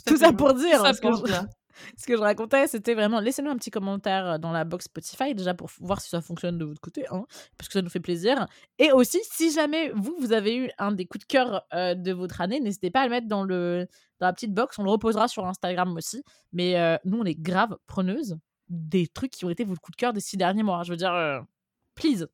Tout, 0.05 0.17
ça 0.17 0.33
pour 0.33 0.53
dire. 0.55 0.83
Tout 0.83 0.83
ça 0.83 0.89
hein, 0.89 0.93
pour 1.11 1.23
dire. 1.23 1.45
ce 1.97 2.05
que 2.05 2.15
je 2.15 2.21
racontais, 2.21 2.67
c'était 2.67 2.93
vraiment 2.93 3.19
laissez-nous 3.19 3.49
un 3.49 3.57
petit 3.57 3.71
commentaire 3.71 4.25
euh, 4.25 4.37
dans 4.37 4.51
la 4.51 4.63
box 4.63 4.85
Spotify 4.85 5.33
déjà 5.33 5.53
pour 5.53 5.69
voir 5.79 6.01
si 6.01 6.09
ça 6.09 6.21
fonctionne 6.21 6.57
de 6.57 6.65
votre 6.65 6.81
côté, 6.81 7.05
hein, 7.11 7.25
parce 7.57 7.69
que 7.69 7.73
ça 7.73 7.81
nous 7.81 7.89
fait 7.89 7.99
plaisir. 7.99 8.47
Et 8.79 8.91
aussi, 8.91 9.19
si 9.23 9.51
jamais 9.51 9.91
vous 9.95 10.15
vous 10.19 10.33
avez 10.33 10.55
eu 10.55 10.69
un 10.77 10.91
des 10.91 11.05
coups 11.05 11.25
de 11.25 11.31
cœur 11.31 11.63
euh, 11.73 11.95
de 11.95 12.11
votre 12.11 12.41
année, 12.41 12.59
n'hésitez 12.59 12.91
pas 12.91 13.01
à 13.01 13.05
le 13.05 13.11
mettre 13.11 13.27
dans 13.27 13.43
le 13.43 13.87
la 14.21 14.31
petite 14.33 14.53
box. 14.53 14.79
On 14.79 14.83
le 14.83 14.89
reposera 14.89 15.27
sur 15.27 15.45
Instagram 15.45 15.93
aussi. 15.97 16.23
Mais 16.53 16.79
euh, 16.79 16.95
nous, 17.05 17.19
on 17.19 17.25
est 17.25 17.35
grave 17.39 17.77
preneuses 17.85 18.37
des 18.69 19.07
trucs 19.07 19.31
qui 19.31 19.43
ont 19.45 19.49
été 19.49 19.63
vos 19.65 19.75
coups 19.75 19.95
de 19.97 19.97
cœur 19.99 20.13
des 20.13 20.21
six 20.21 20.37
derniers 20.37 20.63
mois. 20.63 20.81
Je 20.83 20.91
veux 20.91 20.97
dire, 20.97 21.43
please. 21.95 22.27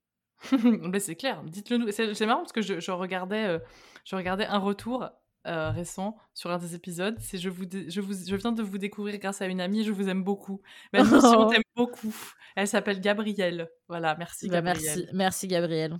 Bah, 0.63 0.99
c'est 0.99 1.15
clair, 1.15 1.43
dites-le 1.43 1.77
nous. 1.77 1.91
C'est 1.91 2.25
marrant 2.25 2.39
parce 2.39 2.51
que 2.51 2.61
je 2.63 2.89
regardais, 2.91 3.61
je 4.05 4.15
regardais 4.15 4.45
un 4.47 4.57
retour 4.57 5.09
euh, 5.47 5.71
récent 5.71 6.15
sur 6.35 6.51
un 6.51 6.59
des 6.59 6.75
épisodes. 6.75 7.15
C'est 7.19 7.39
je 7.39 7.49
vous, 7.49 7.63
je 7.63 7.99
vous, 7.99 8.13
je 8.13 8.35
viens 8.35 8.51
de 8.51 8.61
vous 8.61 8.77
découvrir 8.77 9.17
grâce 9.17 9.41
à 9.41 9.47
une 9.47 9.59
amie. 9.59 9.83
Je 9.83 9.91
vous 9.91 10.07
aime 10.07 10.23
beaucoup. 10.23 10.61
Mais 10.93 11.03
je 11.03 11.05
oh. 11.13 11.49
beaucoup. 11.75 12.13
Elle 12.55 12.67
s'appelle 12.67 13.01
Gabrielle. 13.01 13.67
Voilà, 13.87 14.15
merci 14.19 14.47
bah, 14.49 14.61
Gabrielle. 14.61 15.09
merci, 15.13 15.47
Gabrielle. 15.47 15.97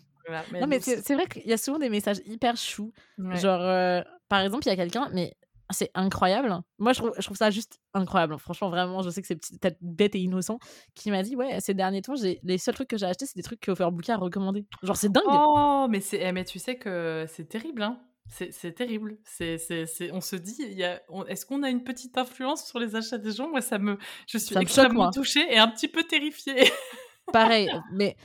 mais 0.68 0.80
c'est 0.80 1.16
vrai 1.16 1.26
qu'il 1.26 1.48
y 1.48 1.54
a 1.54 1.58
souvent 1.58 1.80
des 1.80 1.90
messages 1.90 2.22
hyper 2.26 2.56
choux. 2.56 2.94
Genre, 3.18 3.62
euh, 3.62 4.02
par 4.30 4.42
exemple, 4.42 4.64
il 4.68 4.70
y 4.70 4.74
a 4.74 4.76
quelqu'un, 4.76 5.10
mais 5.12 5.34
c'est 5.72 5.90
incroyable. 5.96 6.60
Moi, 6.78 6.94
je 6.94 7.00
trouve, 7.02 7.36
ça 7.38 7.50
juste 7.50 7.80
incroyable. 7.96 8.38
Franchement, 8.38 8.70
vraiment, 8.70 9.02
je 9.02 9.10
sais 9.10 9.22
que 9.24 9.28
c'est 9.28 9.60
peut-être 9.60 9.78
bête 9.82 10.14
et 10.14 10.20
innocent, 10.20 10.60
qui 10.94 11.10
m'a 11.10 11.24
dit 11.24 11.36
Ouais, 11.36 11.60
ces 11.62 11.74
derniers 11.74 12.04
temps, 12.04 12.14
les 12.44 12.58
seuls 12.60 12.76
trucs 12.76 12.90
que 12.90 12.98
j'ai 12.98 13.08
achetés, 13.08 13.26
c'est 13.26 13.38
des 13.38 13.42
trucs 13.44 13.60
que 13.62 13.72
Booker 13.90 14.12
a 14.12 14.18
recommandés. 14.18 14.68
Genre, 14.84 14.98
c'est 14.98 15.12
dingue. 15.12 15.24
Oh, 15.26 15.88
mais, 15.90 16.02
eh, 16.12 16.32
mais 16.32 16.46
tu 16.46 16.60
sais 16.60 16.76
que 16.76 17.26
c'est 17.28 17.46
terrible, 17.46 17.82
hein. 17.82 18.00
C'est 18.30 18.74
terrible. 18.74 19.18
C'est, 19.26 19.58
on 20.14 20.22
se 20.22 20.36
dit, 20.36 20.62
est-ce 21.28 21.46
qu'on 21.46 21.64
a 21.64 21.70
une 21.70 21.84
petite 21.84 22.18
influence 22.18 22.66
sur 22.66 22.80
les 22.80 22.96
achats 22.96 23.18
des 23.18 23.32
gens 23.32 23.50
Moi, 23.50 23.62
ça 23.62 23.78
me, 23.78 23.98
je 24.28 24.38
suis 24.38 24.58
extrêmement 24.58 25.12
touchée 25.12 25.46
et 25.50 25.58
un 25.58 25.68
petit 25.68 25.88
peu 25.90 26.04
terrifiée. 26.04 26.72
Pareil, 27.34 27.70
mais 27.94 28.16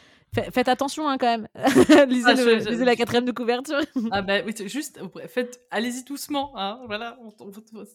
faites 0.52 0.68
attention 0.68 1.08
hein, 1.08 1.18
quand 1.18 1.26
même. 1.26 1.48
Ah, 1.96 2.04
lisez, 2.04 2.84
la 2.84 2.94
quatrième 2.94 3.24
de 3.24 3.32
couverture. 3.32 3.80
ah 4.12 4.22
bah, 4.22 4.42
oui, 4.46 4.54
juste, 4.68 5.00
faites, 5.28 5.60
allez-y 5.72 6.04
doucement. 6.04 6.52
Hein, 6.56 6.80
voilà, 6.86 7.18
on, 7.40 7.50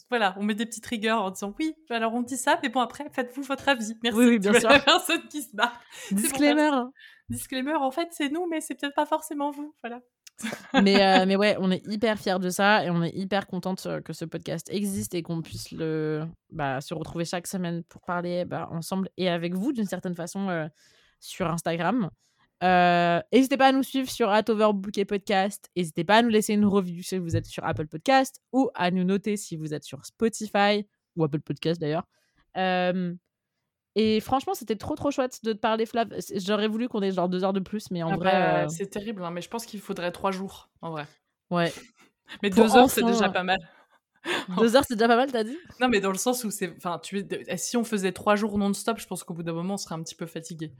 voilà, 0.10 0.36
on 0.38 0.43
met 0.43 0.56
des 0.56 0.66
petites 0.66 0.86
rigueurs 0.88 1.22
en 1.22 1.32
disant 1.32 1.56
oui, 1.60 1.76
alors 1.89 2.14
on 2.14 2.22
dit 2.24 2.38
ça, 2.38 2.60
mais 2.62 2.68
bon 2.70 2.82
après, 2.82 3.06
faites-vous 3.14 3.43
votre 3.43 3.70
avis. 3.70 3.95
Merci. 4.04 4.20
Oui, 4.20 4.39
bien 4.39 4.60
sûr. 4.60 4.70
La 4.70 4.80
personne 4.80 5.26
qui 5.30 5.43
se 5.43 5.56
bat. 5.56 5.72
Disclaimer. 6.12 6.62
Hein. 6.74 6.91
Disclaimer. 7.30 7.76
En 7.76 7.91
fait, 7.91 8.10
c'est 8.12 8.28
nous, 8.30 8.47
mais 8.49 8.60
c'est 8.60 8.76
peut-être 8.76 8.95
pas 8.95 9.06
forcément 9.06 9.52
vous. 9.52 9.74
Voilà. 9.82 10.02
mais, 10.83 11.01
euh, 11.03 11.25
mais 11.27 11.35
ouais, 11.35 11.55
on 11.59 11.71
est 11.71 11.85
hyper 11.87 12.17
fiers 12.19 12.39
de 12.39 12.49
ça 12.49 12.83
et 12.85 12.89
on 12.89 13.03
est 13.03 13.11
hyper 13.15 13.47
contente 13.47 13.81
euh, 13.85 14.01
que 14.01 14.13
ce 14.13 14.25
podcast 14.25 14.67
existe 14.71 15.13
et 15.13 15.21
qu'on 15.23 15.41
puisse 15.41 15.71
le, 15.71 16.25
bah, 16.51 16.81
se 16.81 16.93
retrouver 16.93 17.25
chaque 17.25 17.47
semaine 17.47 17.83
pour 17.89 18.01
parler 18.01 18.45
bah, 18.45 18.67
ensemble 18.71 19.09
et 19.17 19.29
avec 19.29 19.53
vous 19.53 19.73
d'une 19.73 19.85
certaine 19.85 20.15
façon 20.15 20.49
euh, 20.49 20.67
sur 21.19 21.47
Instagram. 21.49 22.09
n'hésitez 22.61 23.57
pas 23.57 23.67
à 23.67 23.71
nous 23.71 23.83
suivre 23.83 24.09
sur 24.09 24.31
et 24.33 25.05
Podcast. 25.05 25.69
N'hésitez 25.75 26.03
pas 26.03 26.17
à 26.17 26.21
nous 26.21 26.29
laisser 26.29 26.53
une 26.53 26.65
review 26.65 27.03
si 27.03 27.17
vous 27.17 27.35
êtes 27.35 27.45
sur 27.45 27.63
Apple 27.65 27.87
Podcast 27.87 28.39
ou 28.51 28.69
à 28.75 28.91
nous 28.91 29.03
noter 29.03 29.37
si 29.37 29.55
vous 29.57 29.73
êtes 29.73 29.83
sur 29.83 30.05
Spotify 30.05 30.85
ou 31.15 31.23
Apple 31.23 31.41
Podcast 31.41 31.79
d'ailleurs. 31.79 32.07
Et 33.95 34.21
franchement, 34.21 34.53
c'était 34.53 34.77
trop 34.77 34.95
trop 34.95 35.11
chouette 35.11 35.43
de 35.43 35.53
te 35.53 35.57
parler, 35.57 35.85
Flav. 35.85 36.07
J'aurais 36.35 36.67
voulu 36.67 36.87
qu'on 36.87 37.01
ait 37.01 37.11
genre 37.11 37.27
deux 37.27 37.43
heures 37.43 37.53
de 37.53 37.59
plus, 37.59 37.91
mais 37.91 38.03
en 38.03 38.11
ah 38.11 38.15
vrai. 38.15 38.31
Bah, 38.31 38.59
euh, 38.63 38.67
c'est 38.69 38.85
terrible, 38.89 39.23
hein, 39.23 39.31
mais 39.31 39.41
je 39.41 39.49
pense 39.49 39.65
qu'il 39.65 39.81
faudrait 39.81 40.11
trois 40.11 40.31
jours, 40.31 40.69
en 40.81 40.91
vrai. 40.91 41.05
Ouais. 41.49 41.73
mais 42.41 42.49
deux 42.49 42.75
heures, 42.75 42.89
c'est 42.89 43.03
déjà 43.03 43.29
pas 43.29 43.43
mal. 43.43 43.57
deux 44.59 44.75
heures, 44.77 44.83
c'est 44.87 44.93
déjà 44.93 45.07
pas 45.09 45.17
mal, 45.17 45.29
t'as 45.29 45.43
dit 45.43 45.57
Non, 45.81 45.89
mais 45.89 45.99
dans 45.99 46.11
le 46.11 46.17
sens 46.17 46.45
où 46.45 46.51
c'est. 46.51 46.73
Enfin, 46.77 46.99
tu 47.03 47.25
si 47.57 47.75
on 47.75 47.83
faisait 47.83 48.13
trois 48.13 48.37
jours 48.37 48.57
non-stop, 48.57 48.97
je 48.97 49.07
pense 49.07 49.25
qu'au 49.25 49.33
bout 49.33 49.43
d'un 49.43 49.51
moment, 49.51 49.73
on 49.73 49.77
serait 49.77 49.95
un 49.95 50.03
petit 50.03 50.15
peu 50.15 50.25
fatigué. 50.25 50.71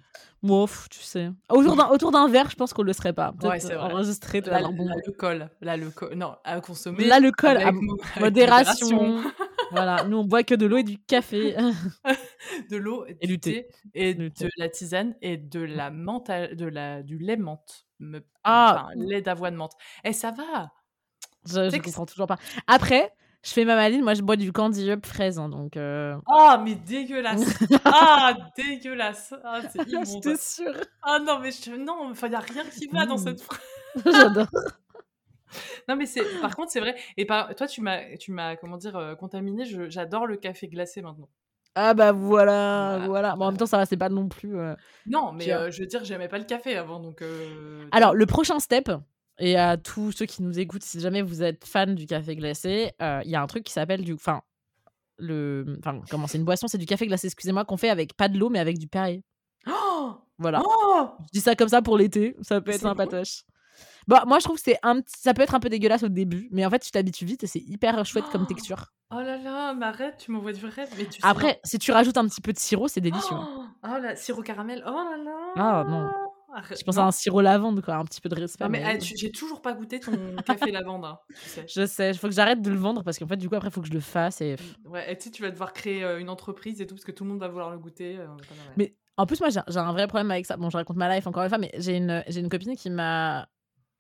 Mouf, 0.42 0.88
tu 0.88 1.02
sais. 1.02 1.30
Autour 1.50 2.12
d'un 2.12 2.30
verre, 2.30 2.50
je 2.50 2.56
pense 2.56 2.72
qu'on 2.72 2.84
le 2.84 2.94
serait 2.94 3.14
pas. 3.14 3.34
Ouais, 3.44 3.60
c'est 3.60 3.74
vrai. 3.76 3.92
Enregistré 3.92 4.40
de 4.40 4.50
le 4.54 5.12
col. 5.12 5.50
Non, 6.16 6.36
à 6.46 6.62
consommer. 6.62 7.04
Là, 7.04 7.16
à 7.18 7.20
modération. 7.20 7.84
modération. 8.24 9.32
voilà, 9.72 10.04
nous 10.04 10.18
on 10.18 10.24
boit 10.24 10.44
que 10.44 10.54
de 10.56 10.66
l'eau 10.66 10.78
et 10.78 10.84
du 10.84 11.00
café. 11.00 11.56
de 12.70 12.78
l'eau 12.78 13.06
et, 13.20 13.28
du 13.28 13.40
thé, 13.40 13.68
et 13.94 14.14
de 14.14 14.32
la 14.58 14.70
tisane 14.70 15.16
et 15.22 15.38
de 15.38 15.62
la 15.62 15.90
de 15.90 16.66
la 16.66 17.02
du 17.04 17.18
lait 17.18 17.38
menthe. 17.38 17.86
Ah, 18.44 18.90
lait 18.96 19.22
d'avoine 19.22 19.56
menthe. 19.56 19.74
Et 20.04 20.10
eh, 20.10 20.14
ça 20.14 20.32
va. 20.32 20.72
Je, 21.48 21.60
ne 21.76 21.82
comprends 21.82 22.06
toujours 22.06 22.28
pas. 22.28 22.38
Après, 22.68 23.12
je 23.44 23.52
fais 23.52 23.66
ma 23.66 23.76
maline, 23.76 24.02
moi 24.04 24.14
je 24.14 24.22
bois 24.22 24.36
du 24.36 24.52
candy 24.52 24.92
up 24.92 25.06
fraise, 25.06 25.40
hein, 25.40 25.50
donc. 25.50 25.78
Euh. 25.78 26.16
Ah 26.28 26.62
mais 26.64 26.76
dégueulasse. 26.76 27.44
ah 27.86 28.34
dégueulasse. 28.56 29.34
Ah 29.44 29.62
c'est 29.72 30.40
sûre. 30.42 30.76
Ah 31.02 31.20
non 31.20 31.40
mais 31.40 31.52
je... 31.52 31.76
non, 31.76 32.10
enfin 32.12 32.32
a 32.34 32.40
rien 32.40 32.64
qui 32.78 32.88
va 32.88 33.06
dans 33.06 33.18
cette 33.18 33.42
mmh. 33.42 33.44
fraise 33.44 33.62
J'adore 34.06 34.48
non, 35.88 35.96
mais 35.96 36.06
c'est, 36.06 36.24
par 36.42 36.56
contre, 36.56 36.72
c'est 36.72 36.80
vrai. 36.80 36.96
Et 37.18 37.26
toi, 37.26 37.46
tu 37.70 37.82
m'as, 37.82 38.18
tu 38.18 38.32
m'as, 38.32 38.56
comment 38.56 38.78
dire, 38.78 38.96
euh, 38.96 39.16
contaminé. 39.16 39.64
j'adore 39.90 40.28
le 40.28 40.38
café 40.38 40.68
glacé 40.68 41.02
maintenant. 41.02 41.30
Ah 41.76 41.94
bah 41.94 42.12
voilà, 42.12 43.02
voilà. 43.06 43.36
Bon, 43.36 43.46
en 43.46 43.50
même 43.52 43.58
temps, 43.58 43.66
ça 43.66 43.86
c'est 43.86 43.96
pas 43.96 44.10
non 44.10 44.28
plus. 44.28 44.58
Euh, 44.60 44.76
non, 45.06 45.32
mais 45.32 45.52
euh, 45.54 45.72
je 45.72 45.80
veux 45.82 45.88
dire, 45.88 46.04
j'aimais 46.04 46.28
pas 46.28 46.38
le 46.38 46.44
café 46.44 46.76
avant, 46.76 47.00
donc. 47.00 47.24
Alors, 47.92 48.14
le 48.14 48.26
prochain 48.26 48.60
step. 48.60 48.90
Et 49.40 49.58
à 49.58 49.76
tous 49.78 50.12
ceux 50.12 50.26
qui 50.28 50.44
nous 50.44 50.60
écoutent, 50.60 50.84
si 50.84 51.00
jamais 51.00 51.22
vous 51.24 51.42
êtes 51.42 51.66
fan 51.66 51.96
du 51.96 52.06
café 52.06 52.36
glacé, 52.36 52.92
il 53.00 53.30
y 53.32 53.36
a 53.36 53.42
un 53.42 53.48
truc 53.48 53.64
qui 53.64 53.72
s'appelle 53.74 54.04
du, 54.04 54.14
enfin, 54.14 54.42
le, 55.18 55.78
enfin, 55.80 56.02
comment 56.12 56.28
c'est 56.28 56.38
une 56.38 56.44
boisson, 56.46 56.68
c'est 56.68 56.78
du 56.78 56.86
café 56.86 57.08
glacé, 57.08 57.28
excusez-moi, 57.28 57.64
qu'on 57.66 57.78
fait 57.78 57.90
avec 57.90 58.16
pas 58.16 58.28
de 58.28 58.38
l'eau 58.38 58.50
mais 58.50 58.60
avec 58.60 58.78
du 58.78 58.88
Perrier. 58.88 59.24
Oh 59.68 60.14
voilà. 60.40 60.62
Oh! 60.66 61.10
je 61.28 61.40
dis 61.40 61.40
ça 61.40 61.56
comme 61.56 61.70
ça 61.70 61.82
pour 61.82 61.98
l'été, 61.98 62.36
ça 62.42 62.60
peut 62.62 62.72
être 62.72 63.06
tâche 63.10 63.46
bah, 64.08 64.24
moi, 64.26 64.40
je 64.40 64.46
trouve 64.46 64.58
que 64.58 64.64
c'est 64.64 64.78
un 64.84 65.02
ça 65.06 65.34
peut 65.34 65.42
être 65.42 65.56
un 65.56 65.60
peu 65.60 65.70
dégueulasse 65.70 66.04
au 66.04 66.10
début, 66.10 66.48
mais 66.52 66.66
en 66.66 66.70
fait, 66.70 66.80
tu 66.80 66.92
t'habitues 66.92 67.26
vite 67.26 67.44
et 67.44 67.48
c'est 67.48 67.60
hyper 67.60 68.04
chouette 68.06 68.26
comme 68.32 68.44
oh 68.44 68.48
texture. 68.48 68.88
Oh 69.12 69.20
là 69.20 69.38
là, 69.38 69.74
mais 69.74 69.86
arrête, 69.86 70.18
tu 70.18 70.32
m'envoies 70.32 70.54
du 70.54 70.66
rêve. 70.66 70.90
Mais 70.98 71.06
tu 71.06 71.20
Après, 71.24 71.60
si 71.64 71.78
tu 71.78 71.92
rajoutes 71.92 72.18
un 72.18 72.26
petit 72.28 72.42
peu 72.42 72.54
de 72.54 72.58
sirop, 72.60 72.88
c'est 72.88 73.02
délicieux. 73.02 73.36
Oh, 73.40 73.64
oh 73.84 73.98
là, 74.00 74.16
sirop 74.16 74.42
caramel, 74.42 74.84
oh 74.86 74.90
là 74.92 75.18
là. 75.24 75.38
Ah 75.56 75.84
non. 75.88 76.10
Je 76.76 76.84
pense 76.84 76.98
à 76.98 77.06
un 77.06 77.12
sirop 77.12 77.40
lavande, 77.42 77.82
quoi, 77.82 77.96
un 77.96 78.04
petit 78.04 78.20
peu 78.20 78.28
de 78.28 78.36
respect. 78.36 78.66
Non, 78.66 78.70
mais, 78.70 78.84
ah, 78.86 79.00
j'ai 79.00 79.32
toujours 79.32 79.62
pas 79.62 79.72
goûté 79.74 80.02
ton 80.02 80.12
café 80.46 80.70
lavande. 80.70 81.06
Hein, 81.06 81.18
sais. 81.34 81.66
Je 81.74 81.86
sais, 81.86 82.12
il 82.12 82.18
faut 82.18 82.28
que 82.28 82.34
j'arrête 82.34 82.62
de 82.62 82.70
le 82.70 82.76
vendre 82.76 83.04
parce 83.04 83.18
qu'en 83.20 83.28
fait, 83.28 83.38
du 83.38 83.48
coup, 83.48 83.56
après, 83.56 83.70
il 83.70 83.72
faut 83.72 83.82
que 83.82 83.88
je 83.88 83.94
le 83.94 84.02
fasse. 84.02 84.42
Et... 84.42 84.56
Mmh, 84.84 84.90
ouais, 84.90 85.14
et 85.14 85.18
tu 85.18 85.26
sais, 85.26 85.32
tu 85.32 85.44
vas 85.44 85.52
devoir 85.52 85.72
créer 85.72 86.04
euh, 86.04 86.20
une 86.20 86.30
entreprise 86.30 86.82
et 86.82 86.88
tout 86.88 86.96
parce 86.96 87.06
que 87.06 87.14
tout 87.14 87.24
le 87.24 87.30
monde 87.30 87.40
va 87.40 87.48
vouloir 87.48 87.72
le 87.72 87.78
goûter. 87.80 88.18
Euh, 88.18 88.28
mais 88.76 88.98
en 89.16 89.26
plus, 89.26 89.40
moi, 89.40 89.48
j'ai 89.50 89.62
un 89.78 89.92
vrai 89.94 90.08
problème 90.08 90.32
avec 90.32 90.46
ça. 90.46 90.58
Bon, 90.58 90.70
je 90.70 90.76
raconte 90.76 90.98
ma 90.98 91.14
life 91.16 91.26
encore 91.26 91.44
une 91.44 91.50
fois, 91.50 91.58
mais 91.58 91.72
j'ai 91.78 91.96
une, 91.96 92.22
une 92.36 92.50
copine 92.50 92.76
qui 92.76 92.90
m'a 92.90 93.48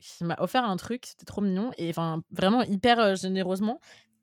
qui 0.02 0.24
m'a 0.24 0.36
offert 0.40 0.66
un 0.66 0.76
truc, 0.76 1.06
c'était 1.06 1.26
trop 1.26 1.42
mignon, 1.42 1.72
et 1.78 1.90
enfin, 1.90 2.22
vraiment 2.32 2.64
hyper 2.64 3.16
généreusement. 3.16 3.80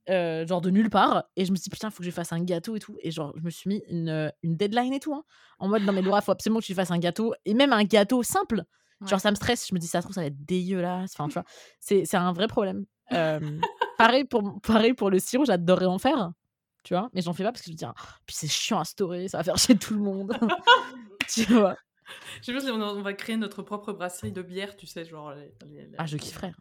genre 0.09 0.61
de 0.61 0.71
nulle 0.71 0.91
part. 0.91 1.25
Et 1.37 1.45
je 1.45 1.51
me 1.51 1.57
suis 1.57 1.65
dit, 1.65 1.71
putain, 1.71 1.91
faut 1.91 1.99
que 1.99 2.05
je 2.05 2.11
fasse 2.11 2.33
un 2.33 2.43
gâteau 2.43 2.77
et 2.77 2.81
tout. 2.81 2.97
Et 3.03 3.11
genre, 3.11 3.33
je 3.37 3.43
me 3.43 3.51
suis 3.51 3.69
mis 3.69 3.83
une, 3.89 4.33
une 4.43 4.57
deadline 4.57 4.93
et 4.93 5.01
tout. 5.01 5.15
Hein, 5.15 5.23
en 5.59 5.69
mode, 5.69 5.83
non, 5.83 5.93
mais 5.93 6.03
Laura, 6.03 6.21
faut 6.21 6.33
absolument 6.33 6.61
que 6.61 6.65
tu 6.65 6.75
fasses 6.75 6.91
un 6.91 6.99
gâteau. 6.99 7.35
Et 7.45 7.55
même 7.55 7.73
un 7.73 7.85
gâteau 7.85 8.23
simple. 8.23 8.65
Genre, 9.07 9.21
ça 9.21 9.31
me 9.31 9.37
stresse. 9.37 9.69
Je 9.69 9.75
me 9.75 9.79
dis, 9.79 9.87
ça 9.87 10.01
trouve, 10.03 10.15
ça 10.15 10.23
va 10.23 10.27
être 10.27 10.45
dégueulasse. 10.45 11.13
Enfin, 11.15 11.29
tu 11.29 11.35
vois, 11.35 11.45
c'est 12.05 12.17
un 12.17 12.33
vrai 12.33 12.47
problème. 12.49 12.87
pareil, 13.99 14.25
pour, 14.25 14.61
pareil 14.63 14.95
pour 14.95 15.11
le 15.11 15.19
sirop, 15.19 15.45
j'adorerais 15.45 15.87
en 15.87 15.99
faire. 15.99 16.33
Tu 16.85 16.95
vois, 16.95 17.11
mais 17.13 17.21
j'en 17.21 17.35
fais 17.35 17.43
pas 17.43 17.51
parce 17.53 17.61
que 17.63 17.67
je 17.67 17.73
me 17.73 17.77
dis, 17.77 17.85
ah, 17.85 17.95
puis 18.25 18.35
c'est 18.35 18.47
chiant 18.49 18.79
à 18.79 18.85
storer, 18.85 19.29
ça 19.29 19.39
va 19.39 19.45
faire 19.45 19.59
chez 19.59 19.77
tout 19.77 19.95
le 19.95 20.01
monde. 20.01 20.33
tu 21.29 21.43
vois. 21.53 21.77
Je 22.43 22.47
sais 22.59 22.69
pas 22.69 22.73
on 22.75 23.03
va 23.03 23.15
créer 23.15 23.37
notre 23.37 23.63
propre 23.63 23.93
brasserie 23.93 24.33
de 24.33 24.43
bière, 24.43 24.77
tu 24.77 24.87
sais, 24.87 25.05
genre. 25.05 25.33
Ah, 25.99 26.07
je 26.07 26.17
kifferais. 26.17 26.53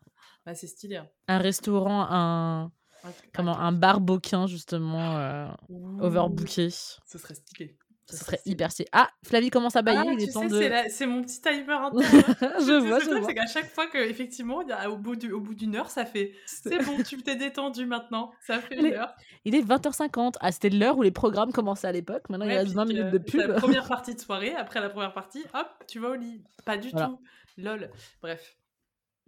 Ah, 0.46 0.56
c'est 0.56 0.68
stylé. 0.68 0.98
Hein. 0.98 1.10
Un 1.28 1.38
restaurant, 1.40 2.04
un. 2.04 2.66
Ah, 2.66 2.72
ah, 3.06 3.10
comment 3.34 3.58
Un 3.60 3.72
bar 3.72 4.00
boquin, 4.02 4.48
justement, 4.48 5.18
euh, 5.18 5.48
overbooké. 6.00 6.70
Ce 6.70 7.18
serait 7.18 7.36
stylé. 7.36 7.78
Ça 8.10 8.24
serait 8.26 8.40
hyper 8.46 8.70
Ah, 8.94 9.10
Flavie 9.26 9.50
commence 9.50 9.76
à 9.76 9.82
bailler. 9.82 10.00
Ah, 10.00 10.84
c'est, 10.90 11.06
mon 11.06 11.24
petit 11.24 11.42
timer 11.42 11.72
interne. 11.78 12.02
je 12.66 12.80
vois, 12.88 13.00
je 13.00 13.10
vois. 13.10 13.22
C'est 13.26 13.36
qu'à 13.36 13.48
chaque 13.48 13.70
fois 13.70 13.88
qu'effectivement, 13.88 14.62
au 14.90 14.96
bout, 14.98 15.18
du, 15.18 15.32
au 15.34 15.42
bout 15.42 15.54
d'une 15.54 15.76
heure, 15.76 15.90
ça 15.90 16.06
fait 16.06 16.32
c'est 16.46 16.78
bon, 16.86 16.98
tu 17.08 17.22
t'es 17.22 17.36
détendu 17.36 17.86
maintenant. 17.86 18.32
Ça 18.46 18.60
fait 18.60 18.76
une 18.78 18.94
heure. 18.94 19.14
Il 19.44 19.56
est 19.56 19.62
20h50. 19.62 20.36
Ah, 20.40 20.54
c'était 20.54 20.70
l'heure 20.70 20.98
où 20.98 21.02
les 21.02 21.12
programmes 21.12 21.52
commençaient 21.52 21.88
à 21.88 21.92
l'époque. 21.92 22.30
Maintenant, 22.30 22.46
il 22.46 22.54
y 22.54 22.58
a 22.58 22.64
20 22.64 22.86
minutes 22.86 23.10
de 23.12 23.18
pub. 23.18 23.42
La 23.42 23.56
première 23.56 23.88
partie 23.90 24.16
de 24.16 24.20
soirée, 24.22 24.56
après 24.56 24.80
la 24.80 24.90
première 24.90 25.14
partie, 25.14 25.44
hop, 25.54 25.68
tu 25.88 26.00
vas 26.00 26.12
au 26.12 26.16
lit. 26.16 26.42
Pas 26.64 26.78
du 26.78 26.92
tout. 26.92 27.20
Lol. 27.58 27.90
Bref 28.22 28.56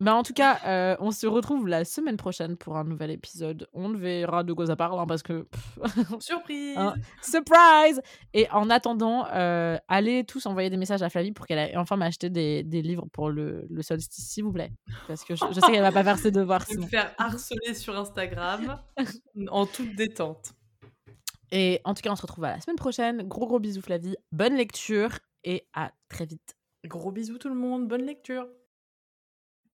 en 0.08 0.24
tout 0.24 0.34
cas, 0.34 0.60
euh, 0.66 0.96
on 1.00 1.12
se 1.12 1.28
retrouve 1.28 1.68
la 1.68 1.84
semaine 1.84 2.18
prochaine 2.18 2.56
pour 2.58 2.78
un 2.78 2.84
nouvel 2.84 3.12
épisode. 3.12 3.68
On 3.74 3.90
ne 3.90 3.98
verra 3.98 4.44
de 4.44 4.54
quoi 4.54 4.68
ça 4.68 4.76
parle 4.76 4.98
hein, 5.00 5.06
parce 5.08 5.24
que. 5.24 5.48
Surprise 6.20 6.78
hein, 6.78 6.94
Surprise 7.22 8.02
Et 8.34 8.50
en 8.52 8.70
attendant, 8.70 9.28
euh, 9.34 9.78
allez 9.88 10.24
tous 10.24 10.46
envoyer 10.46 10.70
des 10.70 10.78
messages 10.78 11.02
à 11.02 11.10
Flavie 11.10 11.32
pour 11.32 11.46
qu'elle 11.46 11.60
aille 11.60 11.78
enfin 11.78 11.98
m'acheter 11.98 12.30
des, 12.30 12.64
des, 12.64 12.82
livres 12.82 13.08
pour 13.12 13.30
le, 13.30 13.66
le 13.70 13.82
solstice, 13.82 14.30
s'il 14.30 14.44
vous 14.46 14.54
plaît. 14.54 14.72
Parce 15.08 15.24
que 15.24 15.36
je, 15.36 15.44
sais 15.54 15.72
qu'elle 15.72 15.82
va 15.82 15.92
pas 15.92 16.04
faire 16.04 16.18
ses 16.18 16.32
devoirs. 16.32 16.64
Je 16.72 16.80
vais 16.80 16.88
faire 16.88 17.14
harceler 17.18 17.74
sur 17.74 17.98
Instagram 17.98 18.82
en 19.50 19.66
toute 19.66 19.96
détente. 19.96 20.54
Et 21.52 21.82
en 21.84 21.94
tout 21.94 22.02
cas, 22.04 22.12
on 22.12 22.16
se 22.16 22.22
retrouve 22.22 22.44
à 22.46 22.52
la 22.54 22.62
semaine 22.62 22.76
prochaine. 22.76 23.24
Gros 23.28 23.48
gros 23.48 23.60
bisous 23.60 23.82
Flavie, 23.82 24.16
bonne 24.32 24.56
lecture 24.56 25.18
et 25.44 25.68
à 25.74 25.92
très 26.10 26.26
vite. 26.26 26.56
Gros 26.86 27.12
bisous 27.12 27.38
tout 27.40 27.50
le 27.50 27.56
monde, 27.56 27.88
bonne 27.88 28.04
lecture 28.04 28.48